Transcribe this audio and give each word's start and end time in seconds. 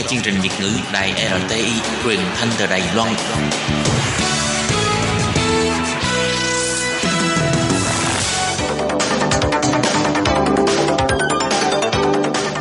nghe 0.00 0.06
chương 0.08 0.20
trình 0.22 0.34
Việt 0.42 0.50
ngữ 0.60 0.70
Đài 0.92 1.12
RTI 1.12 1.70
truyền 2.04 2.18
thanh 2.34 2.48
từ 2.58 2.66
Đài 2.66 2.82
Loan. 2.96 3.12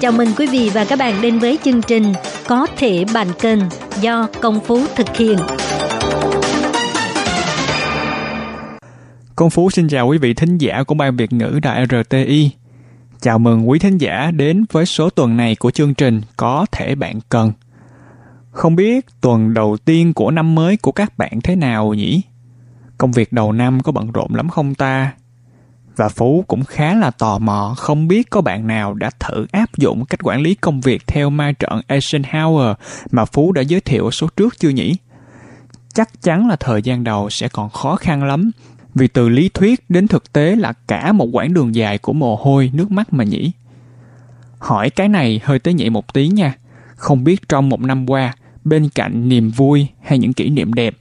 Chào 0.01 0.11
mừng 0.11 0.27
quý 0.37 0.47
vị 0.47 0.71
và 0.73 0.85
các 0.85 0.99
bạn 0.99 1.21
đến 1.21 1.39
với 1.39 1.59
chương 1.63 1.81
trình 1.81 2.13
Có 2.47 2.67
thể 2.77 3.05
bàn 3.13 3.27
kênh 3.41 3.59
do 4.01 4.27
Công 4.41 4.59
Phú 4.59 4.81
thực 4.95 5.17
hiện. 5.17 5.37
Công 9.35 9.49
Phú 9.49 9.69
xin 9.69 9.87
chào 9.87 10.07
quý 10.07 10.17
vị 10.17 10.33
thính 10.33 10.57
giả 10.57 10.83
của 10.83 10.95
Ban 10.95 11.15
Việt 11.15 11.33
ngữ 11.33 11.59
Đài 11.63 11.85
RTI. 11.85 12.51
Chào 13.21 13.39
mừng 13.39 13.69
quý 13.69 13.79
thính 13.79 13.97
giả 13.97 14.31
đến 14.31 14.65
với 14.71 14.85
số 14.85 15.09
tuần 15.09 15.37
này 15.37 15.55
của 15.55 15.71
chương 15.71 15.93
trình 15.93 16.21
Có 16.37 16.65
thể 16.71 16.95
bạn 16.95 17.19
cần. 17.29 17.51
Không 18.51 18.75
biết 18.75 19.05
tuần 19.21 19.53
đầu 19.53 19.77
tiên 19.85 20.13
của 20.13 20.31
năm 20.31 20.55
mới 20.55 20.77
của 20.77 20.91
các 20.91 21.17
bạn 21.17 21.41
thế 21.43 21.55
nào 21.55 21.93
nhỉ? 21.93 22.21
Công 22.97 23.11
việc 23.11 23.33
đầu 23.33 23.51
năm 23.51 23.79
có 23.79 23.91
bận 23.91 24.11
rộn 24.11 24.35
lắm 24.35 24.49
không 24.49 24.75
ta? 24.75 25.13
Và 25.95 26.09
Phú 26.09 26.43
cũng 26.47 26.63
khá 26.63 26.95
là 26.95 27.11
tò 27.11 27.39
mò, 27.39 27.75
không 27.77 28.07
biết 28.07 28.29
có 28.29 28.41
bạn 28.41 28.67
nào 28.67 28.93
đã 28.93 29.09
thử 29.19 29.45
áp 29.51 29.77
dụng 29.77 30.05
cách 30.05 30.19
quản 30.23 30.41
lý 30.41 30.55
công 30.55 30.81
việc 30.81 31.07
theo 31.07 31.29
ma 31.29 31.51
trận 31.51 31.81
Eisenhower 31.87 32.73
mà 33.11 33.25
Phú 33.25 33.51
đã 33.51 33.61
giới 33.61 33.81
thiệu 33.81 34.05
ở 34.05 34.11
số 34.11 34.27
trước 34.37 34.59
chưa 34.59 34.69
nhỉ? 34.69 34.95
Chắc 35.93 36.21
chắn 36.21 36.47
là 36.47 36.55
thời 36.55 36.81
gian 36.81 37.03
đầu 37.03 37.29
sẽ 37.29 37.47
còn 37.47 37.69
khó 37.69 37.95
khăn 37.95 38.23
lắm 38.23 38.51
vì 38.95 39.07
từ 39.07 39.29
lý 39.29 39.49
thuyết 39.49 39.89
đến 39.89 40.07
thực 40.07 40.33
tế 40.33 40.55
là 40.55 40.73
cả 40.87 41.11
một 41.11 41.27
quãng 41.31 41.53
đường 41.53 41.75
dài 41.75 41.97
của 41.97 42.13
mồ 42.13 42.35
hôi, 42.35 42.71
nước 42.73 42.91
mắt 42.91 43.13
mà 43.13 43.23
nhỉ. 43.23 43.51
Hỏi 44.59 44.89
cái 44.89 45.09
này 45.09 45.41
hơi 45.43 45.59
tế 45.59 45.73
nhị 45.73 45.89
một 45.89 46.13
tí 46.13 46.27
nha. 46.27 46.53
Không 46.95 47.23
biết 47.23 47.49
trong 47.49 47.69
một 47.69 47.81
năm 47.81 48.09
qua, 48.09 48.33
bên 48.63 48.89
cạnh 48.95 49.29
niềm 49.29 49.49
vui 49.49 49.87
hay 50.01 50.17
những 50.17 50.33
kỷ 50.33 50.49
niệm 50.49 50.73
đẹp, 50.73 50.95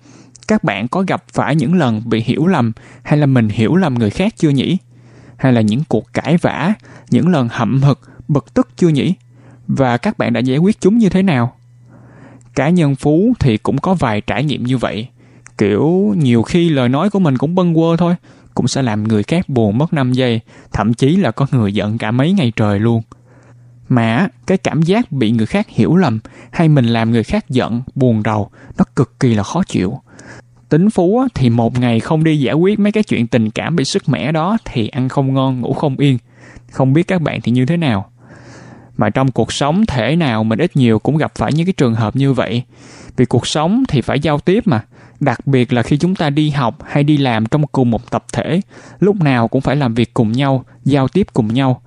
các 0.48 0.64
bạn 0.64 0.89
có 0.89 1.05
gặp 1.06 1.25
phải 1.28 1.56
những 1.56 1.75
lần 1.75 2.03
bị 2.05 2.20
hiểu 2.20 2.47
lầm 2.47 2.72
hay 3.03 3.19
là 3.19 3.27
mình 3.27 3.48
hiểu 3.48 3.77
lầm 3.77 3.95
người 3.95 4.11
khác 4.11 4.34
chưa 4.36 4.50
nhỉ? 4.50 4.78
Hay 5.36 5.52
là 5.52 5.61
những 5.61 5.83
cuộc 5.89 6.12
cãi 6.12 6.36
vã, 6.36 6.73
những 7.11 7.28
lần 7.28 7.48
hậm 7.50 7.83
hực, 7.83 8.00
bực 8.28 8.55
tức 8.55 8.69
chưa 8.77 8.89
nhỉ? 8.89 9.14
Và 9.67 9.97
các 9.97 10.19
bạn 10.19 10.33
đã 10.33 10.41
giải 10.41 10.58
quyết 10.58 10.80
chúng 10.80 10.98
như 10.98 11.08
thế 11.08 11.23
nào? 11.23 11.56
Cá 12.55 12.69
nhân 12.69 12.97
Phú 12.97 13.33
thì 13.41 13.56
cũng 13.56 13.78
có 13.78 13.95
vài 13.95 14.20
trải 14.20 14.45
nghiệm 14.45 14.64
như 14.64 14.78
vậy 14.78 15.08
kiểu, 15.59 16.14
nhiều 16.17 16.42
khi 16.42 16.69
lời 16.69 16.89
nói 16.89 17.11
của 17.11 17.19
mình 17.19 17.39
cũng 17.39 17.55
bâng 17.55 17.75
quơ 17.75 17.97
thôi, 17.97 18.14
cũng 18.55 18.69
sẽ 18.69 18.83
làm 18.83 19.09
người 19.09 19.23
khác 19.23 19.48
buồn 19.48 19.78
mất 19.78 19.92
5 19.92 20.12
giây, 20.12 20.41
thậm 20.73 20.95
chí 20.95 21.17
là 21.17 21.31
có 21.31 21.47
người 21.53 21.73
giận 21.73 21.98
cả 21.98 22.11
mấy 22.11 22.33
ngày 22.33 22.53
trời 22.56 22.78
luôn. 22.78 23.03
Mà, 23.89 24.29
cái 24.47 24.59
cảm 24.59 24.83
giác 24.83 25.12
bị 25.12 25.31
người 25.31 25.47
khác 25.47 25.69
hiểu 25.69 25.97
lầm 25.97 26.19
hay 26.51 26.69
mình 26.69 26.86
làm 26.86 27.11
người 27.11 27.25
khác 27.25 27.45
giận, 27.48 27.83
buồn 27.95 28.23
rầu, 28.25 28.51
nó 28.79 28.84
cực 28.97 29.20
kỳ 29.20 29.34
là 29.34 29.42
khó 29.42 29.62
chịu. 29.67 30.01
Tính 30.69 30.91
phú 30.91 31.27
thì 31.35 31.51
một 31.51 31.79
ngày 31.79 32.01
không 32.01 32.24
đi 32.24 32.41
giải 32.41 32.55
quyết 32.55 32.79
mấy 32.79 32.92
cái 32.92 33.02
chuyện 33.02 33.27
tình 33.27 33.51
cảm 33.51 33.77
bị 33.77 33.85
sức 33.85 34.08
mẻ 34.08 34.33
đó 34.33 34.58
thì 34.64 34.89
ăn 34.89 35.08
không 35.08 35.35
ngon, 35.35 35.61
ngủ 35.61 35.73
không 35.73 35.97
yên. 35.97 36.18
Không 36.70 36.92
biết 36.92 37.02
các 37.02 37.23
bạn 37.23 37.41
thì 37.41 37.52
như 37.52 37.67
thế 37.67 37.77
nào? 37.77 38.11
Mà 38.97 39.11
trong 39.11 39.33
cuộc 39.33 39.52
sống 39.52 39.86
thể 39.86 40.17
nào 40.17 40.45
mình 40.45 40.58
ít 40.58 40.77
nhiều 40.77 40.98
cũng 40.98 41.17
gặp 41.17 41.33
phải 41.35 41.52
những 41.52 41.67
cái 41.67 41.73
trường 41.73 41.95
hợp 41.95 42.17
như 42.17 42.33
vậy. 42.33 42.63
Vì 43.17 43.24
cuộc 43.24 43.47
sống 43.47 43.85
thì 43.89 44.01
phải 44.01 44.20
giao 44.20 44.39
tiếp 44.39 44.67
mà 44.67 44.85
đặc 45.20 45.46
biệt 45.46 45.73
là 45.73 45.83
khi 45.83 45.96
chúng 45.96 46.14
ta 46.14 46.30
đi 46.30 46.51
học 46.51 46.79
hay 46.84 47.05
đi 47.05 47.17
làm 47.17 47.46
trong 47.46 47.67
cùng 47.67 47.90
một 47.90 48.11
tập 48.11 48.24
thể, 48.33 48.61
lúc 49.01 49.17
nào 49.17 49.48
cũng 49.48 49.61
phải 49.61 49.77
làm 49.77 49.95
việc 49.95 50.14
cùng 50.14 50.33
nhau, 50.33 50.64
giao 50.84 51.08
tiếp 51.08 51.27
cùng 51.33 51.55
nhau. 51.55 51.83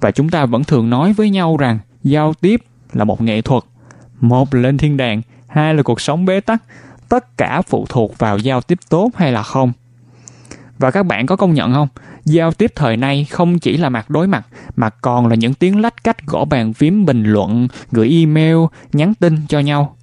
Và 0.00 0.10
chúng 0.10 0.28
ta 0.28 0.46
vẫn 0.46 0.64
thường 0.64 0.90
nói 0.90 1.12
với 1.12 1.30
nhau 1.30 1.56
rằng 1.56 1.78
giao 2.02 2.34
tiếp 2.34 2.60
là 2.92 3.04
một 3.04 3.22
nghệ 3.22 3.42
thuật. 3.42 3.62
Một 4.20 4.54
là 4.54 4.60
lên 4.60 4.78
thiên 4.78 4.96
đàng, 4.96 5.22
hai 5.46 5.74
là 5.74 5.82
cuộc 5.82 6.00
sống 6.00 6.24
bế 6.24 6.40
tắc. 6.40 6.62
Tất 7.08 7.36
cả 7.36 7.62
phụ 7.62 7.86
thuộc 7.88 8.18
vào 8.18 8.38
giao 8.38 8.60
tiếp 8.60 8.78
tốt 8.88 9.10
hay 9.16 9.32
là 9.32 9.42
không. 9.42 9.72
Và 10.78 10.90
các 10.90 11.02
bạn 11.02 11.26
có 11.26 11.36
công 11.36 11.54
nhận 11.54 11.72
không? 11.72 11.88
Giao 12.24 12.52
tiếp 12.52 12.72
thời 12.74 12.96
nay 12.96 13.26
không 13.30 13.58
chỉ 13.58 13.76
là 13.76 13.88
mặt 13.88 14.10
đối 14.10 14.26
mặt, 14.26 14.46
mà 14.76 14.90
còn 14.90 15.26
là 15.26 15.34
những 15.34 15.54
tiếng 15.54 15.80
lách 15.80 16.04
cách 16.04 16.26
gõ 16.26 16.44
bàn 16.44 16.72
phím 16.72 17.06
bình 17.06 17.24
luận, 17.24 17.68
gửi 17.92 18.08
email, 18.10 18.56
nhắn 18.92 19.14
tin 19.14 19.46
cho 19.48 19.58
nhau 19.58 19.96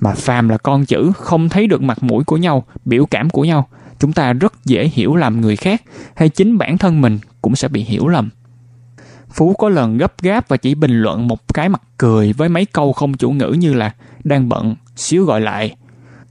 mà 0.00 0.14
phàm 0.14 0.48
là 0.48 0.58
con 0.58 0.84
chữ, 0.84 1.12
không 1.16 1.48
thấy 1.48 1.66
được 1.66 1.82
mặt 1.82 2.02
mũi 2.02 2.24
của 2.24 2.36
nhau, 2.36 2.64
biểu 2.84 3.06
cảm 3.06 3.30
của 3.30 3.44
nhau, 3.44 3.68
chúng 3.98 4.12
ta 4.12 4.32
rất 4.32 4.64
dễ 4.64 4.90
hiểu 4.92 5.16
lầm 5.16 5.40
người 5.40 5.56
khác, 5.56 5.82
hay 6.14 6.28
chính 6.28 6.58
bản 6.58 6.78
thân 6.78 7.00
mình 7.00 7.18
cũng 7.42 7.56
sẽ 7.56 7.68
bị 7.68 7.82
hiểu 7.82 8.08
lầm. 8.08 8.30
Phú 9.30 9.54
có 9.54 9.68
lần 9.68 9.98
gấp 9.98 10.22
gáp 10.22 10.48
và 10.48 10.56
chỉ 10.56 10.74
bình 10.74 11.02
luận 11.02 11.28
một 11.28 11.54
cái 11.54 11.68
mặt 11.68 11.82
cười 11.98 12.32
với 12.32 12.48
mấy 12.48 12.64
câu 12.64 12.92
không 12.92 13.14
chủ 13.14 13.30
ngữ 13.30 13.56
như 13.58 13.74
là 13.74 13.94
đang 14.24 14.48
bận, 14.48 14.74
xíu 14.96 15.24
gọi 15.24 15.40
lại 15.40 15.76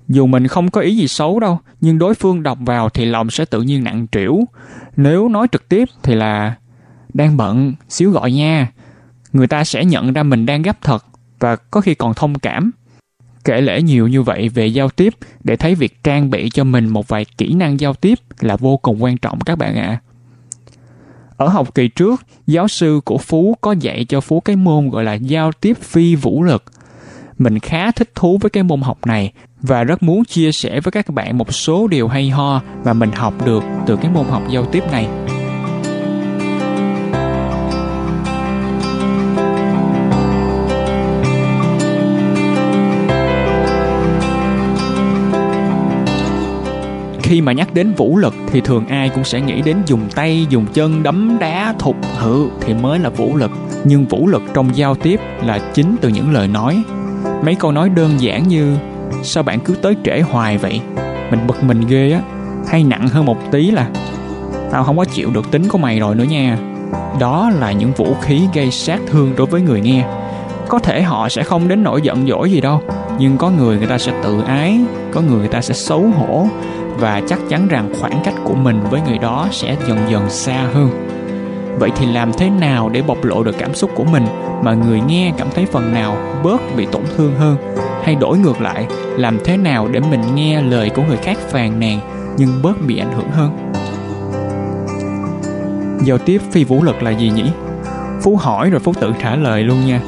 dù 0.10 0.28
mình 0.28 0.48
không 0.48 0.72
có 0.72 0.82
ý 0.82 0.96
gì 0.96 1.08
xấu 1.08 1.40
đâu, 1.40 1.60
nhưng 1.82 2.00
đối 2.00 2.14
phương 2.14 2.44
đọc 2.44 2.58
vào 2.62 2.90
thì 2.90 3.06
lòng 3.06 3.30
sẽ 3.30 3.46
tự 3.46 3.62
nhiên 3.62 3.84
nặng 3.84 4.08
trĩu. 4.12 4.40
Nếu 4.96 5.30
nói 5.30 5.48
trực 5.52 5.70
tiếp 5.70 5.90
thì 6.04 6.16
là 6.16 6.56
đang 7.14 7.38
bận, 7.38 7.74
xíu 7.90 8.12
gọi 8.12 8.32
nha 8.32 8.72
người 9.34 9.48
ta 9.48 9.64
sẽ 9.64 9.86
nhận 9.86 10.14
ra 10.14 10.24
mình 10.24 10.46
đang 10.46 10.62
gấp 10.62 10.82
thật 10.82 11.06
và 11.40 11.56
có 11.56 11.82
khi 11.82 11.96
còn 11.96 12.14
thông 12.14 12.40
cảm 12.40 12.72
kể 13.50 13.62
lễ 13.62 13.82
nhiều 13.82 14.08
như 14.08 14.22
vậy 14.22 14.50
về 14.50 14.68
giao 14.68 14.90
tiếp 14.90 15.14
để 15.44 15.56
thấy 15.56 15.76
việc 15.76 16.04
trang 16.04 16.30
bị 16.30 16.50
cho 16.50 16.64
mình 16.64 16.88
một 16.88 17.08
vài 17.08 17.26
kỹ 17.38 17.54
năng 17.54 17.80
giao 17.80 17.94
tiếp 17.94 18.20
là 18.40 18.56
vô 18.56 18.78
cùng 18.78 19.04
quan 19.04 19.18
trọng 19.18 19.40
các 19.40 19.58
bạn 19.58 19.76
ạ. 19.76 19.88
À. 19.88 20.02
Ở 21.38 21.48
học 21.48 21.76
kỳ 21.76 21.88
trước, 21.88 22.22
giáo 22.48 22.68
sư 22.68 23.02
của 23.06 23.18
Phú 23.18 23.56
có 23.62 23.76
dạy 23.80 24.06
cho 24.10 24.22
Phú 24.22 24.40
cái 24.40 24.56
môn 24.56 24.90
gọi 24.90 25.04
là 25.04 25.14
giao 25.14 25.52
tiếp 25.52 25.78
phi 25.82 26.16
vũ 26.16 26.44
lực. 26.44 26.64
Mình 27.38 27.60
khá 27.60 27.92
thích 27.92 28.10
thú 28.16 28.38
với 28.42 28.50
cái 28.50 28.64
môn 28.64 28.82
học 28.82 29.06
này 29.06 29.32
và 29.62 29.84
rất 29.84 30.04
muốn 30.04 30.26
chia 30.26 30.52
sẻ 30.52 30.80
với 30.80 30.92
các 30.92 31.10
bạn 31.10 31.38
một 31.38 31.54
số 31.54 31.88
điều 31.88 32.08
hay 32.08 32.30
ho 32.30 32.62
mà 32.86 32.94
mình 32.94 33.12
học 33.12 33.46
được 33.46 33.64
từ 33.88 33.96
cái 33.96 34.12
môn 34.12 34.26
học 34.26 34.44
giao 34.50 34.66
tiếp 34.66 34.84
này. 34.92 35.08
Khi 47.30 47.42
mà 47.42 47.52
nhắc 47.52 47.74
đến 47.74 47.94
vũ 47.98 48.18
lực 48.18 48.34
thì 48.48 48.62
thường 48.62 48.88
ai 48.88 49.10
cũng 49.10 49.24
sẽ 49.24 49.42
nghĩ 49.42 49.62
đến 49.62 49.78
dùng 49.86 50.10
tay, 50.16 50.46
dùng 50.50 50.66
chân 50.74 51.04
đấm 51.04 51.38
đá, 51.40 51.74
thục 51.80 51.96
hự 52.18 52.48
thì 52.62 52.74
mới 52.74 53.00
là 53.00 53.10
vũ 53.10 53.36
lực. 53.36 53.52
Nhưng 53.84 54.06
vũ 54.06 54.28
lực 54.28 54.42
trong 54.54 54.76
giao 54.76 54.96
tiếp 54.96 55.20
là 55.44 55.60
chính 55.74 55.96
từ 56.02 56.10
những 56.10 56.34
lời 56.34 56.48
nói. 56.48 56.84
Mấy 57.44 57.56
câu 57.56 57.72
nói 57.72 57.90
đơn 57.90 58.12
giản 58.20 58.48
như, 58.48 58.78
sao 59.24 59.44
bạn 59.44 59.60
cứ 59.60 59.76
tới 59.76 59.96
trễ 60.04 60.22
hoài 60.22 60.58
vậy? 60.58 60.82
Mình 61.32 61.48
bực 61.48 61.64
mình 61.64 61.82
ghê 61.88 62.12
á. 62.12 62.22
Hay 62.68 62.84
nặng 62.84 63.08
hơn 63.08 63.26
một 63.26 63.38
tí 63.52 63.72
là, 63.72 63.90
tao 64.72 64.84
không 64.84 64.98
có 64.98 65.06
chịu 65.06 65.30
được 65.32 65.52
tính 65.52 65.68
của 65.68 65.78
mày 65.78 66.00
rồi 66.00 66.16
nữa 66.16 66.26
nha. 66.30 66.58
Đó 67.20 67.52
là 67.60 67.72
những 67.72 67.92
vũ 67.92 68.16
khí 68.22 68.42
gây 68.54 68.72
sát 68.72 69.00
thương 69.08 69.34
đối 69.38 69.48
với 69.48 69.62
người 69.62 69.82
nghe. 69.82 70.06
Có 70.68 70.80
thể 70.80 71.02
họ 71.02 71.30
sẽ 71.30 71.44
không 71.44 71.68
đến 71.68 71.84
nỗi 71.84 72.02
giận 72.02 72.28
dỗi 72.28 72.52
gì 72.52 72.62
đâu, 72.62 72.82
nhưng 73.20 73.38
có 73.38 73.50
người 73.50 73.78
người 73.78 73.88
ta 73.88 73.98
sẽ 73.98 74.12
tự 74.24 74.42
ái, 74.42 74.80
có 75.12 75.22
người 75.22 75.40
người 75.40 75.48
ta 75.48 75.62
sẽ 75.62 75.74
xấu 75.74 76.02
hổ 76.02 76.48
và 77.00 77.22
chắc 77.28 77.40
chắn 77.50 77.68
rằng 77.68 77.94
khoảng 78.02 78.22
cách 78.24 78.34
của 78.44 78.56
mình 78.56 78.80
với 78.90 79.02
người 79.08 79.18
đó 79.18 79.48
sẽ 79.52 79.76
dần 79.88 79.98
dần 80.10 80.30
xa 80.30 80.68
hơn. 80.74 80.90
Vậy 81.80 81.90
thì 81.96 82.06
làm 82.06 82.34
thế 82.34 82.50
nào 82.50 82.90
để 82.90 83.02
bộc 83.02 83.24
lộ 83.24 83.44
được 83.44 83.56
cảm 83.60 83.76
xúc 83.76 83.92
của 83.96 84.04
mình 84.04 84.26
mà 84.64 84.74
người 84.74 85.02
nghe 85.08 85.32
cảm 85.38 85.48
thấy 85.56 85.66
phần 85.66 85.94
nào 85.94 86.18
bớt 86.44 86.62
bị 86.78 86.88
tổn 86.92 87.02
thương 87.18 87.36
hơn? 87.36 87.58
Hay 88.04 88.16
đổi 88.16 88.38
ngược 88.38 88.62
lại, 88.62 88.88
làm 89.18 89.38
thế 89.46 89.58
nào 89.58 89.88
để 89.88 90.00
mình 90.00 90.36
nghe 90.36 90.62
lời 90.62 90.90
của 90.90 91.02
người 91.08 91.18
khác 91.18 91.38
phàn 91.50 91.80
nàn 91.80 92.00
nhưng 92.38 92.62
bớt 92.62 92.82
bị 92.88 92.98
ảnh 92.98 93.12
hưởng 93.12 93.30
hơn? 93.32 93.72
Giao 96.04 96.18
tiếp 96.18 96.42
phi 96.52 96.64
vũ 96.64 96.84
lực 96.84 97.04
là 97.04 97.12
gì 97.12 97.32
nhỉ? 97.36 97.46
Phú 98.22 98.36
hỏi 98.36 98.70
rồi 98.70 98.80
phú 98.80 98.94
tự 99.00 99.14
trả 99.22 99.36
lời 99.36 99.64
luôn 99.64 99.86
nha. 99.86 100.02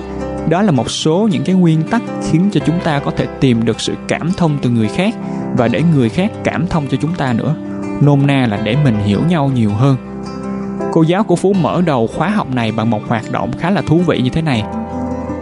Đó 0.50 0.62
là 0.62 0.72
một 0.72 0.92
số 0.92 1.30
những 1.32 1.44
cái 1.44 1.56
nguyên 1.56 1.84
tắc 1.84 2.02
khiến 2.32 2.50
cho 2.52 2.60
chúng 2.66 2.80
ta 2.84 3.00
có 3.00 3.12
thể 3.18 3.26
tìm 3.40 3.66
được 3.66 3.82
sự 3.82 3.94
cảm 4.08 4.32
thông 4.38 4.58
từ 4.62 4.70
người 4.70 4.88
khác 4.88 5.14
và 5.58 5.68
để 5.68 5.82
người 5.96 6.10
khác 6.10 6.32
cảm 6.44 6.68
thông 6.68 6.88
cho 6.88 6.98
chúng 7.02 7.14
ta 7.14 7.34
nữa. 7.34 7.56
Nôm 8.02 8.28
na 8.28 8.48
là 8.50 8.60
để 8.64 8.76
mình 8.84 8.96
hiểu 8.96 9.20
nhau 9.30 9.52
nhiều 9.56 9.70
hơn. 9.70 9.96
Cô 10.92 11.02
giáo 11.02 11.24
của 11.24 11.36
phú 11.36 11.54
mở 11.54 11.82
đầu 11.86 12.08
khóa 12.08 12.30
học 12.30 12.48
này 12.56 12.72
bằng 12.72 12.90
một 12.90 13.08
hoạt 13.08 13.32
động 13.32 13.52
khá 13.60 13.70
là 13.70 13.82
thú 13.82 13.98
vị 14.08 14.22
như 14.24 14.30
thế 14.30 14.42
này. 14.42 14.64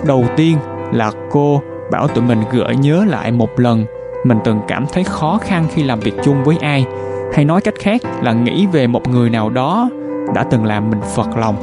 Đầu 0.08 0.26
tiên 0.38 0.58
là 0.94 1.12
cô 1.32 1.62
bảo 1.92 2.08
tụi 2.08 2.24
mình 2.24 2.44
gợi 2.52 2.76
nhớ 2.76 3.06
lại 3.08 3.32
một 3.32 3.60
lần 3.60 3.86
mình 4.24 4.38
từng 4.44 4.60
cảm 4.68 4.86
thấy 4.94 5.04
khó 5.04 5.38
khăn 5.42 5.68
khi 5.74 5.84
làm 5.84 6.00
việc 6.00 6.14
chung 6.24 6.44
với 6.44 6.58
ai 6.62 6.86
hay 7.34 7.46
nói 7.46 7.62
cách 7.62 7.74
khác 7.80 8.02
là 8.22 8.34
nghĩ 8.34 8.66
về 8.66 8.88
một 8.88 9.08
người 9.08 9.30
nào 9.30 9.50
đó 9.50 9.90
đã 10.36 10.44
từng 10.44 10.66
làm 10.66 10.90
mình 10.90 11.02
phật 11.16 11.38
lòng. 11.38 11.56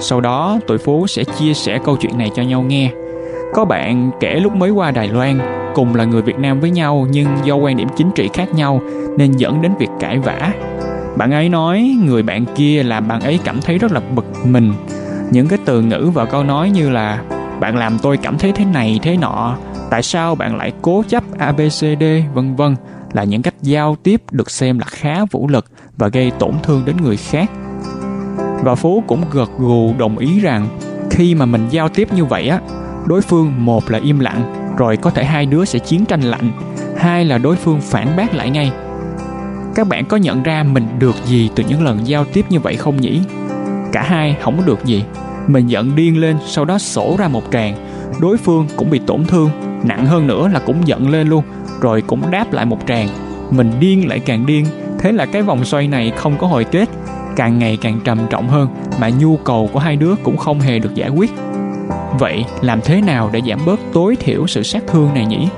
Sau 0.00 0.20
đó 0.20 0.58
tụi 0.66 0.78
Phú 0.78 1.06
sẽ 1.06 1.24
chia 1.24 1.54
sẻ 1.54 1.78
câu 1.84 1.96
chuyện 1.96 2.18
này 2.18 2.30
cho 2.34 2.42
nhau 2.42 2.62
nghe. 2.62 2.90
Có 3.54 3.64
bạn 3.64 4.10
kể 4.20 4.34
lúc 4.34 4.54
mới 4.54 4.70
qua 4.70 4.90
Đài 4.90 5.08
Loan, 5.08 5.38
cùng 5.78 5.94
là 5.94 6.04
người 6.04 6.22
Việt 6.22 6.38
Nam 6.38 6.60
với 6.60 6.70
nhau 6.70 7.06
nhưng 7.10 7.26
do 7.44 7.54
quan 7.54 7.76
điểm 7.76 7.88
chính 7.96 8.10
trị 8.14 8.28
khác 8.32 8.54
nhau 8.54 8.80
nên 9.16 9.32
dẫn 9.32 9.62
đến 9.62 9.72
việc 9.78 9.88
cãi 10.00 10.18
vã. 10.18 10.52
Bạn 11.16 11.30
ấy 11.30 11.48
nói 11.48 11.96
người 12.04 12.22
bạn 12.22 12.44
kia 12.56 12.82
làm 12.82 13.08
bạn 13.08 13.20
ấy 13.20 13.38
cảm 13.44 13.60
thấy 13.60 13.78
rất 13.78 13.92
là 13.92 14.00
bực 14.14 14.24
mình. 14.44 14.72
Những 15.30 15.48
cái 15.48 15.58
từ 15.64 15.82
ngữ 15.82 16.10
và 16.14 16.24
câu 16.24 16.44
nói 16.44 16.70
như 16.70 16.90
là 16.90 17.22
bạn 17.60 17.76
làm 17.76 17.98
tôi 17.98 18.16
cảm 18.16 18.38
thấy 18.38 18.52
thế 18.52 18.64
này 18.64 19.00
thế 19.02 19.16
nọ, 19.16 19.56
tại 19.90 20.02
sao 20.02 20.34
bạn 20.34 20.56
lại 20.56 20.72
cố 20.82 21.02
chấp 21.08 21.24
ABCD 21.38 22.04
vân 22.34 22.56
vân 22.56 22.76
là 23.12 23.24
những 23.24 23.42
cách 23.42 23.54
giao 23.62 23.96
tiếp 24.02 24.22
được 24.30 24.50
xem 24.50 24.78
là 24.78 24.86
khá 24.86 25.24
vũ 25.30 25.48
lực 25.48 25.64
và 25.96 26.08
gây 26.08 26.30
tổn 26.38 26.52
thương 26.62 26.82
đến 26.84 26.96
người 27.02 27.16
khác. 27.16 27.50
Và 28.64 28.74
Phú 28.74 29.02
cũng 29.06 29.22
gật 29.32 29.50
gù 29.58 29.94
đồng 29.98 30.18
ý 30.18 30.40
rằng 30.40 30.68
khi 31.10 31.34
mà 31.34 31.46
mình 31.46 31.66
giao 31.70 31.88
tiếp 31.88 32.08
như 32.12 32.24
vậy 32.24 32.48
á, 32.48 32.60
đối 33.06 33.20
phương 33.20 33.52
một 33.64 33.90
là 33.90 33.98
im 33.98 34.18
lặng, 34.18 34.57
rồi 34.78 34.96
có 34.96 35.10
thể 35.10 35.24
hai 35.24 35.46
đứa 35.46 35.64
sẽ 35.64 35.78
chiến 35.78 36.04
tranh 36.04 36.20
lạnh, 36.20 36.50
hai 36.96 37.24
là 37.24 37.38
đối 37.38 37.56
phương 37.56 37.80
phản 37.80 38.16
bác 38.16 38.34
lại 38.34 38.50
ngay. 38.50 38.72
Các 39.74 39.88
bạn 39.88 40.04
có 40.04 40.16
nhận 40.16 40.42
ra 40.42 40.62
mình 40.62 40.86
được 40.98 41.16
gì 41.26 41.50
từ 41.54 41.64
những 41.68 41.84
lần 41.84 41.98
giao 42.04 42.24
tiếp 42.24 42.44
như 42.48 42.60
vậy 42.60 42.76
không 42.76 42.96
nhỉ? 42.96 43.20
Cả 43.92 44.02
hai 44.02 44.36
không 44.40 44.56
có 44.56 44.62
được 44.66 44.84
gì. 44.84 45.04
Mình 45.46 45.66
giận 45.66 45.96
điên 45.96 46.20
lên, 46.20 46.36
sau 46.46 46.64
đó 46.64 46.78
sổ 46.78 47.16
ra 47.18 47.28
một 47.28 47.42
tràng. 47.52 47.74
Đối 48.20 48.38
phương 48.38 48.66
cũng 48.76 48.90
bị 48.90 49.00
tổn 49.06 49.24
thương, 49.24 49.50
nặng 49.84 50.06
hơn 50.06 50.26
nữa 50.26 50.48
là 50.52 50.60
cũng 50.66 50.88
giận 50.88 51.08
lên 51.08 51.28
luôn, 51.28 51.44
rồi 51.80 52.02
cũng 52.06 52.30
đáp 52.30 52.52
lại 52.52 52.66
một 52.66 52.78
tràng. 52.86 53.08
Mình 53.50 53.72
điên 53.80 54.08
lại 54.08 54.18
càng 54.18 54.46
điên, 54.46 54.66
thế 54.98 55.12
là 55.12 55.26
cái 55.26 55.42
vòng 55.42 55.64
xoay 55.64 55.88
này 55.88 56.12
không 56.16 56.38
có 56.38 56.46
hồi 56.46 56.64
kết, 56.64 56.88
càng 57.36 57.58
ngày 57.58 57.78
càng 57.80 58.00
trầm 58.04 58.18
trọng 58.30 58.48
hơn 58.48 58.68
mà 59.00 59.08
nhu 59.08 59.36
cầu 59.36 59.70
của 59.72 59.78
hai 59.78 59.96
đứa 59.96 60.14
cũng 60.22 60.36
không 60.36 60.60
hề 60.60 60.78
được 60.78 60.94
giải 60.94 61.08
quyết. 61.08 61.30
Vậy 62.18 62.44
làm 62.60 62.80
thế 62.80 63.00
nào 63.00 63.30
để 63.32 63.40
giảm 63.48 63.58
bớt 63.66 63.80
tối 63.92 64.16
thiểu 64.16 64.46
sự 64.46 64.62
sát 64.62 64.82
thương 64.86 65.14
này 65.14 65.26
nhỉ? 65.26 65.48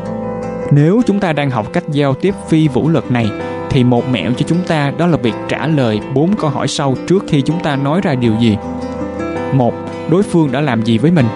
Nếu 0.70 1.02
chúng 1.06 1.20
ta 1.20 1.32
đang 1.32 1.50
học 1.50 1.72
cách 1.72 1.84
giao 1.88 2.14
tiếp 2.14 2.34
phi 2.48 2.68
vũ 2.68 2.88
lực 2.88 3.10
này 3.10 3.30
thì 3.70 3.84
một 3.84 4.08
mẹo 4.10 4.32
cho 4.32 4.46
chúng 4.48 4.62
ta 4.66 4.92
đó 4.98 5.06
là 5.06 5.16
việc 5.16 5.34
trả 5.48 5.66
lời 5.66 6.00
bốn 6.14 6.36
câu 6.36 6.50
hỏi 6.50 6.68
sau 6.68 6.94
trước 7.06 7.24
khi 7.28 7.42
chúng 7.42 7.60
ta 7.60 7.76
nói 7.76 8.00
ra 8.00 8.14
điều 8.14 8.32
gì. 8.40 8.56
Một, 9.52 9.74
đối 10.10 10.22
phương 10.22 10.52
đã 10.52 10.60
làm 10.60 10.82
gì 10.82 10.98
với 10.98 11.10
mình? 11.10 11.26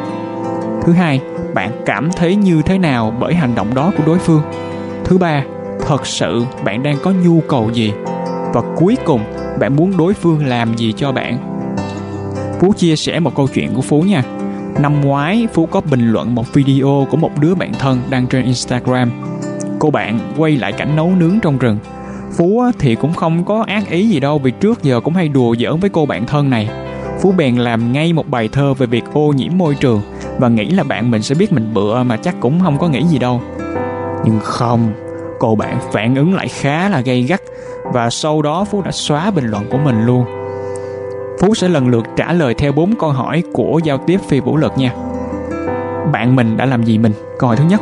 Thứ 0.85 0.93
hai, 0.93 1.21
bạn 1.55 1.71
cảm 1.87 2.11
thấy 2.13 2.37
như 2.37 2.63
thế 2.63 2.79
nào 2.79 3.17
bởi 3.21 3.35
hành 3.35 3.55
động 3.55 3.75
đó 3.75 3.93
của 3.99 4.05
đối 4.07 4.19
phương? 4.19 4.43
Thứ 5.05 5.19
ba, 5.19 5.45
thật 5.87 6.07
sự 6.07 6.45
bạn 6.65 6.83
đang 6.83 6.97
có 7.03 7.13
nhu 7.25 7.41
cầu 7.41 7.71
gì? 7.73 7.93
Và 8.53 8.63
cuối 8.77 8.97
cùng, 9.05 9.21
bạn 9.61 9.77
muốn 9.77 9.97
đối 9.97 10.15
phương 10.15 10.47
làm 10.47 10.77
gì 10.77 10.93
cho 10.97 11.13
bạn? 11.13 11.39
Phú 12.61 12.73
chia 12.77 12.97
sẻ 12.97 13.21
một 13.21 13.35
câu 13.35 13.49
chuyện 13.55 13.75
của 13.75 13.83
Phú 13.83 14.03
nha. 14.03 14.23
Năm 14.81 15.01
ngoái, 15.01 15.49
Phú 15.53 15.67
có 15.67 15.81
bình 15.91 16.13
luận 16.13 16.35
một 16.35 16.55
video 16.55 17.07
của 17.11 17.17
một 17.17 17.31
đứa 17.41 17.55
bạn 17.55 17.73
thân 17.79 18.01
đăng 18.11 18.27
trên 18.27 18.45
Instagram. 18.45 19.11
Cô 19.79 19.91
bạn 19.91 20.19
quay 20.37 20.57
lại 20.57 20.73
cảnh 20.73 20.97
nấu 20.97 21.13
nướng 21.19 21.41
trong 21.43 21.59
rừng. 21.59 21.79
Phú 22.37 22.65
thì 22.79 22.95
cũng 22.95 23.15
không 23.15 23.45
có 23.45 23.65
ác 23.69 23.91
ý 23.91 24.09
gì 24.09 24.21
đâu 24.21 24.39
vì 24.39 24.51
trước 24.51 24.83
giờ 24.83 25.01
cũng 25.01 25.15
hay 25.15 25.29
đùa 25.29 25.55
giỡn 25.59 25.81
với 25.81 25.91
cô 25.91 26.07
bạn 26.07 26.27
thân 26.27 26.51
này. 26.51 26.69
Phú 27.21 27.33
bèn 27.33 27.57
làm 27.57 27.93
ngay 27.93 28.13
một 28.13 28.29
bài 28.29 28.49
thơ 28.53 28.75
về 28.75 28.87
việc 28.87 29.05
ô 29.13 29.33
nhiễm 29.37 29.59
môi 29.59 29.75
trường 29.75 30.01
và 30.39 30.49
nghĩ 30.49 30.65
là 30.65 30.83
bạn 30.83 31.11
mình 31.11 31.23
sẽ 31.23 31.35
biết 31.35 31.53
mình 31.53 31.75
bựa 31.75 32.03
mà 32.03 32.17
chắc 32.17 32.35
cũng 32.41 32.61
không 32.61 32.79
có 32.79 32.89
nghĩ 32.89 33.05
gì 33.05 33.19
đâu. 33.19 33.41
Nhưng 34.25 34.41
không, 34.43 34.93
cô 35.39 35.55
bạn 35.55 35.79
phản 35.93 36.15
ứng 36.15 36.35
lại 36.35 36.49
khá 36.49 36.89
là 36.89 37.01
gay 37.01 37.23
gắt 37.23 37.41
và 37.93 38.11
sau 38.11 38.43
đó 38.43 38.65
Phú 38.65 38.83
đã 38.83 38.91
xóa 38.91 39.31
bình 39.31 39.47
luận 39.47 39.65
của 39.71 39.79
mình 39.79 40.07
luôn. 40.07 40.25
Phú 41.41 41.55
sẽ 41.55 41.69
lần 41.69 41.89
lượt 41.89 42.05
trả 42.17 42.33
lời 42.33 42.55
theo 42.55 42.73
bốn 42.73 42.95
câu 43.01 43.11
hỏi 43.11 43.43
của 43.53 43.81
giao 43.85 43.99
tiếp 43.99 44.21
phi 44.29 44.41
vũ 44.41 44.57
lực 44.57 44.73
nha. 44.77 44.95
Bạn 46.13 46.37
mình 46.37 46.57
đã 46.57 46.67
làm 46.67 46.85
gì 46.85 46.99
mình? 46.99 47.13
Câu 47.39 47.49
hỏi 47.49 47.57
thứ 47.57 47.65
nhất. 47.65 47.81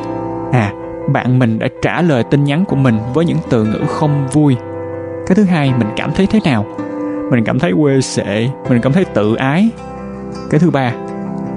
À, 0.53 0.73
bạn 1.13 1.39
mình 1.39 1.59
đã 1.59 1.69
trả 1.83 2.03
lời 2.03 2.25
tin 2.25 2.45
nhắn 2.45 2.65
của 2.65 2.77
mình 2.77 2.99
với 3.15 3.25
những 3.25 3.39
từ 3.51 3.65
ngữ 3.65 3.81
không 3.89 4.29
vui. 4.33 4.57
Cái 5.27 5.35
thứ 5.35 5.45
hai, 5.45 5.73
mình 5.79 5.89
cảm 5.97 6.13
thấy 6.13 6.27
thế 6.27 6.41
nào? 6.45 6.67
Mình 7.31 7.45
cảm 7.45 7.59
thấy 7.59 7.73
quê 7.81 8.01
sệ, 8.01 8.49
mình 8.69 8.81
cảm 8.81 8.93
thấy 8.93 9.05
tự 9.05 9.35
ái. 9.35 9.69
Cái 10.51 10.61
thứ 10.61 10.71
ba, 10.71 10.93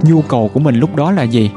nhu 0.03 0.21
cầu 0.21 0.49
của 0.53 0.59
mình 0.59 0.75
lúc 0.75 0.95
đó 0.95 1.11
là 1.11 1.23
gì? 1.23 1.51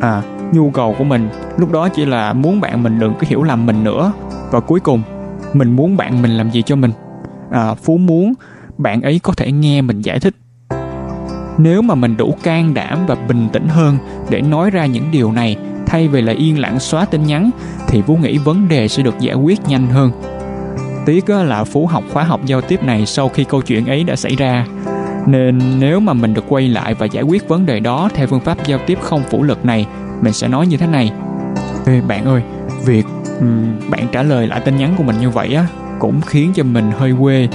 À, 0.00 0.22
nhu 0.52 0.70
cầu 0.70 0.94
của 0.98 1.04
mình 1.04 1.28
lúc 1.56 1.72
đó 1.72 1.88
chỉ 1.88 2.04
là 2.04 2.32
muốn 2.32 2.60
bạn 2.60 2.82
mình 2.82 2.98
đừng 2.98 3.14
có 3.14 3.26
hiểu 3.26 3.42
lầm 3.42 3.66
mình 3.66 3.84
nữa. 3.84 4.12
Và 4.50 4.60
cuối 4.60 4.80
cùng, 4.80 5.02
mình 5.52 5.76
muốn 5.76 5.96
bạn 5.96 6.22
mình 6.22 6.30
làm 6.30 6.50
gì 6.50 6.62
cho 6.62 6.76
mình? 6.76 6.90
À, 7.50 7.74
Phú 7.74 7.96
muốn 7.96 8.32
bạn 8.78 9.02
ấy 9.02 9.20
có 9.22 9.32
thể 9.32 9.52
nghe 9.52 9.82
mình 9.82 10.00
giải 10.02 10.20
thích 10.20 10.34
nếu 11.58 11.82
mà 11.82 11.94
mình 11.94 12.16
đủ 12.16 12.36
can 12.42 12.74
đảm 12.74 13.06
và 13.06 13.14
bình 13.14 13.48
tĩnh 13.52 13.68
hơn 13.68 13.98
để 14.30 14.40
nói 14.40 14.70
ra 14.70 14.86
những 14.86 15.10
điều 15.10 15.32
này 15.32 15.56
thay 15.86 16.08
vì 16.08 16.22
là 16.22 16.32
yên 16.32 16.58
lặng 16.58 16.80
xóa 16.80 17.04
tin 17.04 17.22
nhắn 17.22 17.50
thì 17.88 18.02
Phú 18.02 18.16
nghĩ 18.16 18.38
vấn 18.38 18.68
đề 18.68 18.88
sẽ 18.88 19.02
được 19.02 19.18
giải 19.20 19.34
quyết 19.34 19.60
nhanh 19.68 19.86
hơn. 19.86 20.10
Tiếc 21.06 21.28
là 21.28 21.64
Phú 21.64 21.86
học 21.86 22.04
khóa 22.12 22.24
học 22.24 22.40
giao 22.46 22.60
tiếp 22.60 22.84
này 22.84 23.06
sau 23.06 23.28
khi 23.28 23.44
câu 23.44 23.62
chuyện 23.62 23.86
ấy 23.86 24.04
đã 24.04 24.16
xảy 24.16 24.36
ra. 24.36 24.66
Nên 25.26 25.60
nếu 25.80 26.00
mà 26.00 26.12
mình 26.12 26.34
được 26.34 26.44
quay 26.48 26.68
lại 26.68 26.94
và 26.94 27.06
giải 27.06 27.22
quyết 27.22 27.48
vấn 27.48 27.66
đề 27.66 27.80
đó 27.80 28.08
theo 28.14 28.26
phương 28.26 28.40
pháp 28.40 28.66
giao 28.66 28.78
tiếp 28.86 28.98
không 29.00 29.22
phủ 29.30 29.42
lực 29.42 29.64
này, 29.64 29.86
mình 30.20 30.32
sẽ 30.32 30.48
nói 30.48 30.66
như 30.66 30.76
thế 30.76 30.86
này. 30.86 31.12
Ê 31.86 32.00
bạn 32.00 32.24
ơi, 32.24 32.42
việc 32.84 33.06
um, 33.40 33.90
bạn 33.90 34.06
trả 34.12 34.22
lời 34.22 34.46
lại 34.46 34.60
tin 34.60 34.76
nhắn 34.76 34.94
của 34.98 35.04
mình 35.04 35.16
như 35.20 35.30
vậy 35.30 35.54
á 35.54 35.66
cũng 35.98 36.20
khiến 36.20 36.52
cho 36.54 36.64
mình 36.64 36.90
hơi 36.98 37.14
quê 37.20 37.48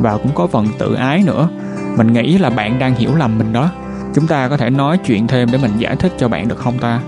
và 0.00 0.16
cũng 0.16 0.34
có 0.34 0.46
phần 0.46 0.66
tự 0.78 0.94
ái 0.94 1.22
nữa. 1.26 1.48
Mình 1.96 2.12
nghĩ 2.12 2.38
là 2.38 2.50
bạn 2.50 2.78
đang 2.78 2.94
hiểu 2.94 3.10
lầm 3.16 3.38
mình 3.38 3.52
đó. 3.52 3.70
Chúng 4.14 4.26
ta 4.26 4.48
có 4.48 4.56
thể 4.56 4.70
nói 4.70 4.98
chuyện 4.98 5.26
thêm 5.26 5.48
để 5.52 5.58
mình 5.58 5.72
giải 5.78 5.96
thích 5.96 6.12
cho 6.18 6.28
bạn 6.28 6.48
được 6.48 6.58
không 6.58 6.78
ta? 6.78 7.00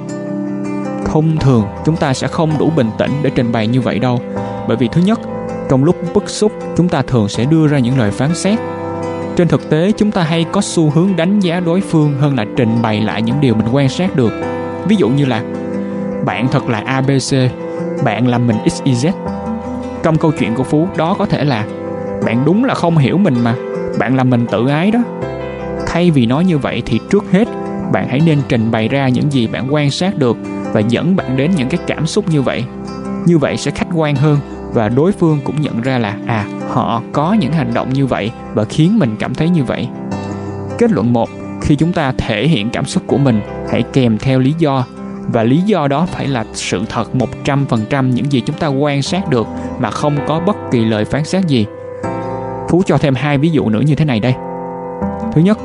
Thông 1.04 1.36
thường, 1.36 1.64
chúng 1.84 1.96
ta 1.96 2.14
sẽ 2.14 2.26
không 2.26 2.58
đủ 2.58 2.70
bình 2.76 2.90
tĩnh 2.98 3.10
để 3.22 3.30
trình 3.34 3.52
bày 3.52 3.66
như 3.66 3.80
vậy 3.80 3.98
đâu. 3.98 4.20
Bởi 4.68 4.76
vì 4.76 4.88
thứ 4.88 5.00
nhất, 5.00 5.20
trong 5.68 5.84
lúc 5.84 5.96
bức 6.14 6.28
xúc, 6.28 6.52
chúng 6.76 6.88
ta 6.88 7.02
thường 7.02 7.28
sẽ 7.28 7.44
đưa 7.44 7.68
ra 7.68 7.78
những 7.78 7.98
lời 7.98 8.10
phán 8.10 8.34
xét. 8.34 8.58
Trên 9.36 9.48
thực 9.48 9.70
tế, 9.70 9.92
chúng 9.96 10.10
ta 10.10 10.22
hay 10.22 10.46
có 10.52 10.60
xu 10.60 10.90
hướng 10.90 11.16
đánh 11.16 11.40
giá 11.40 11.60
đối 11.60 11.80
phương 11.80 12.14
hơn 12.20 12.36
là 12.36 12.44
trình 12.56 12.82
bày 12.82 13.00
lại 13.00 13.22
những 13.22 13.40
điều 13.40 13.54
mình 13.54 13.66
quan 13.72 13.88
sát 13.88 14.16
được. 14.16 14.32
Ví 14.88 14.96
dụ 14.96 15.08
như 15.08 15.24
là, 15.24 15.42
bạn 16.24 16.48
thật 16.48 16.68
là 16.68 16.82
abc 16.86 17.34
bạn 18.04 18.28
làm 18.28 18.46
mình 18.46 18.56
xyz 18.64 19.12
trong 20.02 20.18
câu 20.18 20.32
chuyện 20.38 20.54
của 20.54 20.64
phú, 20.64 20.88
đó 20.96 21.16
có 21.18 21.26
thể 21.26 21.44
là 21.44 21.64
bạn 22.26 22.42
đúng 22.44 22.64
là 22.64 22.74
không 22.74 22.98
hiểu 22.98 23.18
mình 23.18 23.34
mà. 23.44 23.54
Bạn 23.98 24.16
làm 24.16 24.30
mình 24.30 24.46
tự 24.50 24.68
ái 24.68 24.90
đó. 24.90 25.00
Thay 25.86 26.10
vì 26.10 26.26
nói 26.26 26.44
như 26.44 26.58
vậy 26.58 26.82
thì 26.86 27.00
trước 27.10 27.24
hết, 27.32 27.48
bạn 27.92 28.08
hãy 28.08 28.20
nên 28.26 28.38
trình 28.48 28.70
bày 28.70 28.88
ra 28.88 29.08
những 29.08 29.32
gì 29.32 29.46
bạn 29.46 29.74
quan 29.74 29.90
sát 29.90 30.18
được 30.18 30.36
và 30.72 30.80
dẫn 30.80 31.16
bạn 31.16 31.36
đến 31.36 31.50
những 31.56 31.68
cái 31.68 31.80
cảm 31.86 32.06
xúc 32.06 32.28
như 32.28 32.42
vậy. 32.42 32.64
Như 33.26 33.38
vậy 33.38 33.56
sẽ 33.56 33.70
khách 33.70 33.88
quan 33.94 34.16
hơn 34.16 34.38
và 34.72 34.88
đối 34.88 35.12
phương 35.12 35.40
cũng 35.44 35.60
nhận 35.60 35.80
ra 35.80 35.98
là 35.98 36.16
à 36.26 36.44
họ 36.68 37.02
có 37.12 37.32
những 37.32 37.52
hành 37.52 37.74
động 37.74 37.92
như 37.92 38.06
vậy 38.06 38.30
và 38.54 38.64
khiến 38.64 38.98
mình 38.98 39.16
cảm 39.18 39.34
thấy 39.34 39.48
như 39.48 39.64
vậy. 39.64 39.88
Kết 40.78 40.90
luận 40.90 41.12
một, 41.12 41.28
khi 41.62 41.76
chúng 41.76 41.92
ta 41.92 42.12
thể 42.18 42.48
hiện 42.48 42.70
cảm 42.70 42.84
xúc 42.84 43.02
của 43.06 43.18
mình, 43.18 43.40
hãy 43.70 43.82
kèm 43.92 44.18
theo 44.18 44.38
lý 44.38 44.54
do. 44.58 44.84
Và 45.32 45.42
lý 45.42 45.56
do 45.56 45.88
đó 45.88 46.06
phải 46.06 46.28
là 46.28 46.44
sự 46.54 46.80
thật 46.88 47.10
100% 47.44 48.10
những 48.10 48.32
gì 48.32 48.42
chúng 48.46 48.56
ta 48.56 48.66
quan 48.66 49.02
sát 49.02 49.28
được 49.30 49.46
mà 49.78 49.90
không 49.90 50.16
có 50.26 50.40
bất 50.40 50.56
kỳ 50.70 50.84
lời 50.84 51.04
phán 51.04 51.24
xét 51.24 51.44
gì. 51.44 51.66
Phú 52.68 52.82
cho 52.86 52.98
thêm 52.98 53.14
hai 53.14 53.38
ví 53.38 53.50
dụ 53.50 53.68
nữa 53.68 53.80
như 53.80 53.94
thế 53.94 54.04
này 54.04 54.20
đây. 54.20 54.34
Thứ 55.32 55.40
nhất, 55.40 55.58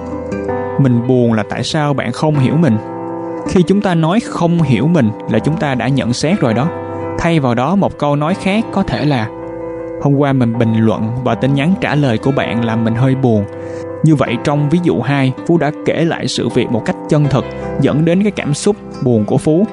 mình 0.80 1.08
buồn 1.08 1.34
là 1.34 1.44
tại 1.50 1.64
sao 1.64 1.94
bạn 1.94 2.12
không 2.12 2.40
hiểu 2.40 2.56
mình. 2.56 2.78
Khi 3.50 3.64
chúng 3.68 3.82
ta 3.82 3.96
nói 3.96 4.20
không 4.20 4.62
hiểu 4.62 4.88
mình 4.88 5.10
là 5.30 5.40
chúng 5.40 5.58
ta 5.58 5.76
đã 5.76 5.88
nhận 5.88 6.14
xét 6.14 6.40
rồi 6.40 6.54
đó. 6.54 6.68
Thay 7.20 7.40
vào 7.40 7.56
đó 7.56 7.76
một 7.76 7.98
câu 7.98 8.16
nói 8.16 8.36
khác 8.36 8.66
có 8.72 8.84
thể 8.84 9.06
là 9.06 9.30
Hôm 10.04 10.16
qua 10.16 10.34
mình 10.34 10.58
bình 10.58 10.76
luận 10.76 11.12
và 11.24 11.36
tin 11.36 11.54
nhắn 11.54 11.74
trả 11.82 11.96
lời 11.96 12.18
của 12.18 12.32
bạn 12.32 12.66
làm 12.66 12.84
mình 12.84 12.96
hơi 12.96 13.16
buồn. 13.16 13.46
Như 14.04 14.16
vậy 14.16 14.38
trong 14.44 14.70
ví 14.70 14.80
dụ 14.84 15.02
2, 15.02 15.32
Phú 15.48 15.58
đã 15.58 15.72
kể 15.86 16.06
lại 16.06 16.28
sự 16.28 16.50
việc 16.50 16.72
một 16.72 16.82
cách 16.86 16.96
chân 17.10 17.26
thực 17.30 17.46
dẫn 17.82 18.06
đến 18.06 18.24
cái 18.24 18.32
cảm 18.32 18.54
xúc 18.54 18.76
buồn 19.04 19.26
của 19.26 19.38
Phú. 19.38 19.66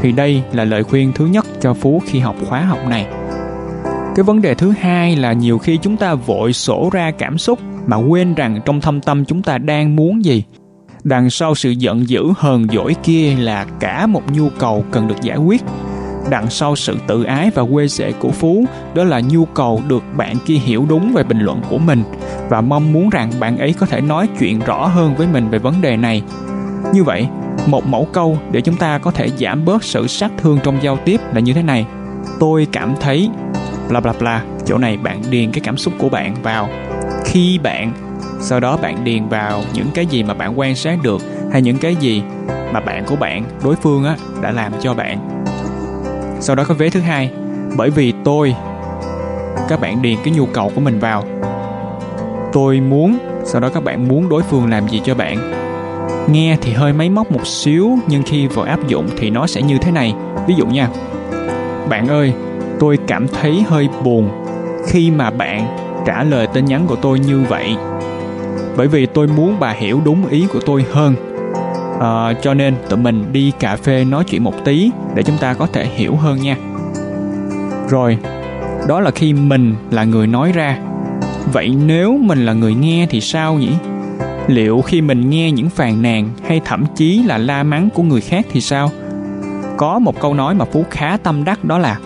Thì 0.00 0.12
đây 0.12 0.42
là 0.52 0.64
lời 0.64 0.84
khuyên 0.84 1.12
thứ 1.14 1.26
nhất 1.26 1.46
cho 1.60 1.74
Phú 1.74 2.02
khi 2.06 2.18
học 2.18 2.36
khóa 2.48 2.60
học 2.60 2.78
này 2.88 3.06
cái 4.16 4.24
vấn 4.24 4.42
đề 4.42 4.54
thứ 4.54 4.72
hai 4.80 5.16
là 5.16 5.32
nhiều 5.32 5.58
khi 5.58 5.78
chúng 5.82 5.96
ta 5.96 6.14
vội 6.14 6.52
sổ 6.52 6.90
ra 6.92 7.10
cảm 7.10 7.38
xúc 7.38 7.58
mà 7.86 7.96
quên 7.96 8.34
rằng 8.34 8.60
trong 8.64 8.80
thâm 8.80 9.00
tâm 9.00 9.24
chúng 9.24 9.42
ta 9.42 9.58
đang 9.58 9.96
muốn 9.96 10.24
gì. 10.24 10.42
Đằng 11.04 11.30
sau 11.30 11.54
sự 11.54 11.70
giận 11.70 12.08
dữ, 12.08 12.22
hờn 12.36 12.66
dỗi 12.72 12.94
kia 13.02 13.34
là 13.38 13.66
cả 13.80 14.06
một 14.06 14.22
nhu 14.32 14.48
cầu 14.58 14.84
cần 14.90 15.08
được 15.08 15.22
giải 15.22 15.36
quyết. 15.36 15.62
Đằng 16.30 16.50
sau 16.50 16.76
sự 16.76 16.96
tự 17.06 17.22
ái 17.22 17.50
và 17.54 17.64
quê 17.72 17.88
rễ 17.88 18.12
của 18.12 18.30
phú, 18.30 18.64
đó 18.94 19.04
là 19.04 19.20
nhu 19.20 19.44
cầu 19.44 19.82
được 19.88 20.02
bạn 20.16 20.36
kia 20.46 20.54
hiểu 20.54 20.86
đúng 20.88 21.12
về 21.12 21.22
bình 21.22 21.40
luận 21.40 21.60
của 21.70 21.78
mình 21.78 22.02
và 22.48 22.60
mong 22.60 22.92
muốn 22.92 23.10
rằng 23.10 23.30
bạn 23.40 23.58
ấy 23.58 23.72
có 23.72 23.86
thể 23.86 24.00
nói 24.00 24.28
chuyện 24.38 24.60
rõ 24.60 24.86
hơn 24.86 25.14
với 25.14 25.26
mình 25.32 25.50
về 25.50 25.58
vấn 25.58 25.80
đề 25.80 25.96
này. 25.96 26.22
Như 26.92 27.04
vậy, 27.04 27.28
một 27.66 27.86
mẫu 27.86 28.08
câu 28.12 28.38
để 28.50 28.60
chúng 28.60 28.76
ta 28.76 28.98
có 28.98 29.10
thể 29.10 29.28
giảm 29.38 29.64
bớt 29.64 29.84
sự 29.84 30.06
sát 30.06 30.32
thương 30.38 30.58
trong 30.62 30.78
giao 30.82 30.96
tiếp 31.04 31.20
là 31.34 31.40
như 31.40 31.52
thế 31.52 31.62
này. 31.62 31.86
Tôi 32.40 32.66
cảm 32.72 32.94
thấy 33.00 33.30
bla 33.88 34.00
bla 34.00 34.12
bla. 34.18 34.42
Chỗ 34.66 34.78
này 34.78 34.96
bạn 34.96 35.22
điền 35.30 35.52
cái 35.52 35.60
cảm 35.64 35.76
xúc 35.76 35.94
của 35.98 36.08
bạn 36.08 36.34
vào. 36.42 36.68
Khi 37.24 37.58
bạn, 37.58 37.92
sau 38.40 38.60
đó 38.60 38.76
bạn 38.76 39.04
điền 39.04 39.28
vào 39.28 39.62
những 39.74 39.88
cái 39.94 40.06
gì 40.06 40.22
mà 40.22 40.34
bạn 40.34 40.58
quan 40.58 40.76
sát 40.76 40.98
được 41.02 41.22
hay 41.52 41.62
những 41.62 41.78
cái 41.78 41.96
gì 41.96 42.22
mà 42.72 42.80
bạn 42.80 43.04
của 43.06 43.16
bạn, 43.16 43.44
đối 43.64 43.76
phương 43.76 44.04
á, 44.04 44.16
đã 44.42 44.50
làm 44.50 44.72
cho 44.80 44.94
bạn. 44.94 45.44
Sau 46.40 46.56
đó 46.56 46.64
có 46.64 46.74
vế 46.74 46.90
thứ 46.90 47.00
hai. 47.00 47.30
Bởi 47.76 47.90
vì 47.90 48.12
tôi, 48.24 48.54
các 49.68 49.80
bạn 49.80 50.02
điền 50.02 50.16
cái 50.24 50.34
nhu 50.34 50.46
cầu 50.46 50.72
của 50.74 50.80
mình 50.80 50.98
vào. 50.98 51.24
Tôi 52.52 52.80
muốn, 52.80 53.18
sau 53.44 53.60
đó 53.60 53.68
các 53.74 53.84
bạn 53.84 54.08
muốn 54.08 54.28
đối 54.28 54.42
phương 54.42 54.70
làm 54.70 54.88
gì 54.88 55.00
cho 55.04 55.14
bạn. 55.14 55.52
Nghe 56.30 56.56
thì 56.60 56.72
hơi 56.72 56.92
máy 56.92 57.10
móc 57.10 57.32
một 57.32 57.46
xíu, 57.46 57.98
nhưng 58.08 58.22
khi 58.22 58.46
vào 58.46 58.64
áp 58.64 58.88
dụng 58.88 59.08
thì 59.18 59.30
nó 59.30 59.46
sẽ 59.46 59.62
như 59.62 59.78
thế 59.78 59.90
này. 59.90 60.14
Ví 60.46 60.54
dụ 60.54 60.66
nha. 60.66 60.88
Bạn 61.88 62.08
ơi 62.08 62.32
tôi 62.80 62.98
cảm 63.06 63.28
thấy 63.28 63.64
hơi 63.68 63.88
buồn 64.04 64.30
khi 64.86 65.10
mà 65.10 65.30
bạn 65.30 65.66
trả 66.06 66.22
lời 66.22 66.46
tin 66.46 66.64
nhắn 66.64 66.86
của 66.86 66.96
tôi 66.96 67.18
như 67.18 67.44
vậy. 67.48 67.76
Bởi 68.76 68.88
vì 68.88 69.06
tôi 69.06 69.26
muốn 69.26 69.56
bà 69.60 69.70
hiểu 69.70 70.00
đúng 70.04 70.26
ý 70.26 70.46
của 70.52 70.60
tôi 70.66 70.84
hơn. 70.92 71.14
À, 72.00 72.32
cho 72.42 72.54
nên 72.54 72.74
tụi 72.88 72.98
mình 72.98 73.32
đi 73.32 73.52
cà 73.60 73.76
phê 73.76 74.04
nói 74.04 74.24
chuyện 74.24 74.44
một 74.44 74.64
tí 74.64 74.90
để 75.14 75.22
chúng 75.22 75.38
ta 75.38 75.54
có 75.54 75.66
thể 75.66 75.86
hiểu 75.86 76.16
hơn 76.16 76.40
nha. 76.40 76.56
Rồi 77.88 78.18
đó 78.88 79.00
là 79.00 79.10
khi 79.10 79.32
mình 79.32 79.74
là 79.90 80.04
người 80.04 80.26
nói 80.26 80.52
ra. 80.52 80.78
Vậy 81.52 81.76
nếu 81.86 82.18
mình 82.22 82.46
là 82.46 82.52
người 82.52 82.74
nghe 82.74 83.06
thì 83.10 83.20
sao 83.20 83.54
nhỉ? 83.54 83.70
Liệu 84.46 84.80
khi 84.80 85.00
mình 85.00 85.30
nghe 85.30 85.50
những 85.50 85.70
phàn 85.70 86.02
nàn 86.02 86.30
hay 86.48 86.60
thậm 86.64 86.84
chí 86.96 87.22
là 87.22 87.38
la 87.38 87.62
mắng 87.62 87.88
của 87.94 88.02
người 88.02 88.20
khác 88.20 88.46
thì 88.52 88.60
sao? 88.60 88.90
Có 89.76 89.98
một 89.98 90.20
câu 90.20 90.34
nói 90.34 90.54
mà 90.54 90.64
phú 90.64 90.84
khá 90.90 91.16
tâm 91.22 91.44
đắc 91.44 91.64
đó 91.64 91.78
là 91.78 91.98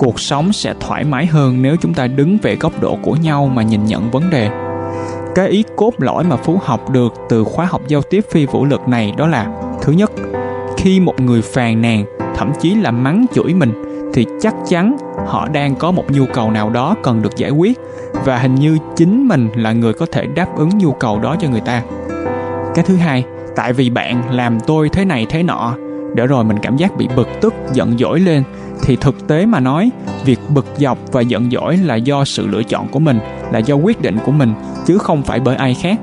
cuộc 0.00 0.20
sống 0.20 0.52
sẽ 0.52 0.74
thoải 0.80 1.04
mái 1.04 1.26
hơn 1.26 1.62
nếu 1.62 1.76
chúng 1.76 1.94
ta 1.94 2.06
đứng 2.06 2.38
về 2.42 2.56
góc 2.56 2.80
độ 2.80 2.98
của 3.02 3.16
nhau 3.22 3.50
mà 3.54 3.62
nhìn 3.62 3.84
nhận 3.84 4.10
vấn 4.10 4.30
đề. 4.30 4.50
Cái 5.34 5.48
ý 5.48 5.64
cốt 5.76 5.90
lõi 5.98 6.24
mà 6.24 6.36
phú 6.36 6.58
học 6.62 6.90
được 6.90 7.14
từ 7.28 7.44
khóa 7.44 7.66
học 7.66 7.80
giao 7.88 8.02
tiếp 8.02 8.24
phi 8.30 8.46
vũ 8.46 8.64
lực 8.64 8.88
này 8.88 9.12
đó 9.16 9.26
là, 9.26 9.46
thứ 9.82 9.92
nhất, 9.92 10.12
khi 10.76 11.00
một 11.00 11.20
người 11.20 11.42
phàn 11.42 11.82
nàn, 11.82 12.04
thậm 12.36 12.52
chí 12.60 12.74
là 12.74 12.90
mắng 12.90 13.26
chửi 13.34 13.54
mình, 13.54 13.72
thì 14.14 14.26
chắc 14.40 14.54
chắn 14.68 14.96
họ 15.26 15.48
đang 15.48 15.74
có 15.74 15.90
một 15.90 16.04
nhu 16.08 16.26
cầu 16.34 16.50
nào 16.50 16.70
đó 16.70 16.96
cần 17.02 17.22
được 17.22 17.36
giải 17.36 17.50
quyết, 17.50 17.78
và 18.24 18.38
hình 18.38 18.54
như 18.54 18.78
chính 18.96 19.28
mình 19.28 19.48
là 19.54 19.72
người 19.72 19.92
có 19.92 20.06
thể 20.12 20.26
đáp 20.26 20.56
ứng 20.56 20.78
nhu 20.78 20.92
cầu 20.92 21.18
đó 21.18 21.36
cho 21.40 21.48
người 21.48 21.60
ta. 21.60 21.82
Cái 22.74 22.84
thứ 22.84 22.96
hai, 22.96 23.24
tại 23.56 23.72
vì 23.72 23.90
bạn 23.90 24.22
làm 24.30 24.60
tôi 24.60 24.88
thế 24.88 25.04
này 25.04 25.26
thế 25.30 25.42
nọ 25.42 25.74
để 26.14 26.26
rồi 26.26 26.44
mình 26.44 26.58
cảm 26.62 26.76
giác 26.76 26.96
bị 26.96 27.08
bực 27.16 27.28
tức, 27.40 27.54
giận 27.72 27.98
dỗi 27.98 28.20
lên. 28.20 28.42
Thì 28.82 28.96
thực 28.96 29.28
tế 29.28 29.46
mà 29.46 29.60
nói, 29.60 29.90
việc 30.24 30.40
bực 30.48 30.66
dọc 30.78 30.98
và 31.12 31.20
giận 31.20 31.50
dỗi 31.50 31.76
là 31.76 31.94
do 31.94 32.24
sự 32.24 32.46
lựa 32.46 32.62
chọn 32.62 32.88
của 32.88 32.98
mình, 32.98 33.18
là 33.52 33.58
do 33.58 33.74
quyết 33.74 34.02
định 34.02 34.18
của 34.24 34.32
mình, 34.32 34.54
chứ 34.86 34.98
không 34.98 35.22
phải 35.22 35.40
bởi 35.40 35.56
ai 35.56 35.74
khác. 35.74 36.00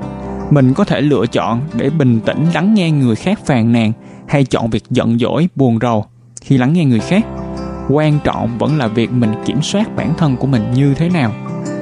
Mình 0.50 0.74
có 0.74 0.84
thể 0.84 1.00
lựa 1.00 1.26
chọn 1.26 1.60
để 1.74 1.90
bình 1.90 2.20
tĩnh 2.20 2.46
lắng 2.54 2.74
nghe 2.74 2.90
người 2.90 3.16
khác 3.16 3.38
phàn 3.46 3.72
nàn 3.72 3.92
hay 4.26 4.44
chọn 4.44 4.70
việc 4.70 4.84
giận 4.90 5.18
dỗi, 5.18 5.48
buồn 5.54 5.78
rầu 5.82 6.04
khi 6.40 6.58
lắng 6.58 6.72
nghe 6.72 6.84
người 6.84 7.00
khác. 7.00 7.24
Quan 7.88 8.18
trọng 8.24 8.58
vẫn 8.58 8.78
là 8.78 8.86
việc 8.86 9.12
mình 9.12 9.32
kiểm 9.46 9.62
soát 9.62 9.96
bản 9.96 10.14
thân 10.18 10.36
của 10.36 10.46
mình 10.46 10.62
như 10.74 10.94
thế 10.94 11.08
nào. 11.08 11.32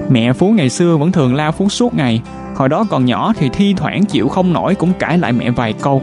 Mẹ 0.08 0.32
phú 0.32 0.48
ngày 0.48 0.70
xưa 0.70 0.96
vẫn 0.96 1.12
thường 1.12 1.34
la 1.34 1.50
phú 1.50 1.68
suốt 1.68 1.94
ngày, 1.94 2.22
hồi 2.56 2.68
đó 2.68 2.84
còn 2.90 3.04
nhỏ 3.04 3.32
thì 3.38 3.48
thi 3.52 3.74
thoảng 3.76 4.04
chịu 4.04 4.28
không 4.28 4.52
nổi 4.52 4.74
cũng 4.74 4.92
cãi 4.98 5.18
lại 5.18 5.32
mẹ 5.32 5.50
vài 5.50 5.72
câu 5.72 6.02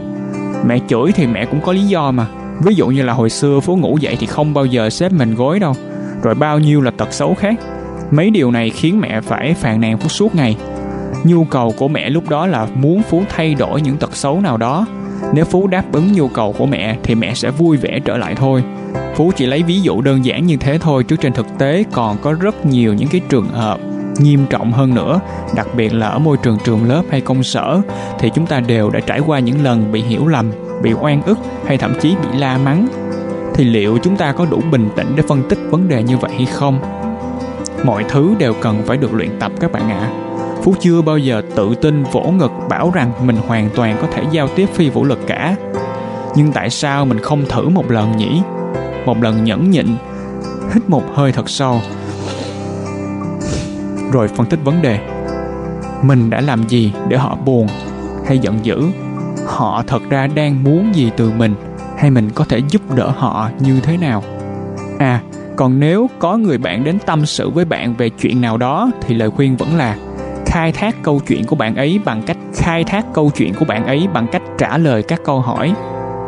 mẹ 0.66 0.78
chửi 0.88 1.12
thì 1.12 1.26
mẹ 1.26 1.46
cũng 1.46 1.60
có 1.60 1.72
lý 1.72 1.82
do 1.82 2.10
mà. 2.10 2.26
Ví 2.64 2.74
dụ 2.74 2.86
như 2.86 3.02
là 3.02 3.12
hồi 3.12 3.30
xưa 3.30 3.60
phú 3.60 3.76
ngủ 3.76 3.98
dậy 4.00 4.16
thì 4.20 4.26
không 4.26 4.54
bao 4.54 4.66
giờ 4.66 4.90
xếp 4.90 5.12
mình 5.12 5.34
gối 5.34 5.58
đâu. 5.58 5.74
Rồi 6.22 6.34
bao 6.34 6.58
nhiêu 6.58 6.80
là 6.80 6.90
tật 6.90 7.12
xấu 7.12 7.34
khác. 7.34 7.54
Mấy 8.10 8.30
điều 8.30 8.50
này 8.50 8.70
khiến 8.70 9.00
mẹ 9.00 9.20
phải 9.20 9.54
phàn 9.54 9.80
nàn 9.80 9.98
phú 9.98 10.08
suốt 10.08 10.34
ngày. 10.34 10.56
Nhu 11.24 11.44
cầu 11.44 11.74
của 11.78 11.88
mẹ 11.88 12.10
lúc 12.10 12.28
đó 12.28 12.46
là 12.46 12.66
muốn 12.74 13.02
phú 13.02 13.22
thay 13.28 13.54
đổi 13.54 13.80
những 13.80 13.96
tật 13.96 14.16
xấu 14.16 14.40
nào 14.40 14.56
đó. 14.56 14.86
Nếu 15.32 15.44
phú 15.44 15.66
đáp 15.66 15.92
ứng 15.92 16.12
nhu 16.12 16.28
cầu 16.28 16.54
của 16.58 16.66
mẹ 16.66 16.96
thì 17.02 17.14
mẹ 17.14 17.34
sẽ 17.34 17.50
vui 17.50 17.76
vẻ 17.76 17.98
trở 18.04 18.16
lại 18.16 18.34
thôi. 18.34 18.62
Phú 19.14 19.32
chỉ 19.36 19.46
lấy 19.46 19.62
ví 19.62 19.80
dụ 19.80 20.00
đơn 20.00 20.24
giản 20.24 20.46
như 20.46 20.56
thế 20.56 20.78
thôi, 20.78 21.04
chứ 21.04 21.16
trên 21.16 21.32
thực 21.32 21.46
tế 21.58 21.84
còn 21.92 22.16
có 22.22 22.32
rất 22.32 22.66
nhiều 22.66 22.94
những 22.94 23.08
cái 23.08 23.20
trường 23.28 23.48
hợp 23.48 23.78
nghiêm 24.18 24.46
trọng 24.50 24.72
hơn 24.72 24.94
nữa, 24.94 25.20
đặc 25.56 25.66
biệt 25.76 25.94
là 25.94 26.08
ở 26.08 26.18
môi 26.18 26.36
trường 26.36 26.58
trường 26.64 26.88
lớp 26.88 27.02
hay 27.10 27.20
công 27.20 27.42
sở, 27.42 27.80
thì 28.18 28.30
chúng 28.34 28.46
ta 28.46 28.60
đều 28.60 28.90
đã 28.90 29.00
trải 29.00 29.20
qua 29.20 29.38
những 29.38 29.64
lần 29.64 29.92
bị 29.92 30.02
hiểu 30.02 30.26
lầm, 30.26 30.52
bị 30.82 30.92
oan 30.92 31.22
ức 31.22 31.38
hay 31.66 31.78
thậm 31.78 31.94
chí 32.00 32.16
bị 32.22 32.38
la 32.38 32.58
mắng. 32.58 32.88
Thì 33.54 33.64
liệu 33.64 33.98
chúng 34.02 34.16
ta 34.16 34.32
có 34.32 34.46
đủ 34.50 34.60
bình 34.70 34.88
tĩnh 34.96 35.12
để 35.16 35.22
phân 35.28 35.48
tích 35.48 35.58
vấn 35.70 35.88
đề 35.88 36.02
như 36.02 36.18
vậy 36.18 36.30
hay 36.36 36.46
không? 36.46 36.78
Mọi 37.84 38.04
thứ 38.08 38.34
đều 38.38 38.54
cần 38.54 38.82
phải 38.86 38.96
được 38.96 39.14
luyện 39.14 39.38
tập 39.40 39.52
các 39.60 39.72
bạn 39.72 39.90
ạ. 39.90 39.98
À. 39.98 40.10
phú 40.62 40.74
chưa 40.80 41.02
bao 41.02 41.18
giờ 41.18 41.42
tự 41.54 41.74
tin, 41.74 42.02
vỗ 42.12 42.22
ngực, 42.22 42.52
bảo 42.68 42.90
rằng 42.94 43.12
mình 43.24 43.36
hoàn 43.46 43.70
toàn 43.74 43.96
có 44.00 44.06
thể 44.12 44.22
giao 44.30 44.48
tiếp 44.48 44.68
phi 44.74 44.90
vũ 44.90 45.04
lực 45.04 45.18
cả. 45.26 45.56
Nhưng 46.36 46.52
tại 46.52 46.70
sao 46.70 47.04
mình 47.04 47.18
không 47.18 47.44
thử 47.48 47.68
một 47.68 47.90
lần 47.90 48.16
nhỉ? 48.16 48.42
Một 49.06 49.22
lần 49.22 49.44
nhẫn 49.44 49.70
nhịn, 49.70 49.86
hít 50.74 50.88
một 50.88 51.02
hơi 51.14 51.32
thật 51.32 51.48
sâu 51.48 51.80
rồi 54.14 54.28
phân 54.28 54.46
tích 54.46 54.60
vấn 54.64 54.82
đề. 54.82 54.98
Mình 56.02 56.30
đã 56.30 56.40
làm 56.40 56.68
gì 56.68 56.92
để 57.08 57.16
họ 57.16 57.36
buồn 57.44 57.66
hay 58.26 58.38
giận 58.38 58.58
dữ? 58.62 58.82
Họ 59.46 59.82
thật 59.86 60.02
ra 60.10 60.26
đang 60.26 60.64
muốn 60.64 60.94
gì 60.94 61.10
từ 61.16 61.30
mình 61.30 61.54
hay 61.98 62.10
mình 62.10 62.30
có 62.34 62.44
thể 62.48 62.60
giúp 62.68 62.82
đỡ 62.94 63.10
họ 63.16 63.50
như 63.60 63.80
thế 63.80 63.96
nào? 63.96 64.22
À 64.98 65.20
còn 65.56 65.80
nếu 65.80 66.10
có 66.18 66.36
người 66.36 66.58
bạn 66.58 66.84
đến 66.84 66.98
tâm 67.06 67.26
sự 67.26 67.50
với 67.50 67.64
bạn 67.64 67.94
về 67.94 68.08
chuyện 68.08 68.40
nào 68.40 68.56
đó 68.56 68.90
thì 69.00 69.14
lời 69.14 69.30
khuyên 69.30 69.56
vẫn 69.56 69.76
là 69.76 69.96
khai 70.46 70.72
thác 70.72 71.02
câu 71.02 71.20
chuyện 71.26 71.44
của 71.44 71.56
bạn 71.56 71.76
ấy 71.76 72.00
bằng 72.04 72.22
cách 72.26 72.36
khai 72.54 72.84
thác 72.84 73.06
câu 73.14 73.30
chuyện 73.36 73.54
của 73.54 73.64
bạn 73.64 73.86
ấy 73.86 74.08
bằng 74.14 74.26
cách 74.32 74.42
trả 74.58 74.78
lời 74.78 75.02
các 75.02 75.20
câu 75.24 75.40
hỏi. 75.40 75.74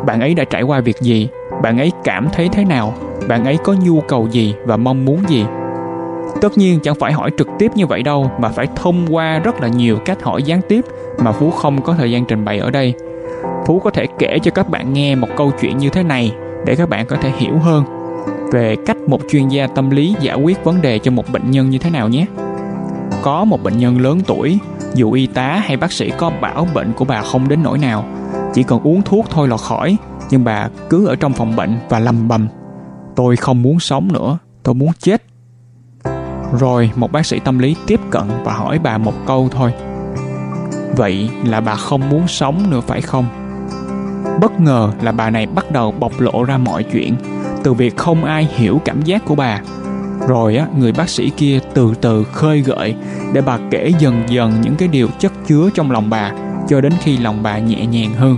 Bạn 0.07 0.21
ấy 0.21 0.35
đã 0.35 0.45
trải 0.45 0.63
qua 0.63 0.81
việc 0.81 0.97
gì? 1.01 1.29
Bạn 1.63 1.79
ấy 1.79 1.93
cảm 2.05 2.29
thấy 2.33 2.49
thế 2.49 2.65
nào? 2.65 2.95
Bạn 3.29 3.45
ấy 3.45 3.59
có 3.65 3.75
nhu 3.85 4.01
cầu 4.01 4.29
gì 4.31 4.55
và 4.65 4.77
mong 4.77 5.05
muốn 5.05 5.19
gì? 5.29 5.45
Tất 6.41 6.59
nhiên 6.59 6.81
chẳng 6.83 6.95
phải 6.95 7.13
hỏi 7.13 7.31
trực 7.39 7.46
tiếp 7.59 7.73
như 7.75 7.87
vậy 7.87 8.03
đâu 8.03 8.31
mà 8.41 8.49
phải 8.49 8.67
thông 8.77 9.07
qua 9.11 9.39
rất 9.39 9.61
là 9.61 9.69
nhiều 9.69 9.99
cách 10.05 10.23
hỏi 10.23 10.43
gián 10.43 10.61
tiếp 10.69 10.85
mà 11.19 11.33
phú 11.33 11.51
không 11.51 11.83
có 11.83 11.95
thời 11.99 12.11
gian 12.11 12.25
trình 12.25 12.45
bày 12.45 12.59
ở 12.59 12.71
đây. 12.71 12.95
Phú 13.67 13.81
có 13.85 13.91
thể 13.91 14.07
kể 14.19 14.39
cho 14.43 14.51
các 14.51 14.69
bạn 14.69 14.93
nghe 14.93 15.15
một 15.15 15.29
câu 15.37 15.53
chuyện 15.61 15.79
như 15.79 15.89
thế 15.91 16.03
này 16.03 16.33
để 16.67 16.77
các 16.77 16.89
bạn 16.89 17.07
có 17.07 17.17
thể 17.17 17.31
hiểu 17.37 17.59
hơn 17.59 17.85
về 18.53 18.77
cách 18.87 18.97
một 19.07 19.21
chuyên 19.31 19.49
gia 19.49 19.67
tâm 19.67 19.91
lý 19.91 20.15
giải 20.21 20.37
quyết 20.37 20.65
vấn 20.65 20.83
đề 20.83 20.99
cho 20.99 21.11
một 21.11 21.25
bệnh 21.33 21.51
nhân 21.51 21.71
như 21.71 21.79
thế 21.79 21.91
nào 21.91 22.09
nhé. 22.09 22.27
Có 23.23 23.45
một 23.45 23.63
bệnh 23.63 23.79
nhân 23.79 24.01
lớn 24.01 24.21
tuổi, 24.27 24.59
dù 24.95 25.13
y 25.13 25.27
tá 25.27 25.63
hay 25.65 25.77
bác 25.77 25.93
sĩ 25.93 26.11
có 26.19 26.31
bảo 26.41 26.69
bệnh 26.75 26.93
của 26.93 27.05
bà 27.05 27.23
không 27.23 27.49
đến 27.49 27.63
nỗi 27.63 27.79
nào, 27.79 28.05
chỉ 28.55 28.63
cần 28.63 28.81
uống 28.83 29.03
thuốc 29.03 29.27
thôi 29.31 29.49
là 29.49 29.57
khỏi, 29.57 29.97
nhưng 30.31 30.45
bà 30.45 30.69
cứ 30.91 31.07
ở 31.07 31.17
trong 31.17 31.33
phòng 31.33 31.57
bệnh 31.57 31.77
và 31.89 31.99
lầm 31.99 32.29
bầm. 32.29 32.49
Tôi 33.17 33.37
không 33.37 33.63
muốn 33.63 33.81
sống 33.81 34.13
nữa, 34.13 34.39
tôi 34.63 34.75
muốn 34.75 34.91
chết 34.99 35.23
rồi 36.53 36.91
một 36.97 37.13
bác 37.13 37.27
sĩ 37.27 37.39
tâm 37.39 37.59
lý 37.59 37.77
tiếp 37.87 38.01
cận 38.11 38.25
và 38.45 38.53
hỏi 38.53 38.79
bà 38.79 38.99
một 38.99 39.15
câu 39.27 39.49
thôi. 39.53 39.73
Vậy 40.97 41.31
là 41.45 41.61
bà 41.61 41.75
không 41.75 42.09
muốn 42.09 42.29
sống 42.29 42.71
nữa 42.71 42.81
phải 42.87 43.01
không? 43.01 43.27
Bất 44.41 44.61
ngờ 44.61 44.91
là 45.03 45.13
bà 45.13 45.31
này 45.31 45.47
bắt 45.47 45.71
đầu 45.71 45.93
bộc 45.93 46.21
lộ 46.21 46.45
ra 46.45 46.59
mọi 46.59 46.83
chuyện, 46.83 47.17
từ 47.63 47.73
việc 47.75 47.97
không 47.97 48.25
ai 48.25 48.49
hiểu 48.51 48.81
cảm 48.85 49.03
giác 49.03 49.25
của 49.25 49.35
bà. 49.35 49.61
Rồi 50.29 50.57
á, 50.57 50.67
người 50.79 50.93
bác 50.93 51.09
sĩ 51.09 51.31
kia 51.31 51.59
từ 51.75 51.95
từ 52.01 52.25
khơi 52.25 52.61
gợi 52.61 52.95
để 53.33 53.41
bà 53.41 53.59
kể 53.71 53.93
dần 53.99 54.23
dần 54.29 54.53
những 54.63 54.77
cái 54.77 54.89
điều 54.89 55.09
chất 55.19 55.33
chứa 55.47 55.71
trong 55.75 55.91
lòng 55.91 56.11
bà, 56.11 56.33
cho 56.69 56.81
đến 56.81 56.93
khi 57.01 57.17
lòng 57.17 57.43
bà 57.43 57.59
nhẹ 57.59 57.87
nhàng 57.87 58.15
hơn. 58.15 58.37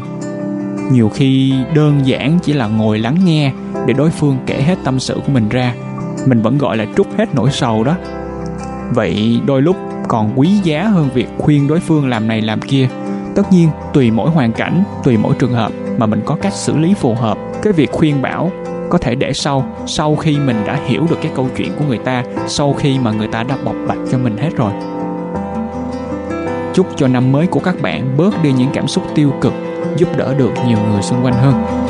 Nhiều 0.93 1.09
khi 1.15 1.55
đơn 1.75 2.00
giản 2.05 2.38
chỉ 2.43 2.53
là 2.53 2.67
ngồi 2.67 2.99
lắng 2.99 3.17
nghe 3.25 3.53
để 3.87 3.95
đối 3.95 4.11
phương 4.11 4.38
kể 4.47 4.62
hết 4.62 4.79
tâm 4.85 5.00
sự 5.00 5.15
của 5.15 5.33
mình 5.33 5.49
ra 5.49 5.75
mình 6.28 6.42
vẫn 6.42 6.58
gọi 6.58 6.76
là 6.76 6.87
trút 6.97 7.06
hết 7.18 7.35
nỗi 7.35 7.50
sầu 7.50 7.85
đó. 7.85 7.94
Vậy 8.90 9.40
đôi 9.47 9.62
lúc 9.62 9.76
còn 10.08 10.32
quý 10.37 10.49
giá 10.49 10.85
hơn 10.85 11.08
việc 11.14 11.28
khuyên 11.38 11.68
đối 11.68 11.80
phương 11.80 12.08
làm 12.08 12.28
này 12.28 12.40
làm 12.40 12.61
kia. 12.61 12.88
Tất 13.35 13.52
nhiên, 13.52 13.68
tùy 13.92 14.11
mỗi 14.11 14.30
hoàn 14.30 14.52
cảnh, 14.52 14.85
tùy 15.04 15.16
mỗi 15.16 15.35
trường 15.38 15.52
hợp 15.52 15.73
mà 15.99 16.06
mình 16.06 16.23
có 16.25 16.37
cách 16.42 16.52
xử 16.52 16.78
lý 16.78 16.94
phù 16.94 17.14
hợp. 17.14 17.38
Cái 17.62 17.73
việc 17.73 17.92
khuyên 17.92 18.23
bảo 18.23 18.50
có 18.90 18.99
thể 18.99 19.14
để 19.14 19.32
sau 19.32 19.64
sau 19.87 20.16
khi 20.16 20.38
mình 20.38 20.56
đã 20.66 20.78
hiểu 20.87 21.06
được 21.11 21.18
cái 21.23 21.32
câu 21.37 21.49
chuyện 21.56 21.73
của 21.78 21.85
người 21.88 21.99
ta, 21.99 22.25
sau 22.47 22.73
khi 22.73 22.99
mà 22.99 23.11
người 23.11 23.28
ta 23.28 23.42
đã 23.42 23.56
bộc 23.64 23.75
bạch 23.88 23.99
cho 24.11 24.18
mình 24.18 24.37
hết 24.37 24.50
rồi. 24.56 24.73
Chúc 26.75 26.87
cho 26.97 27.08
năm 27.08 27.32
mới 27.32 27.47
của 27.47 27.61
các 27.61 27.82
bạn 27.82 28.16
bớt 28.16 28.42
đi 28.42 28.52
những 28.52 28.70
cảm 28.73 28.88
xúc 28.88 29.04
tiêu 29.14 29.32
cực, 29.40 29.52
giúp 29.97 30.08
đỡ 30.16 30.35
được 30.35 30.52
nhiều 30.66 30.78
người 30.90 31.02
xung 31.02 31.25
quanh 31.25 31.35
hơn. 31.35 31.88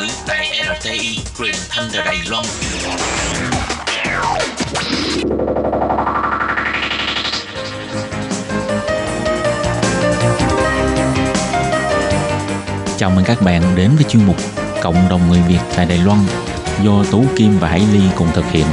Ngữ 0.00 0.06
tại 0.26 0.60
RTI 0.80 1.18
truyền 1.38 1.54
thanh 1.68 1.88
từ 1.92 1.98
Đài 2.04 2.16
Loan. 2.28 2.44
Chào 12.98 13.10
mừng 13.10 13.24
các 13.24 13.42
bạn 13.42 13.62
đến 13.76 13.90
với 13.94 14.04
chuyên 14.04 14.26
mục 14.26 14.36
Cộng 14.82 15.08
đồng 15.10 15.30
người 15.30 15.40
Việt 15.48 15.60
tại 15.76 15.86
Đài 15.86 15.98
Loan 15.98 16.18
do 16.82 17.04
Tú 17.10 17.24
Kim 17.36 17.58
và 17.58 17.68
Hải 17.68 17.82
Ly 17.92 18.00
cùng 18.16 18.28
thực 18.34 18.44
hiện. 18.50 18.66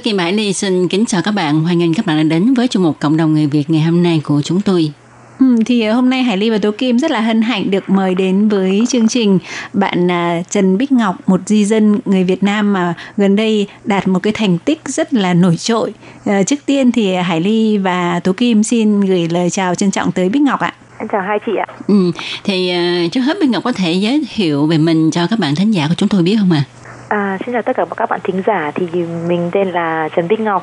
Tôi 0.00 0.04
Kim 0.04 0.18
Hải 0.18 0.32
Ly 0.32 0.52
xin 0.52 0.88
kính 0.88 1.06
chào 1.06 1.22
các 1.22 1.30
bạn. 1.30 1.60
Hoan 1.60 1.78
nghênh 1.78 1.94
các 1.94 2.06
bạn 2.06 2.16
đã 2.16 2.22
đến 2.22 2.54
với 2.54 2.68
chương 2.68 2.82
mục 2.82 3.00
Cộng 3.00 3.16
đồng 3.16 3.34
người 3.34 3.46
Việt 3.46 3.70
ngày 3.70 3.82
hôm 3.82 4.02
nay 4.02 4.20
của 4.24 4.42
chúng 4.42 4.60
tôi. 4.60 4.92
Ừ, 5.40 5.56
thì 5.66 5.86
hôm 5.86 6.10
nay 6.10 6.22
Hải 6.22 6.36
Ly 6.36 6.50
và 6.50 6.58
Tố 6.58 6.70
Kim 6.78 6.98
rất 6.98 7.10
là 7.10 7.20
hân 7.20 7.42
hạnh 7.42 7.70
được 7.70 7.90
mời 7.90 8.14
đến 8.14 8.48
với 8.48 8.84
chương 8.88 9.08
trình 9.08 9.38
bạn 9.72 10.10
à, 10.10 10.42
Trần 10.50 10.78
Bích 10.78 10.92
Ngọc, 10.92 11.16
một 11.26 11.40
di 11.46 11.64
dân 11.64 12.00
người 12.04 12.24
Việt 12.24 12.42
Nam 12.42 12.72
mà 12.72 12.94
gần 13.16 13.36
đây 13.36 13.66
đạt 13.84 14.08
một 14.08 14.18
cái 14.22 14.32
thành 14.32 14.58
tích 14.58 14.80
rất 14.84 15.14
là 15.14 15.34
nổi 15.34 15.56
trội. 15.56 15.92
À, 16.24 16.42
trước 16.42 16.66
tiên 16.66 16.92
thì 16.92 17.14
Hải 17.14 17.40
Ly 17.40 17.78
và 17.78 18.20
Tố 18.20 18.32
Kim 18.32 18.62
xin 18.62 19.00
gửi 19.00 19.28
lời 19.28 19.50
chào 19.50 19.74
trân 19.74 19.90
trọng 19.90 20.12
tới 20.12 20.28
Bích 20.28 20.42
Ngọc 20.42 20.60
ạ. 20.60 20.74
Em 20.98 21.08
chào 21.12 21.22
hai 21.22 21.38
chị 21.46 21.52
ạ. 21.58 21.66
Ừ, 21.86 22.12
thì 22.44 22.72
uh, 23.06 23.12
trước 23.12 23.20
hết 23.20 23.36
Bích 23.40 23.50
Ngọc 23.50 23.64
có 23.64 23.72
thể 23.72 23.92
giới 23.92 24.24
thiệu 24.34 24.66
về 24.66 24.78
mình 24.78 25.10
cho 25.10 25.26
các 25.26 25.38
bạn 25.38 25.54
thính 25.54 25.70
giả 25.70 25.88
của 25.88 25.94
chúng 25.96 26.08
tôi 26.08 26.22
biết 26.22 26.36
không 26.40 26.52
ạ? 26.52 26.64
À? 26.66 26.79
À, 27.10 27.38
xin 27.44 27.52
chào 27.52 27.62
tất 27.62 27.76
cả 27.76 27.84
các 27.96 28.10
bạn 28.10 28.20
thính 28.24 28.42
giả. 28.46 28.70
Thì 28.74 28.86
mình 29.28 29.50
tên 29.52 29.68
là 29.68 30.08
Trần 30.08 30.28
Bích 30.28 30.40
Ngọc. 30.40 30.62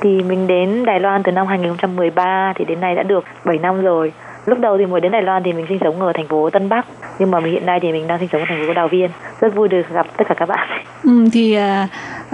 Thì 0.00 0.22
mình 0.22 0.46
đến 0.46 0.84
Đài 0.84 1.00
Loan 1.00 1.22
từ 1.22 1.32
năm 1.32 1.46
2013 1.46 2.52
thì 2.56 2.64
đến 2.64 2.80
nay 2.80 2.94
đã 2.94 3.02
được 3.02 3.24
7 3.44 3.58
năm 3.58 3.82
rồi 3.82 4.12
lúc 4.48 4.60
đầu 4.60 4.78
thì 4.78 4.86
mới 4.86 5.00
đến 5.00 5.12
Đài 5.12 5.22
Loan 5.22 5.42
thì 5.42 5.52
mình 5.52 5.66
sinh 5.68 5.78
sống 5.80 6.00
ở 6.00 6.12
thành 6.14 6.28
phố 6.28 6.50
Tân 6.50 6.68
Bắc 6.68 6.86
nhưng 7.18 7.30
mà 7.30 7.40
mình 7.40 7.52
hiện 7.52 7.66
nay 7.66 7.80
thì 7.82 7.92
mình 7.92 8.06
đang 8.06 8.18
sinh 8.18 8.28
sống 8.32 8.40
ở 8.40 8.44
thành 8.48 8.66
phố 8.66 8.74
Đào 8.74 8.88
Viên. 8.88 9.10
Rất 9.40 9.54
vui 9.54 9.68
được 9.68 9.82
gặp 9.92 10.06
tất 10.16 10.24
cả 10.28 10.34
các 10.34 10.48
bạn. 10.48 10.68
Ừ, 11.02 11.28
thì 11.32 11.56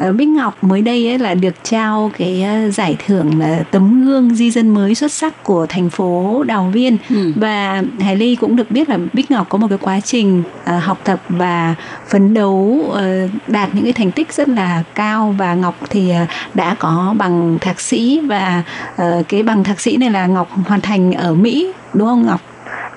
uh, 0.08 0.14
Bích 0.16 0.28
Ngọc 0.28 0.64
mới 0.64 0.82
đây 0.82 1.08
ấy 1.08 1.18
là 1.18 1.34
được 1.34 1.54
trao 1.62 2.10
cái 2.18 2.44
uh, 2.66 2.74
giải 2.74 2.96
thưởng 3.06 3.30
là 3.38 3.64
tấm 3.70 4.04
gương 4.04 4.34
di 4.34 4.50
dân 4.50 4.68
mới 4.68 4.94
xuất 4.94 5.12
sắc 5.12 5.44
của 5.44 5.66
thành 5.66 5.90
phố 5.90 6.44
Đào 6.46 6.70
Viên. 6.72 6.96
Ừ. 7.10 7.32
và 7.36 7.82
Hải 8.00 8.16
Ly 8.16 8.36
cũng 8.36 8.56
được 8.56 8.70
biết 8.70 8.88
là 8.88 8.98
Bích 9.12 9.30
Ngọc 9.30 9.48
có 9.48 9.58
một 9.58 9.66
cái 9.68 9.78
quá 9.78 10.00
trình 10.00 10.42
uh, 10.62 10.82
học 10.82 10.98
tập 11.04 11.18
và 11.28 11.74
phấn 12.06 12.34
đấu 12.34 12.84
uh, 12.88 12.98
đạt 13.46 13.68
những 13.72 13.84
cái 13.84 13.92
thành 13.92 14.10
tích 14.10 14.32
rất 14.32 14.48
là 14.48 14.82
cao. 14.94 15.34
Và 15.38 15.54
Ngọc 15.54 15.74
thì 15.90 16.12
uh, 16.22 16.28
đã 16.54 16.76
có 16.78 17.14
bằng 17.18 17.58
thạc 17.60 17.80
sĩ. 17.80 18.20
Và 18.26 18.62
uh, 18.94 19.28
cái 19.28 19.42
bằng 19.42 19.64
thạc 19.64 19.80
sĩ 19.80 19.96
này 19.96 20.10
là 20.10 20.26
Ngọc 20.26 20.48
hoàn 20.66 20.80
thành 20.80 21.12
ở 21.12 21.34
Mỹ. 21.34 21.72
Đúng 21.94 22.03
không 22.06 22.26
Ngọc? 22.26 22.40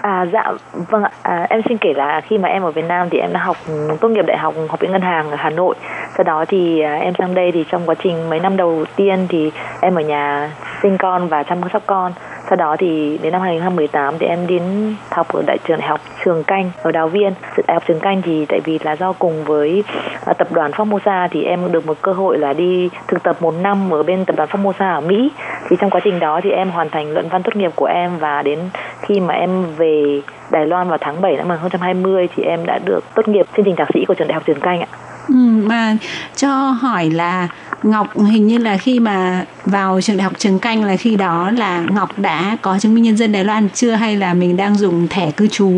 À 0.02 0.26
dạ 0.34 0.52
vâng 0.74 1.04
ạ, 1.04 1.12
à, 1.22 1.48
em 1.50 1.62
xin 1.70 1.78
kể 1.78 1.94
là 1.94 2.22
khi 2.22 2.38
mà 2.38 2.50
em 2.50 2.64
ở 2.64 2.72
Việt 2.72 2.86
Nam 2.88 3.10
thì 3.10 3.18
em 3.18 3.34
đã 3.34 3.40
học 3.40 3.58
tốt 4.02 4.10
nghiệp 4.10 4.26
đại 4.28 4.38
học 4.38 4.54
học 4.70 4.80
viện 4.80 4.92
ngân 4.92 5.02
hàng 5.02 5.32
ở 5.32 5.36
Hà 5.40 5.50
Nội. 5.50 5.76
Sau 6.18 6.24
đó 6.24 6.46
thì 6.48 6.82
à, 6.82 6.96
em 6.96 7.14
sang 7.18 7.36
đây 7.36 7.52
thì 7.52 7.66
trong 7.72 7.86
quá 7.86 7.96
trình 8.04 8.30
mấy 8.30 8.40
năm 8.40 8.58
đầu 8.58 8.86
tiên 8.96 9.26
thì 9.30 9.52
em 9.82 9.96
ở 9.96 10.02
nhà 10.02 10.52
sinh 10.82 10.98
con 10.98 11.28
và 11.28 11.44
chăm 11.44 11.62
sóc 11.74 11.84
con. 11.86 12.12
Sau 12.50 12.56
đó 12.56 12.76
thì 12.80 13.20
đến 13.22 13.32
năm 13.32 13.42
2018 13.42 14.18
thì 14.20 14.26
em 14.26 14.48
đến 14.48 14.62
học 15.10 15.28
ở 15.34 15.44
đại 15.48 15.58
trường 15.68 15.80
đại 15.80 15.88
học 15.88 16.00
Trường 16.26 16.44
Canh, 16.44 16.72
ở 16.82 16.92
Đào 16.92 17.08
Viên. 17.08 17.34
Đại 17.68 17.76
học 17.76 17.84
Trường 17.88 18.00
Canh 18.00 18.22
thì 18.22 18.46
tại 18.46 18.60
vì 18.64 18.80
là 18.84 18.96
do 18.96 19.14
cùng 19.14 19.44
với 19.44 19.84
à, 20.26 20.34
tập 20.34 20.48
đoàn 20.52 20.72
Formosa 20.72 21.28
thì 21.32 21.44
em 21.44 21.72
được 21.72 21.88
một 21.88 21.98
cơ 22.02 22.12
hội 22.12 22.38
là 22.38 22.54
đi 22.54 22.90
thực 23.08 23.24
tập 23.24 23.38
một 23.40 23.54
năm 23.62 23.94
ở 23.94 24.04
bên 24.04 24.26
tập 24.26 24.36
đoàn 24.36 24.50
Formosa 24.50 24.96
ở 24.96 25.02
Mỹ. 25.02 25.32
Thì 25.70 25.76
trong 25.80 25.90
quá 25.90 26.02
trình 26.04 26.20
đó 26.20 26.40
thì 26.44 26.50
em 26.52 26.70
hoàn 26.70 26.90
thành 26.90 27.12
luận 27.12 27.30
văn 27.30 27.44
tốt 27.44 27.56
nghiệp 27.56 27.72
của 27.76 27.86
em 27.86 28.18
và 28.20 28.42
đến 28.42 28.60
khi 29.02 29.20
mà 29.20 29.34
em 29.34 29.66
về 29.78 30.22
Đài 30.52 30.66
Loan 30.66 30.90
vào 30.90 30.98
tháng 31.02 31.22
7 31.22 31.38
năm 31.38 31.50
2020 31.50 32.30
thì 32.36 32.44
em 32.44 32.66
đã 32.66 32.80
được 32.86 33.04
tốt 33.16 33.28
nghiệp 33.28 33.46
chương 33.58 33.66
trình 33.66 33.76
thạc 33.76 33.88
sĩ 33.94 34.06
của 34.06 34.14
trường 34.14 34.28
đại 34.28 34.34
học 34.34 34.44
Trường 34.46 34.60
Canh 34.60 34.80
ạ. 34.80 34.88
Ừ, 35.28 35.36
mà 35.70 35.98
cho 36.36 36.50
hỏi 36.72 37.10
là 37.10 37.48
Ngọc 37.84 38.08
hình 38.18 38.48
như 38.48 38.58
là 38.58 38.78
khi 38.78 39.00
mà 39.00 39.46
vào 39.66 40.02
trường 40.02 40.18
đại 40.18 40.24
học 40.24 40.34
Trường 40.38 40.60
Canh 40.60 40.84
là 40.84 40.96
khi 40.96 41.16
đó 41.16 41.52
là 41.58 41.84
Ngọc 41.90 42.10
đã 42.20 42.58
có 42.62 42.78
chứng 42.80 42.96
minh 42.96 43.04
nhân 43.04 43.18
dân 43.18 43.32
Đài 43.32 43.44
Loan 43.44 43.70
chưa 43.74 43.92
hay 43.92 44.16
là 44.16 44.34
mình 44.34 44.58
đang 44.58 44.76
dùng 44.76 45.08
thẻ 45.10 45.32
cư 45.32 45.48
trú? 45.48 45.72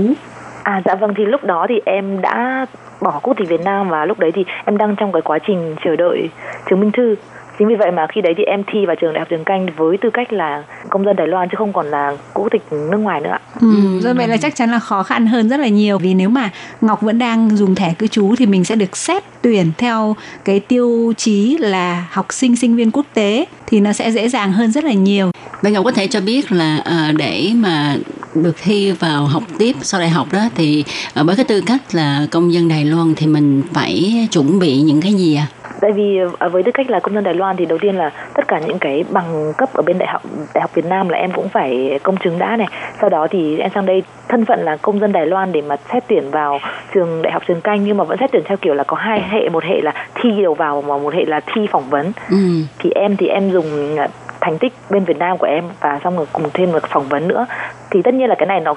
À 0.64 0.82
dạ 0.86 0.96
vâng 0.96 1.14
thì 1.18 1.26
lúc 1.26 1.44
đó 1.44 1.66
thì 1.70 1.76
em 1.86 2.22
đã 2.22 2.66
bỏ 3.02 3.20
quốc 3.24 3.34
tịch 3.38 3.50
Việt 3.50 3.62
Nam 3.62 3.90
và 3.90 4.06
lúc 4.06 4.20
đấy 4.20 4.32
thì 4.36 4.46
em 4.66 4.78
đang 4.78 4.96
trong 4.96 5.12
cái 5.12 5.22
quá 5.22 5.40
trình 5.48 5.76
chờ 5.86 5.96
đợi 5.96 6.30
chứng 6.70 6.80
minh 6.80 6.92
thư 6.92 7.16
chính 7.60 7.68
vì 7.68 7.76
vậy 7.76 7.92
mà 7.92 8.08
khi 8.16 8.22
đấy 8.22 8.34
thì 8.38 8.44
em 8.44 8.64
thi 8.68 8.86
vào 8.86 8.96
trường 8.96 9.14
đại 9.14 9.20
học 9.20 9.28
trường 9.30 9.44
canh 9.44 9.68
với 9.78 9.98
tư 10.02 10.10
cách 10.14 10.34
là 10.34 10.64
công 10.90 11.06
dân 11.06 11.16
đài 11.16 11.28
loan 11.28 11.50
chứ 11.50 11.56
không 11.58 11.74
còn 11.74 11.86
là 11.86 12.18
quốc 12.34 12.48
tịch 12.52 12.62
nước 12.72 12.98
ngoài 12.98 13.22
nữa 13.22 13.38
ừ, 13.62 14.00
do 14.02 14.14
vậy 14.14 14.28
là 14.28 14.38
chắc 14.38 14.56
chắn 14.56 14.72
là 14.72 14.80
khó 14.80 15.04
khăn 15.04 15.28
hơn 15.28 15.50
rất 15.50 15.60
là 15.60 15.68
nhiều 15.68 15.98
vì 15.98 16.14
nếu 16.14 16.30
mà 16.30 16.50
ngọc 16.82 17.02
vẫn 17.02 17.20
đang 17.20 17.50
dùng 17.58 17.76
thẻ 17.76 17.94
cư 18.00 18.08
trú 18.08 18.36
thì 18.38 18.46
mình 18.46 18.66
sẽ 18.66 18.76
được 18.76 18.98
xét 18.98 19.24
tuyển 19.42 19.72
theo 19.78 20.16
cái 20.46 20.60
tiêu 20.60 21.14
chí 21.18 21.58
là 21.58 22.08
học 22.12 22.26
sinh 22.30 22.56
sinh 22.56 22.76
viên 22.76 22.92
quốc 22.92 23.06
tế 23.14 23.46
thì 23.68 23.80
nó 23.80 23.94
sẽ 23.94 24.12
dễ 24.12 24.30
dàng 24.30 24.52
hơn 24.52 24.72
rất 24.72 24.84
là 24.84 24.94
nhiều. 24.94 25.32
Vậy 25.62 25.72
Ngọc 25.72 25.86
có 25.86 25.92
thể 25.92 26.08
cho 26.08 26.22
biết 26.22 26.52
là 26.52 26.78
à, 26.86 27.12
để 27.18 27.52
mà 27.56 27.96
được 28.36 28.56
thi 28.64 28.92
vào 28.92 29.26
học 29.26 29.44
tiếp 29.58 29.76
sau 29.82 30.00
đại 30.00 30.10
học 30.10 30.28
đó 30.32 30.50
thì 30.56 30.84
à, 31.14 31.24
với 31.24 31.36
cái 31.36 31.46
tư 31.46 31.62
cách 31.66 31.82
là 31.92 32.26
công 32.32 32.54
dân 32.54 32.68
Đài 32.68 32.86
Loan 32.86 33.14
thì 33.16 33.28
mình 33.28 33.62
phải 33.74 34.28
chuẩn 34.32 34.60
bị 34.60 34.78
những 34.78 35.02
cái 35.02 35.14
gì 35.14 35.36
à? 35.36 35.48
Tại 35.82 35.92
vì 35.92 36.20
với 36.52 36.64
tư 36.64 36.72
cách 36.72 36.90
là 36.90 37.00
công 37.00 37.14
dân 37.14 37.24
Đài 37.24 37.34
Loan 37.34 37.58
thì 37.58 37.66
đầu 37.66 37.78
tiên 37.78 37.96
là 37.96 38.12
tất 38.34 38.48
cả 38.48 38.60
những 38.68 38.80
cái 38.80 39.06
bằng 39.12 39.54
cấp 39.58 39.70
ở 39.74 39.82
bên 39.82 39.98
đại 39.98 40.10
học 40.10 40.22
đại 40.54 40.62
học 40.62 40.74
Việt 40.74 40.86
Nam 40.86 41.10
là 41.10 41.18
em 41.18 41.32
cũng 41.32 41.50
phải 41.50 42.00
công 42.04 42.18
chứng 42.18 42.40
đã 42.40 42.58
này. 42.58 42.68
Sau 43.02 43.10
đó 43.10 43.28
thì 43.32 43.58
em 43.60 43.72
sang 43.76 43.86
đây 43.86 44.04
thân 44.28 44.46
phận 44.46 44.60
là 44.60 44.78
công 44.78 45.00
dân 45.00 45.12
Đài 45.12 45.26
Loan 45.26 45.52
để 45.52 45.62
mà 45.62 45.76
xét 45.94 46.04
tuyển 46.08 46.32
vào 46.32 46.60
trường 46.94 47.22
đại 47.22 47.34
học 47.34 47.44
trường 47.48 47.62
canh 47.62 47.84
nhưng 47.84 47.98
mà 47.98 48.04
vẫn 48.04 48.18
xét 48.20 48.32
tuyển 48.32 48.44
theo 48.46 48.58
kiểu 48.58 48.74
là 48.74 48.84
có 48.84 48.98
hai 48.98 49.22
hệ 49.22 49.50
một 49.50 49.64
hệ 49.64 49.82
là 49.82 49.94
thi 50.16 50.30
đầu 50.44 50.54
vào 50.54 50.82
và 50.82 50.98
một 50.98 51.14
hệ 51.14 51.26
là 51.26 51.40
thi 51.46 51.68
phỏng 51.72 51.90
vấn. 51.90 52.12
Ừ. 52.30 52.38
thì 52.80 52.92
em 52.96 53.16
thì 53.18 53.28
em 53.28 53.52
dùng 53.52 53.98
thành 54.42 54.58
tích 54.58 54.74
bên 54.90 55.04
Việt 55.04 55.18
Nam 55.18 55.38
của 55.38 55.48
em 55.48 55.64
và 55.80 56.00
xong 56.04 56.18
rồi 56.18 56.26
cùng 56.34 56.44
thêm 56.54 56.72
một 56.72 56.84
phỏng 56.90 57.08
vấn 57.10 57.28
nữa. 57.28 57.46
Thì 57.92 58.02
tất 58.02 58.14
nhiên 58.14 58.30
là 58.30 58.36
cái 58.36 58.46
này 58.46 58.60
nó 58.60 58.74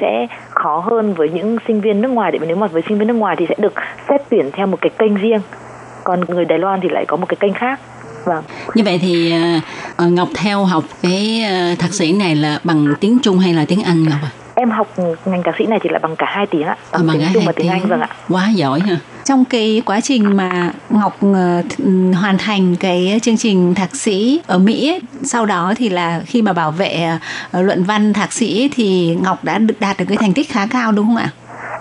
sẽ 0.00 0.26
khó 0.50 0.78
hơn 0.78 1.14
với 1.14 1.28
những 1.28 1.56
sinh 1.66 1.80
viên 1.80 2.00
nước 2.00 2.08
ngoài 2.08 2.32
để 2.32 2.38
nếu 2.46 2.56
mà 2.56 2.66
với 2.66 2.82
sinh 2.88 2.98
viên 2.98 3.08
nước 3.08 3.14
ngoài 3.14 3.36
thì 3.36 3.46
sẽ 3.48 3.54
được 3.58 3.72
xét 4.08 4.20
tuyển 4.30 4.50
theo 4.52 4.66
một 4.66 4.80
cái 4.80 4.90
kênh 4.98 5.14
riêng 5.14 5.40
còn 6.04 6.20
người 6.28 6.44
Đài 6.44 6.58
Loan 6.58 6.80
thì 6.80 6.88
lại 6.88 7.04
có 7.06 7.16
một 7.16 7.26
cái 7.28 7.36
kênh 7.40 7.52
khác. 7.52 7.80
Vâng. 8.24 8.44
Như 8.74 8.84
vậy 8.84 8.98
thì 9.02 9.34
uh, 10.02 10.12
Ngọc 10.12 10.28
theo 10.34 10.64
học 10.64 10.84
cái 11.02 11.44
uh, 11.72 11.78
thạc 11.78 11.94
sĩ 11.94 12.12
này 12.12 12.36
là 12.36 12.60
bằng 12.64 12.86
tiếng 13.00 13.18
Trung 13.22 13.38
hay 13.38 13.54
là 13.54 13.64
tiếng 13.68 13.82
Anh 13.82 14.02
Ngọc 14.02 14.18
à? 14.22 14.30
em 14.54 14.70
học 14.70 14.94
ngành 15.24 15.42
thạc 15.42 15.54
sĩ 15.58 15.66
này 15.66 15.78
thì 15.82 15.90
là 15.92 15.98
bằng 15.98 16.16
cả 16.16 16.26
hai 16.28 16.46
tiếng 16.46 16.62
ạ 16.62 16.76
bằng, 16.92 17.02
à, 17.02 17.06
bằng 17.06 17.18
tiếng 17.18 17.28
Trung 17.34 17.44
và 17.46 17.52
tiếng 17.52 17.68
Anh 17.68 17.88
vâng 17.88 18.00
ạ. 18.00 18.08
Quá 18.28 18.48
giỏi 18.50 18.80
ha. 18.80 18.96
Trong 19.24 19.44
cái 19.44 19.82
quá 19.86 20.00
trình 20.00 20.36
mà 20.36 20.72
Ngọc 20.90 21.16
uh, 21.26 21.36
hoàn 22.14 22.38
thành 22.38 22.76
cái 22.76 23.18
chương 23.22 23.36
trình 23.36 23.74
thạc 23.74 23.96
sĩ 23.96 24.40
ở 24.46 24.58
Mỹ 24.58 25.00
sau 25.24 25.46
đó 25.46 25.74
thì 25.76 25.88
là 25.88 26.22
khi 26.26 26.42
mà 26.42 26.52
bảo 26.52 26.70
vệ 26.70 27.08
luận 27.52 27.84
văn 27.84 28.12
thạc 28.12 28.32
sĩ 28.32 28.70
thì 28.74 29.18
Ngọc 29.22 29.44
đã 29.44 29.58
được 29.58 29.80
đạt 29.80 29.98
được 29.98 30.04
cái 30.08 30.16
thành 30.16 30.34
tích 30.34 30.50
khá 30.50 30.66
cao 30.66 30.92
đúng 30.92 31.06
không 31.06 31.16
ạ? 31.16 31.30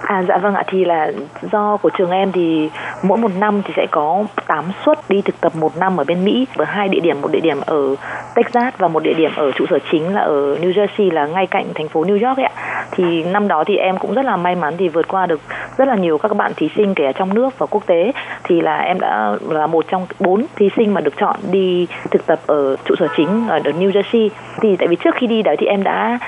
À 0.04 0.24
dạ 0.28 0.38
vâng 0.38 0.56
ạ, 0.56 0.64
thì 0.68 0.86
là 0.86 1.12
do 1.52 1.78
của 1.78 1.90
trường 1.98 2.12
em 2.12 2.32
thì 2.32 2.70
mỗi 3.04 3.18
một 3.18 3.32
năm 3.40 3.62
thì 3.66 3.74
sẽ 3.76 3.86
có 3.92 4.24
8 4.48 4.66
suất 4.86 5.00
đi 5.10 5.22
thực 5.22 5.42
tập 5.42 5.52
một 5.56 5.78
năm 5.78 5.98
ở 5.98 6.04
bên 6.04 6.26
Mỹ 6.26 6.48
với 6.56 6.68
hai 6.68 6.88
địa 6.88 7.00
điểm, 7.00 7.22
một 7.22 7.32
địa 7.32 7.40
điểm 7.40 7.58
ở 7.66 7.96
Texas 8.36 8.74
và 8.78 8.88
một 8.88 9.04
địa 9.04 9.14
điểm 9.14 9.32
ở 9.36 9.52
trụ 9.52 9.66
sở 9.70 9.78
chính 9.92 10.14
là 10.14 10.22
ở 10.22 10.56
New 10.62 10.72
Jersey, 10.74 11.14
là 11.14 11.26
ngay 11.26 11.48
cạnh 11.48 11.66
thành 11.76 11.88
phố 11.88 12.04
New 12.04 12.28
York 12.28 12.40
ấy 12.40 12.46
ạ. 12.46 12.86
Thì 12.92 13.24
năm 13.24 13.48
đó 13.48 13.64
thì 13.68 13.76
em 13.76 13.98
cũng 13.98 14.14
rất 14.14 14.26
là 14.26 14.38
may 14.38 14.56
mắn 14.56 14.74
thì 14.78 14.90
vượt 14.90 15.08
qua 15.08 15.26
được 15.26 15.42
rất 15.78 15.88
là 15.88 15.96
nhiều 15.96 16.18
các 16.18 16.38
bạn 16.38 16.52
thí 16.56 16.70
sinh, 16.76 16.94
kể 16.94 17.06
ở 17.06 17.12
trong 17.12 17.34
nước 17.34 17.60
và 17.60 17.66
quốc 17.66 17.86
tế 17.86 18.12
thì 18.44 18.62
là 18.62 18.78
em 18.78 19.00
đã 19.00 19.32
là 19.50 19.68
một 19.68 19.86
trong 19.88 20.06
bốn 20.20 20.46
thí 20.56 20.70
sinh 20.76 20.94
mà 20.94 21.02
được 21.02 21.14
chọn 21.18 21.36
đi 21.52 21.88
thực 22.12 22.26
tập 22.26 22.40
ở 22.48 22.76
trụ 22.86 22.96
sở 23.00 23.08
chính 23.18 23.48
ở 23.48 23.60
New 23.60 23.92
Jersey. 23.92 24.30
Thì 24.62 24.76
tại 24.76 24.88
vì 24.88 24.96
trước 24.96 25.16
khi 25.16 25.28
đi 25.28 25.42
đấy 25.42 25.56
thì 25.60 25.66
em 25.66 25.84
đã 25.84 26.20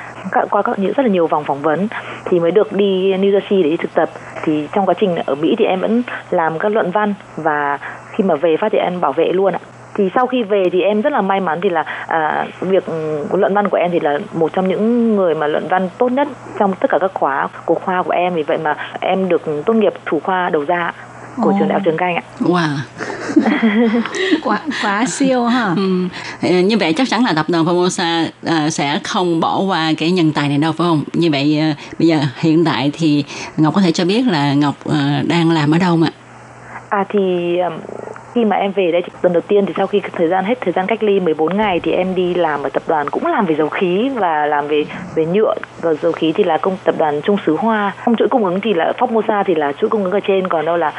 qua 0.49 0.61
các 0.61 0.79
những 0.79 0.93
rất 0.93 1.03
là 1.03 1.09
nhiều 1.09 1.27
vòng 1.27 1.43
phỏng 1.43 1.61
vấn 1.61 1.87
thì 2.25 2.39
mới 2.39 2.51
được 2.51 2.73
đi 2.73 3.13
New 3.13 3.31
Jersey 3.31 3.42
để 3.49 3.69
đi 3.69 3.77
thực 3.77 3.93
tập 3.93 4.09
thì 4.43 4.67
trong 4.73 4.85
quá 4.85 4.93
trình 4.99 5.15
ở 5.25 5.35
Mỹ 5.35 5.55
thì 5.57 5.65
em 5.65 5.79
vẫn 5.79 6.03
làm 6.29 6.59
các 6.59 6.71
luận 6.71 6.91
văn 6.91 7.13
và 7.35 7.79
khi 8.11 8.23
mà 8.23 8.35
về 8.35 8.57
phát 8.57 8.71
thì 8.71 8.77
em 8.77 9.01
bảo 9.01 9.13
vệ 9.13 9.25
luôn 9.25 9.53
ạ. 9.53 9.59
Thì 9.95 10.09
sau 10.15 10.27
khi 10.27 10.43
về 10.43 10.63
thì 10.71 10.81
em 10.81 11.01
rất 11.01 11.13
là 11.13 11.21
may 11.21 11.39
mắn 11.39 11.59
thì 11.61 11.69
là 11.69 11.83
à, 12.07 12.45
việc 12.61 12.85
ừ, 12.85 13.25
luận 13.33 13.53
văn 13.53 13.69
của 13.69 13.77
em 13.77 13.91
thì 13.91 13.99
là 13.99 14.19
một 14.33 14.53
trong 14.53 14.67
những 14.67 15.15
người 15.15 15.35
mà 15.35 15.47
luận 15.47 15.67
văn 15.69 15.89
tốt 15.97 16.11
nhất 16.11 16.27
trong 16.59 16.73
tất 16.73 16.89
cả 16.89 16.97
các 17.01 17.11
khóa 17.13 17.47
của 17.65 17.75
khoa 17.75 18.03
của 18.03 18.11
em. 18.11 18.33
Vì 18.33 18.43
vậy 18.43 18.57
mà 18.63 18.75
em 18.99 19.29
được 19.29 19.41
tốt 19.65 19.73
nghiệp 19.73 19.93
thủ 20.05 20.19
khoa 20.23 20.49
đầu 20.49 20.65
ra 20.65 20.91
của 21.41 21.49
oh. 21.49 21.55
trường 21.59 21.67
đại 21.67 21.73
học 21.73 21.81
trường 21.85 21.97
canh 21.97 22.15
ạ. 22.15 22.23
Wow. 22.39 22.77
quá 24.43 24.59
quá 24.83 25.05
siêu 25.05 25.45
ha 25.45 25.75
ừ. 25.75 26.07
như 26.49 26.77
vậy 26.77 26.93
chắc 26.93 27.09
chắn 27.09 27.25
là 27.25 27.33
tập 27.33 27.45
đoàn 27.49 27.65
Formosa 27.65 28.25
à, 28.45 28.69
sẽ 28.69 28.99
không 29.03 29.39
bỏ 29.39 29.59
qua 29.59 29.93
cái 29.97 30.11
nhân 30.11 30.31
tài 30.31 30.49
này 30.49 30.57
đâu 30.57 30.71
phải 30.71 30.85
không 30.85 31.03
như 31.13 31.31
vậy 31.31 31.59
à, 31.59 31.75
bây 31.99 32.07
giờ 32.07 32.19
hiện 32.35 32.65
tại 32.65 32.91
thì 32.93 33.23
Ngọc 33.57 33.73
có 33.75 33.81
thể 33.81 33.91
cho 33.91 34.05
biết 34.05 34.27
là 34.27 34.53
Ngọc 34.53 34.75
à, 34.89 35.23
đang 35.27 35.51
làm 35.51 35.71
ở 35.71 35.77
đâu 35.77 35.97
mà 35.97 36.07
à 36.89 37.05
thì 37.09 37.57
khi 38.33 38.45
mà 38.45 38.55
em 38.55 38.71
về 38.71 38.91
đây 38.91 39.03
tuần 39.21 39.33
đầu 39.33 39.41
tiên 39.47 39.65
thì 39.65 39.73
sau 39.77 39.87
khi 39.87 40.01
thời 40.13 40.27
gian 40.27 40.45
hết 40.45 40.61
thời 40.61 40.73
gian 40.73 40.87
cách 40.87 41.03
ly 41.03 41.19
14 41.19 41.57
ngày 41.57 41.79
thì 41.83 41.91
em 41.91 42.15
đi 42.15 42.33
làm 42.33 42.63
ở 42.63 42.69
tập 42.69 42.83
đoàn 42.87 43.09
cũng 43.09 43.25
làm 43.25 43.45
về 43.45 43.55
dầu 43.55 43.69
khí 43.69 44.09
và 44.15 44.45
làm 44.45 44.67
về 44.67 44.85
về 45.15 45.25
nhựa 45.25 45.53
và 45.81 45.93
dầu 45.93 46.11
khí 46.11 46.31
thì 46.35 46.43
là 46.43 46.57
công 46.57 46.77
tập 46.83 46.95
đoàn 46.97 47.21
Trung 47.23 47.37
Sứ 47.45 47.55
Hoa 47.55 47.93
trong 48.05 48.15
chuỗi 48.15 48.27
cung 48.27 48.45
ứng 48.45 48.61
thì 48.61 48.73
là 48.73 48.93
Formosa 48.97 49.43
thì 49.47 49.55
là 49.55 49.71
chuỗi 49.71 49.89
cung 49.89 50.03
ứng 50.03 50.13
ở 50.13 50.19
trên 50.19 50.47
còn 50.47 50.65
đâu 50.65 50.77
là 50.77 50.93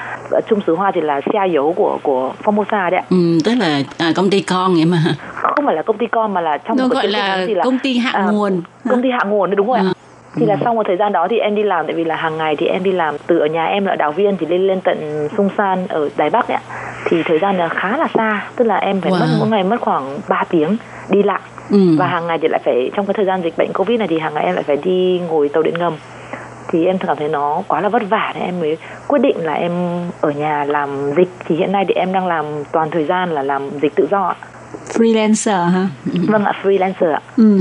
Trung 0.48 0.60
Sứ 0.66 0.74
Hoa 0.74 0.92
thì 0.94 1.00
là 1.00 1.20
xe 1.20 1.46
dấu 1.52 1.72
của 1.72 1.98
của 2.02 2.32
Formosa 2.44 2.90
đấy 2.90 3.00
ạ. 3.00 3.04
Ừ, 3.10 3.38
tức 3.44 3.54
là 3.60 3.80
à, 3.98 4.12
công 4.16 4.30
ty 4.30 4.40
con 4.40 4.74
vậy 4.74 4.84
mà. 4.84 4.98
Không 5.34 5.66
phải 5.66 5.74
là 5.74 5.82
công 5.82 5.98
ty 5.98 6.06
con 6.06 6.34
mà 6.34 6.40
là 6.40 6.58
trong 6.58 6.76
Nó 6.76 6.88
gọi 6.88 7.08
là, 7.08 7.46
là 7.48 7.64
công 7.64 7.78
ty 7.78 7.98
hạ 7.98 8.10
à, 8.10 8.26
nguồn. 8.32 8.62
Công 8.88 9.02
ty 9.02 9.10
hạ 9.10 9.24
nguồn 9.26 9.56
đúng 9.56 9.66
rồi 9.66 9.78
ạ. 9.78 9.93
Thì 10.36 10.46
là 10.46 10.56
sau 10.64 10.74
một 10.74 10.82
thời 10.86 10.96
gian 10.96 11.12
đó 11.12 11.26
thì 11.30 11.38
em 11.38 11.54
đi 11.54 11.62
làm 11.62 11.86
tại 11.86 11.94
vì 11.94 12.04
là 12.04 12.16
hàng 12.16 12.36
ngày 12.36 12.56
thì 12.56 12.66
em 12.66 12.82
đi 12.82 12.92
làm 12.92 13.16
từ 13.26 13.38
ở 13.38 13.46
nhà 13.46 13.64
em 13.64 13.86
là 13.86 13.96
đảo 13.96 14.12
viên 14.12 14.36
thì 14.36 14.46
lên 14.46 14.66
lên 14.66 14.80
tận 14.80 15.28
sung 15.36 15.48
san 15.58 15.86
ở 15.88 16.08
đài 16.16 16.30
bắc 16.30 16.48
ấy 16.48 16.58
thì 17.04 17.22
thời 17.22 17.38
gian 17.38 17.56
là 17.56 17.68
khá 17.68 17.96
là 17.96 18.08
xa 18.14 18.46
tức 18.56 18.64
là 18.64 18.76
em 18.76 19.00
phải 19.00 19.12
wow. 19.12 19.20
mất 19.20 19.26
mỗi 19.38 19.48
ngày 19.48 19.64
mất 19.64 19.80
khoảng 19.80 20.18
3 20.28 20.44
tiếng 20.50 20.76
đi 21.08 21.22
lại. 21.22 21.40
Ừ. 21.70 21.96
và 21.98 22.06
hàng 22.06 22.26
ngày 22.26 22.38
thì 22.42 22.48
lại 22.48 22.60
phải 22.64 22.90
trong 22.96 23.06
cái 23.06 23.14
thời 23.14 23.24
gian 23.24 23.42
dịch 23.42 23.58
bệnh 23.58 23.72
covid 23.72 23.98
này 23.98 24.08
thì 24.08 24.18
hàng 24.18 24.34
ngày 24.34 24.44
em 24.44 24.54
lại 24.54 24.62
phải 24.62 24.76
đi 24.76 25.20
ngồi 25.28 25.48
tàu 25.48 25.62
điện 25.62 25.74
ngầm. 25.78 25.92
Thì 26.68 26.86
em 26.86 26.98
cảm 26.98 27.16
thấy 27.16 27.28
nó 27.28 27.62
quá 27.68 27.80
là 27.80 27.88
vất 27.88 28.02
vả 28.10 28.32
nên 28.34 28.42
em 28.44 28.60
mới 28.60 28.78
quyết 29.08 29.18
định 29.18 29.36
là 29.38 29.52
em 29.52 29.72
ở 30.20 30.30
nhà 30.30 30.64
làm 30.64 31.12
dịch. 31.16 31.28
Thì 31.44 31.56
hiện 31.56 31.72
nay 31.72 31.84
thì 31.88 31.94
em 31.94 32.12
đang 32.12 32.26
làm 32.26 32.44
toàn 32.72 32.90
thời 32.90 33.04
gian 33.04 33.30
là 33.30 33.42
làm 33.42 33.70
dịch 33.82 33.94
tự 33.94 34.08
do 34.10 34.34
freelancer 34.92 35.68
ha 35.68 35.88
vâng 36.28 36.44
ạ 36.44 36.52
freelancer 36.62 37.12
ạ. 37.12 37.20
Ừ. 37.36 37.58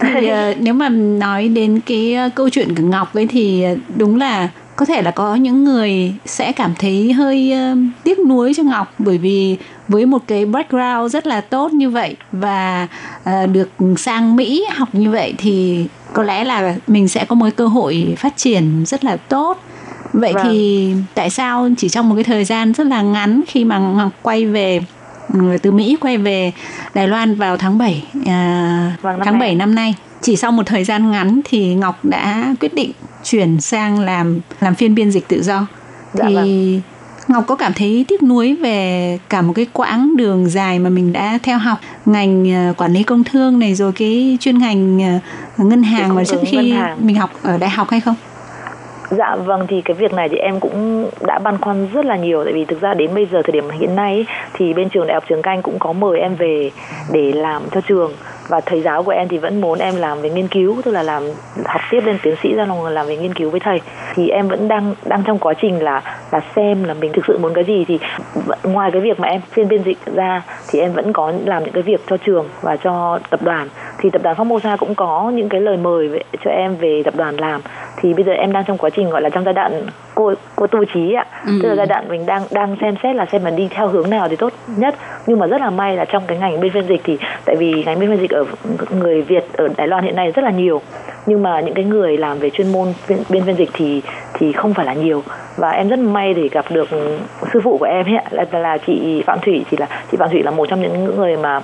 thì 0.00 0.30
uh, 0.32 0.56
nếu 0.60 0.74
mà 0.74 0.88
nói 0.88 1.48
đến 1.48 1.80
cái 1.86 2.16
uh, 2.26 2.34
câu 2.34 2.48
chuyện 2.48 2.74
của 2.74 2.82
ngọc 2.82 3.14
ấy 3.14 3.26
thì 3.26 3.64
uh, 3.72 3.78
đúng 3.96 4.18
là 4.18 4.48
có 4.76 4.86
thể 4.86 5.02
là 5.02 5.10
có 5.10 5.34
những 5.34 5.64
người 5.64 6.14
sẽ 6.26 6.52
cảm 6.52 6.74
thấy 6.78 7.12
hơi 7.12 7.52
uh, 7.72 7.78
tiếc 8.04 8.18
nuối 8.18 8.52
cho 8.56 8.62
ngọc 8.62 8.94
bởi 8.98 9.18
vì 9.18 9.56
với 9.88 10.06
một 10.06 10.22
cái 10.26 10.46
background 10.46 11.12
rất 11.12 11.26
là 11.26 11.40
tốt 11.40 11.72
như 11.72 11.90
vậy 11.90 12.16
và 12.32 12.88
uh, 13.22 13.50
được 13.52 13.70
sang 13.98 14.36
mỹ 14.36 14.64
học 14.74 14.88
như 14.92 15.10
vậy 15.10 15.34
thì 15.38 15.86
có 16.12 16.22
lẽ 16.22 16.44
là 16.44 16.74
mình 16.86 17.08
sẽ 17.08 17.24
có 17.24 17.34
một 17.34 17.48
cơ 17.56 17.66
hội 17.66 18.14
phát 18.18 18.36
triển 18.36 18.84
rất 18.86 19.04
là 19.04 19.16
tốt 19.16 19.58
vậy 20.12 20.32
vâng. 20.32 20.46
thì 20.46 20.92
tại 21.14 21.30
sao 21.30 21.68
chỉ 21.78 21.88
trong 21.88 22.08
một 22.08 22.14
cái 22.14 22.24
thời 22.24 22.44
gian 22.44 22.72
rất 22.72 22.86
là 22.86 23.02
ngắn 23.02 23.40
khi 23.46 23.64
mà 23.64 23.78
ngọc 23.78 24.12
quay 24.22 24.46
về 24.46 24.80
từ 25.62 25.70
Mỹ 25.70 25.96
quay 26.00 26.18
về 26.18 26.52
Đài 26.94 27.08
Loan 27.08 27.34
vào 27.34 27.56
tháng 27.56 27.78
7 27.78 28.04
à, 28.26 28.96
vâng, 29.02 29.20
tháng 29.24 29.38
này. 29.38 29.40
7 29.40 29.54
năm 29.54 29.74
nay. 29.74 29.94
Chỉ 30.22 30.36
sau 30.36 30.52
một 30.52 30.66
thời 30.66 30.84
gian 30.84 31.10
ngắn 31.10 31.40
thì 31.44 31.74
Ngọc 31.74 32.04
đã 32.04 32.54
quyết 32.60 32.74
định 32.74 32.92
chuyển 33.24 33.60
sang 33.60 34.00
làm 34.00 34.40
làm 34.60 34.74
phiên 34.74 34.94
biên 34.94 35.10
dịch 35.10 35.28
tự 35.28 35.42
do. 35.42 35.66
Dạ 36.14 36.24
thì 36.28 36.34
vâng. 36.34 36.80
Ngọc 37.28 37.44
có 37.46 37.54
cảm 37.54 37.72
thấy 37.72 38.04
tiếc 38.08 38.22
nuối 38.22 38.54
về 38.54 39.18
cả 39.28 39.42
một 39.42 39.52
cái 39.52 39.66
quãng 39.72 40.16
đường 40.16 40.50
dài 40.50 40.78
mà 40.78 40.90
mình 40.90 41.12
đã 41.12 41.38
theo 41.42 41.58
học 41.58 41.78
ngành 42.06 42.50
à, 42.50 42.72
quản 42.76 42.92
lý 42.92 43.02
công 43.02 43.24
thương 43.24 43.58
này 43.58 43.74
rồi 43.74 43.92
cái 43.92 44.38
chuyên 44.40 44.58
ngành 44.58 45.02
à, 45.02 45.20
ngân 45.56 45.82
hàng 45.82 46.14
mà 46.14 46.24
trước 46.24 46.40
khi 46.46 46.74
mình 46.98 47.16
học 47.16 47.30
ở 47.42 47.58
đại 47.58 47.70
học 47.70 47.90
hay 47.90 48.00
không? 48.00 48.14
Dạ 49.10 49.36
vâng 49.36 49.66
thì 49.66 49.80
cái 49.80 49.94
việc 49.94 50.12
này 50.12 50.28
thì 50.28 50.36
em 50.36 50.60
cũng 50.60 51.06
đã 51.26 51.38
băn 51.38 51.58
khoăn 51.60 51.88
rất 51.92 52.04
là 52.04 52.16
nhiều. 52.16 52.44
Tại 52.44 52.52
vì 52.52 52.64
thực 52.64 52.80
ra 52.80 52.94
đến 52.94 53.14
bây 53.14 53.26
giờ 53.26 53.42
thời 53.42 53.52
điểm 53.52 53.70
hiện 53.70 53.96
nay 53.96 54.26
thì 54.52 54.74
bên 54.74 54.88
trường 54.88 55.06
đại 55.06 55.14
học 55.14 55.24
trường 55.28 55.42
canh 55.42 55.62
cũng 55.62 55.78
có 55.78 55.92
mời 55.92 56.20
em 56.20 56.34
về 56.34 56.70
để 57.12 57.32
làm 57.32 57.62
cho 57.72 57.80
trường. 57.80 58.12
Và 58.48 58.60
thầy 58.60 58.80
giáo 58.80 59.02
của 59.02 59.10
em 59.10 59.28
thì 59.28 59.38
vẫn 59.38 59.60
muốn 59.60 59.78
em 59.78 59.96
làm 59.96 60.20
về 60.22 60.30
nghiên 60.30 60.48
cứu 60.48 60.82
tức 60.84 60.90
là 60.90 61.02
làm 61.02 61.22
học 61.64 61.80
tiếp 61.90 62.00
lên 62.06 62.18
tiến 62.22 62.34
sĩ 62.42 62.54
ra 62.54 62.64
lòng 62.64 62.86
làm 62.86 63.06
về 63.06 63.16
nghiên 63.16 63.34
cứu 63.34 63.50
với 63.50 63.60
thầy. 63.60 63.80
Thì 64.14 64.28
em 64.28 64.48
vẫn 64.48 64.68
đang 64.68 64.94
đang 65.04 65.22
trong 65.22 65.38
quá 65.38 65.54
trình 65.54 65.82
là 65.82 66.02
là 66.30 66.40
xem 66.56 66.84
là 66.84 66.94
mình 66.94 67.12
thực 67.12 67.24
sự 67.26 67.38
muốn 67.38 67.54
cái 67.54 67.64
gì. 67.64 67.84
Thì 67.88 67.98
ngoài 68.62 68.90
cái 68.90 69.00
việc 69.00 69.20
mà 69.20 69.28
em 69.28 69.40
phiên 69.50 69.68
biên 69.68 69.82
dịch 69.82 69.98
ra 70.14 70.42
thì 70.68 70.80
em 70.80 70.92
vẫn 70.92 71.12
có 71.12 71.32
làm 71.44 71.64
những 71.64 71.72
cái 71.72 71.82
việc 71.82 72.00
cho 72.06 72.16
trường 72.16 72.48
và 72.62 72.76
cho 72.76 73.18
tập 73.30 73.42
đoàn. 73.42 73.68
Thì 73.98 74.10
tập 74.10 74.22
đoàn 74.22 74.36
Formosa 74.36 74.76
cũng 74.76 74.94
có 74.94 75.30
những 75.34 75.48
cái 75.48 75.60
lời 75.60 75.76
mời 75.76 76.08
về, 76.08 76.20
cho 76.44 76.50
em 76.50 76.76
về 76.76 77.02
tập 77.04 77.14
đoàn 77.16 77.36
làm 77.36 77.60
thì 77.96 78.14
bây 78.14 78.24
giờ 78.24 78.32
em 78.32 78.52
đang 78.52 78.64
trong 78.64 78.78
quá 78.78 78.90
trình 78.90 79.10
gọi 79.10 79.22
là 79.22 79.28
trong 79.28 79.44
giai 79.44 79.54
đoạn 79.54 79.82
cô 80.14 80.34
cô 80.56 80.66
tu 80.66 80.84
trí 80.84 81.12
ạ. 81.12 81.24
Ừ. 81.46 81.52
tức 81.62 81.68
là 81.68 81.74
giai 81.74 81.86
đoạn 81.86 82.08
mình 82.08 82.26
đang 82.26 82.42
đang 82.50 82.76
xem 82.80 82.94
xét 83.02 83.16
là 83.16 83.26
xem 83.26 83.44
mình 83.44 83.56
đi 83.56 83.68
theo 83.70 83.88
hướng 83.88 84.10
nào 84.10 84.28
thì 84.28 84.36
tốt 84.36 84.52
nhất. 84.76 84.94
Nhưng 85.26 85.38
mà 85.38 85.46
rất 85.46 85.60
là 85.60 85.70
may 85.70 85.96
là 85.96 86.04
trong 86.04 86.22
cái 86.26 86.38
ngành 86.38 86.60
bên 86.60 86.72
phiên 86.72 86.86
dịch 86.86 87.00
thì 87.04 87.18
tại 87.44 87.56
vì 87.56 87.84
ngành 87.84 88.00
bên 88.00 88.10
phiên 88.10 88.20
dịch 88.20 88.30
ở 88.30 88.44
người 89.00 89.22
Việt 89.22 89.44
ở 89.52 89.68
Đài 89.76 89.88
Loan 89.88 90.04
hiện 90.04 90.16
nay 90.16 90.30
rất 90.30 90.44
là 90.44 90.50
nhiều. 90.50 90.82
Nhưng 91.26 91.42
mà 91.42 91.60
những 91.60 91.74
cái 91.74 91.84
người 91.84 92.16
làm 92.16 92.38
về 92.38 92.50
chuyên 92.50 92.72
môn 92.72 92.88
bên 93.08 93.44
phiên 93.44 93.56
dịch 93.56 93.70
thì 93.72 94.02
thì 94.34 94.52
không 94.52 94.74
phải 94.74 94.86
là 94.86 94.94
nhiều. 94.94 95.22
Và 95.56 95.70
em 95.70 95.88
rất 95.88 95.98
may 95.98 96.34
để 96.34 96.48
gặp 96.52 96.64
được 96.70 96.88
sư 97.52 97.60
phụ 97.64 97.78
của 97.78 97.86
em 97.86 98.06
ấy 98.06 98.24
là 98.30 98.44
là 98.52 98.78
chị 98.78 99.22
Phạm 99.26 99.38
Thủy 99.42 99.64
thì 99.70 99.76
là 99.76 99.86
chị 100.10 100.16
Phạm 100.16 100.30
Thủy 100.30 100.42
là 100.42 100.50
một 100.50 100.68
trong 100.68 100.82
những 100.82 101.04
người 101.16 101.36
mà 101.36 101.60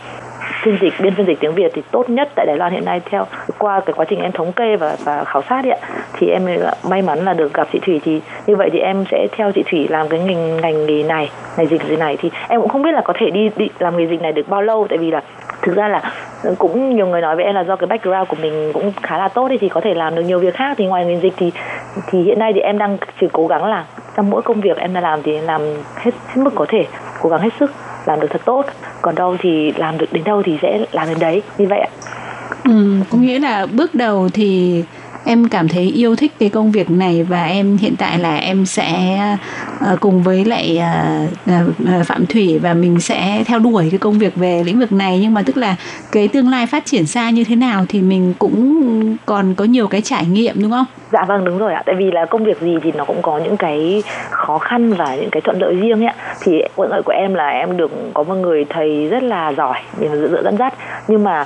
phiên 0.67 0.79
dịch 0.81 0.95
biên 1.01 1.15
phiên 1.15 1.27
dịch 1.27 1.41
tiếng 1.41 1.55
Việt 1.55 1.73
thì 1.75 1.83
tốt 1.91 2.11
nhất 2.11 2.29
tại 2.35 2.47
Đài 2.47 2.57
Loan 2.57 2.73
hiện 2.73 2.85
nay 2.85 3.01
theo 3.11 3.27
qua 3.59 3.81
cái 3.81 3.93
quá 3.97 4.05
trình 4.09 4.21
em 4.21 4.33
thống 4.33 4.53
kê 4.53 4.77
và 4.77 4.97
và 5.05 5.25
khảo 5.25 5.43
sát 5.43 5.65
ấy, 5.65 5.81
thì 6.13 6.29
em 6.31 6.47
may 6.89 7.03
mắn 7.03 7.25
là 7.25 7.33
được 7.33 7.55
gặp 7.55 7.69
chị 7.73 7.79
Thủy 7.79 8.01
thì 8.05 8.21
như 8.47 8.57
vậy 8.57 8.71
thì 8.73 8.79
em 8.79 9.05
sẽ 9.11 9.27
theo 9.33 9.53
chị 9.53 9.63
Thủy 9.71 9.87
làm 9.91 10.09
cái 10.09 10.21
ngành 10.21 10.61
ngành 10.61 10.87
nghề 10.87 11.03
này 11.03 11.31
ngành 11.57 11.67
dịch 11.67 11.83
gì 11.83 11.97
này. 11.97 12.17
Thì 12.21 12.31
em 12.49 12.61
cũng 12.61 12.71
không 12.71 12.83
biết 12.83 12.93
là 12.93 13.01
có 13.05 13.13
thể 13.17 13.31
đi, 13.31 13.51
đi 13.57 13.69
làm 13.79 13.97
nghề 13.97 14.07
dịch 14.07 14.23
này 14.23 14.33
được 14.33 14.49
bao 14.49 14.63
lâu 14.63 14.87
tại 14.89 14.99
vì 14.99 15.11
là 15.11 15.23
thực 15.63 15.77
ra 15.77 15.89
là 15.89 16.13
ừ, 16.43 16.55
cũng 16.59 16.97
nhiều 16.97 17.07
người 17.07 17.21
nói 17.21 17.37
với 17.37 17.45
em 17.45 17.55
là 17.55 17.65
do 17.65 17.77
cái 17.77 17.87
background 17.87 18.29
của 18.29 18.37
mình 18.43 18.73
cũng 18.73 18.93
khá 19.03 19.19
là 19.19 19.29
tốt 19.29 19.49
thì 19.61 19.69
có 19.69 19.81
thể 19.81 19.95
làm 19.95 20.15
được 20.15 20.23
nhiều 20.23 20.39
việc 20.39 20.55
khác. 20.55 20.75
Thì 20.79 20.87
ngoài 20.87 21.05
ngành 21.05 21.23
dịch 21.23 21.35
thì 21.37 21.53
thì 22.07 22.23
hiện 22.23 22.39
nay 22.39 22.53
thì 22.55 22.61
em 22.61 22.79
đang 22.79 22.99
chỉ 23.21 23.27
cố 23.33 23.47
gắng 23.47 23.65
là 23.65 23.85
trong 24.17 24.31
mỗi 24.31 24.43
công 24.43 24.61
việc 24.61 24.77
em 24.77 24.95
đang 24.95 25.03
làm 25.03 25.23
thì 25.23 25.41
làm 25.41 25.61
hết 25.97 26.11
hết 26.27 26.37
mức 26.37 26.55
có 26.55 26.67
thể 26.69 26.87
cố 27.23 27.29
gắng 27.29 27.41
hết 27.41 27.53
sức 27.61 27.73
làm 28.07 28.21
được 28.21 28.29
thật 28.31 28.41
tốt. 28.45 28.65
Còn 29.03 29.15
đâu 29.15 29.37
thì 29.39 29.73
làm 29.77 29.99
được 29.99 30.13
đến 30.13 30.25
đâu 30.25 30.43
thì 30.43 30.59
sẽ 30.63 30.85
làm 30.93 31.09
đến 31.09 31.19
đấy. 31.21 31.43
Như 31.59 31.67
vậy 31.67 31.81
ạ. 31.81 31.89
Ừ, 32.65 33.01
có 33.11 33.19
nghĩa 33.19 33.39
là 33.39 33.67
bước 33.73 33.95
đầu 33.95 34.29
thì 34.33 34.85
em 35.27 35.49
cảm 35.49 35.69
thấy 35.69 35.83
yêu 35.83 36.17
thích 36.17 36.33
cái 36.39 36.49
công 36.49 36.71
việc 36.71 36.91
này 36.91 37.23
và 37.23 37.45
em 37.45 37.77
hiện 37.77 37.95
tại 37.99 38.19
là 38.19 38.37
em 38.37 38.67
sẽ 38.67 39.19
uh, 39.93 40.01
cùng 40.01 40.23
với 40.23 40.45
lại 40.45 40.81
uh, 41.51 42.07
phạm 42.07 42.27
thủy 42.27 42.59
và 42.63 42.75
mình 42.75 43.01
sẽ 43.01 43.45
theo 43.47 43.59
đuổi 43.59 43.89
cái 43.91 43.99
công 43.99 44.19
việc 44.19 44.37
về 44.37 44.63
lĩnh 44.67 44.81
vực 44.81 44.93
này. 44.93 45.19
Nhưng 45.23 45.35
mà 45.35 45.43
tức 45.43 45.57
là 45.57 45.77
cái 46.13 46.29
tương 46.29 46.49
lai 46.49 46.67
phát 46.67 46.87
triển 46.87 47.07
xa 47.07 47.31
như 47.31 47.45
thế 47.45 47.57
nào 47.57 47.85
thì 47.89 48.01
mình 48.01 48.35
cũng 48.39 49.17
còn 49.27 49.55
có 49.55 49.65
nhiều 49.65 49.89
cái 49.89 50.01
trải 50.01 50.27
nghiệm 50.27 50.55
đúng 50.63 50.71
không? 50.71 50.87
Dạ 51.13 51.25
vâng 51.29 51.45
đúng 51.45 51.59
rồi 51.59 51.73
ạ. 51.75 51.83
Tại 51.87 51.95
vì 51.99 52.11
là 52.11 52.25
công 52.25 52.45
việc 52.45 52.61
gì 52.61 52.77
thì 52.83 52.93
nó 52.97 53.05
cũng 53.05 53.23
có 53.23 53.39
những 53.39 53.57
cái 53.57 54.03
khó 54.31 54.59
khăn 54.59 54.93
và 54.93 55.17
những 55.17 55.31
cái 55.31 55.41
thuận 55.41 55.61
lợi 55.61 55.75
riêng 55.75 56.05
ấy 56.05 56.15
thì 56.43 56.53
thuận 56.77 56.91
lợi 56.91 57.03
của 57.03 57.13
em 57.13 57.35
là 57.35 57.49
em 57.49 57.77
được 57.77 57.91
có 58.15 58.23
một 58.23 58.35
người 58.35 58.65
thầy 58.69 59.09
rất 59.09 59.23
là 59.23 59.53
giỏi 59.53 59.81
để 60.01 60.09
mà 60.09 60.17
dựa 60.17 60.43
dẫn 60.45 60.57
dắt. 60.57 60.75
Nhưng 61.09 61.25
mà 61.25 61.45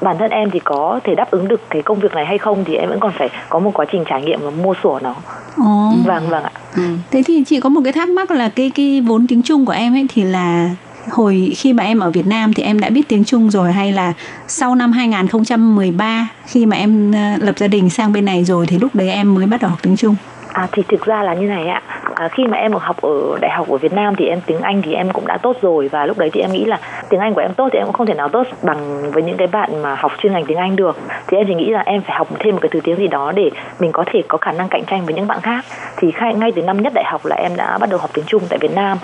bản 0.00 0.18
thân 0.18 0.30
em 0.30 0.50
thì 0.50 0.60
có 0.64 1.00
thể 1.04 1.14
đáp 1.14 1.30
ứng 1.30 1.48
được 1.48 1.60
cái 1.70 1.82
công 1.82 1.98
việc 1.98 2.14
này 2.14 2.26
hay 2.26 2.38
không 2.38 2.64
thì 2.64 2.74
em 2.74 2.88
vẫn 2.88 3.00
còn 3.00 3.12
phải 3.18 3.28
có 3.48 3.58
một 3.58 3.70
quá 3.74 3.86
trình 3.92 4.04
trải 4.08 4.22
nghiệm 4.22 4.40
và 4.42 4.50
mua 4.50 4.74
sủa 4.82 4.98
nó 5.02 5.14
Ồ. 5.56 5.92
vâng 6.04 6.28
vâng 6.28 6.44
ạ 6.44 6.52
ừ. 6.76 6.82
thế 7.10 7.22
thì 7.26 7.44
chị 7.46 7.60
có 7.60 7.68
một 7.68 7.80
cái 7.84 7.92
thắc 7.92 8.08
mắc 8.08 8.30
là 8.30 8.48
cái 8.48 8.70
cái 8.74 9.00
vốn 9.00 9.26
tiếng 9.26 9.42
trung 9.42 9.66
của 9.66 9.72
em 9.72 9.94
ấy 9.94 10.06
thì 10.14 10.22
là 10.22 10.70
hồi 11.10 11.52
khi 11.56 11.72
mà 11.72 11.84
em 11.84 12.00
ở 12.00 12.10
Việt 12.10 12.26
Nam 12.26 12.54
thì 12.54 12.62
em 12.62 12.80
đã 12.80 12.90
biết 12.90 13.08
tiếng 13.08 13.24
Trung 13.24 13.50
rồi 13.50 13.72
hay 13.72 13.92
là 13.92 14.12
sau 14.48 14.74
năm 14.74 14.92
2013 14.92 16.28
khi 16.46 16.66
mà 16.66 16.76
em 16.76 17.12
ờ, 17.12 17.18
lập 17.40 17.58
gia 17.58 17.66
đình 17.66 17.90
sang 17.90 18.12
bên 18.12 18.24
này 18.24 18.44
rồi 18.44 18.66
thì 18.66 18.78
lúc 18.78 18.94
đấy 18.94 19.10
em 19.10 19.34
mới 19.34 19.46
bắt 19.46 19.60
đầu 19.60 19.70
học 19.70 19.78
tiếng 19.82 19.96
Trung? 19.96 20.14
À 20.52 20.68
thì 20.72 20.82
thực 20.88 21.04
ra 21.06 21.22
là 21.22 21.34
như 21.34 21.46
này 21.46 21.68
ạ. 21.68 21.82
À, 22.14 22.28
khi 22.28 22.46
mà 22.46 22.56
em 22.56 22.72
học 22.72 22.96
ở 23.02 23.38
đại 23.40 23.50
học 23.50 23.68
ở 23.68 23.76
Việt 23.76 23.92
Nam 23.92 24.14
thì 24.16 24.26
em 24.26 24.40
tiếng 24.46 24.60
Anh 24.60 24.82
thì 24.82 24.94
em 24.94 25.10
cũng 25.12 25.26
đã 25.26 25.38
tốt 25.42 25.56
rồi 25.62 25.88
và 25.88 26.06
lúc 26.06 26.18
đấy 26.18 26.30
thì 26.32 26.40
em 26.40 26.52
nghĩ 26.52 26.64
là 26.64 26.80
tiếng 27.08 27.20
Anh 27.20 27.34
của 27.34 27.40
em 27.40 27.54
tốt 27.54 27.68
thì 27.72 27.78
em 27.78 27.86
cũng 27.86 27.94
không 27.94 28.06
thể 28.06 28.14
nào 28.14 28.28
tốt 28.28 28.46
bằng 28.62 29.10
với 29.12 29.22
những 29.22 29.36
cái 29.36 29.46
bạn 29.46 29.82
mà 29.82 29.94
học 29.94 30.12
chuyên 30.18 30.32
ngành 30.32 30.44
tiếng 30.44 30.58
Anh 30.58 30.76
được. 30.76 30.96
Thì 31.26 31.36
em 31.36 31.46
chỉ 31.46 31.54
nghĩ 31.54 31.70
là 31.70 31.82
em 31.86 32.02
phải 32.02 32.16
học 32.16 32.28
thêm 32.38 32.54
một 32.54 32.60
cái 32.62 32.68
thứ 32.72 32.80
tiếng 32.84 32.96
gì 32.96 33.08
đó 33.08 33.32
để 33.32 33.50
mình 33.80 33.92
có 33.92 34.04
thể 34.06 34.22
có 34.28 34.38
khả 34.38 34.52
năng 34.52 34.68
cạnh 34.68 34.84
tranh 34.86 35.04
với 35.04 35.14
những 35.14 35.26
bạn 35.26 35.40
khác. 35.42 35.64
Thì 35.96 36.12
ngay 36.36 36.52
từ 36.52 36.62
năm 36.62 36.82
nhất 36.82 36.92
đại 36.94 37.04
học 37.04 37.26
là 37.26 37.36
em 37.36 37.52
đã 37.56 37.78
bắt 37.78 37.90
đầu 37.90 37.98
học 37.98 38.10
tiếng 38.14 38.24
Trung 38.24 38.42
tại 38.48 38.58
Việt 38.58 38.74
Nam 38.74 38.98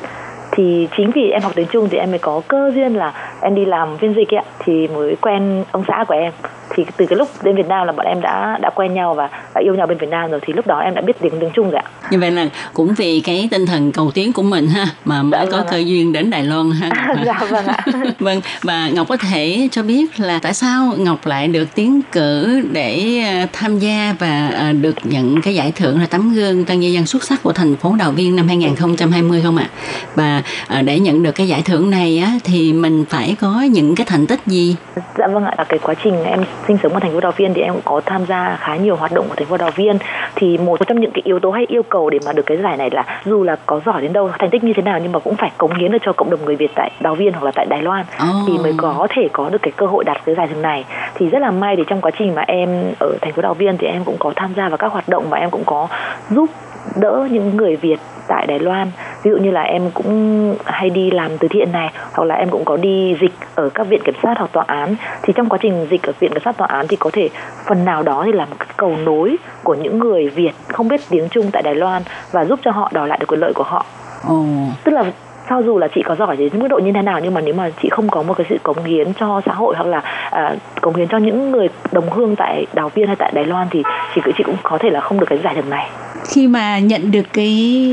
thì 0.50 0.88
chính 0.96 1.10
vì 1.10 1.30
em 1.30 1.42
học 1.42 1.52
tiếng 1.54 1.66
Trung 1.66 1.88
thì 1.90 1.98
em 1.98 2.10
mới 2.10 2.18
có 2.18 2.40
cơ 2.48 2.70
duyên 2.74 2.94
là 2.94 3.12
em 3.40 3.54
đi 3.54 3.64
làm 3.64 3.98
phiên 3.98 4.14
dịch 4.14 4.34
ấy, 4.34 4.42
thì 4.58 4.88
mới 4.88 5.16
quen 5.20 5.64
ông 5.72 5.84
xã 5.88 6.04
của 6.08 6.14
em 6.14 6.32
thì 6.78 6.84
từ 6.96 7.06
cái 7.06 7.18
lúc 7.18 7.28
đến 7.42 7.56
Việt 7.56 7.66
Nam 7.68 7.86
là 7.86 7.92
bọn 7.92 8.06
em 8.06 8.20
đã 8.20 8.58
đã 8.62 8.70
quen 8.74 8.94
nhau 8.94 9.14
và 9.14 9.28
đã 9.54 9.60
yêu 9.60 9.74
nhau 9.74 9.86
bên 9.86 9.98
Việt 9.98 10.08
Nam 10.10 10.30
rồi 10.30 10.40
thì 10.46 10.52
lúc 10.52 10.66
đó 10.66 10.78
em 10.78 10.94
đã 10.94 11.00
biết 11.02 11.12
tiếng 11.20 11.32
tiếng 11.40 11.50
Trung 11.54 11.70
rồi 11.70 11.80
ạ. 11.84 11.90
Như 12.10 12.18
vậy 12.18 12.30
là 12.30 12.46
cũng 12.74 12.94
vì 12.96 13.20
cái 13.20 13.48
tinh 13.50 13.66
thần 13.66 13.92
cầu 13.92 14.10
tiến 14.14 14.32
của 14.32 14.42
mình 14.42 14.66
ha 14.68 14.86
mà 15.04 15.22
mới 15.22 15.40
Dạ, 15.40 15.46
có 15.50 15.56
vâng 15.56 15.66
cơ 15.70 15.76
ạ. 15.76 15.80
duyên 15.80 16.12
đến 16.12 16.30
Đài 16.30 16.42
Loan 16.44 16.70
ha. 16.70 16.88
Ngọc 16.88 17.18
dạ 17.26 17.46
vâng 17.50 17.66
ạ. 17.66 17.84
vâng 18.18 18.40
và 18.62 18.88
Ngọc 18.88 19.08
có 19.08 19.16
thể 19.16 19.68
cho 19.72 19.82
biết 19.82 20.20
là 20.20 20.38
tại 20.42 20.54
sao 20.54 20.92
Ngọc 20.98 21.26
lại 21.26 21.48
được 21.48 21.74
tiến 21.74 22.00
cử 22.12 22.62
để 22.72 23.18
à, 23.24 23.46
tham 23.52 23.78
gia 23.78 24.14
và 24.18 24.48
à, 24.58 24.72
được 24.72 24.94
nhận 25.04 25.42
cái 25.42 25.54
giải 25.54 25.72
thưởng 25.76 26.00
là 26.00 26.06
tấm 26.06 26.34
gương 26.34 26.64
tân 26.64 26.80
nhân 26.80 26.92
dân 26.92 27.06
xuất 27.06 27.24
sắc 27.24 27.42
của 27.42 27.52
thành 27.52 27.76
phố 27.76 27.94
Đào 27.98 28.10
Viên 28.10 28.36
năm 28.36 28.48
2020 28.48 29.40
không 29.44 29.56
ạ? 29.56 29.66
Và 30.14 30.42
à, 30.68 30.82
để 30.82 30.98
nhận 30.98 31.22
được 31.22 31.32
cái 31.32 31.48
giải 31.48 31.62
thưởng 31.64 31.90
này 31.90 32.18
á 32.18 32.32
thì 32.44 32.72
mình 32.72 33.04
phải 33.10 33.36
có 33.40 33.60
những 33.70 33.94
cái 33.94 34.06
thành 34.06 34.26
tích 34.26 34.40
gì? 34.46 34.76
Dạ 35.18 35.26
vâng 35.26 35.44
ạ, 35.44 35.64
cái 35.68 35.78
quá 35.82 35.94
trình 36.04 36.24
em 36.24 36.44
sinh 36.68 36.78
sống 36.82 36.92
ở 36.92 37.00
thành 37.00 37.12
phố 37.12 37.20
Đào 37.20 37.32
Viên 37.36 37.54
thì 37.54 37.62
em 37.62 37.72
cũng 37.72 37.82
có 37.84 38.00
tham 38.06 38.26
gia 38.26 38.56
khá 38.60 38.76
nhiều 38.76 38.96
hoạt 38.96 39.12
động 39.12 39.26
của 39.28 39.34
thành 39.34 39.46
phố 39.46 39.56
Đào 39.56 39.70
Viên. 39.76 39.98
Thì 40.34 40.58
một 40.58 40.86
trong 40.86 41.00
những 41.00 41.10
cái 41.10 41.22
yếu 41.24 41.40
tố 41.40 41.50
hay 41.50 41.64
yêu 41.68 41.82
cầu 41.82 42.10
để 42.10 42.18
mà 42.26 42.32
được 42.32 42.46
cái 42.46 42.56
giải 42.56 42.76
này 42.76 42.90
là 42.90 43.04
dù 43.24 43.42
là 43.42 43.56
có 43.66 43.80
giỏi 43.86 44.02
đến 44.02 44.12
đâu, 44.12 44.30
thành 44.38 44.50
tích 44.50 44.64
như 44.64 44.72
thế 44.76 44.82
nào 44.82 44.98
nhưng 45.02 45.12
mà 45.12 45.18
cũng 45.18 45.36
phải 45.36 45.50
cống 45.58 45.74
hiến 45.74 45.92
được 45.92 45.98
cho 46.02 46.12
cộng 46.12 46.30
đồng 46.30 46.44
người 46.44 46.56
Việt 46.56 46.70
tại 46.74 46.90
Đào 47.00 47.14
Viên 47.14 47.32
hoặc 47.32 47.44
là 47.44 47.50
tại 47.54 47.66
Đài 47.66 47.82
Loan 47.82 48.00
Oh. 48.00 48.48
thì 48.48 48.58
mới 48.58 48.72
có 48.76 49.06
thể 49.10 49.28
có 49.32 49.48
được 49.48 49.62
cái 49.62 49.72
cơ 49.76 49.86
hội 49.86 50.04
đạt 50.04 50.16
cái 50.24 50.34
giải 50.34 50.46
thưởng 50.46 50.62
này. 50.62 50.84
Thì 51.14 51.28
rất 51.28 51.38
là 51.38 51.50
may 51.50 51.76
thì 51.76 51.82
trong 51.86 52.00
quá 52.00 52.10
trình 52.18 52.34
mà 52.34 52.42
em 52.46 52.68
ở 53.00 53.12
thành 53.20 53.32
phố 53.32 53.42
Đào 53.42 53.54
Viên 53.54 53.78
thì 53.78 53.86
em 53.86 54.04
cũng 54.04 54.16
có 54.18 54.32
tham 54.36 54.54
gia 54.56 54.68
vào 54.68 54.78
các 54.78 54.92
hoạt 54.92 55.08
động 55.08 55.24
và 55.30 55.38
em 55.38 55.50
cũng 55.50 55.64
có 55.66 55.88
giúp 56.30 56.50
đỡ 56.96 57.28
những 57.30 57.56
người 57.56 57.76
Việt 57.76 57.98
tại 58.28 58.46
Đài 58.46 58.58
Loan. 58.58 58.90
Ví 59.22 59.30
dụ 59.30 59.36
như 59.36 59.50
là 59.50 59.62
em 59.62 59.90
cũng 59.94 60.54
hay 60.64 60.90
đi 60.90 61.10
làm 61.10 61.38
từ 61.38 61.48
thiện 61.48 61.72
này 61.72 61.92
hoặc 62.12 62.24
là 62.24 62.34
em 62.34 62.50
cũng 62.50 62.64
có 62.64 62.76
đi 62.76 63.16
dịch 63.20 63.32
ở 63.54 63.68
các 63.74 63.86
viện 63.86 64.00
kiểm 64.04 64.14
sát 64.22 64.34
hoặc 64.38 64.52
tòa 64.52 64.64
án. 64.66 64.96
Thì 65.22 65.32
trong 65.36 65.48
quá 65.48 65.58
trình 65.62 65.86
dịch 65.90 66.02
ở 66.02 66.12
viện 66.20 66.32
kiểm 66.32 66.42
sát 66.44 66.56
tòa 66.56 66.68
án 66.68 66.86
thì 66.88 66.96
có 66.96 67.10
thể 67.12 67.28
phần 67.66 67.84
nào 67.84 68.02
đó 68.02 68.22
thì 68.26 68.32
là 68.32 68.44
một 68.44 68.56
cái 68.58 68.68
cầu 68.76 68.96
nối 69.04 69.36
của 69.62 69.74
những 69.74 69.98
người 69.98 70.28
Việt 70.28 70.52
không 70.68 70.88
biết 70.88 71.00
tiếng 71.10 71.28
Trung 71.28 71.50
tại 71.52 71.62
Đài 71.62 71.74
Loan 71.74 72.02
và 72.32 72.44
giúp 72.44 72.60
cho 72.62 72.70
họ 72.70 72.90
đòi 72.92 73.08
lại 73.08 73.18
được 73.20 73.26
quyền 73.28 73.40
lợi 73.40 73.52
của 73.54 73.64
họ. 73.64 73.86
Ồ. 74.28 74.44
tức 74.84 74.92
là 74.92 75.04
cho 75.50 75.62
dù 75.62 75.78
là 75.78 75.88
chị 75.94 76.02
có 76.02 76.14
giỏi 76.14 76.36
đến 76.36 76.50
mức 76.54 76.68
độ 76.68 76.78
như 76.78 76.92
thế 76.92 77.02
nào 77.02 77.20
nhưng 77.22 77.34
mà 77.34 77.40
nếu 77.40 77.54
mà 77.54 77.70
chị 77.82 77.88
không 77.88 78.08
có 78.08 78.22
một 78.22 78.34
cái 78.36 78.46
sự 78.50 78.56
cống 78.62 78.84
hiến 78.84 79.12
cho 79.14 79.40
xã 79.46 79.52
hội 79.52 79.74
hoặc 79.76 79.86
là 79.86 80.00
à, 80.30 80.54
cống 80.80 80.94
hiến 80.94 81.08
cho 81.08 81.18
những 81.18 81.50
người 81.50 81.68
đồng 81.92 82.10
hương 82.10 82.36
tại 82.36 82.66
đào 82.72 82.88
viên 82.88 83.06
hay 83.06 83.16
tại 83.16 83.32
Đài 83.34 83.44
Loan 83.44 83.66
thì 83.70 83.82
chị 84.14 84.20
chị 84.36 84.44
cũng 84.44 84.56
có 84.62 84.78
thể 84.78 84.90
là 84.90 85.00
không 85.00 85.20
được 85.20 85.26
cái 85.28 85.38
giải 85.38 85.54
thưởng 85.54 85.70
này 85.70 85.90
khi 86.28 86.48
mà 86.48 86.78
nhận 86.78 87.10
được 87.10 87.26
cái 87.32 87.84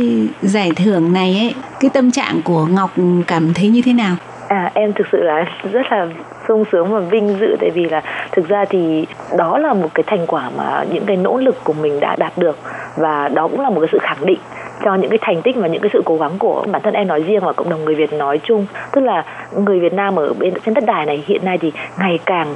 giải 0.41 0.71
thưởng 0.75 1.13
này 1.13 1.37
ấy, 1.39 1.53
cái 1.79 1.89
tâm 1.93 2.11
trạng 2.11 2.41
của 2.43 2.65
ngọc 2.65 2.91
cảm 3.27 3.53
thấy 3.53 3.69
như 3.69 3.81
thế 3.85 3.93
nào? 3.93 4.15
À 4.47 4.71
em 4.73 4.93
thực 4.93 5.07
sự 5.11 5.23
là 5.23 5.45
rất 5.71 5.81
là 5.91 6.07
sung 6.47 6.63
sướng 6.71 6.93
và 6.93 6.99
vinh 6.99 7.37
dự 7.39 7.55
tại 7.59 7.69
vì 7.69 7.89
là 7.89 8.01
thực 8.31 8.47
ra 8.47 8.65
thì 8.69 9.05
đó 9.37 9.57
là 9.57 9.73
một 9.73 9.89
cái 9.93 10.03
thành 10.07 10.27
quả 10.27 10.49
mà 10.57 10.83
những 10.93 11.05
cái 11.05 11.17
nỗ 11.17 11.37
lực 11.37 11.63
của 11.63 11.73
mình 11.73 11.99
đã 11.99 12.15
đạt 12.15 12.37
được 12.37 12.59
và 12.97 13.27
đó 13.27 13.47
cũng 13.47 13.61
là 13.61 13.69
một 13.69 13.79
cái 13.79 13.89
sự 13.91 13.97
khẳng 14.01 14.25
định 14.25 14.39
cho 14.85 14.95
những 14.95 15.09
cái 15.09 15.19
thành 15.21 15.41
tích 15.41 15.55
và 15.55 15.67
những 15.67 15.81
cái 15.81 15.89
sự 15.93 16.01
cố 16.05 16.17
gắng 16.17 16.31
của 16.39 16.65
bản 16.71 16.81
thân 16.81 16.93
em 16.93 17.07
nói 17.07 17.21
riêng 17.21 17.39
và 17.39 17.53
cộng 17.53 17.69
đồng 17.69 17.85
người 17.85 17.95
Việt 17.95 18.13
nói 18.13 18.39
chung. 18.43 18.65
Tức 18.91 19.01
là 19.01 19.25
người 19.57 19.79
Việt 19.79 19.93
Nam 19.93 20.15
ở 20.15 20.33
bên, 20.33 20.53
trên 20.65 20.73
đất 20.73 20.83
đài 20.85 21.05
này 21.05 21.23
hiện 21.27 21.45
nay 21.45 21.57
thì 21.57 21.71
ngày 21.99 22.19
càng 22.25 22.55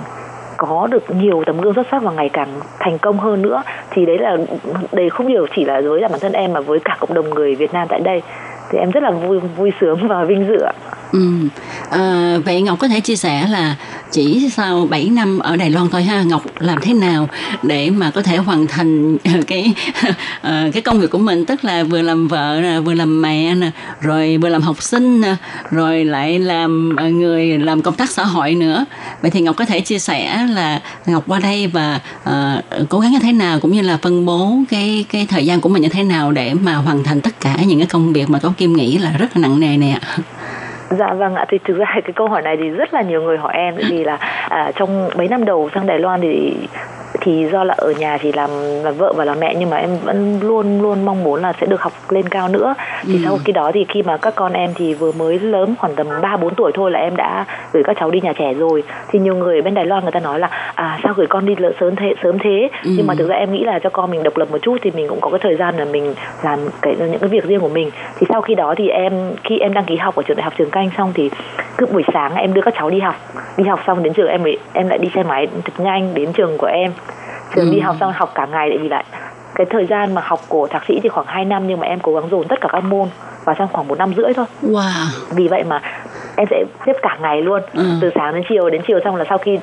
có 0.59 0.87
được 0.91 1.03
nhiều 1.15 1.43
tấm 1.45 1.61
gương 1.61 1.73
xuất 1.73 1.87
sắc 1.91 2.03
và 2.03 2.11
ngày 2.11 2.29
càng 2.29 2.47
thành 2.79 2.97
công 2.97 3.17
hơn 3.17 3.41
nữa, 3.41 3.63
thì 3.89 4.05
đấy 4.05 4.17
là, 4.17 4.37
đây 4.91 5.09
không 5.09 5.27
nhiều 5.27 5.47
chỉ 5.55 5.65
là 5.65 5.81
với 5.81 6.01
là 6.01 6.07
bản 6.07 6.19
thân 6.19 6.31
em 6.31 6.53
mà 6.53 6.59
với 6.59 6.79
cả 6.85 6.97
cộng 6.99 7.13
đồng 7.13 7.29
người 7.29 7.55
Việt 7.55 7.73
Nam 7.73 7.87
tại 7.87 7.99
đây, 7.99 8.21
thì 8.69 8.79
em 8.79 8.91
rất 8.91 9.03
là 9.03 9.11
vui 9.11 9.39
vui 9.39 9.73
sướng 9.81 10.07
và 10.07 10.23
vinh 10.23 10.47
dự 10.47 10.59
ạ. 10.61 10.73
Ừ. 11.11 11.33
À, 11.89 12.37
vậy 12.45 12.61
Ngọc 12.61 12.79
có 12.79 12.87
thể 12.87 12.99
chia 12.99 13.15
sẻ 13.15 13.47
là 13.47 13.75
chỉ 14.11 14.49
sau 14.55 14.87
7 14.89 15.09
năm 15.09 15.39
ở 15.39 15.55
Đài 15.55 15.69
Loan 15.69 15.89
thôi 15.89 16.03
ha 16.03 16.23
Ngọc 16.23 16.43
làm 16.59 16.81
thế 16.81 16.93
nào 16.93 17.29
để 17.63 17.89
mà 17.89 18.11
có 18.11 18.21
thể 18.21 18.37
hoàn 18.37 18.67
thành 18.67 19.17
ờ, 19.23 19.31
cái 19.47 19.73
ờ, 20.41 20.69
cái 20.73 20.81
công 20.81 20.99
việc 20.99 21.09
của 21.09 21.17
mình? 21.17 21.45
Tức 21.45 21.65
là 21.65 21.83
vừa 21.83 22.01
làm 22.01 22.27
vợ 22.27 22.59
nè 22.61 22.79
vừa 22.79 22.93
làm 22.93 23.21
mẹ 23.21 23.55
nè 23.55 23.71
rồi 24.01 24.37
vừa 24.37 24.49
làm 24.49 24.61
học 24.61 24.83
sinh 24.83 25.21
nè 25.21 25.35
rồi 25.71 26.05
lại 26.05 26.39
làm 26.39 26.95
người 26.95 27.57
làm 27.57 27.81
công 27.81 27.95
tác 27.95 28.09
xã 28.09 28.23
hội 28.23 28.55
nữa. 28.55 28.85
Vậy 29.21 29.31
thì 29.31 29.41
Ngọc 29.41 29.55
có 29.55 29.65
thể 29.65 29.79
chia 29.79 29.99
sẻ 29.99 30.47
là 30.53 30.81
Ngọc 31.05 31.23
qua 31.27 31.39
đây 31.39 31.67
và 31.67 31.99
uh, 32.29 32.89
cố 32.89 32.99
gắng 32.99 33.11
như 33.11 33.19
thế 33.19 33.31
nào 33.31 33.59
cũng 33.59 33.71
như 33.71 33.81
là 33.81 33.97
phân 33.97 34.25
bố 34.25 34.57
cái 34.69 35.05
cái 35.09 35.25
thời 35.29 35.45
gian 35.45 35.61
của 35.61 35.69
mình 35.69 35.81
như 35.81 35.89
thế 35.89 36.03
nào 36.03 36.31
để 36.31 36.53
mà 36.53 36.75
hoàn 36.75 37.03
thành 37.03 37.21
tất 37.21 37.39
cả 37.39 37.57
những 37.67 37.79
cái 37.79 37.87
công 37.87 38.13
việc 38.13 38.29
mà 38.29 38.39
Tố 38.39 38.53
Kim 38.57 38.73
nghĩ 38.73 38.97
là 38.97 39.11
rất 39.11 39.37
là 39.37 39.41
nặng 39.41 39.59
nề 39.59 39.77
nè 39.77 39.99
Dạ 40.89 41.13
vâng 41.13 41.35
ạ, 41.35 41.45
thì 41.49 41.57
thực 41.57 41.77
ra 41.77 41.85
cái 41.91 42.13
câu 42.15 42.27
hỏi 42.27 42.41
này 42.41 42.57
thì 42.57 42.69
rất 42.69 42.93
là 42.93 43.01
nhiều 43.01 43.21
người 43.21 43.37
hỏi 43.37 43.53
em 43.53 43.75
bởi 43.75 43.85
vì 43.89 44.03
là 44.03 44.17
à, 44.49 44.71
trong 44.75 45.09
mấy 45.15 45.27
năm 45.27 45.45
đầu 45.45 45.69
sang 45.75 45.85
Đài 45.85 45.99
Loan 45.99 46.21
thì 46.21 46.53
thì 47.21 47.47
do 47.51 47.63
là 47.63 47.73
ở 47.77 47.91
nhà 47.91 48.17
chỉ 48.21 48.31
làm 48.31 48.49
là 48.83 48.91
vợ 48.91 49.13
và 49.15 49.25
là 49.25 49.35
mẹ 49.35 49.55
nhưng 49.59 49.69
mà 49.69 49.77
em 49.77 49.89
vẫn 50.03 50.39
luôn 50.41 50.81
luôn 50.81 51.05
mong 51.05 51.23
muốn 51.23 51.41
là 51.41 51.53
sẽ 51.61 51.67
được 51.67 51.81
học 51.81 51.93
lên 52.09 52.29
cao 52.29 52.47
nữa. 52.47 52.73
Thì 53.03 53.13
Ừ. 53.13 53.19
sau 53.25 53.37
khi 53.45 53.51
đó 53.53 53.71
thì 53.73 53.85
khi 53.89 54.03
mà 54.03 54.17
các 54.17 54.35
con 54.35 54.53
em 54.53 54.73
thì 54.75 54.93
vừa 54.93 55.11
mới 55.11 55.39
lớn 55.39 55.75
khoảng 55.79 55.95
tầm 55.95 56.07
3 56.21 56.37
4 56.37 56.55
tuổi 56.55 56.71
thôi 56.75 56.91
là 56.91 56.99
em 56.99 57.15
đã 57.15 57.45
gửi 57.73 57.83
các 57.83 57.97
cháu 57.99 58.11
đi 58.11 58.21
nhà 58.21 58.33
trẻ 58.33 58.53
rồi. 58.53 58.83
Thì 59.07 59.19
nhiều 59.19 59.35
người 59.35 59.55
ở 59.55 59.61
bên 59.61 59.73
Đài 59.73 59.85
Loan 59.85 60.03
người 60.03 60.11
ta 60.11 60.19
nói 60.19 60.39
là 60.39 60.49
à 60.75 60.99
sao 61.03 61.13
gửi 61.13 61.27
con 61.27 61.45
đi 61.45 61.55
lợ- 61.57 61.71
sớm 61.79 61.95
thế 61.95 62.13
sớm 62.23 62.39
thế? 62.39 62.69
Ừ. 62.83 62.91
nhưng 62.97 63.07
mà 63.07 63.13
thực 63.17 63.29
ra 63.29 63.35
em 63.35 63.51
nghĩ 63.51 63.63
là 63.63 63.79
cho 63.79 63.89
con 63.89 64.11
mình 64.11 64.23
độc 64.23 64.37
lập 64.37 64.47
một 64.51 64.57
chút 64.61 64.77
thì 64.81 64.91
mình 64.91 65.07
cũng 65.07 65.21
có 65.21 65.29
cái 65.29 65.39
thời 65.43 65.55
gian 65.55 65.77
là 65.77 65.85
mình 65.85 66.13
làm 66.43 66.59
cái 66.81 66.95
những 66.99 67.19
cái 67.19 67.29
việc 67.29 67.43
riêng 67.43 67.59
của 67.59 67.69
mình. 67.69 67.91
Thì 68.19 68.27
sau 68.29 68.41
khi 68.41 68.55
đó 68.55 68.73
thì 68.77 68.89
em 68.89 69.13
khi 69.43 69.57
em 69.59 69.73
đăng 69.73 69.85
ký 69.85 69.95
học 69.95 70.15
ở 70.15 70.23
trường 70.23 70.37
đại 70.37 70.43
học 70.43 70.53
trường 70.57 70.69
canh 70.69 70.89
xong 70.97 71.11
thì 71.15 71.29
cứ 71.77 71.85
buổi 71.85 72.03
sáng 72.13 72.35
em 72.35 72.53
đưa 72.53 72.61
các 72.61 72.73
cháu 72.77 72.89
đi 72.89 72.99
học. 72.99 73.15
Đi 73.57 73.63
học 73.63 73.79
xong 73.87 74.03
đến 74.03 74.13
trường 74.13 74.27
em 74.29 74.43
em 74.73 74.87
lại 74.89 74.97
đi 74.97 75.09
xe 75.15 75.23
máy 75.23 75.47
thật 75.65 75.83
nhanh 75.83 76.13
đến 76.13 76.33
trường 76.33 76.57
của 76.57 76.67
em 76.67 76.91
trường 77.55 77.65
Ừ. 77.65 77.71
đi 77.71 77.79
học 77.79 77.95
xong 77.99 78.13
học 78.15 78.31
cả 78.35 78.45
ngày 78.51 78.69
tại 78.69 78.77
vì 78.77 78.89
lại 78.89 79.03
cái 79.55 79.65
thời 79.69 79.85
gian 79.85 80.13
mà 80.15 80.21
học 80.25 80.39
của 80.49 80.67
thạc 80.67 80.83
sĩ 80.87 80.99
thì 81.03 81.09
khoảng 81.09 81.25
2 81.27 81.45
năm 81.45 81.67
nhưng 81.67 81.79
mà 81.79 81.87
em 81.87 81.99
cố 81.99 82.13
gắng 82.13 82.29
dồn 82.31 82.47
tất 82.47 82.61
cả 82.61 82.69
các 82.71 82.83
môn 82.83 83.07
vào 83.45 83.55
trong 83.55 83.67
khoảng 83.73 83.87
một 83.87 83.97
năm 83.97 84.13
rưỡi 84.17 84.33
thôi 84.33 84.45
wow 84.63 85.05
vì 85.35 85.47
vậy 85.47 85.63
mà 85.63 85.81
em 86.35 86.47
sẽ 86.49 86.63
xếp 86.85 86.93
cả 87.01 87.17
ngày 87.21 87.41
luôn 87.41 87.61
Ừ. 87.73 87.83
từ 88.01 88.09
sáng 88.15 88.33
đến 88.33 88.43
chiều 88.49 88.69
đến 88.69 88.81
chiều 88.87 88.99
xong 89.03 89.15
là 89.15 89.25
sau 89.29 89.37
khi 89.37 89.59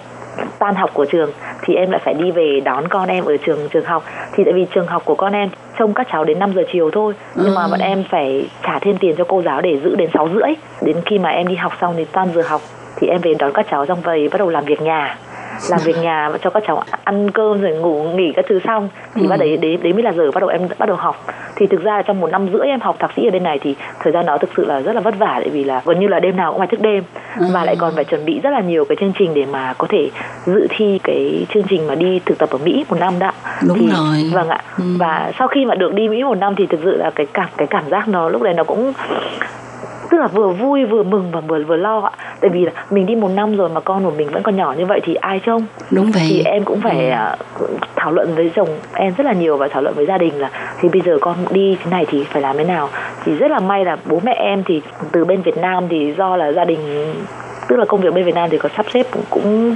tan 0.58 0.74
học 0.74 0.90
của 0.94 1.04
trường 1.04 1.30
thì 1.62 1.74
em 1.74 1.90
lại 1.90 2.00
phải 2.04 2.14
đi 2.14 2.30
về 2.30 2.60
đón 2.64 2.88
con 2.88 3.08
em 3.08 3.24
ở 3.24 3.36
trường 3.46 3.68
trường 3.68 3.84
học 3.84 4.04
thì 4.32 4.44
tại 4.44 4.52
vì 4.52 4.66
trường 4.74 4.86
học 4.86 5.02
của 5.04 5.14
con 5.14 5.32
em 5.32 5.48
trông 5.78 5.94
các 5.94 6.06
cháu 6.12 6.24
đến 6.24 6.38
5 6.38 6.52
giờ 6.54 6.62
chiều 6.72 6.90
thôi 6.90 7.14
nhưng 7.34 7.54
mà 7.54 7.62
Ừ. 7.62 7.68
bọn 7.70 7.80
em 7.80 8.04
phải 8.10 8.48
trả 8.62 8.78
thêm 8.78 8.96
tiền 8.98 9.14
cho 9.18 9.24
cô 9.28 9.42
giáo 9.42 9.60
để 9.60 9.80
giữ 9.84 9.94
đến 9.96 10.10
6 10.14 10.28
rưỡi 10.34 10.54
đến 10.82 10.96
khi 11.06 11.18
mà 11.18 11.28
em 11.30 11.48
đi 11.48 11.54
học 11.54 11.72
xong 11.80 11.94
thì 11.96 12.04
tan 12.04 12.28
giờ 12.34 12.42
học 12.48 12.60
thì 12.96 13.08
em 13.08 13.20
về 13.20 13.34
đón 13.38 13.52
các 13.52 13.66
cháu 13.70 13.86
xong 13.86 14.00
về 14.00 14.28
bắt 14.32 14.38
đầu 14.38 14.48
làm 14.48 14.64
việc 14.64 14.82
nhà 14.82 15.16
làm 15.70 15.80
việc 15.84 15.96
nhà 16.02 16.30
cho 16.42 16.50
các 16.50 16.62
cháu 16.66 16.82
ăn 17.04 17.30
cơm 17.30 17.60
rồi 17.60 17.72
ngủ 17.72 18.02
nghỉ 18.14 18.32
các 18.36 18.44
thứ 18.48 18.58
xong 18.64 18.88
thì 19.14 19.22
Ừ. 19.22 19.28
bắt 19.28 19.36
đấy 19.36 19.56
đấy 19.56 19.78
đấy 19.82 19.92
mới 19.92 20.02
là 20.02 20.12
giờ 20.12 20.30
bắt 20.30 20.40
đầu 20.40 20.48
em 20.48 20.60
bắt 20.78 20.86
đầu 20.86 20.96
học 20.96 21.24
thì 21.56 21.66
thực 21.66 21.82
ra 21.82 22.02
trong 22.02 22.20
một 22.20 22.30
năm 22.30 22.48
rưỡi 22.52 22.66
em 22.66 22.80
học 22.80 22.96
thạc 22.98 23.10
sĩ 23.16 23.26
ở 23.26 23.30
bên 23.30 23.42
này 23.42 23.58
thì 23.62 23.74
thời 24.00 24.12
gian 24.12 24.26
đó 24.26 24.38
thực 24.38 24.50
sự 24.56 24.64
là 24.64 24.80
rất 24.80 24.92
là 24.92 25.00
vất 25.00 25.18
vả 25.18 25.34
tại 25.40 25.48
vì 25.48 25.64
là 25.64 25.82
gần 25.84 26.00
như 26.00 26.06
là 26.08 26.20
đêm 26.20 26.36
nào 26.36 26.52
cũng 26.52 26.58
phải 26.58 26.68
thức 26.68 26.80
đêm 26.80 27.04
Ừ. 27.40 27.46
và 27.52 27.64
lại 27.64 27.76
còn 27.78 27.92
phải 27.94 28.04
chuẩn 28.04 28.24
bị 28.24 28.40
rất 28.42 28.50
là 28.50 28.60
nhiều 28.60 28.84
cái 28.84 28.96
chương 29.00 29.12
trình 29.18 29.34
để 29.34 29.44
mà 29.52 29.74
có 29.78 29.86
thể 29.90 30.10
dự 30.46 30.66
thi 30.70 31.00
cái 31.04 31.46
chương 31.54 31.62
trình 31.68 31.86
mà 31.86 31.94
đi 31.94 32.20
thực 32.26 32.38
tập 32.38 32.48
ở 32.52 32.58
Mỹ 32.64 32.84
một 32.90 32.96
năm 33.00 33.18
đó 33.18 33.30
Đúng 33.68 33.78
thì, 33.78 33.86
rồi. 33.96 34.30
vâng 34.32 34.48
ạ 34.48 34.58
Ừ. 34.78 34.84
và 34.98 35.32
sau 35.38 35.48
khi 35.48 35.64
mà 35.64 35.74
được 35.74 35.94
đi 35.94 36.08
Mỹ 36.08 36.22
một 36.24 36.38
năm 36.38 36.54
thì 36.56 36.66
thực 36.66 36.80
sự 36.84 36.96
là 36.96 37.10
cái 37.14 37.26
cảm 37.32 37.48
cái 37.56 37.66
cảm 37.66 37.84
giác 37.90 38.08
nó 38.08 38.28
lúc 38.28 38.42
đấy 38.42 38.54
nó 38.54 38.64
cũng 38.64 38.92
tức 40.10 40.18
là 40.18 40.26
vừa 40.26 40.48
vui 40.48 40.84
vừa 40.84 41.02
mừng 41.02 41.30
và 41.32 41.40
vừa 41.40 41.64
vừa 41.64 41.76
lo 41.76 42.00
ạ. 42.00 42.10
Tại 42.40 42.50
vì 42.50 42.64
là 42.64 42.72
mình 42.90 43.06
đi 43.06 43.14
một 43.14 43.28
năm 43.34 43.56
rồi 43.56 43.68
mà 43.68 43.80
con 43.80 44.04
của 44.04 44.10
mình 44.10 44.28
vẫn 44.28 44.42
còn 44.42 44.56
nhỏ 44.56 44.74
như 44.78 44.86
vậy 44.86 45.00
thì 45.02 45.14
ai 45.14 45.40
trông? 45.44 45.66
Đúng 45.90 46.10
vậy. 46.12 46.26
Thì 46.28 46.42
em 46.44 46.64
cũng 46.64 46.80
phải 46.80 47.06
Ừ. 47.06 47.10
à, 47.10 47.36
thảo 47.96 48.12
luận 48.12 48.34
với 48.34 48.50
chồng 48.54 48.68
em 48.94 49.14
rất 49.18 49.24
là 49.26 49.32
nhiều 49.32 49.56
và 49.56 49.68
thảo 49.68 49.82
luận 49.82 49.94
với 49.94 50.06
gia 50.06 50.18
đình 50.18 50.38
là 50.40 50.50
thì 50.80 50.88
bây 50.88 51.00
giờ 51.00 51.18
con 51.20 51.36
đi 51.50 51.76
thế 51.84 51.90
này 51.90 52.06
thì 52.08 52.24
phải 52.24 52.42
làm 52.42 52.56
thế 52.58 52.64
nào? 52.64 52.88
Thì 53.24 53.34
rất 53.36 53.50
là 53.50 53.60
may 53.60 53.84
là 53.84 53.96
bố 54.06 54.20
mẹ 54.24 54.32
em 54.32 54.62
thì 54.64 54.82
từ 55.12 55.24
bên 55.24 55.42
Việt 55.42 55.56
Nam 55.56 55.84
thì 55.88 56.14
do 56.18 56.36
là 56.36 56.52
gia 56.52 56.64
đình 56.64 56.78
tức 57.68 57.76
là 57.76 57.84
công 57.84 58.00
việc 58.00 58.14
bên 58.14 58.24
Việt 58.24 58.34
Nam 58.34 58.50
thì 58.50 58.58
có 58.58 58.68
sắp 58.76 58.86
xếp 58.94 59.06
cũng, 59.10 59.22
cũng 59.30 59.74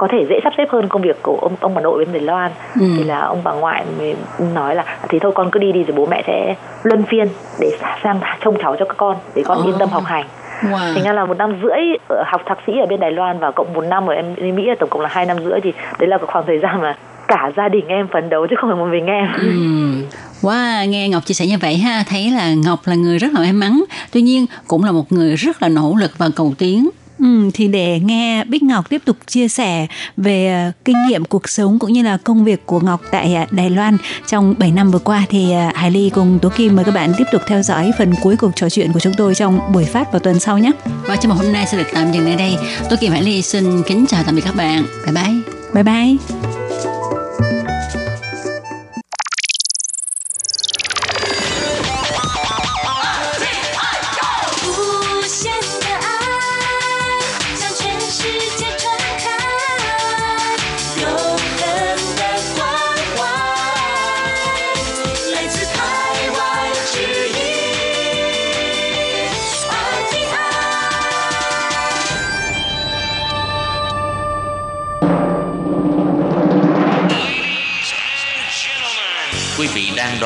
có 0.00 0.08
thể 0.10 0.26
dễ 0.28 0.40
sắp 0.44 0.52
xếp 0.56 0.68
hơn 0.70 0.88
công 0.88 1.02
việc 1.02 1.22
của 1.22 1.38
ông 1.42 1.56
ông 1.60 1.74
bà 1.74 1.80
nội 1.80 1.98
bên 2.04 2.12
Đài 2.12 2.22
Loan 2.22 2.50
Ừ. 2.80 2.86
thì 2.96 3.04
là 3.04 3.18
ông 3.20 3.40
bà 3.44 3.52
ngoại 3.52 3.84
mới 3.98 4.14
nói 4.54 4.74
là 4.74 4.84
thì 5.08 5.18
thôi 5.18 5.32
con 5.34 5.50
cứ 5.50 5.60
đi 5.60 5.72
đi 5.72 5.82
rồi 5.84 5.96
bố 5.96 6.06
mẹ 6.06 6.22
sẽ 6.26 6.54
luân 6.82 7.02
phiên 7.04 7.28
để 7.60 7.70
sang 8.02 8.20
trông 8.44 8.56
cháu 8.62 8.76
cho 8.78 8.84
các 8.84 8.96
con 8.96 9.16
để 9.34 9.42
con 9.46 9.58
Ồ. 9.58 9.64
yên 9.64 9.74
tâm 9.78 9.88
học 9.88 10.02
hành 10.06 10.24
wow. 10.62 10.94
thành 10.94 11.04
ra 11.04 11.12
là 11.12 11.24
một 11.24 11.36
năm 11.38 11.52
rưỡi 11.62 11.80
ở 12.08 12.22
học 12.26 12.42
thạc 12.46 12.58
sĩ 12.66 12.72
ở 12.80 12.86
bên 12.86 13.00
Đài 13.00 13.10
Loan 13.10 13.38
và 13.38 13.50
cộng 13.50 13.72
một 13.74 13.84
năm 13.84 14.06
ở 14.06 14.14
em 14.14 14.34
bên 14.36 14.56
Mỹ 14.56 14.62
tổng 14.80 14.88
cộng 14.90 15.00
là 15.02 15.08
hai 15.12 15.26
năm 15.26 15.36
rưỡi 15.44 15.60
thì 15.62 15.72
đấy 15.98 16.08
là 16.08 16.18
khoảng 16.26 16.44
thời 16.46 16.58
gian 16.58 16.80
mà 16.82 16.96
cả 17.28 17.50
gia 17.56 17.68
đình 17.68 17.86
em 17.88 18.08
phấn 18.12 18.30
đấu 18.30 18.46
chứ 18.50 18.56
không 18.60 18.70
phải 18.70 18.78
một 18.78 18.86
mình 18.90 19.06
em 19.06 19.26
Ừm. 19.40 20.02
Wow, 20.42 20.88
nghe 20.88 21.08
Ngọc 21.08 21.24
chia 21.26 21.34
sẻ 21.34 21.46
như 21.46 21.56
vậy 21.60 21.76
ha, 21.76 22.04
thấy 22.10 22.30
là 22.30 22.54
Ngọc 22.54 22.78
là 22.84 22.94
người 22.94 23.18
rất 23.18 23.28
là 23.34 23.40
may 23.40 23.52
mắn, 23.52 23.84
tuy 24.12 24.22
nhiên 24.22 24.46
cũng 24.68 24.84
là 24.84 24.92
một 24.92 25.12
người 25.12 25.34
rất 25.36 25.62
là 25.62 25.68
nỗ 25.68 25.94
lực 26.00 26.10
và 26.18 26.28
cầu 26.36 26.52
tiến. 26.58 26.88
Ừ, 27.18 27.50
thì 27.54 27.68
để 27.68 28.00
nghe 28.00 28.44
Bích 28.44 28.62
Ngọc 28.62 28.90
tiếp 28.90 29.02
tục 29.04 29.16
chia 29.26 29.48
sẻ 29.48 29.86
về 30.16 30.48
ờ, 30.48 30.72
kinh 30.84 30.96
nghiệm 31.08 31.24
cuộc 31.24 31.48
sống 31.48 31.78
cũng 31.78 31.92
như 31.92 32.02
là 32.02 32.16
công 32.24 32.44
việc 32.44 32.66
của 32.66 32.80
Ngọc 32.80 33.00
tại 33.10 33.34
ờ, 33.34 33.44
Đài 33.50 33.70
Loan 33.70 33.96
trong 34.26 34.54
7 34.58 34.70
năm 34.70 34.90
vừa 34.90 34.98
qua 34.98 35.24
thì 35.28 35.52
ờ, 35.52 35.70
Hải 35.74 35.90
Ly 35.90 36.10
cùng 36.14 36.38
Tố 36.42 36.48
Kim 36.48 36.76
mời 36.76 36.84
các 36.84 36.94
bạn 36.94 37.12
tiếp 37.18 37.24
tục 37.32 37.42
theo 37.46 37.62
dõi 37.62 37.90
phần 37.98 38.14
cuối 38.22 38.36
cuộc 38.36 38.50
trò 38.56 38.68
chuyện 38.68 38.92
của 38.92 39.00
chúng 39.00 39.14
tôi 39.16 39.34
trong 39.34 39.72
buổi 39.72 39.84
phát 39.84 40.12
vào 40.12 40.20
tuần 40.20 40.40
sau 40.40 40.58
nhé. 40.58 40.72
Và 41.06 41.16
trong 41.16 41.30
một 41.30 41.36
hôm 41.42 41.52
nay 41.52 41.66
sẽ 41.66 41.78
được 41.78 41.88
tạm 41.92 42.12
dừng 42.12 42.24
nơi 42.24 42.36
đây. 42.36 42.56
Tôi 42.90 42.98
Kim 43.00 43.12
Hải 43.12 43.22
Ly 43.22 43.42
xin 43.42 43.82
kính 43.82 44.06
chào 44.08 44.22
tạm 44.24 44.34
biệt 44.34 44.42
các 44.44 44.56
bạn. 44.56 44.84
Bye 45.04 45.14
bye. 45.14 45.34
bye 45.74 45.82
bye 45.82 46.67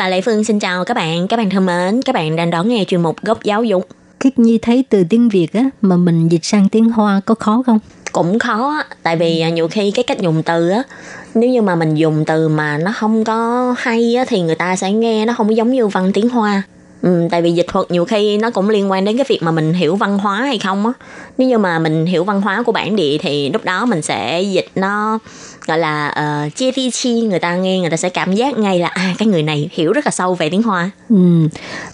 Và 0.00 0.08
Lệ 0.08 0.20
Phương 0.20 0.44
xin 0.44 0.58
chào 0.58 0.84
các 0.84 0.94
bạn, 0.94 1.28
các 1.28 1.36
bạn 1.36 1.50
thân 1.50 1.66
mến, 1.66 2.02
các 2.02 2.14
bạn 2.14 2.36
đang 2.36 2.50
đón 2.50 2.68
nghe 2.68 2.84
chuyên 2.88 3.02
mục 3.02 3.16
góc 3.22 3.42
giáo 3.42 3.64
dục. 3.64 3.88
Khiết 4.20 4.38
Nhi 4.38 4.58
thấy 4.62 4.84
từ 4.88 5.04
tiếng 5.10 5.28
Việt 5.28 5.52
á 5.52 5.64
mà 5.82 5.96
mình 5.96 6.28
dịch 6.28 6.44
sang 6.44 6.68
tiếng 6.68 6.90
Hoa 6.90 7.20
có 7.26 7.34
khó 7.34 7.62
không? 7.66 7.78
Cũng 8.12 8.38
khó 8.38 8.70
á, 8.70 8.84
tại 9.02 9.16
vì 9.16 9.40
à, 9.40 9.48
nhiều 9.48 9.68
khi 9.68 9.90
cái 9.90 10.02
cách 10.02 10.20
dùng 10.20 10.42
từ 10.42 10.68
á, 10.68 10.82
nếu 11.34 11.50
như 11.50 11.62
mà 11.62 11.74
mình 11.74 11.94
dùng 11.94 12.24
từ 12.24 12.48
mà 12.48 12.78
nó 12.78 12.92
không 12.92 13.24
có 13.24 13.74
hay 13.78 14.14
á 14.14 14.24
thì 14.28 14.40
người 14.40 14.54
ta 14.54 14.76
sẽ 14.76 14.92
nghe 14.92 15.26
nó 15.26 15.34
không 15.36 15.48
có 15.48 15.54
giống 15.54 15.70
như 15.70 15.86
văn 15.86 16.10
tiếng 16.14 16.28
Hoa. 16.28 16.62
Ừ, 17.02 17.28
tại 17.30 17.42
vì 17.42 17.52
dịch 17.52 17.66
thuật 17.68 17.90
nhiều 17.90 18.04
khi 18.04 18.36
nó 18.38 18.50
cũng 18.50 18.68
liên 18.70 18.90
quan 18.90 19.04
đến 19.04 19.16
cái 19.16 19.26
việc 19.28 19.42
mà 19.42 19.50
mình 19.50 19.72
hiểu 19.72 19.96
văn 19.96 20.18
hóa 20.18 20.36
hay 20.36 20.58
không 20.58 20.86
á. 20.86 20.92
Nếu 21.38 21.48
như 21.48 21.58
mà 21.58 21.78
mình 21.78 22.06
hiểu 22.06 22.24
văn 22.24 22.40
hóa 22.40 22.62
của 22.62 22.72
bản 22.72 22.96
địa 22.96 23.18
thì 23.20 23.50
lúc 23.52 23.64
đó 23.64 23.86
mình 23.86 24.02
sẽ 24.02 24.42
dịch 24.42 24.66
nó 24.74 25.18
gọi 25.66 25.78
là 25.78 26.14
uh, 26.46 26.54
chia 26.56 26.72
phi 26.72 26.90
chi 26.90 27.20
người 27.20 27.38
ta 27.38 27.56
nghe 27.56 27.78
người 27.80 27.90
ta 27.90 27.96
sẽ 27.96 28.08
cảm 28.08 28.32
giác 28.34 28.58
ngay 28.58 28.78
là 28.78 28.88
à 28.88 29.14
cái 29.18 29.28
người 29.28 29.42
này 29.42 29.68
hiểu 29.72 29.92
rất 29.92 30.06
là 30.06 30.10
sâu 30.10 30.34
về 30.34 30.50
tiếng 30.50 30.62
Hoa. 30.62 30.90
Ừ, 31.08 31.48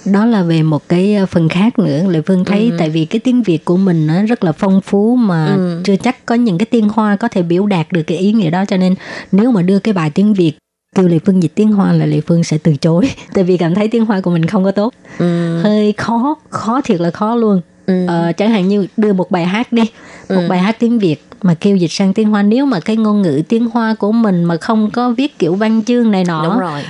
đó 0.05 0.25
là 0.27 0.43
về 0.43 0.63
một 0.63 0.89
cái 0.89 1.15
ờ, 1.15 1.27
phần 1.27 1.49
khác 1.49 1.79
nữa 1.79 2.03
Lệ 2.09 2.21
Phương 2.27 2.45
thấy 2.45 2.73
tại 2.79 2.91
vì 2.91 3.05
cái 3.05 3.21
tiếng 3.21 3.43
Việt 3.43 3.65
của 3.65 3.77
mình 3.77 4.07
nó 4.07 4.23
rất 4.23 4.45
là 4.45 4.53
phong 4.53 4.81
phú 4.81 5.17
mà 5.17 5.47
Ừ. 5.57 5.81
chưa 5.85 5.97
chắc 5.97 6.27
có 6.27 6.35
những 6.35 6.59
cái 6.59 6.67
tiếng 6.67 6.89
Hoa 6.89 7.17
có 7.17 7.29
thể 7.29 7.43
biểu 7.43 7.67
đạt 7.67 7.93
được 7.93 8.03
cái 8.03 8.19
ý 8.19 8.33
nghĩa 8.33 8.51
đó 8.51 8.65
cho 8.69 8.77
nên 8.77 8.95
nếu 9.33 9.51
mà 9.51 9.63
đưa 9.63 9.79
cái 9.79 9.95
bài 9.95 10.11
tiếng 10.15 10.35
Việt 10.35 10.53
kêu 10.97 11.09
Lệ 11.09 11.19
Phương 11.27 11.43
dịch 11.43 11.53
tiếng 11.55 11.73
Hoa 11.73 11.93
là 11.93 12.07
Lệ 12.07 12.21
Phương 12.27 12.45
sẽ 12.45 12.59
từ 12.59 12.77
chối 12.77 13.11
tại 13.35 13.45
vì 13.45 13.57
cảm 13.57 13.75
thấy 13.75 13.89
tiếng 13.89 14.05
Hoa 14.07 14.21
của 14.21 14.31
mình 14.31 14.47
không 14.47 14.65
có 14.65 14.71
tốt 14.71 14.93
Ừ. 15.19 15.61
hơi 15.63 15.93
khó 15.97 16.35
khó 16.51 16.81
thiệt 16.85 17.01
là 17.01 17.11
khó 17.11 17.35
luôn 17.37 17.61
Ừ. 17.87 18.07
ờ, 18.07 18.33
chẳng 18.37 18.51
hạn 18.51 18.69
như 18.69 18.87
đưa 18.97 19.13
một 19.13 19.31
bài 19.31 19.45
hát 19.45 19.73
đi 19.73 19.83
một 20.29 20.41
Ừ. 20.43 20.49
bài 20.49 20.59
hát 20.59 20.77
tiếng 20.79 20.99
Việt 20.99 21.25
mà 21.43 21.55
kêu 21.55 21.77
dịch 21.77 21.93
sang 21.93 22.13
tiếng 22.13 22.31
Hoa 22.31 22.43
nếu 22.43 22.67
mà 22.67 22.81
cái 22.81 22.97
ngôn 22.97 23.23
ngữ 23.23 23.43
tiếng 23.49 23.67
Hoa 23.71 23.95
của 23.95 24.13
mình 24.13 24.45
mà 24.45 24.57
không 24.57 24.91
có 24.91 25.11
viết 25.11 25.39
kiểu 25.39 25.55
văn 25.55 25.83
chương 25.85 26.11
này 26.11 26.25
nọ 26.25 26.45
Đúng 26.45 26.59
rồi. 26.59 26.83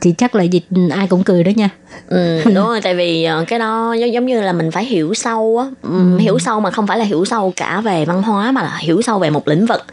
thì 0.00 0.14
chắc 0.18 0.34
là 0.34 0.42
dịch 0.42 0.64
ai 0.90 1.06
cũng 1.06 1.24
cười 1.24 1.44
đó 1.44 1.50
nha 1.56 1.70
Ừ, 2.08 2.40
đúng 2.44 2.66
rồi 2.66 2.80
tại 2.80 2.94
vì 2.94 3.24
ờ, 3.24 3.44
cái 3.48 3.58
đó 3.58 3.92
giống, 3.92 4.26
như 4.26 4.40
là 4.40 4.52
mình 4.52 4.70
phải 4.70 4.84
hiểu 4.84 5.14
sâu 5.14 5.58
á. 5.62 5.66
Ừm, 5.82 6.18
hiểu 6.18 6.38
sâu 6.38 6.60
mà 6.60 6.70
không 6.70 6.86
phải 6.86 6.98
là 6.98 7.04
hiểu 7.04 7.24
sâu 7.24 7.52
cả 7.56 7.80
về 7.80 8.04
văn 8.04 8.22
hóa 8.22 8.52
mà 8.52 8.62
là 8.62 8.76
hiểu 8.80 9.02
sâu 9.02 9.18
về 9.18 9.30
một 9.30 9.48
lĩnh 9.48 9.66
vực. 9.66 9.84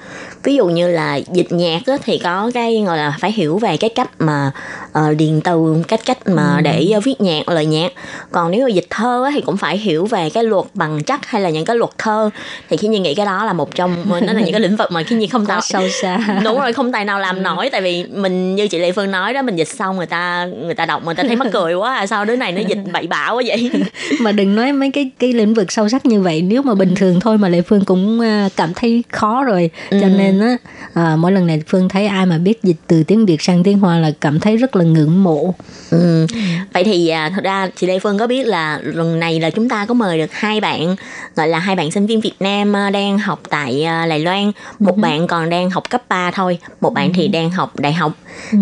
Ví 0.44 0.56
dụ 0.56 0.66
như 0.66 0.88
là 0.88 1.16
dịch 1.16 1.52
nhạc 1.52 1.82
á, 1.86 1.98
thì 2.04 2.18
có 2.18 2.52
cái 2.54 2.84
gọi 2.88 2.98
là 2.98 3.16
phải 3.20 3.32
hiểu 3.32 3.58
về 3.58 3.78
cái 3.78 3.90
cách 3.90 4.10
mà 4.20 4.52
uh, 5.00 5.18
điền 5.18 5.42
từ 5.42 5.84
cách 5.88 6.00
cách 6.06 6.18
mà 6.26 6.62
để 6.64 6.92
ờ, 6.94 7.00
viết 7.00 7.22
nhạc 7.22 7.50
lời 7.50 7.66
nhạc. 7.66 7.92
Còn 8.32 8.52
nếu 8.52 8.64
mà 8.64 8.70
dịch 8.70 8.88
thơ 8.90 9.24
á, 9.26 9.32
thì 9.34 9.42
cũng 9.42 9.58
phải 9.58 9.78
hiểu 9.78 10.06
về 10.06 10.30
cái 10.30 10.44
luật 10.44 10.66
bằng 10.74 11.04
chắc 11.04 11.26
hay 11.26 11.42
là 11.42 11.50
những 11.50 11.66
cái 11.66 11.76
luật 11.76 11.92
thơ. 11.98 12.30
Thì 12.70 12.78
khi 12.78 12.88
như 12.88 13.00
nghĩ 13.00 13.16
cái 13.16 13.26
đó 13.26 13.46
là 13.46 13.54
một 13.54 13.76
trong 13.76 13.96
nó 14.10 14.34
là 14.34 14.42
những 14.42 14.52
cái 14.52 14.62
lĩnh 14.62 14.76
vực 14.76 14.92
mà 14.92 15.04
khi 15.04 15.16
như 15.16 15.28
không 15.32 15.46
tạo 15.46 15.62
sâu 15.62 15.84
xa. 16.02 16.20
Đúng 16.44 16.60
rồi 16.60 16.74
không 16.74 16.92
tài 16.92 17.06
nào 17.06 17.20
làm 17.20 17.44
nổi. 17.44 17.70
Tại 17.72 17.82
vì 17.82 18.04
mình 18.04 18.56
như 18.56 18.68
chị 18.68 18.80
lệ 18.80 18.92
phương 18.92 19.12
nói 19.12 19.34
đó 19.34 19.42
mình 19.42 19.56
dịch 19.56 19.68
xong 19.68 19.98
người 19.98 20.06
ta 20.06 20.46
người 20.46 20.76
ta 20.76 20.86
đọc 20.86 21.06
người 21.06 21.16
ta 21.16 21.24
thấy 21.24 21.36
mắc 21.36 21.48
cười 21.52 21.74
quá 21.74 21.89
à 21.96 22.08
sao 22.08 22.26
đứa 22.26 22.36
này 22.36 22.52
nó 22.52 22.62
dịch 22.62 22.78
bậy 22.94 23.08
bạ 23.08 23.28
quá 23.30 23.42
vậy? 23.46 23.72
Mà 24.22 24.32
đừng 24.32 24.56
nói 24.56 24.74
mấy 24.74 24.92
cái 24.92 25.12
cái 25.20 25.34
lĩnh 25.34 25.54
vực 25.54 25.72
sâu 25.72 25.90
sắc 25.90 26.06
như 26.06 26.22
vậy. 26.22 26.42
Nếu 26.42 26.62
mà 26.62 26.76
bình 26.76 26.96
thường 26.96 27.20
thôi 27.20 27.38
mà 27.38 27.50
lệ 27.50 27.62
phương 27.62 27.86
cũng 27.86 28.20
à, 28.22 28.50
cảm 28.56 28.74
thấy 28.74 29.04
khó 29.12 29.44
rồi. 29.44 29.70
Cho 29.92 29.98
Ừ. 29.98 30.10
nên 30.18 30.40
á 30.40 30.58
à, 30.94 31.16
mỗi 31.16 31.32
lần 31.32 31.48
này 31.48 31.62
phương 31.68 31.90
thấy 31.90 32.08
ai 32.08 32.26
mà 32.26 32.38
biết 32.38 32.64
dịch 32.64 32.76
từ 32.88 33.04
tiếng 33.04 33.26
việt 33.26 33.42
sang 33.42 33.64
tiếng 33.64 33.80
hoa 33.80 33.98
là 33.98 34.12
cảm 34.22 34.40
thấy 34.40 34.58
rất 34.58 34.76
là 34.76 34.84
ngưỡng 34.84 35.24
mộ. 35.24 35.54
Ừ. 35.92 36.26
vậy 36.74 36.84
thì 36.84 37.08
à, 37.08 37.30
thật 37.36 37.44
ra 37.44 37.68
chị 37.76 37.88
lệ 37.88 38.00
phương 38.00 38.18
có 38.18 38.28
biết 38.28 38.48
là 38.48 38.80
lần 38.84 39.20
này 39.20 39.40
là 39.40 39.50
chúng 39.50 39.70
ta 39.70 39.86
có 39.86 39.94
mời 39.94 40.18
được 40.18 40.32
hai 40.34 40.62
bạn 40.62 40.96
gọi 41.36 41.48
là 41.48 41.60
hai 41.60 41.76
bạn 41.76 41.92
sinh 41.92 42.06
viên 42.06 42.22
việt 42.22 42.34
nam 42.40 42.76
à, 42.76 42.90
đang 42.90 43.20
học 43.20 43.42
tại 43.50 43.84
à, 43.84 44.06
đài 44.06 44.20
loan. 44.20 44.52
Một 44.80 44.98
bạn 44.98 45.28
còn 45.28 45.50
đang 45.50 45.70
học 45.70 45.90
cấp 45.90 46.02
3 46.10 46.32
thôi 46.32 46.58
một 46.82 46.94
bạn 46.94 47.14
thì 47.14 47.28
đang 47.28 47.50
học 47.52 47.80
đại 47.80 47.94
học. 47.94 48.12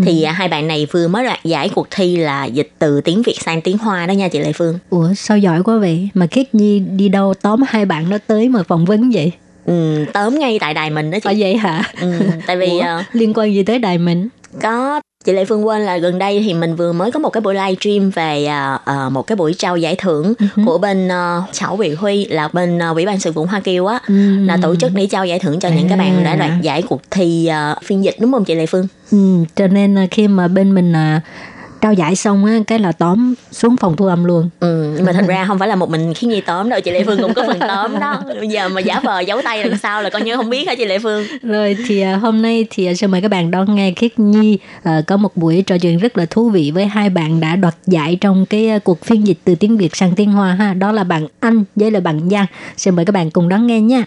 Thì 0.05 0.23
à, 0.23 0.31
hai 0.31 0.47
bạn 0.47 0.67
này 0.67 0.87
vừa 0.91 1.07
mới 1.07 1.23
đoạt 1.23 1.39
giải 1.43 1.69
cuộc 1.69 1.87
thi 1.91 2.15
là 2.17 2.45
dịch 2.45 2.71
từ 2.79 3.01
tiếng 3.01 3.16
việt 3.21 3.41
sang 3.41 3.61
tiếng 3.61 3.77
hoa 3.77 4.05
đó 4.05 4.11
nha 4.11 4.27
chị 4.27 4.39
lệ 4.39 4.51
phương. 4.53 4.79
Ủa 4.89 5.13
sao 5.13 5.37
giỏi 5.37 5.63
quá 5.63 5.77
vậy? 5.77 6.09
Mà 6.13 6.27
khiết 6.27 6.55
nhi 6.55 6.79
đi 6.79 7.09
đâu 7.09 7.33
tóm 7.41 7.61
hai 7.67 7.85
bạn 7.85 8.09
đó 8.09 8.17
tới 8.27 8.49
mà 8.49 8.63
phỏng 8.63 8.85
vấn 8.85 9.11
vậy? 9.13 9.31
Ừ, 9.65 10.05
tóm 10.13 10.39
ngay 10.39 10.59
tại 10.59 10.73
đài 10.73 10.89
mình 10.89 11.11
đó 11.11 11.17
chị. 11.19 11.29
Vậy 11.37 11.57
hả? 11.57 11.83
Ừ, 12.01 12.11
tại 12.47 12.57
vì 12.57 12.69
Ủa, 12.69 12.79
à, 12.81 13.05
liên 13.13 13.33
quan 13.35 13.53
gì 13.53 13.63
tới 13.63 13.79
đài 13.79 13.97
mình? 13.97 14.27
có 14.61 15.01
chị 15.25 15.33
Lệ 15.33 15.45
Phương 15.45 15.67
quên 15.67 15.81
là 15.81 15.97
gần 15.97 16.19
đây 16.19 16.43
thì 16.45 16.53
mình 16.53 16.75
vừa 16.75 16.93
mới 16.93 17.11
có 17.11 17.19
một 17.19 17.29
cái 17.29 17.41
buổi 17.41 17.53
live 17.55 17.75
stream 17.79 18.09
về 18.09 18.45
à, 18.45 18.79
à, 18.85 19.09
một 19.09 19.27
cái 19.27 19.35
buổi 19.35 19.53
trao 19.53 19.77
giải 19.77 19.95
thưởng 19.95 20.33
của 20.65 20.77
bên 20.77 21.07
uh, 21.07 21.43
Chảo 21.53 21.75
Vị 21.75 21.93
Huy 21.93 22.25
là 22.25 22.47
bên 22.53 22.77
uh, 22.77 22.95
Ủy 22.95 23.05
ban 23.05 23.19
sự 23.19 23.31
vụ 23.31 23.45
Hoa 23.45 23.59
Kiều 23.59 23.85
á 23.85 23.99
là 24.45 24.57
tổ 24.61 24.75
chức 24.75 24.91
để 24.93 25.07
trao 25.11 25.25
giải 25.25 25.39
thưởng 25.39 25.59
cho 25.59 25.69
những 25.69 25.87
cái 25.87 25.97
bạn 25.97 26.23
đã 26.23 26.35
đoạt 26.35 26.51
giải 26.61 26.81
cuộc 26.81 27.01
thi 27.11 27.45
à, 27.45 27.75
phiên 27.83 28.03
dịch 28.03 28.15
đúng 28.19 28.31
không 28.31 28.45
chị 28.45 28.55
Lệ 28.55 28.65
Phương? 28.65 28.87
ừ, 29.11 29.43
cho 29.55 29.67
nên 29.67 29.95
là 29.95 30.07
khi 30.11 30.27
mà 30.27 30.47
bên 30.47 30.75
mình 30.75 30.93
à, 30.93 31.21
trao 31.81 31.93
giải 31.93 32.15
xong 32.15 32.45
á 32.45 32.59
cái 32.67 32.79
là 32.79 32.91
tóm 32.91 33.33
xuống 33.51 33.77
phòng 33.77 33.95
thu 33.95 34.05
âm 34.05 34.23
luôn 34.23 34.49
Ừ, 34.59 34.93
nhưng 34.95 35.05
mà 35.05 35.13
thật 35.13 35.25
ra 35.27 35.45
không 35.47 35.59
phải 35.59 35.67
là 35.67 35.75
một 35.75 35.89
mình 35.89 36.13
khiến 36.13 36.29
Nhi 36.29 36.41
tóm 36.41 36.69
đâu 36.69 36.81
chị 36.81 36.91
Lệ 36.91 37.03
Phương 37.03 37.21
cũng 37.21 37.33
có 37.33 37.43
phần 37.47 37.59
tóm 37.59 37.99
đó 37.99 38.21
bây 38.39 38.47
giờ 38.47 38.69
mà 38.69 38.81
giả 38.81 38.99
vờ 38.99 39.19
giấu 39.19 39.41
tay 39.43 39.63
đằng 39.63 39.77
sau 39.77 40.01
là 40.01 40.09
coi 40.09 40.21
như 40.21 40.35
không 40.35 40.49
biết 40.49 40.67
hả 40.67 40.75
chị 40.75 40.85
Lệ 40.85 40.99
Phương 40.99 41.25
Rồi 41.43 41.77
thì 41.87 42.01
à, 42.01 42.15
hôm 42.15 42.41
nay 42.41 42.65
thì 42.69 42.85
à, 42.85 42.93
xin 42.93 43.11
mời 43.11 43.21
các 43.21 43.31
bạn 43.31 43.51
đón 43.51 43.75
nghe 43.75 43.91
Khiết 43.91 44.19
Nhi 44.19 44.57
à, 44.83 45.01
có 45.07 45.17
một 45.17 45.37
buổi 45.37 45.63
trò 45.67 45.77
chuyện 45.77 45.97
rất 45.97 46.17
là 46.17 46.25
thú 46.25 46.49
vị 46.49 46.71
với 46.75 46.85
hai 46.85 47.09
bạn 47.09 47.39
đã 47.39 47.55
đoạt 47.55 47.75
giải 47.87 48.17
trong 48.21 48.45
cái 48.45 48.79
cuộc 48.83 49.05
phiên 49.05 49.27
dịch 49.27 49.37
từ 49.43 49.55
tiếng 49.55 49.77
Việt 49.77 49.95
sang 49.95 50.15
tiếng 50.15 50.31
Hoa 50.31 50.53
ha. 50.53 50.73
Đó 50.73 50.91
là 50.91 51.03
bạn 51.03 51.27
Anh 51.39 51.63
với 51.75 51.91
là 51.91 51.99
bạn 51.99 52.29
Giang. 52.29 52.45
Xin 52.77 52.95
mời 52.95 53.05
các 53.05 53.11
bạn 53.11 53.31
cùng 53.31 53.49
đón 53.49 53.67
nghe 53.67 53.81
nha. 53.81 54.03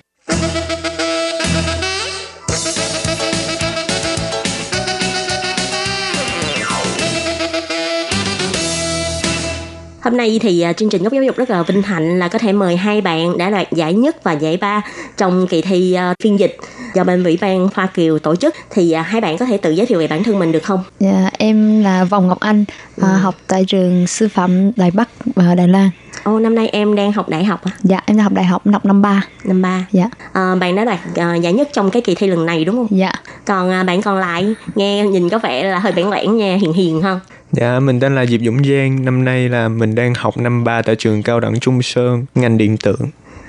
Hôm 10.03 10.17
nay 10.17 10.39
thì 10.43 10.61
à, 10.61 10.73
chương 10.73 10.89
trình 10.89 11.03
góc 11.03 11.13
giáo 11.13 11.23
dục 11.23 11.37
rất 11.37 11.51
là 11.51 11.63
vinh 11.63 11.83
hạnh 11.83 12.19
là 12.19 12.29
có 12.29 12.39
thể 12.39 12.53
mời 12.53 12.77
hai 12.77 13.01
bạn 13.01 13.39
đã 13.39 13.51
đoạt 13.51 13.73
giải 13.73 13.95
nhất 13.95 14.25
và 14.25 14.33
giải 14.33 14.57
ba 14.57 14.83
trong 15.17 15.47
kỳ 15.47 15.61
thi 15.63 15.93
à, 15.93 16.15
phiên 16.23 16.39
dịch 16.39 16.57
do 16.95 17.05
bên 17.05 17.25
Ủy 17.25 17.39
ban 17.41 17.69
Hoa 17.75 17.87
Kiều 17.87 18.19
tổ 18.19 18.37
chức 18.37 18.55
thì 18.71 18.93
à, 18.93 19.03
hai 19.03 19.21
bạn 19.21 19.39
có 19.39 19.47
thể 19.47 19.57
tự 19.57 19.71
giới 19.71 19.87
thiệu 19.87 19.99
về 19.99 20.07
bản 20.07 20.23
thân 20.25 20.39
mình 20.39 20.53
được 20.53 20.63
không? 20.63 20.83
Dạ, 21.01 21.31
em 21.39 21.83
là 21.85 22.05
Vòng 22.05 22.29
Ngọc 22.29 22.41
Anh, 22.41 22.65
à, 23.03 23.09
học 23.09 23.35
tại 23.47 23.65
trường 23.65 24.07
sư 24.07 24.29
phạm 24.29 24.71
Đài 24.77 24.91
Bắc 24.91 25.09
và 25.37 25.55
Đài 25.55 25.69
Loan. 25.69 25.91
Ồ, 26.25 26.39
năm 26.39 26.55
nay 26.55 26.69
em 26.69 26.97
đang 26.97 27.13
học 27.13 27.29
đại 27.29 27.45
học 27.45 27.61
à? 27.65 27.71
Dạ, 27.83 28.01
em 28.07 28.17
đang 28.17 28.25
học 28.25 28.33
đại 28.33 28.45
học 28.45 28.67
năm 28.67 28.81
năm 28.85 29.03
ba. 29.03 29.23
năm 29.45 29.63
ba. 29.63 29.87
Dạ, 29.93 30.11
À, 30.33 30.55
bạn 30.61 30.77
đã 30.77 30.85
đoạt 30.85 30.99
giải 31.43 31.53
nhất 31.53 31.69
trong 31.73 31.91
cái 31.91 32.03
kỳ 32.03 32.15
thi 32.15 32.27
lần 32.27 32.47
này 32.47 32.65
đúng 32.65 32.77
không? 32.77 32.99
dạ. 32.99 33.13
Còn 33.45 33.87
bạn 33.87 34.03
còn 34.03 34.19
lại 34.19 34.55
nghe 34.75 35.07
nhìn 35.07 35.29
có 35.29 35.39
vẻ 35.39 35.63
là 35.65 35.79
hơi 35.79 35.93
bản 35.93 36.11
lẻn 36.11 36.37
nha, 36.37 36.57
hiền 36.61 36.73
hiền 36.73 37.03
không? 37.03 37.21
Dạ, 37.53 37.81
mình 37.81 38.01
tên 38.01 38.15
là 38.15 38.27
Diệp 38.27 38.41
Dũng 38.45 38.65
Giang. 38.65 39.05
Năm 39.05 39.25
nay 39.25 39.49
là 39.49 39.69
mình 39.69 39.95
đang 39.95 40.15
học 40.15 40.37
năm 40.37 40.65
3 40.65 40.83
tại 40.83 40.97
trường 40.97 41.23
cao 41.23 41.41
đẳng 41.41 41.61
Trung 41.61 41.83
Sơn, 41.83 42.25
ngành 42.35 42.59
điện 42.59 42.77
tử. 42.77 42.97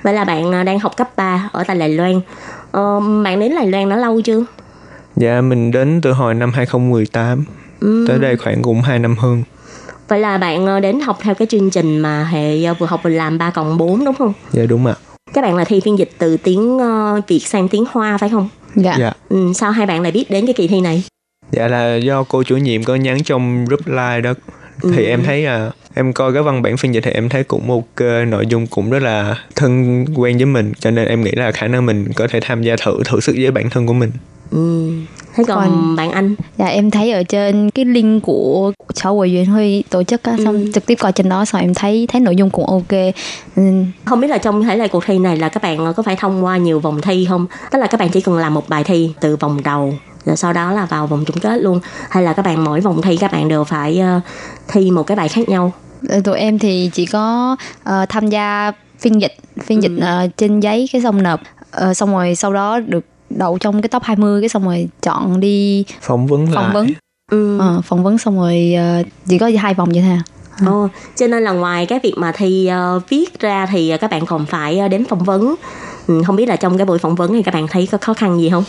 Vậy 0.02 0.14
là 0.14 0.24
bạn 0.24 0.52
à, 0.52 0.64
đang 0.64 0.78
học 0.78 0.96
cấp 0.96 1.16
3 1.16 1.48
ở 1.52 1.64
tại 1.64 1.78
Đài 1.78 1.88
Loan. 1.88 2.20
Ờ, 2.70 3.00
bạn 3.24 3.40
đến 3.40 3.54
Đài 3.54 3.66
Loan 3.66 3.88
đã 3.88 3.96
lâu 3.96 4.20
chưa? 4.20 4.44
Dạ, 5.16 5.40
mình 5.40 5.70
đến 5.70 6.00
từ 6.00 6.12
hồi 6.12 6.34
năm 6.34 6.52
2018. 6.52 7.44
Ừ. 7.80 8.04
Tới 8.08 8.18
đây 8.18 8.36
khoảng 8.36 8.62
cũng 8.62 8.82
2 8.82 8.98
năm 8.98 9.16
hơn. 9.16 9.42
Vậy 10.08 10.20
là 10.20 10.38
bạn 10.38 10.66
à, 10.66 10.80
đến 10.80 11.00
học 11.00 11.18
theo 11.22 11.34
cái 11.34 11.46
chương 11.46 11.70
trình 11.70 11.98
mà 11.98 12.24
hệ 12.24 12.64
à, 12.64 12.72
vừa 12.72 12.86
học 12.86 13.00
vừa 13.02 13.10
làm 13.10 13.38
3 13.38 13.50
cộng 13.50 13.78
4 13.78 14.04
đúng 14.04 14.14
không? 14.14 14.32
Dạ 14.52 14.66
đúng 14.66 14.86
ạ. 14.86 14.94
Các 15.32 15.42
bạn 15.42 15.56
là 15.56 15.64
thi 15.64 15.80
phiên 15.80 15.98
dịch 15.98 16.10
từ 16.18 16.36
tiếng 16.36 16.78
ờ, 16.78 17.20
Việt 17.28 17.46
sang 17.46 17.68
tiếng 17.68 17.84
Hoa 17.90 18.18
phải 18.18 18.28
không? 18.28 18.48
Dạ. 18.74 18.96
Dạ. 18.98 19.12
Ừ, 19.28 19.52
sao 19.54 19.70
hai 19.70 19.86
bạn 19.86 20.00
lại 20.02 20.12
biết 20.12 20.30
đến 20.30 20.46
cái 20.46 20.54
kỳ 20.54 20.68
thi 20.68 20.80
này? 20.80 21.04
Dạ 21.52 21.68
là 21.68 21.96
do 21.96 22.22
cô 22.22 22.42
chủ 22.42 22.56
nhiệm 22.56 22.84
có 22.84 22.94
nhắn 22.94 23.22
trong 23.24 23.64
group 23.64 23.86
like 23.86 24.20
đó 24.20 24.34
thì 24.82 25.04
Ừ. 25.04 25.08
em 25.10 25.22
thấy 25.24 25.42
là 25.42 25.70
em 25.94 26.12
coi 26.12 26.32
cái 26.32 26.42
văn 26.42 26.62
bản 26.62 26.76
phiên 26.76 26.94
dịch 26.94 27.00
thì 27.04 27.10
em 27.10 27.28
thấy 27.28 27.44
cũng 27.44 27.70
ok 27.70 28.06
nội 28.28 28.46
dung 28.46 28.66
cũng 28.66 28.90
rất 28.90 29.02
là 29.02 29.36
thân 29.56 30.04
quen 30.16 30.36
với 30.36 30.46
mình 30.46 30.72
cho 30.80 30.90
nên 30.90 31.08
em 31.08 31.24
nghĩ 31.24 31.30
là 31.32 31.52
khả 31.52 31.66
năng 31.68 31.86
mình 31.86 32.12
có 32.16 32.26
thể 32.30 32.40
tham 32.42 32.62
gia 32.62 32.76
thử 32.84 33.02
thử 33.04 33.20
sức 33.20 33.36
với 33.40 33.50
bản 33.50 33.70
thân 33.70 33.86
của 33.86 33.92
mình 33.92 34.10
Ừ. 34.50 34.90
Thế 35.34 35.44
còn 35.48 35.58
Còn- 35.58 35.96
bạn 35.96 36.10
anh? 36.10 36.34
Dạ 36.58 36.66
em 36.66 36.90
thấy 36.90 37.12
ở 37.12 37.22
trên 37.22 37.70
cái 37.70 37.84
link 37.84 38.22
của 38.22 38.72
cháu 38.94 39.14
Hội 39.16 39.32
Duyên 39.32 39.46
Huy 39.46 39.82
tổ 39.90 40.02
chức 40.02 40.22
á, 40.22 40.36
xong 40.44 40.54
Ừ. 40.54 40.70
trực 40.74 40.86
tiếp 40.86 40.94
coi 40.94 41.12
trên 41.12 41.28
đó 41.28 41.44
xong 41.44 41.60
em 41.60 41.74
thấy 41.74 42.06
thấy 42.12 42.20
nội 42.20 42.36
dung 42.36 42.50
cũng 42.50 42.66
ok. 42.66 42.90
Ừ, 43.56 43.62
Không 44.04 44.20
biết 44.20 44.28
là 44.28 44.38
trong 44.38 44.64
thể 44.64 44.76
lệ 44.76 44.88
cuộc 44.88 45.04
thi 45.06 45.18
này 45.18 45.36
là 45.36 45.48
các 45.48 45.62
bạn 45.62 45.92
có 45.96 46.02
phải 46.02 46.16
thông 46.16 46.44
qua 46.44 46.56
nhiều 46.56 46.80
vòng 46.80 47.00
thi 47.00 47.26
không? 47.28 47.46
Tức 47.70 47.78
là 47.78 47.86
các 47.86 48.00
bạn 48.00 48.08
chỉ 48.12 48.20
cần 48.20 48.36
làm 48.38 48.54
một 48.54 48.68
bài 48.68 48.84
thi 48.84 49.10
từ 49.20 49.36
vòng 49.36 49.60
đầu 49.64 49.94
rồi 50.24 50.36
sau 50.36 50.52
đó 50.52 50.72
là 50.72 50.86
vào 50.86 51.06
vòng 51.06 51.24
chung 51.26 51.38
kết 51.40 51.56
luôn 51.58 51.80
hay 52.10 52.22
là 52.22 52.32
các 52.32 52.44
bạn 52.44 52.64
mỗi 52.64 52.80
vòng 52.80 53.02
thi 53.02 53.16
các 53.16 53.32
bạn 53.32 53.48
đều 53.48 53.64
phải 53.64 53.98
ờ, 53.98 54.20
thi 54.68 54.90
một 54.90 55.02
cái 55.02 55.16
bài 55.16 55.28
khác 55.28 55.48
nhau? 55.48 55.72
Ờ, 56.08 56.20
tụi 56.24 56.38
em 56.38 56.58
thì 56.58 56.90
chỉ 56.92 57.06
có 57.06 57.56
ờ, 57.84 58.06
tham 58.08 58.28
gia 58.28 58.72
phiên 58.98 59.20
dịch 59.20 59.34
phiên 59.64 59.82
dịch 59.82 59.92
ờ, 60.00 60.28
trên 60.36 60.60
giấy 60.60 60.88
cái 60.92 61.02
xong 61.02 61.22
nộp 61.22 61.40
Ờ, 61.72 61.94
xong 61.94 62.12
rồi 62.12 62.34
sau 62.34 62.52
đó 62.52 62.80
được 62.80 63.04
đậu 63.30 63.58
trong 63.58 63.82
cái 63.82 63.88
top 63.88 64.02
20 64.02 64.42
cái 64.42 64.48
xong 64.48 64.64
rồi 64.64 64.88
chọn 65.02 65.40
đi 65.40 65.84
phỏng 66.00 66.26
vấn 66.26 66.46
phỏng 66.46 66.64
lại 66.64 66.74
vấn 66.74 66.86
Ừ. 67.30 67.58
Ờ, 67.58 67.80
phỏng 67.84 68.02
vấn 68.02 68.18
xong 68.18 68.38
rồi 68.38 68.74
ờ, 68.76 69.02
chỉ 69.28 69.38
có 69.38 69.50
hai 69.58 69.74
vòng 69.74 69.88
vậy 69.92 70.02
thôi 70.02 70.10
à. 70.10 70.22
Ồ, 70.66 70.88
cho 71.16 71.26
nên 71.26 71.42
là 71.42 71.52
ngoài 71.52 71.86
cái 71.86 72.00
việc 72.02 72.14
mà 72.16 72.32
thi 72.32 72.66
ờ, 72.66 73.00
viết 73.08 73.40
ra 73.40 73.66
thì 73.66 73.96
các 74.00 74.10
bạn 74.10 74.26
còn 74.26 74.46
phải 74.46 74.78
ờ, 74.78 74.88
đến 74.88 75.04
phỏng 75.04 75.24
vấn. 75.24 75.54
Ừ, 76.06 76.22
không 76.26 76.36
biết 76.36 76.48
là 76.48 76.56
trong 76.56 76.78
cái 76.78 76.86
buổi 76.86 76.98
phỏng 76.98 77.14
vấn 77.14 77.32
thì 77.32 77.42
các 77.42 77.54
bạn 77.54 77.66
thấy 77.68 77.88
có 77.92 77.98
khó 78.00 78.14
khăn 78.14 78.40
gì 78.40 78.50
không? 78.50 78.64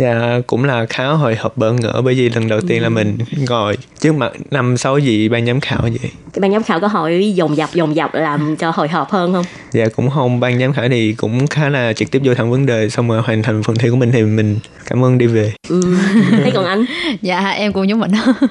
Dạ 0.00 0.40
cũng 0.46 0.64
là 0.64 0.86
khá 0.86 1.06
hồi 1.06 1.36
hộp 1.36 1.56
bỡ 1.56 1.72
ngỡ 1.72 2.00
bởi 2.04 2.14
vì 2.14 2.28
lần 2.28 2.48
đầu 2.48 2.60
tiên 2.68 2.82
là 2.82 2.88
mình 2.88 3.18
ngồi 3.48 3.76
trước 4.00 4.14
mặt 4.14 4.32
năm 4.50 4.76
sáu 4.76 4.94
vị 4.94 5.28
ban 5.28 5.46
giám 5.46 5.60
khảo 5.60 5.80
vậy. 5.82 6.10
Cái 6.32 6.40
ban 6.40 6.52
giám 6.52 6.62
khảo 6.62 6.80
có 6.80 6.86
hỏi 6.86 7.32
dồn 7.34 7.56
dập 7.56 7.68
dồn 7.74 7.96
dập 7.96 8.14
làm 8.14 8.56
cho 8.56 8.70
hồi 8.70 8.88
hộp 8.88 9.10
hơn 9.10 9.32
không? 9.32 9.44
Dạ 9.72 9.86
cũng 9.96 10.10
không 10.10 10.40
ban 10.40 10.58
giám 10.60 10.72
khảo 10.72 10.88
thì 10.88 11.12
cũng 11.12 11.46
khá 11.46 11.68
là 11.68 11.92
trực 11.92 12.10
tiếp 12.10 12.22
vô 12.24 12.34
thẳng 12.34 12.50
vấn 12.50 12.66
đề 12.66 12.90
xong 12.90 13.08
rồi 13.08 13.22
hoàn 13.22 13.42
thành 13.42 13.62
phần 13.62 13.76
thi 13.76 13.90
của 13.90 13.96
mình 13.96 14.12
thì 14.12 14.22
mình 14.22 14.58
cảm 14.86 15.04
ơn 15.04 15.18
đi 15.18 15.26
về. 15.26 15.52
Ừ. 15.68 15.80
Thế 16.44 16.50
còn 16.54 16.64
anh? 16.64 16.84
dạ 17.22 17.50
em 17.50 17.72
cũng 17.72 17.88
giống 17.88 18.00
mình 18.00 18.10
đó 18.12 18.32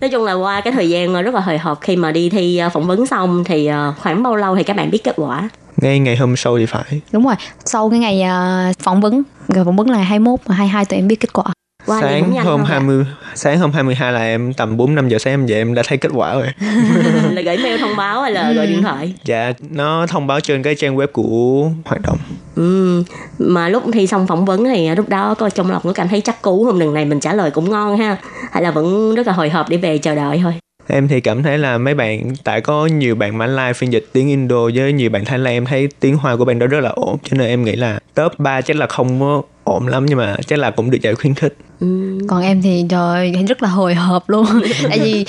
Nói 0.00 0.10
chung 0.10 0.24
là 0.24 0.32
qua 0.32 0.60
cái 0.60 0.72
thời 0.72 0.88
gian 0.88 1.22
rất 1.22 1.34
là 1.34 1.40
hồi 1.40 1.58
hộp 1.58 1.80
khi 1.80 1.96
mà 1.96 2.12
đi 2.12 2.30
thi 2.30 2.58
ờ, 2.58 2.68
phỏng 2.68 2.86
vấn 2.86 3.06
xong 3.06 3.44
thì 3.44 3.66
ờ, 3.66 3.94
khoảng 3.98 4.22
bao 4.22 4.36
lâu 4.36 4.56
thì 4.56 4.62
các 4.62 4.76
bạn 4.76 4.90
biết 4.90 5.04
kết 5.04 5.14
quả? 5.16 5.48
Ngay 5.82 5.98
ngày 5.98 6.16
hôm 6.16 6.36
sau 6.36 6.58
thì 6.58 6.66
phải. 6.66 7.00
đúng 7.12 7.24
rồi 7.24 7.34
sau 7.64 7.90
cái 7.90 7.98
ngày 7.98 8.22
ờ, 8.22 8.72
phỏng 8.78 9.00
vấn 9.00 9.22
ngày 9.48 9.64
phỏng 9.64 9.76
vấn 9.76 9.90
là 9.90 9.98
21 9.98 10.40
và 10.46 10.54
22 10.54 10.84
tụi 10.84 10.98
em 10.98 11.08
biết 11.08 11.20
kết 11.20 11.32
quả 11.32 11.44
cũng 11.88 12.00
sáng 12.00 12.32
hôm 12.32 12.44
không 12.44 12.64
ạ? 12.64 12.70
20 12.70 13.04
sáng 13.34 13.58
hôm 13.58 13.72
22 13.72 14.12
là 14.12 14.20
em 14.20 14.52
tầm 14.52 14.76
4 14.76 14.94
5 14.94 15.08
giờ 15.08 15.18
sáng 15.18 15.32
em 15.32 15.46
dậy 15.46 15.58
em 15.58 15.74
đã 15.74 15.82
thấy 15.86 15.98
kết 15.98 16.10
quả 16.14 16.34
rồi. 16.34 16.46
là 17.30 17.42
gửi 17.42 17.58
mail 17.58 17.80
thông 17.80 17.96
báo 17.96 18.22
hay 18.22 18.32
là 18.32 18.52
gọi 18.52 18.66
điện 18.66 18.82
thoại? 18.82 19.14
Dạ 19.24 19.52
nó 19.70 20.06
thông 20.06 20.26
báo 20.26 20.40
trên 20.40 20.62
cái 20.62 20.74
trang 20.74 20.96
web 20.96 21.06
của 21.06 21.70
hoạt 21.84 22.02
động. 22.02 22.18
Ừ. 22.56 23.02
Mà 23.38 23.68
lúc 23.68 23.82
thi 23.92 24.06
xong 24.06 24.26
phỏng 24.26 24.44
vấn 24.44 24.64
thì 24.64 24.94
lúc 24.94 25.08
đó 25.08 25.34
có 25.34 25.50
trong 25.50 25.70
lòng 25.70 25.82
có 25.84 25.92
cảm 25.92 26.08
thấy 26.08 26.20
chắc 26.20 26.42
cú 26.42 26.64
không? 26.64 26.78
Lần 26.78 26.94
này 26.94 27.04
mình 27.04 27.20
trả 27.20 27.32
lời 27.32 27.50
cũng 27.50 27.70
ngon 27.70 27.98
ha. 27.98 28.16
Hay 28.50 28.62
là 28.62 28.70
vẫn 28.70 29.14
rất 29.14 29.26
là 29.26 29.32
hồi 29.32 29.50
hộp 29.50 29.68
để 29.68 29.76
về 29.76 29.98
chờ 29.98 30.14
đợi 30.14 30.40
thôi? 30.42 30.54
Em 30.90 31.08
thì 31.08 31.20
cảm 31.20 31.42
thấy 31.42 31.58
là 31.58 31.78
mấy 31.78 31.94
bạn 31.94 32.32
tại 32.44 32.60
có 32.60 32.86
nhiều 32.86 33.14
bạn 33.14 33.38
Mã 33.38 33.46
Lai 33.46 33.74
phiên 33.74 33.92
dịch 33.92 34.06
tiếng 34.12 34.28
Indo 34.28 34.70
với 34.74 34.92
nhiều 34.92 35.10
bạn 35.10 35.24
Thái 35.24 35.38
Lan 35.38 35.54
em 35.54 35.64
thấy 35.64 35.88
tiếng 36.00 36.16
Hoa 36.16 36.36
của 36.36 36.44
bạn 36.44 36.58
đó 36.58 36.66
rất 36.66 36.80
là 36.80 36.90
ổn 36.90 37.16
cho 37.24 37.36
nên 37.36 37.48
em 37.48 37.64
nghĩ 37.64 37.76
là 37.76 37.98
top 38.14 38.38
3 38.38 38.60
chắc 38.60 38.76
là 38.76 38.86
không 38.86 39.20
có 39.20 39.42
ổn 39.64 39.86
lắm 39.86 40.06
nhưng 40.06 40.18
mà 40.18 40.36
chắc 40.46 40.58
là 40.58 40.70
cũng 40.70 40.90
được 40.90 40.98
giải 41.02 41.14
khuyến 41.14 41.34
khích. 41.34 41.56
Ừ. 41.80 42.18
còn 42.28 42.42
em 42.42 42.62
thì 42.62 42.84
trời 42.88 43.32
rất 43.48 43.62
là 43.62 43.68
hồi 43.68 43.94
hộp 43.94 44.28
luôn 44.28 44.46
tại 44.88 44.98
vì 44.98 45.24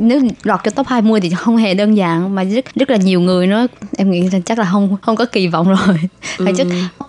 nếu 0.00 0.20
lọt 0.42 0.60
cho 0.64 0.70
top 0.70 0.86
20 0.86 1.20
thì 1.20 1.30
không 1.30 1.56
hề 1.56 1.74
đơn 1.74 1.96
giản 1.96 2.34
mà 2.34 2.44
rất 2.44 2.64
rất 2.74 2.90
là 2.90 2.96
nhiều 2.96 3.20
người 3.20 3.46
nữa 3.46 3.66
em 3.98 4.10
nghĩ 4.10 4.28
là 4.32 4.38
chắc 4.44 4.58
là 4.58 4.64
không 4.72 4.96
không 5.02 5.16
có 5.16 5.24
kỳ 5.24 5.46
vọng 5.48 5.68
rồi. 5.68 5.96
Ừ. 6.38 6.46
chắc 6.56 6.66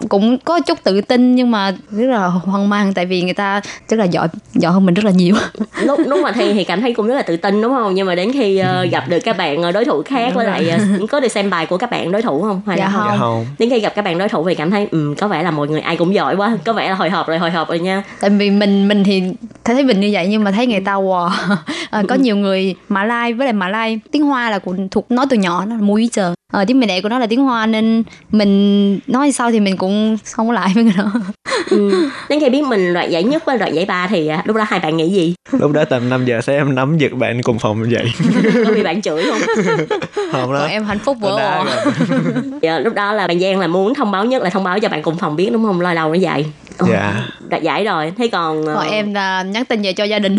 cũng 0.09 0.37
có 0.37 0.59
chút 0.59 0.77
tự 0.83 1.01
tin 1.01 1.35
nhưng 1.35 1.51
mà 1.51 1.71
rất 1.91 2.07
là 2.07 2.27
hoang 2.27 2.69
mang 2.69 2.93
tại 2.93 3.05
vì 3.05 3.21
người 3.21 3.33
ta 3.33 3.61
rất 3.89 3.97
là 3.97 4.05
giỏi 4.05 4.27
giỏi 4.53 4.73
hơn 4.73 4.85
mình 4.85 4.93
rất 4.93 5.05
là 5.05 5.11
nhiều. 5.11 5.35
Lúc 5.83 5.99
lúc 6.05 6.19
mà 6.23 6.31
thi 6.31 6.53
thì 6.53 6.63
cảm 6.63 6.81
thấy 6.81 6.93
cũng 6.93 7.07
rất 7.07 7.13
là 7.15 7.21
tự 7.21 7.37
tin 7.37 7.61
đúng 7.61 7.71
không? 7.73 7.93
Nhưng 7.95 8.07
mà 8.07 8.15
đến 8.15 8.31
khi 8.33 8.57
ờ, 8.57 8.85
gặp 8.91 9.03
được 9.09 9.19
các 9.19 9.37
bạn 9.37 9.61
ờ, 9.63 9.71
đối 9.71 9.85
thủ 9.85 10.01
khác 10.05 10.31
với 10.35 10.45
lại 10.45 10.69
ờ, 10.69 10.79
có 11.09 11.19
được 11.19 11.27
xem 11.27 11.49
bài 11.49 11.65
của 11.65 11.77
các 11.77 11.91
bạn 11.91 12.11
đối 12.11 12.21
thủ 12.21 12.41
không? 12.41 12.61
Hay 12.67 12.77
Dạ 12.77 12.83
là 12.85 12.91
không. 12.91 13.07
Dạ 13.11 13.17
không. 13.19 13.45
đến 13.59 13.69
khi 13.69 13.79
gặp 13.79 13.93
các 13.95 14.01
bạn 14.05 14.17
đối 14.17 14.29
thủ 14.29 14.45
thì 14.47 14.55
cảm 14.55 14.71
thấy 14.71 14.87
ừ, 14.91 15.13
có 15.19 15.27
vẻ 15.27 15.43
là 15.43 15.51
mọi 15.51 15.67
người 15.67 15.81
ai 15.81 15.97
cũng 15.97 16.13
giỏi 16.13 16.35
quá 16.35 16.57
có 16.65 16.73
vẻ 16.73 16.89
là 16.89 16.95
hồi 16.95 17.09
hộp 17.09 17.27
rồi 17.27 17.37
hồi 17.37 17.51
hộp 17.51 17.69
rồi 17.69 17.79
nha. 17.79 18.03
Tại 18.19 18.29
vì 18.29 18.49
mình 18.49 18.87
mình 18.87 19.03
thì 19.03 19.23
thấy 19.63 19.83
mình 19.83 19.99
như 19.99 20.09
vậy 20.13 20.27
nhưng 20.29 20.43
mà 20.43 20.51
thấy 20.51 20.67
người 20.67 20.79
ta 20.79 20.93
wow 20.93 21.29
à, 21.89 22.03
có 22.09 22.15
nhiều 22.15 22.35
người 22.37 22.74
Mã 22.89 23.03
Lai 23.03 23.33
với 23.33 23.45
lại 23.45 23.53
Mã 23.53 23.69
Lai 23.69 23.99
tiếng 24.11 24.23
Hoa 24.23 24.49
là 24.49 24.59
cũng 24.59 24.89
thuộc 24.89 25.11
nói 25.11 25.25
từ 25.29 25.37
nhỏ 25.37 25.65
nó 25.65 25.75
là 25.75 25.81
mũi 25.81 26.09
giờ 26.13 26.33
à, 26.53 26.65
tiếng 26.67 26.79
mẹ 26.79 26.87
đẻ 26.87 27.01
của 27.01 27.09
nó 27.09 27.19
là 27.19 27.27
tiếng 27.27 27.41
Hoa 27.41 27.65
nên 27.65 28.03
mình 28.31 28.99
nói 29.07 29.31
sao 29.31 29.51
thì 29.51 29.59
mình 29.59 29.77
cũng 29.77 30.17
không 30.31 30.47
có 30.47 30.53
lại 30.53 30.71
với 30.75 30.83
người 30.83 30.93
đó. 30.97 31.11
Ừ. 31.69 32.09
đến 32.29 32.39
khi 32.39 32.49
biết 32.49 32.61
mình 32.61 32.93
đoạt 32.93 33.09
giải 33.09 33.23
nhất 33.23 33.45
với 33.45 33.57
đoạt 33.57 33.73
giải 33.73 33.85
ba 33.85 34.07
thì 34.07 34.27
à, 34.27 34.43
lúc 34.45 34.55
đó 34.55 34.63
hai 34.67 34.79
bạn 34.79 34.97
nghĩ 34.97 35.09
gì? 35.09 35.35
Lúc 35.51 35.71
đó 35.71 35.85
tầm 35.85 36.09
5 36.09 36.25
giờ 36.25 36.41
sáng 36.41 36.55
em 36.55 36.75
nắm 36.75 36.97
giật 36.97 37.13
bạn 37.13 37.41
cùng 37.43 37.59
phòng 37.59 37.91
dậy. 37.91 38.05
có 38.65 38.71
bị 38.71 38.83
bạn 38.83 39.01
chửi 39.01 39.23
không? 39.23 39.65
Không 40.31 40.53
đó. 40.53 40.59
còn 40.59 40.69
em 40.69 40.85
hạnh 40.85 40.99
phúc 40.99 41.17
vỡ 41.19 41.63
dạ, 42.61 42.79
lúc 42.79 42.93
đó 42.93 43.13
là 43.13 43.27
bạn 43.27 43.39
Giang 43.39 43.59
là 43.59 43.67
muốn 43.67 43.93
thông 43.93 44.11
báo 44.11 44.25
nhất 44.25 44.43
là 44.43 44.49
thông 44.49 44.63
báo 44.63 44.79
cho 44.79 44.89
bạn 44.89 45.01
cùng 45.01 45.17
phòng 45.17 45.35
biết 45.35 45.49
đúng 45.53 45.65
không? 45.65 45.81
Lôi 45.81 45.95
đầu 45.95 46.09
nó 46.09 46.15
dậy 46.15 46.45
Dạ. 46.79 47.27
đoạt 47.49 47.63
giải 47.63 47.85
rồi. 47.85 48.13
Thế 48.17 48.27
còn 48.27 48.65
ờ, 48.65 48.75
còn 48.75 48.89
em 48.89 49.13
là 49.13 49.43
nhắn 49.43 49.65
tin 49.65 49.81
về 49.81 49.93
cho 49.93 50.03
gia 50.03 50.19
đình. 50.19 50.37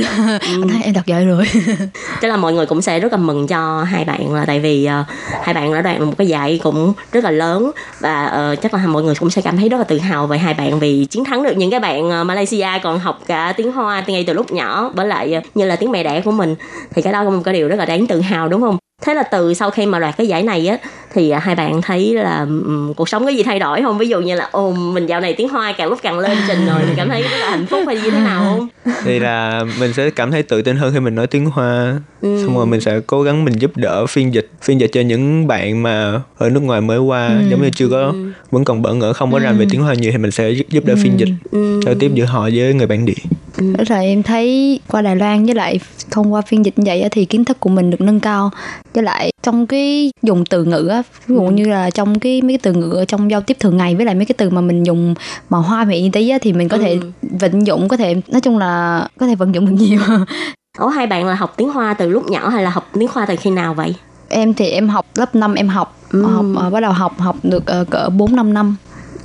Thấy 0.68 0.80
em 0.84 0.95
đặt 0.95 1.07
giải 1.07 1.26
rồi. 1.26 1.45
Tức 2.20 2.28
là 2.28 2.37
mọi 2.37 2.53
người 2.53 2.66
cũng 2.66 2.82
sẽ 2.82 3.01
rất 3.01 3.12
là 3.12 3.18
mừng 3.18 3.47
cho 3.47 3.82
hai 3.82 4.05
bạn 4.05 4.34
là 4.34 4.45
tại 4.45 4.61
vì 4.61 4.84
ờ, 4.84 5.05
hai 5.43 5.55
bạn 5.55 5.74
đã 5.74 5.82
đoạt 5.82 6.01
một 6.01 6.12
cái 6.18 6.26
giải 6.26 6.61
cũng 6.62 6.93
rất 7.12 7.24
là 7.24 7.30
lớn 7.30 7.70
và 8.01 8.26
ờ, 8.26 8.57
chắc 8.62 8.74
là 8.74 8.87
mọi 8.87 9.03
người 9.03 9.14
cũng 9.14 9.30
sẽ 9.30 9.43
cảm 9.43 9.57
thấy 9.57 9.68
rất 9.68 9.78
là 9.78 9.84
tự 9.84 9.99
hào 9.99 10.26
về 10.26 10.39
hai 10.39 10.55
bạn 10.55 10.78
vì 10.78 11.05
chiến 11.05 11.24
thắng 11.24 11.43
được 11.43 11.57
những 11.57 11.70
cái 11.70 11.80
bạn 11.80 12.11
ờ, 12.11 12.24
Malaysia 12.24 12.68
còn 12.82 12.99
học 12.99 13.20
cả 13.26 13.55
tiếng 13.57 13.72
Hoa 13.72 14.05
ngay 14.07 14.24
từ 14.26 14.32
lúc 14.32 14.53
nhỏ. 14.53 14.91
Bởi 14.95 15.07
lại 15.07 15.32
ờ, 15.32 15.41
như 15.55 15.66
là 15.66 15.76
tiếng 15.76 15.93
mẹ 15.93 16.03
đẻ 16.03 16.20
của 16.20 16.32
mình. 16.32 16.55
Thì 16.95 17.03
cái 17.03 17.12
đó 17.12 17.24
cũng 17.24 17.37
một 17.37 17.43
cái 17.45 17.55
điều 17.55 17.68
rất 17.68 17.76
là 17.76 17.84
đáng 17.84 18.07
tự 18.07 18.20
hào 18.20 18.49
đúng 18.49 18.61
không 18.61 18.76
thế 19.05 19.15
là 19.15 19.23
từ 19.23 19.55
sau 19.55 19.71
khi 19.71 19.87
mà 19.87 19.99
đoạt 19.99 20.17
cái 20.17 20.27
giải 20.29 20.43
này 20.43 20.67
á 20.67 20.79
thì 21.15 21.31
ờ, 21.31 21.39
hai 21.39 21.55
bạn 21.55 21.83
thấy 21.83 22.15
là 22.15 22.39
ừm, 22.41 22.95
cuộc 22.95 23.09
sống 23.09 23.25
có 23.25 23.29
gì 23.31 23.43
thay 23.43 23.59
đổi 23.59 23.83
không 23.83 23.99
ví 23.99 24.09
dụ 24.09 24.21
như 24.21 24.35
là 24.35 24.49
ồ 24.53 24.73
mình 24.73 25.07
dạo 25.07 25.21
này 25.21 25.33
tiếng 25.35 25.49
Hoa 25.49 25.73
càng 25.73 25.89
lúc 25.89 25.99
càng 26.03 26.19
lên 26.19 26.39
trình 26.49 26.67
rồi 26.67 26.83
mình 26.87 26.95
cảm 26.97 27.09
thấy 27.09 27.23
rất 27.23 27.37
là 27.41 27.51
hạnh 27.51 27.67
phúc 27.67 27.81
hay 27.87 27.97
như 27.97 28.11
thế 28.11 28.19
nào 28.21 28.43
không 28.45 28.69
Thì 29.05 29.19
là 29.19 29.65
mình 29.81 29.93
sẽ 29.93 30.11
cảm 30.11 30.31
thấy 30.31 30.43
tự 30.43 30.63
tin 30.63 30.77
hơn 30.77 30.93
khi 30.95 31.01
mình 31.01 31.15
nói 31.15 31.27
tiếng 31.27 31.47
Hoa. 31.47 32.01
Ừ. 32.21 32.43
Xong 32.47 32.57
rồi 32.57 32.67
mình 32.67 32.81
sẽ 32.81 33.01
cố 33.07 33.23
gắng 33.23 33.45
mình 33.45 33.55
giúp 33.61 33.77
đỡ 33.77 34.07
phiên 34.07 34.35
dịch, 34.35 34.51
phiên 34.63 34.81
dịch 34.81 34.91
cho 34.93 35.01
những 35.01 35.47
bạn 35.47 35.83
mà 35.83 36.21
ở 36.39 36.51
nước 36.51 36.63
ngoài 36.63 36.81
mới 36.81 36.99
qua 36.99 37.41
giống 37.51 37.63
như 37.63 37.71
chưa 37.77 37.89
có 37.89 38.13
vẫn 38.51 38.65
còn 38.65 38.83
bỡ 38.83 38.95
ngỡ 38.95 39.13
không 39.13 39.33
có 39.33 39.39
rành 39.39 39.59
về 39.59 39.67
tiếng 39.71 39.83
Hoa 39.83 39.95
nhiều 39.95 40.13
thì 40.13 40.19
mình 40.19 40.31
sẽ 40.31 40.51
giúp, 40.51 40.85
đỡ 40.85 40.95
phiên 41.03 41.21
dịch 41.21 41.29
Ừ. 41.51 41.81
giao 41.87 41.95
tiếp 41.95 42.11
giữa 42.15 42.25
họ 42.25 42.49
với 42.55 42.75
người 42.75 42.87
bản 42.87 43.07
địa. 43.07 43.13
Rất 43.57 43.91
là 43.91 43.99
em 43.99 44.23
thấy 44.23 44.81
qua 44.89 45.03
Đài 45.03 45.17
Loan 45.17 45.45
với 45.45 45.55
lại 45.55 45.81
thông 46.11 46.33
qua 46.33 46.43
phiên 46.43 46.65
dịch 46.65 46.79
như 46.79 46.85
vậy 46.87 47.09
thì 47.11 47.25
kiến 47.25 47.45
thức 47.45 47.61
của 47.61 47.71
mình 47.71 47.91
được 47.91 48.01
nâng 48.01 48.21
cao. 48.21 48.51
Với 48.95 49.03
lại 49.03 49.31
trong 49.43 49.67
cái 49.67 50.11
dùng 50.23 50.45
từ 50.45 50.65
ngữ 50.65 50.87
á, 50.87 51.03
ví 51.27 51.37
dụ 51.37 51.43
như 51.43 51.65
là 51.65 51.91
trong 51.91 52.19
cái 52.19 52.43
mấy 52.43 52.51
cái 52.53 52.59
từ 52.63 52.73
ngữ 52.73 53.05
trong 53.09 53.31
giao 53.31 53.41
tiếp 53.41 53.57
thường 53.61 53.77
ngày 53.77 53.95
với 53.95 54.07
lại 54.07 54.15
mấy 54.15 54.25
cái 54.25 54.35
từ 54.39 54.51
mà 54.51 54.61
mình 54.61 54.87
dùng 54.87 55.15
mà 55.51 55.59
hoa 55.59 55.85
mỹ 55.85 55.97
y 55.97 56.11
tế 56.11 56.29
á, 56.29 56.39
thì 56.43 56.53
mình 56.53 56.69
có 56.69 56.79
thể 56.79 56.99
vận 57.23 57.67
dụng 57.67 57.89
có 57.89 57.97
thể 57.97 58.15
nói 58.29 58.41
chung 58.41 58.59
là 58.59 59.03
có 59.19 59.27
thể 59.27 59.35
vận 59.35 59.55
dụng 59.55 59.67
được 59.67 59.77
nhiều. 59.79 60.01
Ủa 60.79 60.89
hai 60.89 61.07
bạn 61.07 61.27
là 61.27 61.35
học 61.35 61.55
tiếng 61.57 61.71
Hoa 61.71 61.95
từ 61.95 62.09
lúc 62.09 62.31
nhỏ 62.31 62.49
hay 62.49 62.65
là 62.65 62.71
học 62.71 62.91
tiếng 62.93 63.09
Hoa 63.13 63.27
từ 63.27 63.37
khi 63.37 63.51
nào 63.51 63.75
vậy? 63.75 63.95
em 64.29 64.55
thì 64.55 64.71
em 64.71 64.89
học 64.89 65.07
lớp 65.15 65.35
5 65.35 65.55
em 65.55 65.69
học. 65.69 65.97
Ừ. 66.11 66.23
học 66.23 66.45
ờ, 66.57 66.71
bắt 66.71 66.81
đầu 66.81 66.93
học 66.93 67.19
học 67.19 67.37
được 67.43 67.67
ờ, 67.67 67.85
cỡ 67.91 68.09
4 68.09 68.37
5 68.37 68.55
năm 68.55 68.77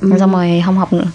rồi 0.01 0.19
xong 0.19 0.31
rồi 0.31 0.61
không 0.65 0.77
học 0.77 0.93
nữa 0.93 1.05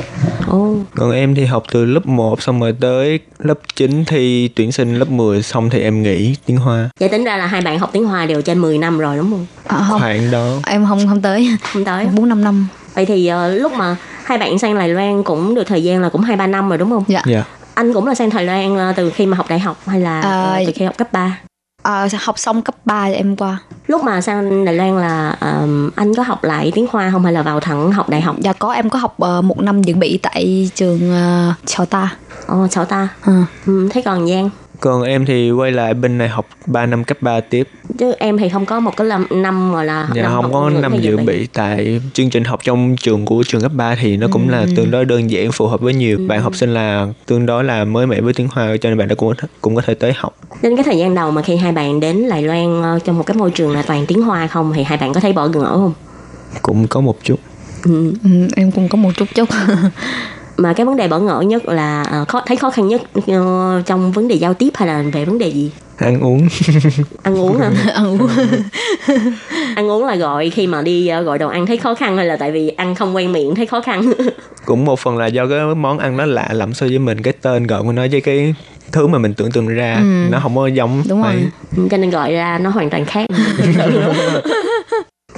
Ồ, 0.48 0.76
Còn 0.94 1.10
em 1.12 1.34
thì 1.34 1.44
học 1.44 1.62
từ 1.72 1.84
lớp 1.84 2.06
1 2.06 2.42
xong 2.42 2.60
rồi 2.60 2.74
tới 2.80 3.18
lớp 3.38 3.58
9 3.76 4.04
thi 4.04 4.48
tuyển 4.48 4.72
sinh 4.72 4.94
lớp 4.98 5.08
10 5.10 5.42
xong 5.42 5.70
thì 5.70 5.80
em 5.80 6.02
nghỉ 6.02 6.36
tiếng 6.46 6.56
Hoa. 6.56 6.88
vậy 7.00 7.08
tính 7.08 7.24
ra 7.24 7.36
là 7.36 7.46
hai 7.46 7.60
bạn 7.60 7.78
học 7.78 7.90
tiếng 7.92 8.04
Hoa 8.04 8.26
đều 8.26 8.42
trên 8.42 8.58
10 8.58 8.78
năm 8.78 8.98
rồi 8.98 9.16
đúng 9.16 9.30
không? 9.30 9.46
à, 9.66 9.86
không 9.88 10.00
Khoảng 10.00 10.30
đó. 10.30 10.46
em 10.66 10.86
không 10.88 11.06
không 11.08 11.22
tới 11.22 11.48
Không 11.72 11.84
tới. 11.84 12.06
4 12.16 12.28
5 12.28 12.44
năm 12.44 12.66
Vậy 12.94 13.06
thì 13.06 13.26
ờ, 13.26 13.48
lúc 13.54 13.72
mà 13.72 13.96
hai 14.24 14.38
bạn 14.38 14.58
sang 14.58 14.74
Đài 14.78 14.88
Loan 14.88 15.22
cũng 15.22 15.54
được 15.54 15.64
thời 15.66 15.82
gian 15.84 16.02
là 16.02 16.08
cũng 16.08 16.20
2 16.22 16.36
3 16.36 16.46
năm 16.46 16.68
rồi 16.68 16.78
đúng 16.78 16.90
không? 16.90 17.04
dạ 17.08 17.22
Dạ. 17.26 17.44
Anh 17.74 17.92
cũng 17.92 18.06
là 18.06 18.14
sang 18.14 18.30
Đài 18.30 18.44
Loan 18.44 18.76
ờ, 18.76 18.92
từ 18.96 19.10
khi 19.10 19.26
mà 19.26 19.36
học 19.36 19.46
đại 19.48 19.58
học 19.58 19.76
hay 19.86 20.00
là 20.00 20.20
À, 20.20 20.30
ờ, 20.30 20.62
từ 20.66 20.72
khi 20.74 20.84
học 20.84 20.96
cấp 20.98 21.12
3? 21.12 21.38
À, 21.86 22.08
học 22.20 22.38
xong 22.38 22.62
cấp 22.62 22.74
3 22.84 23.06
thì 23.06 23.14
em 23.14 23.36
qua 23.36 23.58
Lúc 23.86 24.04
mà 24.04 24.20
sang 24.20 24.64
Đài 24.64 24.74
Loan 24.74 24.98
là 24.98 25.30
ờm, 25.40 25.90
anh 25.96 26.14
có 26.14 26.22
học 26.22 26.44
lại 26.44 26.72
tiếng 26.74 26.86
Hoa 26.90 27.10
không 27.12 27.24
hay 27.24 27.32
là 27.32 27.42
vào 27.42 27.60
thẳng 27.60 27.92
học 27.92 28.08
đại 28.08 28.20
học? 28.20 28.36
Dạ 28.38 28.52
có 28.52 28.72
em 28.72 28.90
có 28.90 28.98
học 28.98 29.14
ờ, 29.18 29.42
một 29.42 29.60
năm 29.60 29.82
dự 29.82 29.94
bị 29.94 30.18
tại 30.22 30.70
trường 30.74 31.10
uh, 31.50 31.54
Chào 31.66 31.86
Ta. 31.86 32.16
Ồ, 32.46 32.66
cháu 32.70 32.84
ta. 32.84 33.08
Ờ. 33.24 33.32
Ừ, 33.66 33.88
thế 33.92 34.02
còn 34.02 34.28
Giang? 34.28 34.50
Còn 34.80 35.02
em 35.02 35.26
thì 35.26 35.50
quay 35.50 35.72
lại 35.72 35.94
bên 35.94 36.18
này 36.18 36.28
học 36.28 36.46
3 36.66 36.86
năm 36.86 37.04
cấp 37.04 37.18
3 37.20 37.40
tiếp. 37.40 37.68
chứ 37.98 38.12
em 38.18 38.38
thì 38.38 38.48
không 38.48 38.66
có 38.66 38.80
một 38.80 38.96
cái 38.96 39.06
năm, 39.06 39.26
năm 39.30 39.72
gọi 39.72 39.84
là 39.84 40.08
Dạ 40.14 40.22
năm 40.22 40.32
không 40.32 40.42
học 40.42 40.52
có 40.54 40.70
năm 40.70 41.00
dự 41.00 41.16
bị 41.16 41.46
tại 41.52 42.00
chương 42.12 42.30
trình 42.30 42.44
học 42.44 42.60
trong 42.64 42.96
trường 42.96 43.24
của 43.24 43.42
trường 43.46 43.62
cấp 43.62 43.72
3 43.74 43.94
thì 43.94 44.16
nó 44.16 44.26
cũng 44.30 44.48
là 44.48 44.66
tương 44.76 44.90
đối 44.90 45.04
đơn 45.04 45.30
giản 45.30 45.52
phù 45.52 45.66
hợp 45.66 45.80
với 45.80 45.94
nhiều 45.94 46.18
bạn 46.28 46.42
học 46.42 46.56
sinh 46.56 46.74
là 46.74 47.06
tương 47.26 47.46
đối 47.46 47.64
là 47.64 47.84
mới 47.84 48.06
mẻ 48.06 48.20
với 48.20 48.34
tiếng 48.34 48.48
Hoa 48.52 48.76
cho 48.80 48.88
nên 48.88 48.98
bạn 48.98 49.08
đã 49.08 49.14
cũng 49.14 49.32
cũng 49.60 49.74
có 49.74 49.82
thể 49.86 49.94
tới 49.94 50.12
học. 50.16 50.36
Đến 50.62 50.76
cái 50.76 50.84
thời 50.84 50.98
gian 50.98 51.14
đầu 51.14 51.30
mà 51.30 51.42
khi 51.42 51.56
hai 51.56 51.72
bạn 51.72 52.00
đến 52.00 52.28
Đài 52.28 52.42
Loan 52.42 52.82
ờ, 52.82 52.98
trong 53.04 53.18
một 53.18 53.26
cái 53.26 53.36
môi 53.36 53.50
trường 53.50 53.72
là 53.72 53.82
toàn 53.82 54.06
tiếng 54.06 54.22
Hoa 54.22 54.46
không 54.46 54.72
thì 54.76 54.82
hai 54.82 54.98
bạn 54.98 55.12
có 55.12 55.20
thấy 55.20 55.32
bỏ 55.32 55.48
ngỡ 55.48 55.72
không? 55.72 55.92
Cũng 56.62 56.86
có 56.86 57.00
một 57.00 57.16
chút. 57.22 57.36
Ừ. 57.84 58.12
Ừ, 58.24 58.30
em 58.56 58.70
cũng 58.70 58.88
có 58.88 58.96
một 58.96 59.10
chút 59.16 59.28
chút 59.34 59.48
Mà 60.56 60.72
cái 60.72 60.86
vấn 60.86 60.96
đề 60.96 61.08
bỡ 61.08 61.18
ngỡ 61.18 61.40
nhất 61.40 61.68
là 61.68 62.02
ờ, 62.02 62.24
khó, 62.28 62.42
thấy 62.46 62.56
khó 62.56 62.70
khăn 62.70 62.88
nhất 62.88 63.02
ờ, 63.26 63.82
trong 63.86 64.12
vấn 64.12 64.28
đề 64.28 64.34
giao 64.34 64.54
tiếp 64.54 64.68
hay 64.74 64.88
là 64.88 65.02
về 65.12 65.24
vấn 65.24 65.38
đề 65.38 65.48
gì? 65.48 65.70
Ăn 65.96 66.20
uống. 66.20 66.48
Ăn 67.22 67.38
uống 67.38 67.58
hả? 67.58 67.70
ăn 67.94 68.06
uống 68.06 68.28
ăn 69.76 69.90
uống 69.90 70.04
là 70.04 70.14
gọi 70.16 70.50
khi 70.50 70.66
mà 70.66 70.82
đi 70.82 71.08
ờ, 71.08 71.22
gọi 71.22 71.38
đồ 71.38 71.48
ăn 71.48 71.66
thấy 71.66 71.76
khó 71.76 71.94
khăn 71.94 72.16
hay 72.16 72.26
là 72.26 72.36
tại 72.36 72.50
vì 72.52 72.68
ăn 72.68 72.94
không 72.94 73.16
quen 73.16 73.32
miệng 73.32 73.54
thấy 73.54 73.66
khó 73.66 73.80
khăn? 73.80 74.12
cũng 74.64 74.84
một 74.84 75.00
phần 75.00 75.16
là 75.16 75.26
do 75.26 75.46
cái 75.46 75.58
món 75.76 75.98
ăn 75.98 76.16
nó 76.16 76.24
lạ 76.26 76.48
lẫm 76.52 76.74
so 76.74 76.86
với 76.86 76.98
mình 76.98 77.22
cái 77.22 77.32
tên 77.42 77.66
gọi 77.66 77.82
của 77.82 77.92
nó 77.92 78.06
với 78.10 78.20
cái 78.20 78.54
thứ 78.92 79.06
mà 79.06 79.18
mình 79.18 79.34
tưởng 79.34 79.50
tượng 79.50 79.68
ra 79.68 80.02
nó 80.30 80.40
không 80.42 80.56
có 80.56 80.66
giống 80.66 81.02
Đúng 81.08 81.22
rồi. 81.22 81.34
cho 81.90 81.96
nên 81.96 82.10
gọi 82.10 82.32
ra 82.32 82.58
nó 82.58 82.70
hoàn 82.70 82.90
toàn 82.90 83.04
khác. 83.04 83.26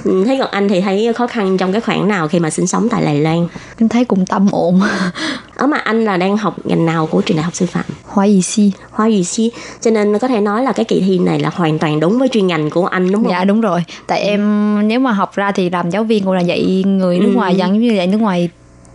Ừ, 0.09 0.23
Thế 0.25 0.37
còn 0.39 0.49
anh 0.51 0.67
thì 0.69 0.81
thấy 0.81 1.13
khó 1.13 1.27
khăn 1.27 1.57
trong 1.57 1.71
cái 1.71 1.81
khoảng 1.81 2.07
nào 2.07 2.27
khi 2.27 2.39
mà 2.39 2.49
sinh 2.49 2.67
sống 2.67 2.87
tại 2.91 3.05
Đài 3.05 3.19
Loan? 3.21 3.47
em 3.79 3.89
thấy 3.89 4.05
cũng 4.05 4.25
tâm 4.25 4.47
ổn 4.51 4.81
Ở 5.55 5.67
mà 5.67 5.77
anh 5.77 6.05
là 6.05 6.17
đang 6.17 6.37
học 6.37 6.55
ngành 6.63 6.85
nào 6.85 7.07
của 7.07 7.21
trường 7.21 7.37
đại 7.37 7.43
học 7.43 7.55
sư 7.55 7.65
phạm? 7.65 7.85
hóa 8.05 8.25
gì 8.25 8.41
si 8.41 8.71
Hóa 8.91 9.07
gì 9.07 9.23
si 9.23 9.51
Cho 9.81 9.91
nên 9.91 10.19
có 10.19 10.27
thể 10.27 10.41
nói 10.41 10.63
là 10.63 10.71
cái 10.71 10.85
kỳ 10.85 10.99
thi 11.01 11.19
này 11.19 11.39
là 11.39 11.49
hoàn 11.53 11.79
toàn 11.79 11.99
đúng 11.99 12.19
với 12.19 12.27
chuyên 12.27 12.47
ngành 12.47 12.69
của 12.69 12.85
anh 12.85 13.11
đúng 13.11 13.23
không? 13.23 13.31
dạ 13.31 13.43
đúng 13.43 13.61
rồi 13.61 13.83
tại 14.07 14.21
em 14.21 14.87
nếu 14.87 14.99
mà 14.99 15.11
học 15.11 15.35
ra 15.35 15.51
thì 15.51 15.69
làm 15.69 15.89
giáo 15.89 16.03
viên 16.03 16.23
cũng 16.23 16.33
là 16.33 16.41
dạy 16.41 16.83
người 16.87 17.19
nước 17.19 17.27
Ừ. 17.29 17.33
ngoài 17.35 17.55
giống 17.55 17.79
như 17.79 17.91
dạy 17.93 18.07
nước 18.07 18.17
ngoài 18.17 18.49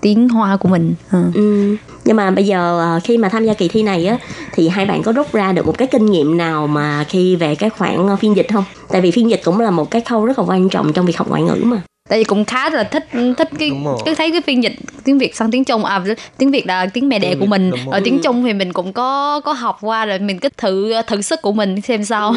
tiếng 0.05 0.29
hoa 0.29 0.57
của 0.57 0.69
mình 0.69 0.95
ừ. 1.13 1.19
Ừ. 1.35 1.77
Nhưng 2.05 2.17
mà 2.17 2.31
bây 2.31 2.47
giờ 2.47 2.79
ờ, 2.81 3.01
khi 3.05 3.19
mà 3.19 3.29
tham 3.29 3.45
gia 3.45 3.55
kỳ 3.55 3.69
thi 3.69 3.83
này 3.83 4.07
á 4.07 4.19
thì 4.53 4.69
hai 4.69 4.87
bạn 4.87 5.03
có 5.03 5.13
rút 5.13 5.33
ra 5.33 5.53
được 5.53 5.67
một 5.67 5.79
cái 5.79 5.89
kinh 5.89 6.07
nghiệm 6.07 6.37
nào 6.37 6.67
mà 6.67 7.05
khi 7.09 7.37
về 7.37 7.55
cái 7.55 7.71
khoản 7.71 8.09
ờ, 8.09 8.17
phiên 8.17 8.37
dịch 8.37 8.47
không? 8.53 8.65
Tại 8.89 9.01
vì 9.01 9.11
phiên 9.11 9.31
dịch 9.31 9.41
cũng 9.45 9.61
là 9.61 9.71
một 9.71 9.91
cái 9.91 10.03
khâu 10.03 10.27
rất 10.27 10.39
là 10.39 10.45
quan 10.49 10.69
trọng 10.69 10.93
trong 10.93 11.07
việc 11.07 11.17
học 11.17 11.29
ngoại 11.29 11.43
ngữ 11.43 11.63
mà. 11.65 11.83
tại 12.09 12.19
vì 12.19 12.25
cũng 12.25 12.45
khá 12.45 12.71
là 12.71 12.85
thích 12.85 13.07
thích 13.39 13.49
cái 13.59 13.71
cứ 14.07 14.15
thấy 14.15 14.31
cái 14.31 14.41
phiên 14.41 14.63
dịch 14.63 14.73
tiếng 15.05 15.19
việt 15.19 15.37
sang 15.37 15.51
tiếng 15.51 15.65
trung 15.65 15.85
à 15.85 16.05
tiếng 16.39 16.51
việt 16.51 16.67
là 16.67 16.87
tiếng 16.87 17.09
mẹ 17.09 17.19
đẻ 17.19 17.35
của 17.35 17.47
mình 17.47 17.71
rồi. 17.71 17.81
ở 17.91 18.01
tiếng 18.05 18.21
trung 18.23 18.45
thì 18.45 18.53
mình 18.53 18.73
cũng 18.73 18.93
có 18.93 19.41
có 19.45 19.53
học 19.53 19.79
qua 19.81 20.07
rồi 20.07 20.19
mình 20.19 20.39
cứ 20.39 20.49
thử 20.57 20.93
thử 21.07 21.23
sức 21.23 21.43
của 21.43 21.53
mình 21.53 21.81
xem 21.81 22.05
sao 22.05 22.35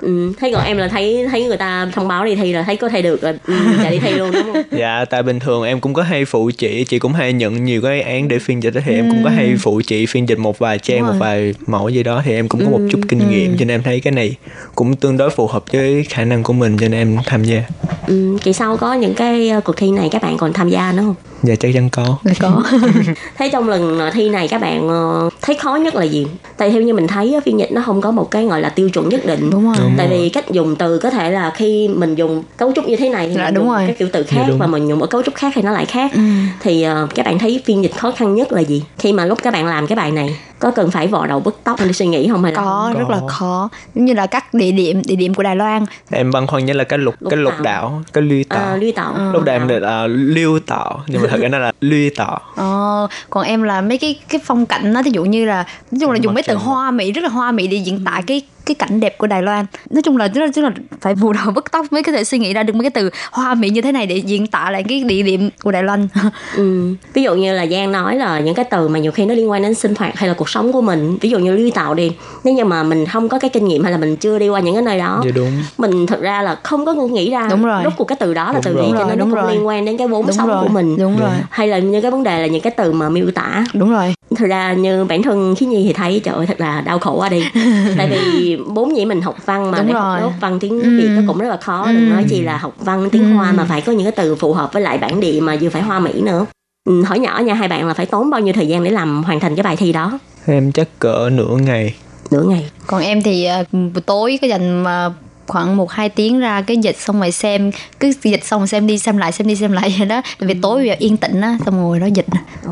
Ừ. 0.00 0.32
Thế 0.40 0.52
còn 0.52 0.64
em 0.64 0.76
là 0.76 0.88
thấy 0.88 1.26
thấy 1.30 1.44
người 1.44 1.56
ta 1.56 1.88
thông 1.92 2.08
báo 2.08 2.24
đi 2.24 2.34
thi 2.34 2.52
là 2.52 2.62
thấy 2.62 2.76
có 2.76 2.88
thể 2.88 3.02
được 3.02 3.22
rồi 3.22 3.38
ừ, 3.46 3.54
chạy 3.82 3.92
đi 3.92 3.98
thi 3.98 4.10
luôn 4.10 4.30
đúng 4.32 4.52
không? 4.52 4.62
Dạ, 4.78 5.04
tại 5.10 5.22
bình 5.22 5.38
thường 5.40 5.62
em 5.62 5.80
cũng 5.80 5.94
có 5.94 6.02
hay 6.02 6.24
phụ 6.24 6.50
chị, 6.58 6.84
chị 6.84 6.98
cũng 6.98 7.12
hay 7.12 7.32
nhận 7.32 7.64
nhiều 7.64 7.82
cái 7.82 8.02
án 8.02 8.28
để 8.28 8.38
phiên 8.38 8.62
dịch 8.62 8.74
á, 8.74 8.80
thì 8.84 8.94
em 8.94 9.10
cũng 9.10 9.24
có 9.24 9.30
hay 9.30 9.54
phụ 9.60 9.80
chị 9.86 10.06
phiên 10.06 10.28
dịch 10.28 10.38
một 10.38 10.58
vài 10.58 10.78
trang, 10.78 11.06
một 11.06 11.12
vài 11.18 11.54
mẫu 11.66 11.88
gì 11.88 12.02
đó 12.02 12.22
thì 12.24 12.32
em 12.32 12.48
cũng 12.48 12.64
có 12.64 12.70
một 12.70 12.80
chút 12.90 13.00
kinh 13.08 13.30
nghiệm 13.30 13.56
cho 13.58 13.64
nên 13.64 13.68
em 13.74 13.82
thấy 13.82 14.00
cái 14.00 14.12
này 14.12 14.36
cũng 14.74 14.96
tương 14.96 15.16
đối 15.16 15.30
phù 15.30 15.46
hợp 15.46 15.64
với 15.72 16.04
khả 16.08 16.24
năng 16.24 16.42
của 16.42 16.52
mình 16.52 16.76
cho 16.80 16.88
nên 16.88 17.00
em 17.00 17.18
tham 17.26 17.44
gia. 17.44 17.62
Ừ. 18.06 18.36
Kỳ 18.42 18.52
sau 18.52 18.76
có 18.76 18.94
những 18.94 19.14
cái 19.14 19.48
ờ, 19.48 19.60
cuộc 19.60 19.76
thi 19.76 19.90
này 19.90 20.08
các 20.12 20.22
bạn 20.22 20.36
còn 20.36 20.52
tham 20.52 20.68
gia 20.68 20.92
nữa 20.92 21.02
không? 21.02 21.33
Dạ 21.44 21.54
chắc 21.60 21.70
chắn 21.74 21.90
có. 21.90 22.04
là 22.24 22.34
có 22.40 22.62
Thế 23.38 23.48
trong 23.52 23.68
lần 23.68 23.98
ờ, 23.98 24.10
thi 24.10 24.28
này 24.30 24.48
các 24.48 24.60
bạn 24.60 24.88
ờ, 24.88 25.30
thấy 25.42 25.56
khó 25.56 25.76
nhất 25.76 25.94
là 25.94 26.02
gì? 26.04 26.26
Tại 26.56 26.70
theo 26.70 26.82
như 26.82 26.94
mình 26.94 27.06
thấy 27.06 27.34
á, 27.34 27.40
phiên 27.44 27.58
dịch 27.58 27.72
nó 27.72 27.82
không 27.86 28.00
có 28.00 28.10
một 28.10 28.30
cái 28.30 28.44
gọi 28.46 28.60
là 28.60 28.68
tiêu 28.68 28.88
chuẩn 28.90 29.08
nhất 29.08 29.26
định. 29.26 29.50
đúng 29.50 29.64
rồi 29.66 29.74
Đúng 29.78 29.94
Tại 29.96 30.08
rồi. 30.08 30.18
vì 30.18 30.28
cách 30.28 30.50
dùng 30.50 30.76
từ 30.76 30.98
có 30.98 31.10
thể 31.10 31.30
là 31.30 31.52
khi 31.56 31.88
mình 31.88 32.14
dùng 32.14 32.42
cấu 32.56 32.72
trúc 32.72 32.88
như 32.88 32.96
thế 32.96 33.08
này 33.08 33.28
thì 33.28 33.34
Dạ, 33.34 33.44
mình 33.44 33.54
đúng 33.54 33.68
rồi. 33.70 33.82
cái 33.86 33.96
kiểu 33.98 34.08
từ 34.12 34.22
khác 34.22 34.44
đúng. 34.48 34.58
và 34.58 34.66
mình 34.66 34.88
dùng 34.88 35.00
ở 35.00 35.06
cấu 35.06 35.22
trúc 35.22 35.34
khác 35.34 35.52
thì 35.54 35.62
nó 35.62 35.70
lại 35.70 35.86
khác. 35.86 36.10
Ừ. 36.14 36.20
Thì 36.60 36.82
ờ, 36.82 37.06
các 37.14 37.26
bạn 37.26 37.38
thấy 37.38 37.62
phiên 37.64 37.82
dịch 37.82 37.92
khó 37.96 38.10
khăn 38.10 38.34
nhất 38.34 38.52
là 38.52 38.60
gì? 38.60 38.82
Khi 38.98 39.12
mà 39.12 39.24
lúc 39.24 39.38
các 39.42 39.52
bạn 39.52 39.66
làm 39.66 39.86
cái 39.86 39.96
bài 39.96 40.10
này 40.10 40.36
có 40.64 40.70
cần 40.70 40.90
phải 40.90 41.06
vò 41.06 41.26
đầu 41.26 41.40
bứt 41.40 41.56
tóc 41.64 41.80
để 41.84 41.92
suy 41.92 42.06
nghĩ 42.06 42.28
không 42.28 42.44
hay 42.44 42.52
là 42.52 42.56
có 42.56 42.90
Có. 42.94 43.00
rất 43.00 43.10
là 43.10 43.20
khó. 43.28 43.68
Giống 43.94 44.04
như 44.04 44.12
là 44.14 44.26
các 44.26 44.54
địa 44.54 44.72
điểm 44.72 45.02
địa 45.04 45.16
điểm 45.16 45.34
của 45.34 45.42
Đài 45.42 45.56
Loan. 45.56 45.84
Em 46.10 46.30
băn 46.30 46.46
khoăn 46.46 46.64
nhất 46.64 46.76
là 46.76 46.84
cái 46.84 46.98
lục 46.98 47.14
Lục 47.20 47.30
cái 47.30 47.38
lục 47.38 47.52
đạo, 47.62 48.02
cái 48.12 48.22
lưu 48.22 48.42
à, 48.48 48.56
tạo. 48.56 48.76
lưu 48.76 48.92
tạo 48.96 49.32
Lúc 49.32 49.44
đầu 49.44 49.54
em 49.54 49.68
định 49.68 49.82
là 49.82 50.06
lưu 50.06 50.58
tạo 50.66 51.00
nhưng 51.06 51.22
mà 51.22 51.28
thật 51.28 51.40
ra 51.40 51.48
nó 51.48 51.58
là 51.58 51.72
lưu 51.80 52.10
tạo. 52.16 52.40
Ờ, 52.56 53.08
còn 53.30 53.44
em 53.44 53.62
là 53.62 53.80
mấy 53.80 53.98
cái 53.98 54.18
cái 54.28 54.40
phong 54.44 54.66
cảnh 54.66 54.92
nó 54.92 55.02
ví 55.02 55.10
dụ 55.10 55.24
như 55.24 55.44
là 55.44 55.64
nói 55.90 55.98
chung 56.00 56.10
là 56.10 56.18
dùng 56.18 56.34
mấy 56.34 56.42
từ 56.42 56.54
hoa 56.54 56.90
mỹ 56.90 57.12
rất 57.12 57.22
là 57.22 57.28
hoa 57.28 57.52
mỹ 57.52 57.66
để 57.66 57.76
diễn 57.76 58.04
tả 58.04 58.20
cái 58.26 58.42
cái 58.66 58.74
cảnh 58.74 59.00
đẹp 59.00 59.18
của 59.18 59.26
Đài 59.26 59.42
Loan 59.42 59.66
nói 59.90 60.02
chung 60.02 60.16
là 60.16 60.28
rất 60.28 60.56
là, 60.62 60.70
phải 61.00 61.14
vụ 61.14 61.32
đầu 61.32 61.50
bứt 61.54 61.64
tóc 61.72 61.86
mới 61.92 62.02
có 62.02 62.12
thể 62.12 62.24
suy 62.24 62.38
nghĩ 62.38 62.52
ra 62.54 62.62
được 62.62 62.74
mấy 62.76 62.82
cái 62.82 62.90
từ 62.90 63.10
hoa 63.32 63.54
mỹ 63.54 63.68
như 63.70 63.80
thế 63.82 63.92
này 63.92 64.06
để 64.06 64.16
diễn 64.16 64.46
tả 64.46 64.70
lại 64.70 64.82
cái 64.88 65.04
địa 65.04 65.22
điểm 65.22 65.50
của 65.62 65.72
Đài 65.72 65.82
Loan 65.82 66.08
Ừ. 66.56 66.94
Ví 67.14 67.22
dụ 67.22 67.34
như 67.34 67.54
là 67.54 67.66
Giang 67.66 67.92
nói 67.92 68.16
là 68.16 68.40
những 68.40 68.54
cái 68.54 68.64
từ 68.70 68.88
mà 68.88 68.98
nhiều 68.98 69.12
khi 69.12 69.26
nó 69.26 69.34
liên 69.34 69.50
quan 69.50 69.62
đến 69.62 69.74
sinh 69.74 69.94
hoạt 69.98 70.16
hay 70.18 70.28
là 70.28 70.34
cuộc 70.34 70.48
sống 70.48 70.72
của 70.72 70.80
mình 70.80 71.18
Ví 71.20 71.30
dụ 71.30 71.38
như 71.38 71.56
lưu 71.56 71.70
tạo 71.74 71.94
đi 71.94 72.12
Nếu 72.44 72.54
như 72.54 72.64
mà 72.64 72.82
mình 72.82 73.06
không 73.06 73.28
có 73.28 73.38
cái 73.38 73.50
kinh 73.50 73.68
nghiệm 73.68 73.82
hay 73.82 73.92
là 73.92 73.98
mình 73.98 74.16
chưa 74.16 74.38
đi 74.38 74.48
qua 74.48 74.60
những 74.60 74.74
cái 74.74 74.82
nơi 74.82 74.98
đó 74.98 75.22
Dạ 75.24 75.30
đúng. 75.34 75.50
Mình 75.78 76.06
thật 76.06 76.20
ra 76.20 76.42
là 76.42 76.54
không 76.62 76.86
có 76.86 76.92
nghĩ 76.94 77.30
ra 77.30 77.48
Đúng 77.50 77.64
rồi. 77.64 77.80
Rốt 77.84 77.92
cuộc 77.96 78.04
cái 78.04 78.16
từ 78.20 78.34
đó 78.34 78.44
là 78.46 78.52
Đúng 78.52 78.62
từ 78.62 78.74
rồi. 78.74 78.84
gì 78.84 78.88
Đúng 78.92 78.98
Cho 78.98 79.04
rồi, 79.04 79.08
nên 79.08 79.18
nó 79.18 79.24
đúng 79.24 79.30
cũng 79.34 79.40
rồi. 79.42 79.52
liên 79.52 79.66
quan 79.66 79.84
đến 79.84 79.96
cái 79.96 80.08
vốn 80.08 80.26
đúng 80.26 80.36
sống 80.36 80.48
rồi 80.48 80.62
của 80.62 80.68
mình 80.68 80.96
đúng 80.98 81.18
rồi 81.20 81.30
Hay 81.50 81.68
là 81.68 81.78
những 81.78 82.02
cái 82.02 82.10
vấn 82.10 82.22
đề 82.22 82.40
là 82.40 82.46
những 82.46 82.60
cái 82.62 82.70
từ 82.76 82.92
mà 82.92 83.08
miêu 83.08 83.30
tả 83.34 83.64
đúng 83.74 83.90
rồi 83.92 84.14
Thật 84.36 84.46
ra 84.48 84.72
như 84.72 85.04
bản 85.04 85.22
thân 85.22 85.54
Khí 85.54 85.66
Nhi 85.66 85.84
thì 85.86 85.92
thấy 85.92 86.20
trời 86.24 86.34
ơi 86.34 86.46
thật 86.46 86.60
là 86.60 86.80
đau 86.80 86.98
khổ 86.98 87.16
quá 87.18 87.28
đi 87.28 87.44
Tại 87.98 88.08
vì 88.10 88.53
bốn 88.56 88.96
dĩ 88.96 89.04
mình 89.04 89.22
học 89.22 89.36
văn 89.46 89.70
mà 89.70 89.78
Đúng 89.78 89.86
để 89.86 89.92
rồi. 89.92 90.20
học 90.20 90.32
văn 90.40 90.58
tiếng 90.60 90.80
Ừ. 90.82 90.96
Việt 90.96 91.08
nó 91.16 91.22
cũng 91.26 91.38
rất 91.38 91.48
là 91.48 91.56
khó 91.56 91.92
Đừng 91.92 92.10
nói 92.10 92.24
chi 92.30 92.42
là 92.42 92.56
học 92.56 92.74
văn 92.78 93.08
tiếng 93.12 93.34
Hoa 93.34 93.52
mà 93.52 93.64
phải 93.64 93.80
có 93.80 93.92
những 93.92 94.02
cái 94.04 94.12
từ 94.16 94.34
phù 94.34 94.52
hợp 94.52 94.72
với 94.72 94.82
lại 94.82 94.98
bản 94.98 95.20
địa 95.20 95.40
mà 95.40 95.56
vừa 95.60 95.68
phải 95.68 95.82
Hoa 95.82 95.98
Mỹ 95.98 96.22
nữa 96.22 96.46
Ừ, 96.88 97.02
hỏi 97.02 97.18
nhỏ 97.18 97.38
nha 97.44 97.54
hai 97.54 97.68
bạn 97.68 97.88
là 97.88 97.94
phải 97.94 98.06
tốn 98.06 98.30
bao 98.30 98.40
nhiêu 98.40 98.52
thời 98.54 98.66
gian 98.68 98.84
để 98.84 98.90
làm 98.90 99.24
hoàn 99.24 99.40
thành 99.40 99.56
cái 99.56 99.62
bài 99.62 99.76
thi 99.76 99.92
đó 99.92 100.18
Em 100.46 100.72
chắc 100.72 100.88
cỡ 100.98 101.30
nửa 101.32 101.56
ngày. 101.56 101.94
nửa 102.30 102.42
ngày 102.42 102.70
còn 102.86 103.02
em 103.02 103.22
thì 103.22 103.44
ờ, 103.44 103.64
buổi 103.72 104.02
tối 104.06 104.38
có 104.42 104.46
dành 104.48 104.82
mà 104.82 105.10
khoảng 105.46 105.76
một 105.76 105.90
hai 105.90 106.08
tiếng 106.08 106.38
ra 106.40 106.62
cái 106.62 106.76
dịch 106.76 106.96
xong 107.00 107.20
rồi 107.20 107.32
xem 107.32 107.70
cứ 108.00 108.12
dịch 108.22 108.44
xong 108.44 108.60
rồi 108.60 108.68
xem 108.68 108.86
đi 108.86 108.98
xem 108.98 109.16
lại 109.16 109.32
xem 109.32 109.46
đi 109.48 109.56
xem 109.56 109.72
lại 109.72 109.94
vậy 109.98 110.06
đó. 110.08 110.22
Vì 110.38 110.54
tối 110.54 110.76
bây 110.78 110.86
giờ 110.88 110.94
yên 110.98 111.16
tĩnh 111.16 111.40
á 111.40 111.58
xong 111.66 111.82
rồi 111.82 112.00
đó 112.00 112.06
dịch 112.06 112.26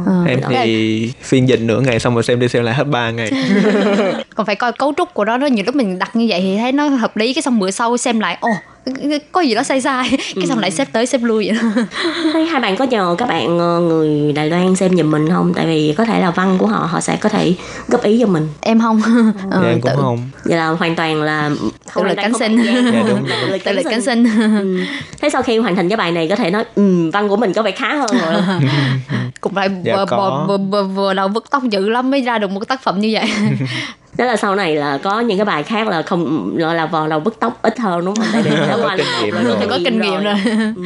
Ờ. 0.07 0.25
Em 0.29 0.41
thì 0.51 1.13
phiên 1.23 1.49
dịch 1.49 1.61
nửa 1.61 1.81
ngày 1.81 2.01
xong 2.01 2.15
rồi 2.15 2.23
xem 2.23 2.41
đi 2.41 2.49
xem 2.49 2.65
lại 2.65 2.75
hết 2.75 2.85
3 2.85 3.11
ngày. 3.11 3.31
còn 4.35 4.47
phải 4.47 4.55
coi 4.57 4.73
cấu 4.73 4.93
trúc 4.97 5.15
của 5.15 5.25
nó 5.25 5.37
đó 5.37 5.47
nhiều 5.47 5.65
lúc 5.67 5.75
mình 5.75 5.99
đặt 5.99 6.17
như 6.17 6.27
vậy 6.29 6.41
thì 6.41 6.57
thấy 6.59 6.73
nó 6.73 6.89
hợp 6.89 7.17
lý 7.17 7.35
cái 7.35 7.43
xong 7.43 7.59
bữa 7.59 7.71
sau 7.71 7.97
xem 7.97 8.21
lại 8.21 8.37
ồ 8.41 8.49
cái- 8.49 8.63
có 9.33 9.41
gì 9.41 9.55
đó 9.55 9.63
sai 9.63 9.81
sai 9.81 10.11
cái 10.35 10.47
xong 10.47 10.59
lại 10.59 10.71
xếp 10.71 10.89
tới 10.93 11.07
xếp 11.07 11.19
lui 11.23 11.47
vậy 11.49 11.59
đó. 11.63 11.83
thấy 12.33 12.47
hai 12.47 12.61
bạn 12.61 12.77
có 12.77 12.85
nhờ 12.85 13.15
các 13.19 13.29
bạn 13.29 13.59
ờ, 13.59 13.81
người 13.81 14.33
Đài 14.33 14.51
Loan 14.51 14.77
xem 14.77 14.97
giùm 14.97 15.11
mình 15.11 15.29
không 15.31 15.53
tại 15.55 15.67
vì 15.67 15.95
có 15.99 16.05
thể 16.05 16.21
là 16.21 16.31
văn 16.31 16.57
của 16.59 16.67
họ 16.67 16.89
họ 16.91 17.01
sẽ 17.01 17.17
có 17.17 17.29
thể 17.29 17.55
góp 17.89 18.03
ý 18.03 18.19
cho 18.21 18.27
mình 18.27 18.49
em 18.61 18.81
không 18.81 19.03
Ờ, 19.51 19.61
Dạ 19.63 19.69
em 19.69 19.81
cũng 19.81 19.91
tự, 19.91 19.97
không. 20.03 20.29
vậy 20.45 20.57
là 20.57 20.69
hoàn 20.69 20.95
toàn 20.97 21.23
là 21.23 21.51
không 21.91 22.05
toàn 22.05 22.17
cánh 22.17 22.35
sinh. 22.39 22.57
Dạ, 22.65 23.03
đúng, 23.09 23.25
Tự 23.29 23.47
lực 23.51 23.65
tự 23.65 23.73
lực 23.73 23.83
cánh 23.83 23.91
cánh 23.91 24.03
sinh 24.03 24.25
Ừ. 24.59 24.79
thế 25.21 25.31
sau 25.31 25.43
khi 25.43 25.59
hoàn 25.59 25.77
thành 25.77 25.89
cái 25.89 25.97
bài 25.97 26.13
này 26.13 26.29
có 26.29 26.37
thể 26.37 26.51
nói 26.51 26.65
ừ, 26.75 27.11
văn 27.13 27.29
của 27.29 27.37
mình 27.37 27.53
có 27.53 27.63
vẻ 27.63 27.71
khá 27.71 27.95
hơn 27.95 28.11
rồi 28.23 28.43
cũng 29.41 29.55
phải 29.55 29.69
Dạ, 29.85 29.97
vừa, 29.97 30.07
có. 30.07 30.45
vừa, 30.49 30.59
vừa, 30.59 30.83
vừa 30.85 31.15
đầu 31.15 31.29
bứt 31.29 31.45
tóc 31.51 31.63
dữ 31.71 31.89
lắm 31.89 32.11
mới 32.11 32.21
ra 32.23 32.39
được 32.39 32.51
một 32.51 32.69
tác 32.69 32.83
phẩm 32.83 33.01
như 33.01 33.11
vậy 33.13 33.25
Đó 34.19 34.25
là 34.25 34.37
sau 34.37 34.55
này 34.55 34.77
là 34.77 34.99
có 34.99 35.21
những 35.21 35.39
cái 35.39 35.45
bài 35.45 35.63
khác 35.63 35.89
là 35.89 36.03
không 36.03 36.55
gọi 36.59 36.75
là 36.75 36.87
vò 36.87 37.09
đầu 37.09 37.21
bứt 37.21 37.37
tóc 37.41 37.59
ít 37.63 37.79
hơn 37.79 38.05
đúng 38.05 38.15
không? 38.17 38.27
Tại 38.33 38.43
vì 38.43 38.51
đã 38.69 38.77
qua 38.83 38.97
kinh 38.97 39.07
nghiệm 39.23 39.35
rồi. 39.45 39.57
phải 39.59 39.67
có 39.67 39.79
kinh 39.85 40.01
nghiệm 40.01 40.23
rồi 40.25 40.35
Ừ. 40.77 40.83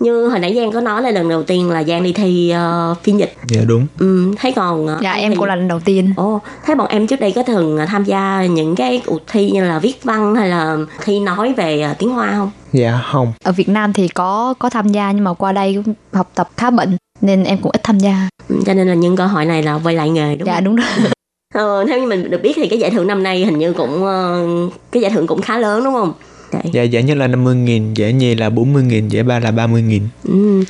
Như 0.00 0.28
hồi 0.28 0.38
nãy 0.40 0.54
Giang 0.56 0.72
có 0.72 0.80
nói 0.80 1.02
là 1.02 1.10
lần 1.10 1.28
đầu 1.28 1.42
tiên 1.42 1.70
là 1.70 1.84
Giang 1.84 2.02
đi 2.02 2.12
thi 2.12 2.50
ờ, 2.50 2.94
phiên 3.02 3.18
dịch. 3.18 3.34
Dạ 3.48 3.60
đúng. 3.66 3.86
Ừ, 3.98 4.32
thấy 4.40 4.52
còn 4.52 4.86
ờ, 4.86 4.98
dạ 5.02 5.12
em 5.12 5.30
thì- 5.32 5.36
cũng 5.36 5.44
là 5.48 5.56
lần 5.56 5.68
đầu 5.68 5.80
tiên 5.80 6.12
Ồ, 6.16 6.40
thế 6.66 6.74
bọn 6.74 6.88
em 6.88 7.06
trước 7.06 7.20
đây 7.20 7.32
có 7.32 7.42
thường 7.42 7.78
ờ, 7.78 7.86
tham 7.86 8.04
gia 8.04 8.44
những 8.46 8.74
cái 8.76 9.02
cuộc 9.06 9.20
thi 9.26 9.50
như 9.50 9.64
là 9.64 9.78
viết 9.78 10.04
văn 10.04 10.34
hay 10.34 10.48
là 10.48 10.76
thi 11.04 11.20
nói 11.20 11.52
về 11.56 11.94
tiếng 11.98 12.08
Hoa 12.10 12.30
không? 12.32 12.50
Dạ 12.72 13.00
không. 13.12 13.32
ở 13.44 13.52
Việt 13.52 13.68
Nam 13.68 13.92
thì 13.92 14.08
có 14.08 14.54
có 14.58 14.70
tham 14.70 14.88
gia 14.88 15.12
nhưng 15.12 15.24
mà 15.24 15.34
qua 15.34 15.52
đây 15.52 15.82
cũng 15.84 15.94
học 16.12 16.30
tập 16.34 16.48
khá 16.56 16.70
bận 16.70 16.96
nên 17.20 17.44
em 17.44 17.58
cũng 17.58 17.72
ít 17.74 17.80
tham 17.82 17.98
gia 17.98 18.28
Ừ, 18.48 18.56
cho 18.66 18.74
nên 18.74 18.88
là 18.88 18.94
nhân 18.94 19.16
cơ 19.16 19.26
hội 19.26 19.44
này 19.44 19.62
là 19.62 19.78
quay 19.84 19.94
lại 19.94 20.10
nghề 20.10 20.36
đúng 20.36 20.46
dạ 20.46 20.54
không? 20.54 20.64
đúng 20.64 20.76
rồi 20.76 20.86
Ờ, 21.54 21.84
theo 21.88 21.98
như 21.98 22.06
mình 22.06 22.30
được 22.30 22.42
biết 22.42 22.52
thì 22.56 22.68
cái 22.68 22.78
giải 22.78 22.90
thưởng 22.90 23.06
năm 23.06 23.22
nay 23.22 23.44
hình 23.44 23.58
như 23.58 23.72
cũng 23.72 24.04
ờ, 24.04 24.46
cái 24.92 25.02
giải 25.02 25.10
thưởng 25.10 25.26
cũng 25.26 25.42
khá 25.42 25.58
lớn 25.58 25.84
đúng 25.84 25.94
không? 25.94 26.12
Đấy. 26.52 26.62
Dạ 26.72 26.82
giải 26.82 27.02
nhất 27.02 27.16
là 27.16 27.26
50 27.26 27.54
nghìn, 27.54 27.94
giải 27.94 28.12
nhì 28.12 28.34
là 28.34 28.50
40 28.50 28.82
nghìn, 28.82 29.08
giải 29.08 29.22
ba 29.22 29.38
là 29.38 29.50
30 29.50 29.82
nghìn. 29.82 30.02
Ừ. 30.28 30.64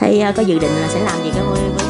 Thì 0.00 0.20
ờ, 0.20 0.32
có 0.36 0.42
dự 0.42 0.58
định 0.58 0.70
là 0.80 0.88
sẽ 0.88 1.00
làm 1.04 1.24
gì 1.24 1.30
cái 1.34 1.42
với 1.44 1.89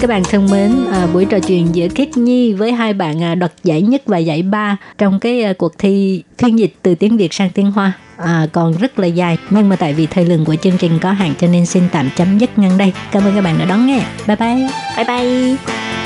các 0.00 0.06
bạn 0.10 0.22
thân 0.24 0.50
mến, 0.50 0.72
à, 0.92 1.06
buổi 1.12 1.24
trò 1.24 1.38
chuyện 1.40 1.74
giữa 1.74 1.88
Khiết 1.88 2.16
Nhi 2.16 2.52
với 2.52 2.72
hai 2.72 2.92
bạn 2.94 3.22
à, 3.22 3.34
đoạt 3.34 3.52
giải 3.64 3.82
nhất 3.82 4.02
và 4.06 4.18
giải 4.18 4.42
ba 4.42 4.76
trong 4.98 5.20
cái 5.20 5.42
à, 5.42 5.52
cuộc 5.58 5.78
thi 5.78 6.22
phiên 6.38 6.58
dịch 6.58 6.74
từ 6.82 6.94
tiếng 6.94 7.16
Việt 7.16 7.32
sang 7.32 7.50
tiếng 7.50 7.70
Hoa 7.70 7.92
à, 8.16 8.46
còn 8.52 8.72
rất 8.72 8.98
là 8.98 9.06
dài 9.06 9.38
nhưng 9.50 9.68
mà 9.68 9.76
tại 9.76 9.92
vì 9.92 10.06
thời 10.06 10.24
lượng 10.24 10.44
của 10.44 10.56
chương 10.56 10.78
trình 10.78 10.98
có 11.00 11.12
hạn 11.12 11.34
cho 11.40 11.46
nên 11.46 11.66
xin 11.66 11.82
tạm 11.92 12.10
chấm 12.16 12.38
dứt 12.38 12.58
ngang 12.58 12.78
đây. 12.78 12.92
Cảm 13.12 13.24
ơn 13.24 13.34
các 13.34 13.40
bạn 13.40 13.58
đã 13.58 13.64
đón 13.64 13.86
nghe. 13.86 14.02
Bye 14.26 14.36
bye. 14.36 14.68
Bye 14.96 15.06
bye. 15.06 16.05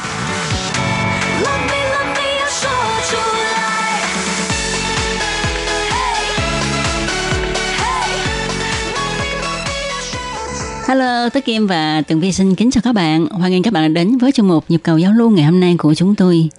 Hello, 10.91 11.29
Tố 11.29 11.39
Kim 11.45 11.67
và 11.67 12.01
Tường 12.07 12.19
Vi 12.19 12.31
xin 12.31 12.55
kính 12.55 12.71
chào 12.71 12.81
các 12.81 12.93
bạn. 12.93 13.27
Hoan 13.27 13.51
nghênh 13.51 13.63
các 13.63 13.73
bạn 13.73 13.93
đã 13.93 14.01
đến 14.01 14.17
với 14.17 14.31
chương 14.31 14.47
mục 14.47 14.65
nhịp 14.69 14.81
cầu 14.83 14.97
giao 14.97 15.11
lưu 15.11 15.29
ngày 15.29 15.45
hôm 15.45 15.59
nay 15.59 15.75
của 15.77 15.93
chúng 15.93 16.15
tôi. 16.15 16.49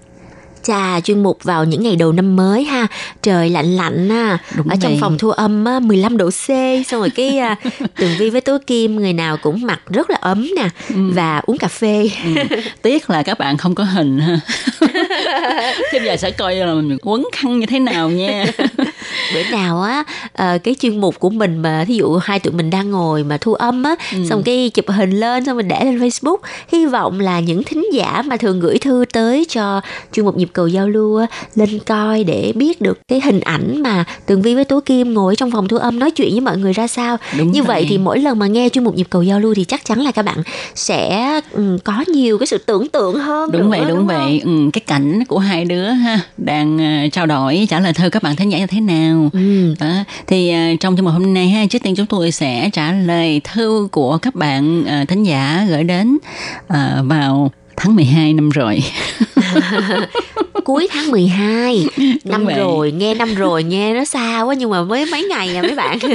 Chà, 0.62 1.00
chuyên 1.00 1.22
mục 1.22 1.44
vào 1.44 1.64
những 1.64 1.82
ngày 1.82 1.96
đầu 1.96 2.12
năm 2.12 2.36
mới 2.36 2.64
ha, 2.64 2.86
trời 3.22 3.50
lạnh 3.50 3.76
lạnh 3.76 4.10
ha, 4.10 4.38
Đúng 4.56 4.68
ở 4.68 4.76
trong 4.80 4.92
vậy. 4.92 4.98
phòng 5.00 5.18
thu 5.18 5.30
âm 5.30 5.64
á, 5.64 5.80
15 5.80 6.16
độ 6.16 6.30
C, 6.30 6.46
xong 6.86 7.00
rồi 7.00 7.10
cái 7.10 7.38
à, 7.38 7.56
Tường 7.98 8.10
Vi 8.18 8.30
với 8.30 8.40
Tố 8.40 8.58
Kim 8.66 8.96
người 8.96 9.12
nào 9.12 9.36
cũng 9.36 9.60
mặc 9.66 9.80
rất 9.90 10.10
là 10.10 10.16
ấm 10.20 10.48
nè 10.56 10.68
và 10.88 11.38
uống 11.46 11.58
cà 11.58 11.68
phê. 11.68 12.10
Ừ. 12.24 12.30
Tiếc 12.82 13.10
là 13.10 13.22
các 13.22 13.38
bạn 13.38 13.56
không 13.56 13.74
có 13.74 13.84
hình 13.84 14.18
ha. 14.20 14.40
Thế 15.92 16.00
giờ 16.04 16.16
sẽ 16.16 16.30
coi 16.30 16.54
là 16.54 16.74
mình 16.74 16.98
quấn 17.02 17.24
khăn 17.32 17.58
như 17.60 17.66
thế 17.66 17.78
nào 17.78 18.10
nha. 18.10 18.44
bữa 19.34 19.42
nào 19.52 19.82
á 19.82 20.04
ờ, 20.32 20.58
cái 20.64 20.74
chuyên 20.80 21.00
mục 21.00 21.20
của 21.20 21.30
mình 21.30 21.58
mà 21.62 21.84
thí 21.88 21.94
dụ 21.96 22.16
hai 22.22 22.38
tụi 22.38 22.52
mình 22.52 22.70
đang 22.70 22.90
ngồi 22.90 23.24
mà 23.24 23.36
thu 23.40 23.54
âm 23.54 23.82
á 23.82 23.94
Ừ. 24.12 24.18
xong 24.30 24.42
cái 24.42 24.70
chụp 24.74 24.84
hình 24.88 25.10
lên 25.10 25.44
xong 25.44 25.56
mình 25.56 25.68
để 25.68 25.84
lên 25.84 25.98
Facebook 25.98 26.36
hy 26.72 26.86
vọng 26.86 27.20
là 27.20 27.40
những 27.40 27.64
thính 27.64 27.84
giả 27.92 28.22
mà 28.26 28.36
thường 28.36 28.60
gửi 28.60 28.78
thư 28.78 29.04
tới 29.12 29.44
cho 29.48 29.80
chuyên 30.12 30.26
mục 30.26 30.36
nhịp 30.36 30.48
cầu 30.52 30.66
giao 30.66 30.88
lưu 30.88 31.20
lên 31.54 31.78
coi 31.86 32.24
để 32.24 32.52
biết 32.56 32.80
được 32.80 32.98
cái 33.08 33.20
hình 33.24 33.40
ảnh 33.40 33.82
mà 33.82 34.04
Tường 34.26 34.42
Vi 34.42 34.54
với 34.54 34.64
Tố 34.64 34.80
Kim 34.80 35.14
ngồi 35.14 35.36
trong 35.36 35.50
phòng 35.50 35.68
thu 35.68 35.76
âm 35.76 35.98
nói 35.98 36.10
chuyện 36.10 36.30
với 36.30 36.40
mọi 36.40 36.56
người 36.58 36.72
ra 36.72 36.86
sao 36.86 37.16
Đúng 37.38 37.52
như 37.52 37.62
vậy 37.62 37.80
vậy. 37.82 37.86
thì 37.88 37.98
mỗi 37.98 38.18
lần 38.18 38.38
mà 38.38 38.46
nghe 38.46 38.68
chuyên 38.68 38.84
mục 38.84 38.94
nhịp 38.94 39.06
cầu 39.10 39.22
giao 39.22 39.40
lưu 39.40 39.54
thì 39.54 39.64
chắc 39.64 39.84
chắn 39.84 40.00
là 40.00 40.12
các 40.12 40.24
bạn 40.24 40.42
sẽ 40.74 41.40
ừ, 41.50 41.78
có 41.84 42.04
nhiều 42.08 42.38
cái 42.38 42.46
sự 42.46 42.58
tưởng 42.58 42.88
tượng 42.88 43.14
hơn 43.18 43.50
đúng 43.52 43.62
nữa, 43.62 43.68
vậy 43.68 43.80
đúng, 43.88 43.96
không? 43.96 44.06
vậy 44.06 44.40
ừ, 44.44 44.50
cái 44.72 44.80
cảnh 44.86 45.24
của 45.24 45.38
hai 45.38 45.64
đứa 45.64 45.84
ha 45.88 46.20
đang 46.36 46.78
ờ, 46.78 47.08
trao 47.12 47.26
đổi 47.26 47.66
trả 47.70 47.80
lời 47.80 47.92
thơ 47.92 48.08
các 48.10 48.22
bạn 48.22 48.36
thính 48.36 48.52
giả 48.52 48.58
như 48.58 48.66
thế 48.66 48.80
nào 48.80 49.30
Ừ. 49.32 49.74
đó. 49.80 49.92
thì 50.26 50.50
ờ, 50.50 50.58
trong 50.80 50.96
chương 50.96 51.04
mục 51.04 51.12
hôm 51.14 51.34
nay 51.34 51.48
ha 51.48 51.66
trước 51.66 51.82
tiên 51.82 51.94
chúng 51.94 52.06
tôi 52.06 52.30
sẽ 52.32 52.70
trả 52.72 52.92
lời 52.92 53.40
thư 53.44 53.88
của 53.92 54.18
các 54.18 54.34
bạn 54.34 54.80
uh, 55.02 55.08
thính 55.08 55.22
giả 55.24 55.66
gửi 55.68 55.84
đến 55.84 56.18
ờ, 56.68 57.04
vào 57.06 57.52
tháng 57.76 57.96
12 57.96 58.32
năm 58.32 58.50
rồi. 58.50 58.82
Cuối 60.64 60.88
tháng 60.90 61.10
12 61.10 61.86
năm 62.24 62.44
vậy. 62.44 62.54
rồi 62.54 62.92
nghe 62.92 63.14
năm 63.14 63.34
rồi 63.34 63.64
nghe 63.64 63.94
nó 63.94 64.04
xa 64.04 64.42
quá 64.42 64.54
nhưng 64.54 64.70
mà 64.70 64.82
mới 64.82 65.06
mấy 65.06 65.24
ngày 65.24 65.56
à 65.56 65.62
mấy 65.62 65.74
bạn. 65.74 65.98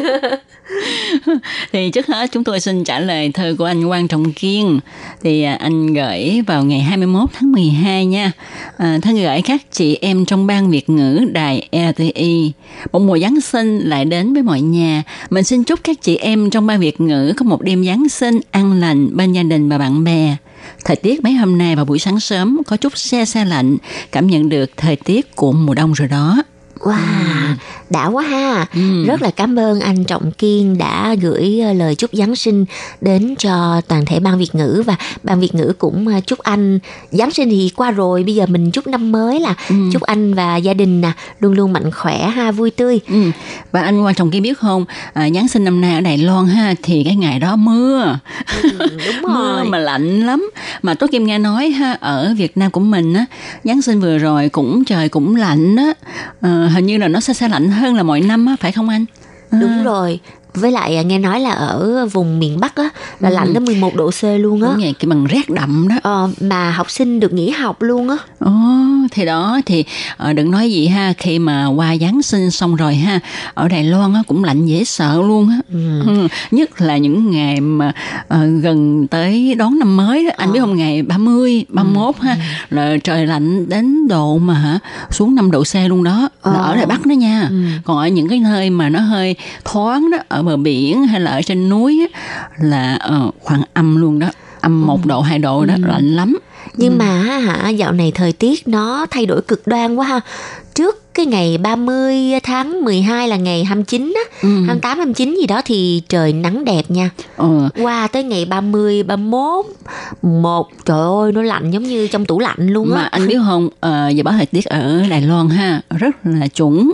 Thì 1.73 1.91
trước 1.91 2.07
hết 2.07 2.31
chúng 2.31 2.43
tôi 2.43 2.59
xin 2.59 2.83
trả 2.83 2.99
lời 2.99 3.31
thư 3.33 3.55
của 3.57 3.65
anh 3.65 3.87
Quang 3.87 4.07
Trọng 4.07 4.33
Kiên. 4.33 4.79
Thì 5.23 5.43
à, 5.43 5.53
anh 5.53 5.93
gửi 5.93 6.41
vào 6.47 6.63
ngày 6.63 6.79
21 6.79 7.29
tháng 7.33 7.51
12 7.51 8.05
nha. 8.05 8.31
À, 8.77 8.99
thân 9.01 9.15
gửi 9.15 9.41
các 9.41 9.61
chị 9.71 9.97
em 10.01 10.25
trong 10.25 10.47
ban 10.47 10.69
Việt 10.69 10.89
ngữ 10.89 11.25
đài 11.31 11.69
RTI 11.71 12.51
một 12.91 12.99
mùa 12.99 13.19
Giáng 13.19 13.41
sinh 13.41 13.79
lại 13.79 14.05
đến 14.05 14.33
với 14.33 14.43
mọi 14.43 14.61
nhà. 14.61 15.03
Mình 15.29 15.43
xin 15.43 15.63
chúc 15.63 15.79
các 15.83 16.01
chị 16.01 16.15
em 16.15 16.49
trong 16.49 16.67
ban 16.67 16.79
Việt 16.79 17.01
ngữ 17.01 17.33
có 17.37 17.43
một 17.43 17.61
đêm 17.61 17.85
Giáng 17.85 18.09
sinh 18.09 18.39
an 18.51 18.79
lành 18.79 19.17
bên 19.17 19.33
gia 19.33 19.43
đình 19.43 19.69
và 19.69 19.77
bạn 19.77 20.03
bè 20.03 20.35
Thời 20.85 20.95
tiết 20.95 21.23
mấy 21.23 21.33
hôm 21.33 21.57
nay 21.57 21.75
vào 21.75 21.85
buổi 21.85 21.99
sáng 21.99 22.19
sớm 22.19 22.61
có 22.67 22.77
chút 22.77 22.97
xe 22.97 23.25
xe 23.25 23.45
lạnh, 23.45 23.77
cảm 24.11 24.27
nhận 24.27 24.49
được 24.49 24.71
thời 24.77 24.95
tiết 24.95 25.35
của 25.35 25.51
mùa 25.51 25.73
đông 25.73 25.93
rồi 25.93 26.07
đó. 26.07 26.43
Wow, 26.79 27.55
đã 27.89 28.05
quá 28.07 28.23
ha. 28.23 28.65
Ừ. 28.73 29.05
Rất 29.05 29.21
là 29.21 29.31
cảm 29.35 29.59
ơn 29.59 29.79
anh 29.79 30.03
Trọng 30.03 30.31
Kiên 30.31 30.77
đã 30.77 31.15
gửi 31.21 31.59
ờ, 31.59 31.73
lời 31.73 31.95
chúc 31.95 32.09
Giáng 32.13 32.35
sinh 32.35 32.65
đến 33.01 33.35
cho 33.39 33.81
toàn 33.87 34.05
thể 34.05 34.19
ban 34.19 34.37
Việt 34.39 34.55
ngữ 34.55 34.83
và 34.85 34.95
ban 35.23 35.39
Việt 35.39 35.55
ngữ 35.55 35.73
cũng 35.77 36.07
ờ, 36.07 36.19
chúc 36.25 36.39
anh 36.39 36.79
Giáng 37.11 37.31
sinh 37.31 37.49
thì 37.49 37.71
qua 37.75 37.91
rồi, 37.91 38.23
bây 38.23 38.35
giờ 38.35 38.45
mình 38.45 38.71
chúc 38.71 38.87
năm 38.87 39.11
mới 39.11 39.39
là 39.39 39.53
Ừ. 39.69 39.75
chúc 39.93 40.01
anh 40.01 40.33
và 40.33 40.57
gia 40.57 40.73
đình 40.73 41.01
nè 41.01 41.11
luôn 41.39 41.53
luôn 41.53 41.73
mạnh 41.73 41.91
khỏe 41.91 42.27
ha, 42.27 42.51
vui 42.51 42.71
tươi. 42.71 42.99
Ừ. 43.09 43.31
Và 43.71 43.81
anh 43.81 44.01
quan 44.03 44.15
trọng 44.15 44.31
kia 44.31 44.39
biết 44.39 44.57
không, 44.59 44.85
à, 45.13 45.29
Giáng 45.35 45.47
sinh 45.47 45.63
năm 45.63 45.81
nay 45.81 45.93
ở 45.95 46.01
Đài 46.01 46.17
Loan 46.17 46.47
ha 46.47 46.73
thì 46.83 47.03
cái 47.03 47.15
ngày 47.15 47.39
đó 47.39 47.55
mưa, 47.55 48.19
Ừ, 48.63 48.69
đúng 48.79 49.21
mưa 49.33 49.55
rồi. 49.55 49.65
mà 49.65 49.77
lạnh 49.77 50.25
lắm. 50.25 50.49
Mà 50.81 50.93
Tố 50.93 51.07
Kim 51.11 51.25
nghe 51.25 51.37
nói 51.39 51.69
ha 51.69 51.93
ở 51.93 52.33
Việt 52.37 52.57
Nam 52.57 52.71
của 52.71 52.79
mình 52.79 53.13
á, 53.13 53.25
Giáng 53.63 53.81
sinh 53.81 53.99
vừa 54.01 54.17
rồi 54.17 54.49
cũng 54.49 54.85
trời 54.85 55.09
cũng 55.09 55.35
lạnh 55.35 55.75
đó. 55.75 55.93
Ờ, 56.41 56.66
hình 56.69 56.85
như 56.85 56.97
là 56.97 57.07
nó 57.07 57.19
sẽ 57.19 57.33
sẽ 57.33 57.47
lạnh 57.49 57.71
hơn 57.71 57.95
là 57.95 58.03
mọi 58.03 58.21
năm 58.21 58.45
á, 58.45 58.55
phải 58.59 58.71
không 58.71 58.89
anh? 58.89 59.05
Đúng 59.51 59.83
rồi. 59.83 60.19
Với 60.59 60.71
lại 60.71 60.97
à, 60.97 61.01
nghe 61.01 61.19
nói 61.19 61.39
là 61.39 61.51
ở 61.51 62.05
vùng 62.13 62.39
miền 62.39 62.59
Bắc 62.59 62.75
á 62.75 62.89
là 63.19 63.29
lạnh 63.29 63.53
đến 63.53 63.65
11 63.65 63.95
độ 63.95 64.09
C 64.11 64.23
luôn 64.23 64.61
á. 64.63 64.69
Đúng 64.69 64.81
vậy, 64.81 64.93
cái 64.99 65.07
bằng 65.09 65.25
rét 65.25 65.49
đậm 65.49 65.87
đó. 65.87 65.95
Ờ, 66.03 66.29
mà 66.41 66.71
học 66.71 66.91
sinh 66.91 67.19
được 67.19 67.33
nghỉ 67.33 67.49
học 67.49 67.81
luôn 67.81 68.09
á. 68.09 68.17
Ồ, 68.39 68.51
thì 69.11 69.25
đó 69.25 69.59
thì 69.65 69.83
ờ, 70.17 70.33
đừng 70.33 70.51
nói 70.51 70.71
gì 70.71 70.87
ha 70.87 71.13
khi 71.17 71.39
mà 71.39 71.65
qua 71.67 71.95
Giáng 72.01 72.21
sinh 72.21 72.51
xong 72.51 72.75
rồi 72.75 72.95
ha 72.95 73.19
ở 73.53 73.67
Đài 73.67 73.83
Loan 73.83 74.13
á, 74.13 74.23
cũng 74.27 74.43
lạnh 74.43 74.65
dễ 74.65 74.83
sợ 74.83 75.21
luôn 75.27 75.49
á 75.49 75.59
ừ. 75.73 76.27
nhất 76.51 76.81
là 76.81 76.97
những 76.97 77.31
ngày 77.31 77.61
mà 77.61 77.91
ờ, 78.27 78.45
gần 78.47 79.07
tới 79.07 79.55
đón 79.55 79.79
năm 79.79 79.97
mới 79.97 80.25
đó. 80.25 80.31
anh 80.37 80.51
biết 80.53 80.59
không 80.59 80.75
ngày 80.77 81.01
30, 81.01 81.65
31 81.69 82.15
ha 82.21 82.37
là 82.69 82.97
trời 83.03 83.25
lạnh 83.27 83.69
đến 83.69 84.07
độ 84.07 84.37
mà 84.37 84.53
hả 84.53 84.79
xuống 85.11 85.35
5 85.35 85.51
độ 85.51 85.63
C 85.63 85.75
luôn 85.89 86.03
đó 86.03 86.29
là 86.43 86.51
Ờ. 86.53 86.63
ở 86.63 86.75
Đài 86.75 86.85
Bắc 86.85 87.05
đó 87.05 87.13
nha 87.13 87.49
còn 87.85 87.97
ở 87.97 88.07
những 88.07 88.27
cái 88.29 88.39
nơi 88.39 88.69
mà 88.69 88.89
nó 88.89 88.99
hơi 88.99 89.35
thoáng 89.65 90.11
đó 90.11 90.17
ở 90.29 90.41
bờ 90.47 90.57
biển 90.57 91.07
hay 91.07 91.19
là 91.19 91.31
ở 91.31 91.41
trên 91.41 91.69
núi 91.69 92.07
á, 92.13 92.19
là 92.57 92.95
ờ, 92.95 93.31
khoảng 93.39 93.61
âm 93.73 93.95
luôn 93.95 94.19
đó 94.19 94.27
âm 94.61 94.87
một 94.87 95.05
độ 95.05 95.21
hai 95.21 95.39
độ 95.39 95.65
đó 95.65 95.75
lạnh 95.79 96.15
lắm 96.15 96.37
Nhưng 96.77 96.97
mà 96.97 97.05
á 97.29 97.37
hả 97.39 97.69
dạo 97.69 97.91
này 97.91 98.11
thời 98.11 98.33
tiết 98.33 98.67
nó 98.67 99.05
thay 99.11 99.25
đổi 99.25 99.41
cực 99.41 99.67
đoan 99.67 99.95
quá 99.95 100.05
ha. 100.07 100.19
Trước 100.75 101.13
cái 101.13 101.25
ngày 101.25 101.57
30 101.57 102.15
tháng 102.43 102.83
12 102.83 103.27
là 103.27 103.35
ngày 103.35 103.63
29 103.63 104.13
á, 104.15 104.21
Ừ. 104.41 104.47
28 104.67 104.97
29 104.97 105.35
gì 105.41 105.47
đó 105.47 105.61
thì 105.65 106.01
trời 106.09 106.33
nắng 106.33 106.65
đẹp 106.65 106.91
nha. 106.91 107.09
Ờ, 107.35 107.69
Qua 107.81 108.07
tới 108.07 108.23
ngày 108.23 108.45
30 108.45 109.03
31 109.03 109.65
1 110.21 110.67
trời 110.85 110.97
ơi 110.99 111.31
nó 111.31 111.41
lạnh 111.41 111.71
giống 111.71 111.83
như 111.83 112.07
trong 112.07 112.25
tủ 112.25 112.39
lạnh 112.39 112.67
luôn 112.67 112.89
mà 112.89 113.01
á. 113.01 113.07
anh 113.11 113.27
biết 113.27 113.37
không 113.45 113.69
ờ, 113.79 114.09
dự 114.09 114.23
báo 114.23 114.33
thời 114.37 114.45
tiết 114.45 114.65
ở 114.65 115.03
Đài 115.09 115.21
Loan 115.21 115.49
ha 115.49 115.81
rất 115.89 116.15
là 116.23 116.47
chuẩn 116.47 116.91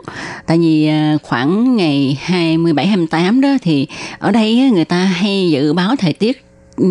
tại 0.47 0.57
vì 0.57 0.87
ờ, 0.87 1.17
khoảng 1.23 1.75
ngày 1.75 2.17
27 2.21 2.87
28 2.87 3.41
đó 3.41 3.49
thì 3.61 3.87
ở 4.19 4.31
đây 4.31 4.55
người 4.73 4.85
ta 4.85 4.97
hay 4.97 5.49
dự 5.51 5.73
báo 5.73 5.95
thời 5.99 6.13
tiết 6.13 6.45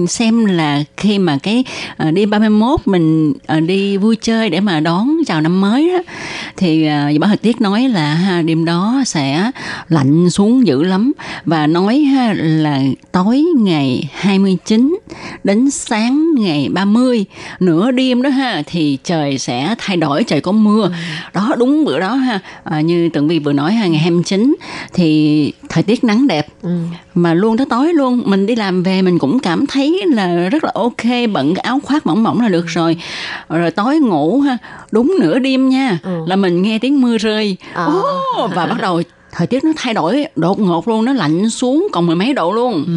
xem 0.09 0.45
là 0.45 0.85
khi 0.97 1.19
mà 1.19 1.39
cái 1.43 1.65
à, 1.97 2.11
đêm 2.11 2.31
31 2.31 2.81
mình 2.85 3.33
à, 3.47 3.61
đi 3.61 3.97
vui 3.97 4.17
chơi 4.17 4.51
để 4.51 4.61
mà 4.61 4.81
đón 4.81 5.17
chào 5.27 5.41
năm 5.41 5.61
mới 5.61 5.93
đó 5.93 5.99
thì 6.57 6.89
dự 7.13 7.19
báo 7.19 7.29
thời 7.29 7.37
tiết 7.37 7.61
nói 7.61 7.89
là 7.89 8.15
ha, 8.15 8.43
đêm 8.43 8.65
đó 8.65 9.03
sẽ 9.07 9.51
lạnh 9.89 10.31
xuống 10.31 10.67
dữ 10.67 10.83
lắm. 10.83 11.13
Và 11.45 11.67
nói 11.67 11.99
ha, 11.99 12.33
là 12.37 12.83
tối 13.13 13.45
ngày 13.57 14.11
29 14.15 14.99
đến 15.45 15.71
sáng 15.71 16.27
ngày 16.39 16.69
30 16.73 17.25
nửa 17.61 17.91
đêm 17.91 18.23
đó 18.23 18.31
ha 18.31 18.63
thì 18.67 18.99
trời 19.05 19.39
sẽ 19.39 19.75
thay 19.79 19.97
đổi 19.97 20.25
trời 20.25 20.41
có 20.41 20.53
mưa. 20.53 20.93
Đó 21.35 21.55
đúng 21.59 21.85
bữa 21.85 22.01
đó 22.01 22.15
ha. 22.15 22.41
À, 22.65 22.81
như 22.81 23.09
tường 23.09 23.29
vi 23.29 23.39
vừa 23.39 23.53
nói 23.53 23.73
ha 23.73 23.87
ngày 23.87 24.01
29 24.01 24.55
thì 24.93 25.53
thời 25.69 25.83
tiết 25.83 26.05
nắng 26.05 26.27
đẹp 26.27 26.47
mà 27.15 27.35
luôn 27.35 27.57
tới 27.57 27.67
tối 27.71 27.93
luôn 27.93 28.23
mình 28.27 28.47
đi 28.47 28.57
làm 28.57 28.83
về 28.83 29.03
mình 29.03 29.19
cũng 29.19 29.39
cảm 29.39 29.67
thấy 29.67 30.03
là 30.13 30.49
rất 30.49 30.65
là 30.65 30.71
ok 30.75 31.31
bận 31.33 31.55
cái 31.55 31.63
áo 31.63 31.81
khoác 31.83 32.07
mỏng 32.07 32.23
mỏng 32.23 32.41
là 32.41 32.49
được 32.49 32.67
rồi. 32.67 32.97
Rồi 33.49 33.71
tối 33.71 33.99
ngủ 33.99 34.41
ha 34.41 34.59
đúng 34.91 35.15
nửa 35.21 35.39
đêm 35.39 35.69
nha 35.69 35.99
là 36.27 36.37
mình 36.37 36.63
nghe 36.63 36.79
tiếng 36.79 37.01
mưa 37.01 37.19
rơi. 37.19 37.57
À. 37.75 37.85
Ồ, 37.85 38.49
và 38.55 38.67
bắt 38.67 38.81
đầu 38.81 39.03
thời 39.37 39.47
tiết 39.47 39.65
nó 39.65 39.71
thay 39.77 39.95
đổi 39.95 40.27
đột 40.37 40.59
ngột 40.59 40.89
luôn 40.89 41.05
nó 41.05 41.13
lạnh 41.13 41.51
xuống 41.51 41.89
còn 41.93 42.07
mười 42.07 42.17
mấy 42.17 42.33
độ 42.35 42.53
luôn 42.53 42.85
Ừ. 42.87 42.93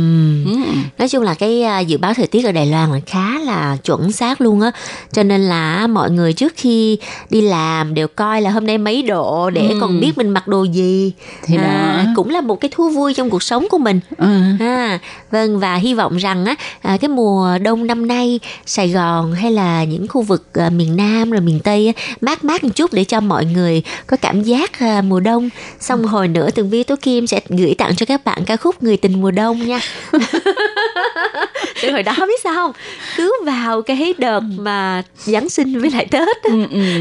nói 0.97 1.09
chung 1.09 1.23
là 1.23 1.33
cái 1.33 1.61
à, 1.63 1.79
dự 1.79 1.97
báo 1.97 2.13
thời 2.13 2.27
tiết 2.27 2.45
ở 2.45 2.51
Đài 2.51 2.65
Loan 2.65 2.91
là 2.91 2.99
khá 3.05 3.39
là 3.39 3.77
chuẩn 3.83 4.11
xác 4.11 4.41
luôn 4.41 4.61
á 4.61 4.71
cho 5.11 5.23
nên 5.23 5.41
là 5.41 5.87
mọi 5.87 6.11
người 6.11 6.33
trước 6.33 6.53
khi 6.55 6.97
đi 7.29 7.41
làm 7.41 7.93
đều 7.93 8.07
coi 8.07 8.41
là 8.41 8.49
hôm 8.51 8.65
nay 8.65 8.77
mấy 8.77 9.01
độ 9.01 9.49
để 9.49 9.67
Ừ. 9.69 9.77
còn 9.81 9.99
biết 9.99 10.17
mình 10.17 10.29
mặc 10.29 10.47
đồ 10.47 10.63
gì 10.63 11.11
Thì 11.43 11.57
đó. 11.57 11.63
à, 11.63 12.05
cũng 12.15 12.29
là 12.29 12.41
một 12.41 12.55
cái 12.55 12.71
thú 12.73 12.89
vui 12.89 13.13
trong 13.13 13.29
cuộc 13.29 13.43
sống 13.43 13.67
của 13.71 13.77
mình 13.77 13.99
Ừ. 14.17 14.27
À, 14.59 14.99
vâng 15.31 15.59
và 15.59 15.75
hy 15.75 15.93
vọng 15.93 16.17
rằng 16.17 16.45
á 16.45 16.55
à, 16.81 16.97
cái 17.01 17.09
mùa 17.09 17.57
đông 17.57 17.87
năm 17.87 18.07
nay 18.07 18.39
Sài 18.65 18.89
Gòn 18.89 19.33
hay 19.33 19.51
là 19.51 19.83
những 19.83 20.07
khu 20.07 20.21
vực 20.21 20.45
à, 20.53 20.69
miền 20.69 20.95
Nam 20.95 21.31
rồi 21.31 21.41
miền 21.41 21.59
Tây 21.59 21.87
á, 21.95 22.15
mát 22.21 22.43
mát 22.43 22.63
một 22.63 22.69
chút 22.75 22.93
để 22.93 23.03
cho 23.03 23.19
mọi 23.19 23.45
người 23.45 23.81
có 24.07 24.17
cảm 24.17 24.43
giác 24.43 24.71
mùa 25.03 25.19
đông. 25.19 25.49
Xong 25.79 26.03
hồi 26.03 26.24
nữa, 26.27 26.49
Tường 26.55 26.69
Vi 26.69 26.83
Tố 26.83 26.95
Kim 27.01 27.27
sẽ 27.27 27.39
gửi 27.49 27.75
tặng 27.77 27.95
cho 27.95 28.05
các 28.05 28.25
bạn 28.25 28.45
ca 28.45 28.57
khúc 28.57 28.83
Người 28.83 28.97
tình 28.97 29.21
mùa 29.21 29.31
đông 29.31 29.67
nha. 29.67 29.79
Từ 31.81 31.91
hồi 31.91 32.03
đó 32.03 32.13
biết 32.19 32.41
sao 32.43 32.53
không? 32.53 32.71
Cứ 33.17 33.33
vào 33.45 33.81
cái 33.81 34.13
đợt 34.17 34.39
mà 34.57 35.03
Giáng 35.17 35.49
sinh 35.49 35.81
với 35.81 35.91
lại 35.91 36.07
Tết 36.11 36.27
á, 36.43 36.51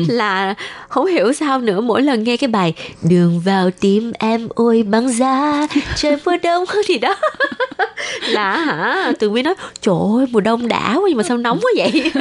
là 0.08 0.54
không 0.88 1.06
hiểu 1.06 1.32
sao 1.32 1.60
nữa. 1.60 1.80
Mỗi 1.80 2.02
lần 2.02 2.24
nghe 2.24 2.36
cái 2.36 2.48
bài 2.48 2.74
đường 3.02 3.40
vào 3.44 3.70
tim 3.70 4.12
em 4.18 4.48
ôi 4.54 4.82
băng 4.82 5.08
giá 5.08 5.66
trời 5.96 6.16
mùa 6.24 6.36
đông 6.42 6.64
thì 6.86 6.98
đó. 6.98 7.16
Là 8.28 8.56
hả? 8.56 9.12
Tường 9.18 9.32
vi 9.32 9.42
nói 9.42 9.54
trời 9.80 9.94
ơi 10.16 10.26
mùa 10.30 10.40
đông 10.40 10.68
đã 10.68 10.94
quá 10.94 11.02
nhưng 11.08 11.16
mà 11.16 11.22
sao 11.22 11.36
nóng 11.36 11.60
quá 11.62 11.70
vậy? 11.76 12.12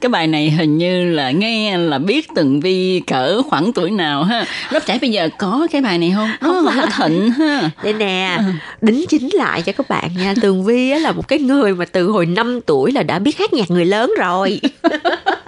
Cái 0.00 0.08
bài 0.08 0.26
này 0.26 0.50
hình 0.50 0.78
như 0.78 1.04
là 1.14 1.30
nghe 1.30 1.78
là 1.78 1.98
biết 1.98 2.28
từng 2.34 2.60
vi 2.60 3.02
cỡ 3.06 3.42
khoảng 3.42 3.72
tuổi 3.72 3.90
nào 3.90 4.24
ha. 4.24 4.44
Lớp 4.70 4.80
trẻ 4.86 4.98
bây 5.00 5.10
giờ 5.10 5.28
có 5.38 5.66
cái 5.72 5.82
bài 5.82 5.98
này 5.98 6.12
không? 6.16 6.30
Không 6.40 6.66
à. 6.66 6.74
có 6.76 6.86
thịnh 6.96 7.30
ha. 7.30 7.70
Đây 7.82 7.92
nè 7.92 8.38
đính 8.80 9.04
chính 9.08 9.28
lại 9.32 9.62
cho 9.62 9.72
các 9.72 9.88
bạn 9.88 10.10
nha. 10.18 10.34
Tường 10.42 10.64
vi 10.64 10.90
á 10.90 10.98
là 10.98 11.12
một 11.16 11.28
cái 11.28 11.38
người 11.38 11.74
mà 11.74 11.84
từ 11.84 12.08
hồi 12.08 12.26
5 12.26 12.60
tuổi 12.66 12.92
là 12.92 13.02
đã 13.02 13.18
biết 13.18 13.38
hát 13.38 13.52
nhạc 13.52 13.70
người 13.70 13.84
lớn 13.84 14.12
rồi. 14.18 14.60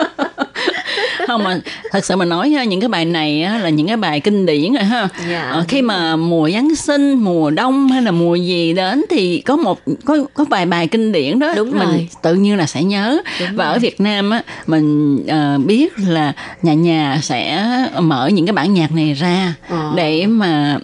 không 1.27 1.45
mà 1.45 1.61
thật 1.93 2.05
sự 2.05 2.16
mà 2.16 2.24
nói 2.24 2.51
ha, 2.51 2.64
những 2.64 2.81
cái 2.81 2.89
bài 2.89 3.05
này 3.05 3.43
á, 3.43 3.59
là 3.59 3.68
những 3.68 3.87
cái 3.87 3.97
bài 3.97 4.20
kinh 4.20 4.47
điển 4.47 4.72
rồi 4.72 4.85
ha 4.85 5.09
Dạ. 5.31 5.49
Ờ, 5.51 5.64
khi 5.68 5.83
mà 5.83 6.16
mùa 6.16 6.51
giáng 6.51 6.77
sinh 6.77 7.14
mùa 7.14 7.51
đông 7.51 7.89
hay 7.89 8.03
là 8.03 8.11
mùa 8.11 8.35
gì 8.35 8.72
đến 8.72 9.05
thì 9.11 9.41
có 9.41 9.57
một 9.57 9.81
có 10.05 10.16
có 10.35 10.45
vài 10.45 10.66
bài 10.66 10.87
kinh 10.87 11.12
điển 11.12 11.39
đó 11.39 11.53
Đúng 11.57 11.70
mình 11.70 11.89
rồi. 11.89 12.09
tự 12.22 12.35
nhiên 12.35 12.57
là 12.57 12.66
sẽ 12.66 12.83
nhớ 12.83 13.18
và 13.55 13.64
ở 13.64 13.79
Việt 13.79 14.01
Nam 14.01 14.31
á 14.31 14.43
mình 14.66 15.18
ờ, 15.29 15.59
biết 15.66 15.93
là 16.09 16.33
nhà 16.62 16.74
nhà 16.74 17.18
sẽ 17.22 17.66
mở 18.01 18.27
những 18.33 18.47
cái 18.47 18.53
bản 18.53 18.74
nhạc 18.74 18.93
này 18.93 19.14
ra 19.14 19.55
Ờ. 19.68 19.93
để 19.97 20.27
mà 20.27 20.79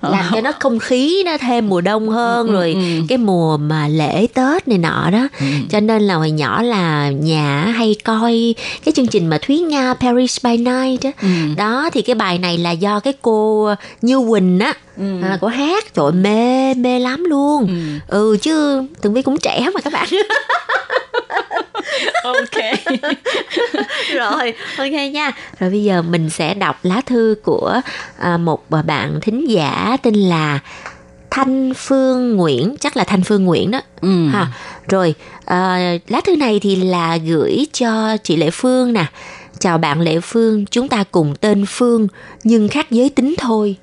ờ, 0.00 0.10
làm 0.12 0.24
cho 0.34 0.40
nó 0.40 0.52
không 0.60 0.78
khí 0.78 1.22
nó 1.26 1.36
thêm 1.38 1.68
mùa 1.68 1.80
đông 1.80 2.08
hơn 2.08 2.50
rồi 2.52 2.76
cái 3.08 3.18
mùa 3.18 3.56
mà 3.56 3.88
lễ 3.88 4.26
tết 4.34 4.68
này 4.68 4.78
nọ 4.78 5.10
đó 5.12 5.28
cho 5.70 5.80
nên 5.80 6.02
là 6.02 6.14
hồi 6.14 6.30
nhỏ 6.30 6.62
là 6.62 7.10
nhà 7.10 7.64
hay 7.76 7.96
coi 8.04 8.54
cái 8.84 8.92
chương 8.92 9.06
trình 9.06 9.26
mà 9.26 9.38
thúy 9.42 9.58
nga 9.68 9.94
paris 9.94 10.44
by 10.44 10.56
night 10.56 11.02
đó 11.04 11.10
đó 11.56 11.90
thì 11.92 12.02
cái 12.02 12.14
bài 12.14 12.38
này 12.38 12.58
là 12.58 12.70
do 12.70 13.00
cái 13.00 13.12
cô 13.22 13.74
như 14.02 14.18
quỳnh 14.28 14.58
á 14.60 14.74
à, 15.22 15.38
của 15.40 15.46
hát. 15.48 15.94
Trời 15.94 16.12
mê 16.12 16.74
mê 16.74 16.98
lắm 16.98 17.24
luôn. 17.24 17.68
Ừ. 18.08 18.36
Chứ 18.42 18.82
tường 19.02 19.14
vi 19.14 19.22
cũng 19.22 19.38
trẻ 19.38 19.70
mà 19.74 19.80
các 19.80 19.92
bạn. 19.92 20.08
Ok. 22.24 22.62
Rồi 24.14 24.54
ok 24.78 24.92
nha. 25.12 25.32
Rồi 25.60 25.70
bây 25.70 25.84
giờ 25.84 26.02
mình 26.02 26.30
sẽ 26.30 26.54
đọc 26.54 26.76
lá 26.82 27.00
thư 27.06 27.34
của 27.42 27.80
à, 28.18 28.36
một 28.36 28.70
bà 28.70 28.82
bạn 28.82 29.20
thính 29.20 29.50
giả 29.50 29.96
tên 30.02 30.14
là 30.14 30.58
Thanh 31.30 31.72
Phương 31.76 32.36
Nguyễn. 32.36 32.74
Chắc 32.80 32.96
là 32.96 33.04
Thanh 33.04 33.22
Phương 33.22 33.44
Nguyễn 33.44 33.70
đó. 33.70 33.80
Ừ. 34.00 34.28
ha. 34.28 34.46
Rồi 34.88 35.14
à, 35.44 35.92
lá 36.08 36.20
thư 36.20 36.36
này 36.36 36.60
thì 36.62 36.76
là 36.76 37.16
gửi 37.16 37.66
cho 37.72 38.16
chị 38.24 38.36
Lệ 38.36 38.50
Phương 38.50 38.92
nè 38.92 39.04
chào 39.60 39.78
bạn 39.78 40.00
Lệ 40.00 40.20
Phương 40.20 40.64
chúng 40.66 40.88
ta 40.88 41.04
cùng 41.10 41.34
tên 41.40 41.64
Phương 41.66 42.08
nhưng 42.44 42.68
khác 42.68 42.90
giới 42.90 43.10
tính 43.10 43.34
thôi. 43.38 43.76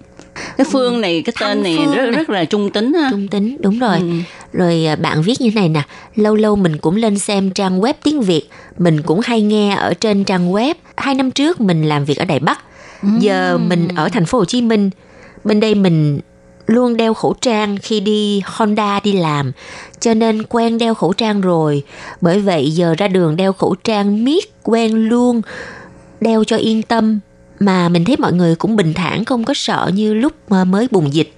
Cái 0.58 0.66
phương 0.72 1.02
này 1.02 1.22
cái 1.26 1.34
tên 1.40 1.64
này 1.64 1.76
Phương 1.78 1.96
rất 1.96 2.02
này. 2.02 2.12
rất 2.12 2.30
là 2.30 2.46
trung 2.46 2.70
tính 2.70 2.94
ha. 2.94 3.08
Trung 3.12 3.28
tính 3.28 3.58
đúng 3.60 3.80
rồi. 3.80 3.98
Ừ. 4.00 4.10
rồi 4.54 4.86
à, 4.86 4.96
bạn 4.96 5.22
viết 5.22 5.42
như 5.42 5.52
này 5.56 5.70
nè. 5.70 5.82
Lâu 6.16 6.36
lâu 6.36 6.56
mình 6.56 6.78
cũng 6.78 6.96
lên 6.96 7.20
xem 7.20 7.52
trang 7.52 7.82
web 7.82 7.94
tiếng 8.04 8.22
việt. 8.22 8.50
Mình 8.78 9.02
cũng 9.02 9.20
hay 9.24 9.42
nghe 9.42 9.76
ở 9.76 9.94
trên 9.94 10.24
trang 10.24 10.52
web. 10.52 10.74
Hai 10.98 11.16
năm 11.16 11.32
trước 11.32 11.62
mình 11.62 11.84
làm 11.84 12.06
việc 12.06 12.18
ở 12.18 12.26
đài 12.26 12.40
bắc. 12.40 12.60
Giờ 13.20 13.58
mình 13.58 13.88
ở 13.96 14.10
thành 14.10 14.26
phố 14.26 14.38
hồ 14.38 14.46
chí 14.46 14.62
minh. 14.62 14.90
Bên 15.44 15.60
đây 15.60 15.76
mình 15.76 16.20
luôn 16.66 16.98
đeo 16.98 17.14
khẩu 17.14 17.34
trang 17.42 17.78
khi 17.78 18.00
đi 18.00 18.42
honda 18.46 19.00
đi 19.04 19.14
làm, 19.14 19.52
cho 20.00 20.14
nên 20.14 20.44
quen 20.44 20.78
đeo 20.78 20.94
khẩu 20.94 21.14
trang 21.14 21.42
rồi. 21.42 21.84
Bởi 22.22 22.40
vậy 22.40 22.72
giờ 22.72 22.96
ra 22.98 23.08
đường 23.08 23.36
đeo 23.36 23.54
khẩu 23.54 23.76
trang 23.84 24.24
miết, 24.24 24.54
quen 24.64 25.10
luôn, 25.10 25.42
đeo 26.22 26.44
cho 26.44 26.58
yên 26.58 26.82
tâm. 26.82 27.20
Mà 27.60 27.90
mình 27.90 28.06
thấy 28.06 28.16
mọi 28.20 28.34
người 28.34 28.56
cũng 28.56 28.76
bình 28.76 28.94
thản, 28.94 29.26
không 29.26 29.44
có 29.44 29.54
sợ 29.54 29.92
như 29.94 30.14
lúc 30.14 30.34
mà 30.50 30.64
mới 30.64 30.88
bùng 30.92 31.14
dịch. 31.14 31.34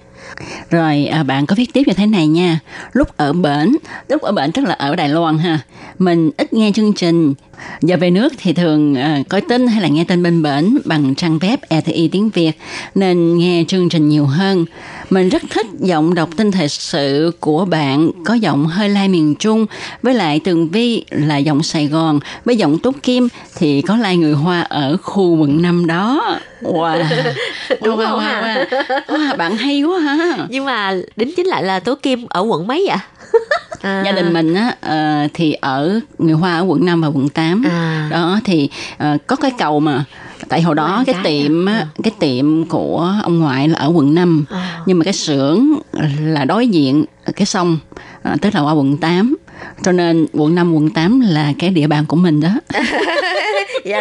Rồi 0.70 1.06
à, 1.06 1.22
bạn 1.22 1.46
có 1.46 1.54
viết 1.54 1.72
tiếp 1.72 1.82
như 1.86 1.92
thế 1.92 2.06
này 2.06 2.26
nha. 2.26 2.58
Lúc 2.92 3.16
ở 3.16 3.32
bển, 3.32 3.76
lúc 4.08 4.22
ở 4.22 4.32
bển 4.32 4.52
tức 4.52 4.64
là 4.64 4.74
ở 4.74 4.96
Đài 4.96 5.08
Loan 5.08 5.38
ha. 5.38 5.60
Mình 5.98 6.30
ít 6.36 6.52
nghe 6.52 6.70
chương 6.74 6.92
trình. 6.92 7.34
Giờ 7.80 7.96
về 8.00 8.10
nước 8.10 8.32
thì 8.38 8.52
thường 8.52 8.94
à, 8.94 9.22
coi 9.28 9.40
tin 9.40 9.66
hay 9.66 9.82
là 9.82 9.88
nghe 9.88 10.04
tin 10.04 10.22
bên 10.22 10.42
bển 10.42 10.78
bằng 10.84 11.14
trang 11.14 11.38
web 11.38 11.56
RTI 11.70 12.08
tiếng 12.08 12.30
Việt 12.30 12.52
nên 12.94 13.38
nghe 13.38 13.64
chương 13.68 13.88
trình 13.88 14.08
nhiều 14.08 14.26
hơn. 14.26 14.64
Mình 15.10 15.28
rất 15.28 15.42
thích 15.50 15.66
giọng 15.80 16.14
đọc 16.14 16.28
tin 16.36 16.50
thời 16.50 16.68
sự 16.68 17.32
của 17.40 17.64
bạn 17.64 18.10
có 18.24 18.34
giọng 18.34 18.66
hơi 18.66 18.88
lai 18.88 19.08
miền 19.08 19.34
Trung 19.34 19.66
với 20.02 20.14
lại 20.14 20.40
Tường 20.40 20.68
Vi 20.68 21.04
là 21.10 21.36
giọng 21.36 21.62
Sài 21.62 21.86
Gòn 21.86 22.20
với 22.44 22.56
giọng 22.56 22.78
Túc 22.78 23.02
Kim 23.02 23.28
thì 23.56 23.82
có 23.82 23.96
lai 23.96 24.16
người 24.16 24.32
Hoa 24.32 24.60
ở 24.60 24.96
khu 25.02 25.36
quận 25.36 25.62
5 25.62 25.86
đó. 25.86 26.38
Wow. 26.62 27.04
Đúng 27.82 27.98
wow, 27.98 28.08
không 28.08 28.20
wow, 28.20 28.64
wow. 28.64 29.00
Wow, 29.06 29.36
bạn 29.36 29.56
hay 29.56 29.82
quá 29.82 29.98
ha. 29.98 30.17
nhưng 30.48 30.64
mà 30.64 30.94
đính 31.16 31.32
chính 31.36 31.46
lại 31.46 31.62
là 31.62 31.80
tố 31.80 31.94
kim 31.94 32.26
ở 32.28 32.40
quận 32.40 32.66
mấy 32.66 32.84
vậy? 32.88 32.96
À, 33.82 34.02
gia 34.04 34.12
đình 34.12 34.32
mình 34.32 34.54
á 34.54 34.74
ờ, 34.80 35.28
thì 35.34 35.52
ở 35.52 36.00
người 36.18 36.32
hoa 36.34 36.58
ở 36.58 36.62
quận 36.62 36.84
5 36.86 37.00
và 37.00 37.08
quận 37.08 37.28
8 37.28 37.62
À. 37.70 38.08
đó 38.10 38.38
thì 38.44 38.68
ờ, 38.98 39.18
có 39.26 39.36
cái 39.36 39.50
cầu 39.58 39.80
mà. 39.80 40.04
Tại 40.48 40.62
hồi 40.62 40.74
đó 40.74 41.02
cái 41.06 41.14
cái 41.14 41.24
tiệm 41.24 41.66
á, 41.66 41.86
cái 42.02 42.12
tiệm 42.20 42.64
của 42.64 43.14
ông 43.22 43.38
ngoại 43.38 43.68
là 43.68 43.78
ở 43.78 43.92
quận 43.94 44.14
5 44.14 44.44
À. 44.50 44.80
nhưng 44.86 44.98
mà 44.98 45.04
cái 45.04 45.12
xưởng 45.12 45.74
là 46.20 46.44
đối 46.44 46.68
diện 46.68 47.04
cái 47.36 47.46
sông 47.46 47.78
ờ, 48.22 48.36
tức 48.40 48.54
là 48.54 48.60
qua 48.60 48.72
quận 48.72 48.96
8 48.96 49.36
cho 49.82 49.92
nên 49.92 50.26
quận 50.32 50.54
5 50.54 50.74
quận 50.74 50.90
8 50.90 51.20
là 51.20 51.52
cái 51.58 51.70
địa 51.70 51.86
bàn 51.86 52.06
của 52.06 52.16
mình 52.16 52.40
đó 52.40 52.50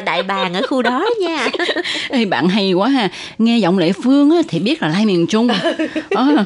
đại 0.05 0.23
bàng 0.23 0.53
ở 0.53 0.61
khu 0.69 0.81
đó 0.81 1.05
nha. 1.21 1.49
Ê, 2.09 2.25
bạn 2.25 2.47
hay 2.47 2.73
quá 2.73 2.89
ha. 2.89 3.09
Nghe 3.37 3.57
giọng 3.57 3.77
lệ 3.77 3.91
phương 4.03 4.31
á, 4.31 4.37
thì 4.47 4.59
biết 4.59 4.81
là 4.81 4.87
lai 4.87 5.05
miền 5.05 5.27
trung. 5.27 5.47
Ờ. 6.09 6.43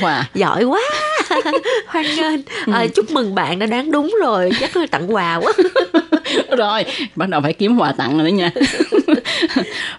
wow. 0.00 0.22
giỏi 0.34 0.64
quá. 0.64 0.80
Hoan 1.86 2.06
nghênh. 2.16 2.40
À, 2.72 2.86
chúc 2.94 3.10
mừng 3.10 3.34
bạn 3.34 3.58
đã 3.58 3.66
đoán 3.66 3.90
đúng 3.90 4.16
rồi. 4.22 4.50
Chắc 4.60 4.76
là 4.76 4.86
tặng 4.86 5.14
quà 5.14 5.36
quá. 5.36 5.52
Rồi 6.56 6.84
bắt 7.16 7.28
đầu 7.28 7.40
phải 7.40 7.52
kiếm 7.52 7.78
quà 7.78 7.92
tặng 7.92 8.18
rồi 8.18 8.30
đó 8.30 8.34
nha. 8.34 8.50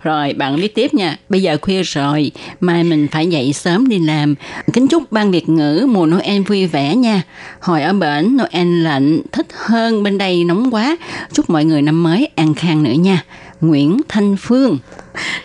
Rồi 0.03 0.33
bạn 0.33 0.55
viết 0.55 0.75
tiếp 0.75 0.93
nha. 0.93 1.15
Bây 1.29 1.41
giờ 1.41 1.57
khuya 1.61 1.83
rồi 1.83 2.31
mai 2.59 2.83
mình 2.83 3.07
phải 3.11 3.27
dậy 3.27 3.53
sớm 3.53 3.87
đi 3.87 3.99
làm. 3.99 4.35
Kính 4.73 4.87
chúc 4.87 5.11
ban 5.11 5.31
việt 5.31 5.49
ngữ 5.49 5.85
mùa 5.89 6.05
noel 6.05 6.41
vui 6.41 6.67
vẻ 6.67 6.95
nha. 6.95 7.21
Hồi 7.59 7.81
ở 7.81 7.93
bển 7.93 8.37
noel 8.37 8.83
lạnh 8.83 9.21
thích 9.31 9.47
hơn 9.53 10.03
bên 10.03 10.17
đây 10.17 10.43
nóng 10.43 10.73
quá. 10.73 10.97
Chúc 11.33 11.49
mọi 11.49 11.65
người 11.65 11.81
năm 11.81 12.03
mới 12.03 12.29
an 12.35 12.53
khang 12.53 12.83
nữa 12.83 12.91
nha 12.91 13.23
nguyễn 13.61 14.01
thanh 14.09 14.35
phương 14.37 14.77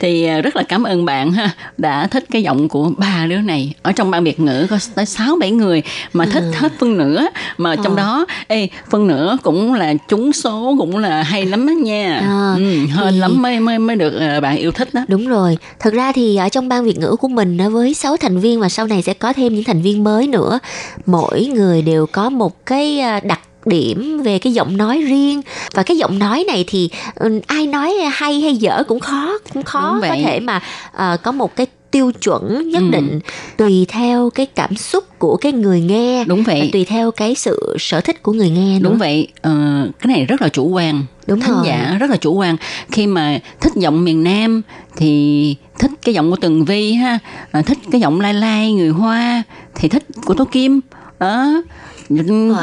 thì 0.01 0.25
à, 0.25 0.41
rất 0.41 0.57
là 0.57 0.63
cảm 0.63 0.83
ơn 0.83 1.05
bạn 1.05 1.33
ha 1.33 1.51
đã 1.79 2.07
thích 2.07 2.25
cái 2.31 2.43
giọng 2.43 2.69
của 2.69 2.91
ba 2.99 3.27
đứa 3.29 3.37
này 3.41 3.75
ở 3.83 3.93
trong 3.93 4.11
ban 4.11 4.25
biệt 4.25 4.41
ngữ 4.41 4.67
có 4.71 4.79
tới 4.95 5.07
sáu 5.07 5.37
bảy 5.41 5.51
người 5.51 5.83
mà 6.13 6.27
thích 6.27 6.43
Ừ. 6.43 6.53
hết 6.57 6.73
phân 6.81 6.99
nửa 6.99 7.27
mà 7.59 7.77
trong 7.77 7.97
Ờ. 7.97 8.03
đó 8.03 8.27
ê 8.49 8.69
phân 8.91 9.07
nửa 9.07 9.37
cũng 9.43 9.75
là 9.75 9.95
trúng 10.09 10.33
số 10.33 10.75
cũng 10.79 10.99
là 10.99 11.23
hay 11.23 11.47
lắm 11.47 11.67
đó 11.67 11.73
nha 11.73 12.21
Ờ, 12.29 12.55
ừ, 12.57 12.63
hên 12.97 13.11
thì- 13.13 13.19
lắm 13.19 13.43
mới 13.43 13.61
mới 13.61 13.79
mới 13.79 13.97
được 13.97 14.13
ờ, 14.19 14.41
bạn 14.41 14.57
yêu 14.57 14.73
thích 14.73 14.95
đó 14.95 15.01
Đúng 15.09 15.29
rồi, 15.29 15.59
thật 15.79 15.95
ra 15.95 16.13
thì 16.13 16.37
ở 16.37 16.49
trong 16.49 16.69
ban 16.69 16.85
Việt 16.85 16.99
ngữ 16.99 17.17
của 17.21 17.29
mình 17.29 17.59
với 17.73 17.95
6 17.95 18.17
thành 18.17 18.39
viên 18.39 18.61
và 18.61 18.69
sau 18.69 18.87
này 18.87 19.03
sẽ 19.03 19.15
có 19.15 19.33
thêm 19.33 19.55
những 19.55 19.65
thành 19.65 19.83
viên 19.83 20.05
mới 20.05 20.27
nữa. 20.27 20.59
Mỗi 21.07 21.45
người 21.55 21.83
đều 21.83 22.07
có 22.07 22.31
một 22.31 22.67
cái 22.67 23.01
à, 23.01 23.21
đặc 23.63 23.67
điểm 23.67 24.23
về 24.23 24.39
cái 24.39 24.53
giọng 24.53 24.77
nói 24.77 24.99
riêng. 25.03 25.43
Và 25.75 25.83
cái 25.83 25.97
giọng 25.97 26.19
nói 26.19 26.45
này 26.49 26.65
thì 26.67 26.91
ừ, 27.15 27.41
ai 27.47 27.67
nói 27.67 27.95
hay 28.13 28.41
hay 28.41 28.57
dở 28.57 28.83
cũng 28.89 29.01
khó 29.01 29.39
cũng 29.55 29.63
khó 29.63 29.93
Đúng 29.93 30.01
có 30.11 30.17
thể 30.25 30.41
mà 30.41 30.61
à, 30.93 31.17
có 31.23 31.33
một 31.33 31.57
cái 31.57 31.67
tiêu 31.91 32.13
chuẩn 32.13 32.71
nhất 32.71 32.83
Ừ. 32.83 32.91
định 32.91 33.21
tùy 33.57 33.87
theo 33.89 34.31
cái 34.31 34.47
cảm 34.47 34.77
xúc 34.77 35.05
của 35.19 35.37
cái 35.37 35.53
người 35.53 35.81
nghe 35.81 36.25
đúng 36.25 36.43
vậy. 36.43 36.71
tùy 36.73 36.85
theo 36.85 37.11
cái 37.11 37.35
sự 37.35 37.77
sở 37.79 38.01
thích 38.01 38.23
của 38.23 38.33
người 38.33 38.51
nghe 38.51 38.79
nữa. 38.79 38.89
đúng 38.89 38.99
vậy. 38.99 39.29
Ờ, 39.43 39.53
cái 40.01 40.15
này 40.17 40.25
rất 40.27 40.43
là 40.43 40.49
chủ 40.49 40.69
quan. 40.69 41.05
Đúng 41.27 41.41
thính 41.41 41.55
rồi. 41.55 41.63
giả 41.67 41.97
rất 42.01 42.11
là 42.11 42.17
chủ 42.17 42.35
quan. 42.35 42.57
Khi 42.91 43.07
mà 43.07 43.39
thích 43.61 43.73
giọng 43.77 44.05
miền 44.05 44.23
Nam 44.25 44.63
thì 44.97 45.57
thích 45.79 45.91
cái 46.03 46.15
giọng 46.15 46.31
của 46.31 46.37
Tường 46.37 46.65
Vi 46.65 46.93
ha 46.93 47.19
à, 47.53 47.63
thích 47.63 47.79
cái 47.93 48.01
giọng 48.01 48.21
lai 48.21 48.35
lai 48.35 48.73
người 48.73 48.89
Hoa 48.89 49.43
thì 49.75 49.89
thích 49.89 50.05
của 50.25 50.35
Tố 50.35 50.45
Kim. 50.45 50.81
Đó 51.21 51.63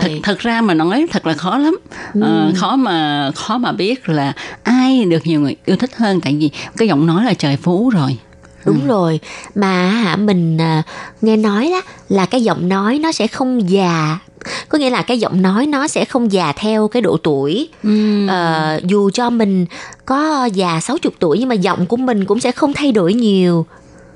thật, 0.02 0.10
thật 0.24 0.40
ra 0.40 0.62
mà 0.62 0.74
nói 0.74 1.06
thật 1.12 1.28
là 1.28 1.34
khó 1.34 1.58
lắm. 1.58 1.80
Ờ, 2.22 2.52
khó 2.56 2.76
mà 2.76 3.32
khó 3.36 3.58
mà 3.58 3.72
biết 3.72 4.10
là 4.10 4.34
ai 4.64 5.06
được 5.06 5.28
nhiều 5.28 5.42
người 5.42 5.56
yêu 5.66 5.78
thích 5.78 5.96
hơn. 5.96 6.22
Tại 6.22 6.36
vì 6.40 6.50
cái 6.78 6.88
giọng 6.88 7.06
nói 7.06 7.24
là 7.24 7.34
trời 7.34 7.58
phú 7.58 7.90
rồi. 7.90 8.18
Đúng 8.66 8.88
rồi, 8.88 9.20
mà 9.56 9.90
hả 9.90 10.16
mình 10.16 10.58
à, 10.62 10.84
nghe 11.22 11.38
nói 11.38 11.70
đó 11.72 11.82
là 12.10 12.26
cái 12.26 12.44
giọng 12.44 12.70
nói 12.70 13.00
nó 13.00 13.12
sẽ 13.12 13.28
không 13.28 13.70
già. 13.70 14.20
Có 14.70 14.78
nghĩa 14.78 14.90
là 14.90 15.02
cái 15.02 15.20
giọng 15.20 15.42
nói 15.42 15.66
nó 15.66 15.88
sẽ 15.88 16.06
không 16.06 16.32
già 16.32 16.54
theo 16.56 16.88
cái 16.88 17.02
độ 17.02 17.18
tuổi. 17.18 17.70
Ờ, 18.28 18.80
dù 18.84 19.10
cho 19.10 19.30
mình 19.30 19.66
có 20.06 20.50
già 20.54 20.80
60 20.80 21.12
tuổi 21.20 21.40
nhưng 21.40 21.50
mà 21.50 21.56
giọng 21.56 21.86
của 21.86 21.98
mình 21.98 22.26
cũng 22.26 22.40
sẽ 22.40 22.52
không 22.52 22.74
thay 22.74 22.92
đổi 22.92 23.14
nhiều. 23.14 23.66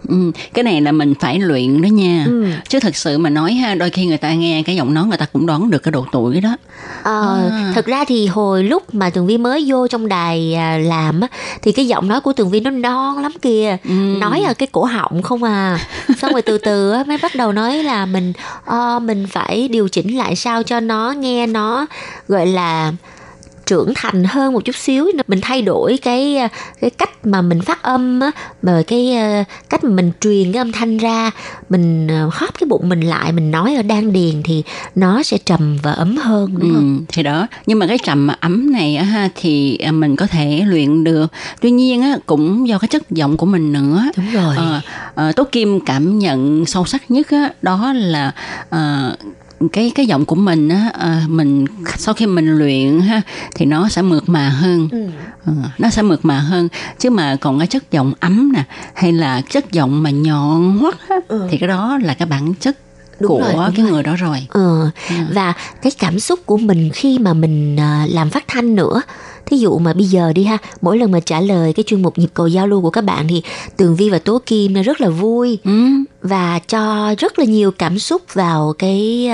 Ừ, 0.07 0.31
cái 0.53 0.63
này 0.63 0.81
là 0.81 0.91
mình 0.91 1.13
phải 1.19 1.39
luyện 1.39 1.81
đó 1.81 1.87
nha 1.87 2.23
Ừ. 2.27 2.45
chứ 2.69 2.79
thật 2.79 2.95
sự 2.95 3.17
mà 3.17 3.29
nói 3.29 3.53
ha 3.53 3.75
đôi 3.75 3.89
khi 3.89 4.05
người 4.05 4.17
ta 4.17 4.33
nghe 4.33 4.63
cái 4.65 4.75
giọng 4.75 4.93
nói 4.93 5.05
người 5.05 5.17
ta 5.17 5.25
cũng 5.33 5.45
đoán 5.45 5.69
được 5.69 5.83
cái 5.83 5.91
độ 5.91 6.05
tuổi 6.11 6.41
đó 6.41 6.57
Ờ, 7.03 7.49
À. 7.51 7.71
thật 7.75 7.85
ra 7.85 8.03
thì 8.07 8.27
hồi 8.27 8.63
lúc 8.63 8.93
mà 8.95 9.09
Tường 9.09 9.27
Vi 9.27 9.37
mới 9.37 9.63
vô 9.67 9.87
trong 9.87 10.07
đài 10.07 10.53
à, 10.55 10.77
làm 10.77 11.21
á 11.21 11.27
thì 11.61 11.71
cái 11.71 11.87
giọng 11.87 12.07
nói 12.07 12.21
của 12.21 12.33
Tường 12.33 12.49
Vi 12.49 12.59
nó 12.59 12.69
non 12.69 13.17
lắm 13.19 13.31
kìa. 13.41 13.77
Ừ. 13.83 13.91
Nói 14.19 14.41
ở 14.47 14.53
cái 14.53 14.67
cổ 14.71 14.83
họng 14.83 15.21
không 15.21 15.43
à. 15.43 15.79
Xong 16.21 16.31
rồi 16.31 16.41
từ 16.41 16.57
từ 16.57 16.91
á 16.91 17.03
mới 17.07 17.17
bắt 17.21 17.35
đầu 17.35 17.51
nói 17.51 17.83
là 17.83 18.05
mình 18.05 18.33
ờ, 18.65 18.99
mình 18.99 19.25
phải 19.29 19.67
điều 19.67 19.87
chỉnh 19.87 20.17
lại 20.17 20.35
sao 20.35 20.63
cho 20.63 20.79
nó 20.79 21.11
nghe 21.11 21.47
nó 21.47 21.85
gọi 22.27 22.45
là 22.47 22.91
trưởng 23.73 23.93
thành 23.95 24.23
hơn 24.23 24.53
một 24.53 24.65
chút 24.65 24.75
xíu. 24.75 25.07
Mình 25.27 25.39
thay 25.41 25.61
đổi 25.61 25.97
cái 26.01 26.37
à, 26.37 26.47
cái 26.81 26.89
cách 26.89 27.25
mà 27.25 27.41
mình 27.41 27.61
phát 27.61 27.83
âm 27.83 28.19
á 28.19 28.31
cái 28.87 29.13
à, 29.13 29.43
cách 29.69 29.83
mà 29.83 29.89
mình 29.89 30.11
truyền 30.21 30.51
cái 30.51 30.61
âm 30.61 30.71
thanh 30.71 30.97
ra. 30.97 31.31
Mình 31.69 32.07
à, 32.07 32.25
hóp 32.31 32.59
cái 32.59 32.67
bụng 32.69 32.89
mình 32.89 33.01
lại 33.01 33.31
mình 33.31 33.51
nói 33.51 33.75
ở 33.75 33.81
đan 33.81 34.13
điền 34.13 34.43
thì 34.43 34.63
nó 34.95 35.23
sẽ 35.23 35.37
trầm 35.37 35.77
và 35.83 35.91
ấm 35.91 36.17
hơn 36.17 36.55
đúng 36.59 36.73
không? 36.73 36.97
Ừ, 36.99 37.05
thì 37.07 37.23
đó. 37.23 37.47
Nhưng 37.65 37.79
mà 37.79 37.87
cái 37.87 37.97
trầm 38.03 38.27
ấm 38.39 38.71
này 38.71 38.95
ha 38.95 39.29
thì 39.35 39.77
à, 39.77 39.91
mình 39.91 40.15
có 40.15 40.27
thể 40.27 40.63
luyện 40.67 41.03
được. 41.03 41.31
Tuy 41.61 41.71
nhiên 41.71 42.01
á 42.01 42.17
cũng 42.25 42.67
do 42.67 42.77
cái 42.77 42.87
chất 42.87 43.11
giọng 43.11 43.37
của 43.37 43.45
mình 43.45 43.73
nữa. 43.73 44.03
Đúng 44.17 44.31
rồi. 44.33 44.55
Ờ, 44.57 44.81
ờ, 45.15 45.31
tố 45.31 45.43
kim 45.51 45.79
cảm 45.79 46.19
nhận 46.19 46.65
sâu 46.65 46.85
sắc 46.85 47.11
nhất 47.11 47.29
á 47.29 47.49
đó 47.61 47.93
là 47.93 48.31
ờ, 48.69 49.15
cái 49.69 49.91
cái 49.95 50.05
giọng 50.05 50.25
của 50.25 50.35
mình 50.35 50.69
á 50.69 50.91
ờ, 50.93 51.11
mình 51.27 51.65
sau 51.97 52.13
khi 52.13 52.25
mình 52.25 52.57
luyện 52.57 52.99
ha 52.99 53.21
thì 53.55 53.65
nó 53.65 53.89
sẽ 53.89 54.01
mượt 54.01 54.29
mà 54.29 54.49
hơn. 54.49 54.87
Ừ. 54.91 55.07
Ờ, 55.45 55.53
nó 55.77 55.89
sẽ 55.89 56.01
mượt 56.01 56.25
mà 56.25 56.39
hơn. 56.39 56.67
Chứ 56.99 57.09
mà 57.09 57.35
còn 57.41 57.57
cái 57.59 57.67
chất 57.67 57.91
giọng 57.91 58.13
ấm 58.19 58.51
nè 58.53 58.63
hay 58.93 59.11
là 59.11 59.41
chất 59.49 59.71
giọng 59.71 60.03
mà 60.03 60.09
nhọn 60.09 60.77
hoắt 60.77 60.95
á, 61.09 61.15
thì 61.49 61.57
cái 61.57 61.67
đó 61.69 61.97
là 62.03 62.13
cái 62.13 62.25
bản 62.25 62.53
chất 62.59 62.77
Đúng 63.19 63.29
của 63.29 63.39
rồi, 63.39 63.53
đúng 63.53 63.75
cái 63.75 63.83
rồi. 63.85 63.91
người 63.91 64.03
đó 64.03 64.15
rồi. 64.15 64.47
Ờ, 64.49 64.89
và 65.33 65.53
cái 65.81 65.91
cảm 65.99 66.19
xúc 66.19 66.39
của 66.45 66.57
mình 66.57 66.89
khi 66.93 67.19
mà 67.19 67.33
mình 67.33 67.77
à, 67.79 68.05
làm 68.09 68.29
phát 68.29 68.43
thanh 68.47 68.75
nữa 68.75 69.01
thí 69.45 69.57
dụ 69.57 69.79
mà 69.79 69.93
bây 69.93 70.05
giờ 70.05 70.33
đi 70.33 70.43
ha 70.43 70.57
mỗi 70.81 70.97
lần 70.97 71.11
mà 71.11 71.19
trả 71.19 71.39
lời 71.39 71.73
cái 71.73 71.83
chuyên 71.87 72.01
mục 72.01 72.17
nhịp 72.17 72.27
cầu 72.33 72.47
giao 72.47 72.67
lưu 72.67 72.81
của 72.81 72.89
các 72.89 73.03
bạn 73.03 73.27
thì 73.27 73.41
tường 73.77 73.95
vi 73.95 74.09
và 74.09 74.19
tố 74.19 74.41
kim 74.45 74.73
rất 74.73 75.01
là 75.01 75.09
vui 75.09 75.57
ừ. 75.63 75.71
và 76.21 76.59
cho 76.67 77.15
rất 77.17 77.39
là 77.39 77.45
nhiều 77.45 77.71
cảm 77.71 77.99
xúc 77.99 78.33
vào 78.33 78.73
cái 78.79 79.29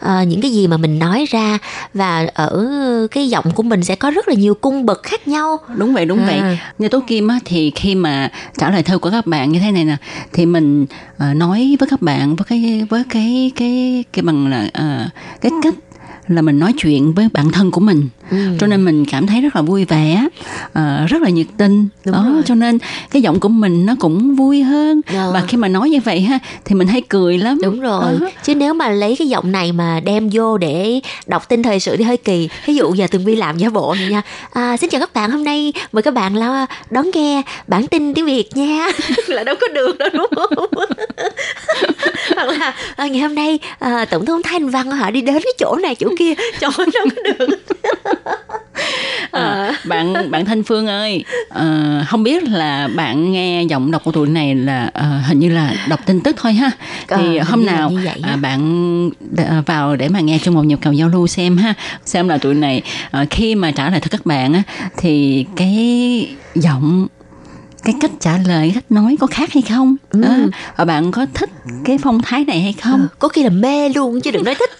à, 0.00 0.24
những 0.24 0.40
cái 0.40 0.50
gì 0.50 0.66
mà 0.66 0.76
mình 0.76 0.98
nói 0.98 1.24
ra 1.30 1.58
và 1.94 2.26
ở 2.34 2.66
cái 3.10 3.28
giọng 3.28 3.44
của 3.54 3.62
mình 3.62 3.84
sẽ 3.84 3.96
có 3.96 4.10
rất 4.10 4.28
là 4.28 4.34
nhiều 4.34 4.54
cung 4.54 4.86
bậc 4.86 5.02
khác 5.02 5.28
nhau 5.28 5.58
đúng 5.76 5.94
vậy 5.94 6.06
đúng 6.06 6.18
À. 6.18 6.26
vậy 6.26 6.58
như 6.78 6.88
tố 6.88 7.00
kim 7.06 7.28
á 7.28 7.38
thì 7.44 7.72
khi 7.74 7.94
mà 7.94 8.30
trả 8.58 8.70
lời 8.70 8.82
thơ 8.82 8.98
của 8.98 9.10
các 9.10 9.26
bạn 9.26 9.52
như 9.52 9.58
thế 9.60 9.70
này 9.72 9.84
nè 9.84 9.96
thì 10.32 10.46
mình 10.46 10.86
ờ, 11.18 11.34
nói 11.34 11.76
với 11.80 11.88
các 11.90 12.02
bạn 12.02 12.36
với 12.36 12.44
cái 12.48 12.86
với 12.90 13.02
cái 13.08 13.52
cái 13.56 14.04
cái 14.12 14.22
bằng 14.22 14.46
là 14.46 14.68
ờ, 14.72 15.08
cái 15.40 15.52
cách 15.62 15.74
là 16.28 16.42
mình 16.42 16.58
nói 16.58 16.72
chuyện 16.76 17.14
với 17.14 17.28
bản 17.32 17.52
thân 17.52 17.70
của 17.70 17.80
mình 17.80 18.08
Ừ. 18.34 18.56
cho 18.60 18.66
nên 18.66 18.84
mình 18.84 19.04
cảm 19.04 19.26
thấy 19.26 19.40
rất 19.40 19.56
là 19.56 19.62
vui 19.62 19.84
vẻ 19.84 20.26
ờ, 20.72 21.06
rất 21.08 21.22
là 21.22 21.30
nhiệt 21.30 21.46
tình 21.58 21.88
Đúng 22.04 22.14
đó 22.14 22.24
rồi. 22.32 22.42
cho 22.46 22.54
nên 22.54 22.78
cái 23.10 23.22
giọng 23.22 23.40
của 23.40 23.48
mình 23.48 23.86
nó 23.86 23.94
cũng 23.98 24.34
vui 24.34 24.62
hơn 24.62 25.00
Ờ. 25.06 25.30
và 25.32 25.42
khi 25.48 25.56
mà 25.56 25.68
nói 25.68 25.90
như 25.90 25.98
vậy 26.04 26.20
ha 26.20 26.38
thì 26.64 26.74
mình 26.74 26.88
hay 26.88 27.00
cười 27.08 27.38
lắm 27.38 27.58
Đúng 27.62 27.80
rồi. 27.80 28.02
Ờ. 28.04 28.18
Chứ 28.44 28.54
nếu 28.54 28.74
mà 28.74 28.88
lấy 28.90 29.16
cái 29.18 29.28
giọng 29.28 29.52
này 29.52 29.72
mà 29.72 30.00
đem 30.04 30.30
vô 30.32 30.58
để 30.58 31.00
đọc 31.26 31.48
tin 31.48 31.62
thời 31.62 31.80
sự 31.80 31.96
thì 31.96 32.04
hơi 32.04 32.16
kỳ. 32.16 32.48
Ví 32.66 32.74
dụ 32.74 32.94
giờ 32.94 33.06
Tường 33.10 33.24
Vi 33.24 33.36
làm 33.36 33.58
giả 33.58 33.70
bộ 33.70 33.94
này 33.98 34.08
nha. 34.10 34.22
À, 34.52 34.76
xin 34.76 34.90
chào 34.90 35.00
các 35.00 35.14
bạn, 35.14 35.30
hôm 35.30 35.44
nay 35.44 35.72
mời 35.92 36.02
các 36.02 36.14
bạn 36.14 36.36
là 36.36 36.66
đón 36.90 37.10
nghe 37.14 37.42
bản 37.66 37.86
tin 37.86 38.14
tiếng 38.14 38.26
Việt 38.26 38.48
nha. 38.56 38.88
là 39.28 39.44
đâu 39.44 39.54
có 39.60 39.68
được 39.74 39.98
đâu 39.98 40.08
đúng 40.12 40.26
không? 40.36 40.66
Hoặc 42.36 42.44
là 42.48 42.74
à, 42.96 43.06
ngày 43.06 43.20
hôm 43.20 43.34
nay 43.34 43.58
à, 43.78 44.04
Tổng 44.04 44.26
thống 44.26 44.42
Thanh 44.42 44.68
Văn 44.68 44.90
họ 44.90 45.10
đi 45.10 45.20
đến 45.20 45.34
cái 45.34 45.52
chỗ 45.58 45.76
này 45.82 45.94
chỗ 45.94 46.08
kia. 46.18 46.34
Trời 46.60 46.70
ơi, 46.78 46.86
đâu 46.94 47.06
có 47.16 47.22
được. 47.46 47.58
À, 49.30 49.72
bạn 49.84 50.30
bạn 50.30 50.44
Thanh 50.44 50.62
Phương 50.62 50.86
ơi, 50.86 51.24
ờ, 51.48 52.04
không 52.08 52.22
biết 52.22 52.42
là 52.48 52.88
bạn 52.96 53.32
nghe 53.32 53.62
giọng 53.62 53.90
đọc 53.90 54.04
của 54.04 54.12
tụi 54.12 54.28
này 54.28 54.54
là 54.54 54.90
ờ, 54.94 55.18
hình 55.26 55.38
như 55.38 55.48
là 55.48 55.74
đọc 55.88 56.00
tin 56.06 56.20
tức 56.20 56.36
thôi 56.38 56.52
ha. 56.52 56.70
Thì 57.08 57.16
hình 57.16 57.42
hôm 57.46 57.66
nào 57.66 57.92
à, 58.22 58.36
bạn 58.36 58.60
đ- 59.36 59.62
vào 59.66 59.96
để 59.96 60.08
mà 60.08 60.20
nghe 60.20 60.38
trong 60.42 60.54
một 60.54 60.62
nhịp 60.64 60.78
cầu 60.82 60.92
giao 60.92 61.08
lưu 61.08 61.26
xem 61.26 61.56
ha, 61.56 61.74
xem 62.04 62.28
là 62.28 62.38
tụi 62.38 62.54
này 62.54 62.82
ờ, 63.10 63.24
khi 63.30 63.54
mà 63.54 63.70
trả 63.70 63.90
lời 63.90 64.00
cho 64.00 64.08
các 64.10 64.26
bạn 64.26 64.52
á 64.54 64.62
thì 64.96 65.46
cái 65.56 66.28
giọng 66.54 67.06
cái 67.84 67.94
cách 68.00 68.10
trả 68.20 68.38
lời 68.46 68.72
cách 68.74 68.84
nói 68.90 69.16
có 69.20 69.26
khác 69.26 69.52
hay 69.52 69.62
không 69.62 69.96
Ừ. 70.10 70.20
Đó. 70.22 70.34
Và 70.76 70.84
bạn 70.84 71.12
có 71.12 71.26
thích 71.34 71.50
cái 71.84 71.98
phong 72.02 72.22
thái 72.22 72.44
này 72.44 72.60
hay 72.60 72.72
không 72.72 73.00
Ờ, 73.00 73.08
có 73.18 73.28
khi 73.28 73.42
là 73.42 73.50
mê 73.50 73.88
luôn 73.88 74.20
chứ 74.20 74.30
đừng 74.30 74.44
nói 74.44 74.54
thích 74.54 74.70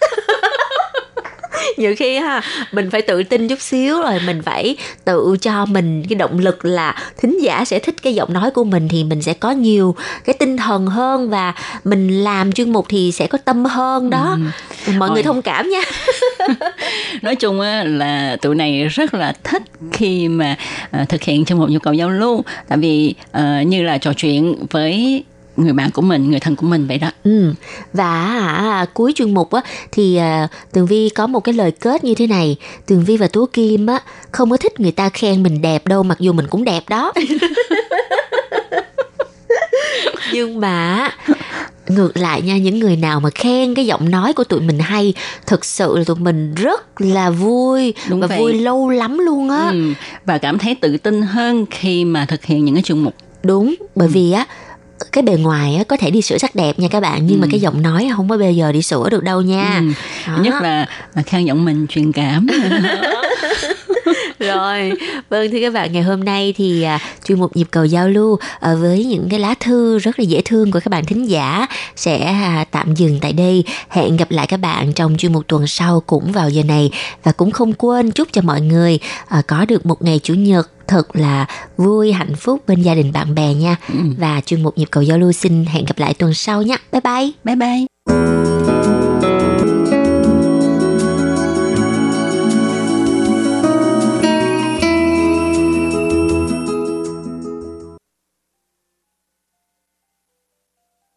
nhiều 1.77 1.95
khi 1.97 2.17
ha 2.17 2.41
mình 2.71 2.89
phải 2.91 3.01
tự 3.01 3.23
tin 3.23 3.47
chút 3.47 3.61
xíu 3.61 4.01
rồi 4.01 4.19
mình 4.25 4.41
phải 4.41 4.75
tự 5.05 5.37
cho 5.41 5.65
mình 5.65 6.03
cái 6.09 6.15
động 6.15 6.39
lực 6.39 6.65
là 6.65 6.95
thính 7.17 7.37
giả 7.41 7.65
sẽ 7.65 7.79
thích 7.79 7.95
cái 8.03 8.15
giọng 8.15 8.33
nói 8.33 8.51
của 8.51 8.63
mình 8.63 8.87
thì 8.87 9.03
mình 9.03 9.21
sẽ 9.21 9.33
có 9.33 9.51
nhiều 9.51 9.95
cái 10.25 10.35
tinh 10.39 10.57
thần 10.57 10.87
hơn 10.87 11.29
và 11.29 11.53
mình 11.83 12.23
làm 12.23 12.51
chuyên 12.51 12.71
mục 12.71 12.85
thì 12.89 13.11
sẽ 13.11 13.27
có 13.27 13.37
tâm 13.37 13.65
hơn 13.65 14.09
đó. 14.09 14.37
Mọi 14.97 15.09
người 15.09 15.19
Ôi. 15.19 15.23
thông 15.23 15.41
cảm 15.41 15.69
nha. 15.69 15.81
Nói 17.21 17.35
chung 17.35 17.61
á, 17.61 17.83
là 17.83 18.37
tụi 18.41 18.55
này 18.55 18.83
rất 18.87 19.13
là 19.13 19.33
thích 19.43 19.63
khi 19.91 20.27
mà 20.27 20.55
ờ, 20.91 21.05
thực 21.09 21.23
hiện 21.23 21.45
trong 21.45 21.59
một 21.59 21.69
nhu 21.69 21.79
cầu 21.79 21.93
giao 21.93 22.09
lưu. 22.09 22.43
Tại 22.67 22.77
vì 22.77 23.15
ờ, 23.31 23.61
như 23.61 23.83
là 23.83 23.97
trò 23.97 24.13
chuyện 24.13 24.55
với 24.71 25.23
người 25.57 25.73
bạn 25.73 25.91
của 25.91 26.01
mình 26.01 26.31
người 26.31 26.39
thân 26.39 26.55
của 26.55 26.65
mình 26.67 26.87
vậy 26.87 26.97
đó 26.97 27.11
Ừ. 27.23 27.53
Và 27.93 28.25
à, 28.57 28.85
cuối 28.93 29.13
chuyên 29.15 29.33
mục 29.33 29.51
á 29.51 29.61
thì 29.91 30.15
à, 30.15 30.47
Tường 30.71 30.85
Vi 30.85 31.09
có 31.09 31.27
một 31.27 31.39
cái 31.39 31.53
lời 31.53 31.71
kết 31.71 32.03
như 32.03 32.15
thế 32.15 32.27
này. 32.27 32.55
Tường 32.85 33.03
Vi 33.05 33.17
và 33.17 33.27
Tú 33.27 33.45
Kim 33.45 33.87
á 33.87 33.99
không 34.31 34.49
có 34.49 34.57
thích 34.57 34.79
người 34.79 34.91
ta 34.91 35.09
khen 35.09 35.43
mình 35.43 35.61
đẹp 35.61 35.87
đâu 35.87 36.03
mặc 36.03 36.19
dù 36.19 36.33
mình 36.33 36.47
cũng 36.49 36.63
đẹp 36.63 36.83
đó. 36.89 37.13
Nhưng 40.33 40.59
mà 40.59 41.09
ngược 41.87 42.17
lại 42.17 42.41
nha 42.41 42.57
những 42.57 42.79
người 42.79 42.95
nào 42.95 43.19
mà 43.19 43.29
khen 43.29 43.75
cái 43.75 43.85
giọng 43.85 44.11
nói 44.11 44.33
của 44.33 44.43
tụi 44.43 44.61
mình 44.61 44.79
hay 44.79 45.13
thực 45.47 45.65
sự 45.65 45.97
là 45.97 46.03
tụi 46.03 46.15
mình 46.15 46.53
rất 46.55 47.01
là 47.01 47.29
vui 47.29 47.93
Đúng 48.09 48.19
và 48.19 48.27
vậy. 48.27 48.39
vui 48.39 48.53
lâu 48.53 48.89
lắm 48.89 49.17
luôn 49.19 49.49
á 49.49 49.69
ừ. 49.71 49.93
và 50.25 50.37
cảm 50.37 50.57
thấy 50.57 50.75
tự 50.75 50.97
tin 50.97 51.21
hơn 51.21 51.65
khi 51.71 52.05
mà 52.05 52.25
thực 52.25 52.45
hiện 52.45 52.65
những 52.65 52.75
cái 52.75 52.83
chuyên 52.83 52.99
mục 52.99 53.13
đúng 53.43 53.75
bởi 53.95 54.07
vì 54.07 54.31
á 54.31 54.45
cái 55.11 55.21
bề 55.21 55.33
ngoài 55.33 55.75
á 55.75 55.83
có 55.83 55.97
thể 55.97 56.11
đi 56.11 56.21
sửa 56.21 56.37
sắc 56.37 56.55
đẹp 56.55 56.79
nha 56.79 56.87
các 56.91 56.99
bạn 56.99 57.25
nhưng 57.27 57.39
mà 57.41 57.45
Ừ. 57.47 57.49
cái 57.51 57.59
giọng 57.59 57.81
nói 57.81 58.09
không 58.15 58.29
có 58.29 58.37
bao 58.37 58.51
giờ 58.51 58.71
đi 58.71 58.81
sửa 58.81 59.09
được 59.09 59.23
đâu 59.23 59.41
nha 59.41 59.77
ừ. 59.79 59.85
Đó. 60.27 60.37
nhất 60.41 60.53
là 60.61 60.87
khen 61.25 61.45
giọng 61.45 61.65
mình 61.65 61.85
truyền 61.89 62.11
cảm 62.11 62.47
rồi 64.39 64.91
vâng 65.29 65.51
thưa 65.51 65.57
các 65.61 65.73
bạn 65.73 65.93
ngày 65.93 66.03
hôm 66.03 66.23
nay 66.23 66.53
thì 66.57 66.83
à, 66.83 66.99
chuyên 67.27 67.39
mục 67.39 67.55
nhịp 67.55 67.67
cầu 67.71 67.85
giao 67.85 68.07
lưu 68.09 68.37
à, 68.59 68.75
với 68.75 69.05
những 69.05 69.27
cái 69.29 69.39
lá 69.39 69.53
thư 69.59 69.97
rất 69.97 70.19
là 70.19 70.23
dễ 70.23 70.41
thương 70.45 70.71
của 70.71 70.79
các 70.79 70.89
bạn 70.89 71.05
thính 71.05 71.29
giả 71.29 71.65
sẽ 71.95 72.17
à, 72.25 72.65
tạm 72.71 72.95
dừng 72.95 73.19
tại 73.21 73.33
đây 73.33 73.63
hẹn 73.89 74.17
gặp 74.17 74.31
lại 74.31 74.47
các 74.47 74.57
bạn 74.57 74.93
trong 74.93 75.17
chuyên 75.17 75.33
mục 75.33 75.47
tuần 75.47 75.67
sau 75.67 75.99
cũng 76.05 76.31
vào 76.31 76.49
giờ 76.49 76.63
này 76.63 76.91
và 77.23 77.31
cũng 77.31 77.51
không 77.51 77.73
quên 77.73 78.11
chúc 78.11 78.27
cho 78.31 78.41
mọi 78.41 78.61
người 78.61 78.99
à, 79.27 79.41
có 79.47 79.65
được 79.65 79.85
một 79.85 80.01
ngày 80.01 80.19
chủ 80.23 80.33
nhật 80.33 80.69
thật 80.87 81.15
là 81.15 81.45
vui 81.77 82.11
hạnh 82.11 82.35
phúc 82.35 82.61
bên 82.67 82.81
gia 82.81 82.95
đình 82.95 83.11
bạn 83.11 83.35
bè 83.35 83.53
nha. 83.53 83.75
Và 84.17 84.41
chuyên 84.45 84.63
mục 84.63 84.77
nhịp 84.77 84.87
cầu 84.91 85.03
giao 85.03 85.17
lưu 85.17 85.31
xin 85.31 85.65
hẹn 85.65 85.85
gặp 85.85 85.99
lại 85.99 86.13
tuần 86.13 86.33
sau 86.33 86.61
nhé. 86.61 86.77
Bye 86.91 87.01
bye. 87.01 87.31
Bye 87.43 87.55
bye 87.55 87.85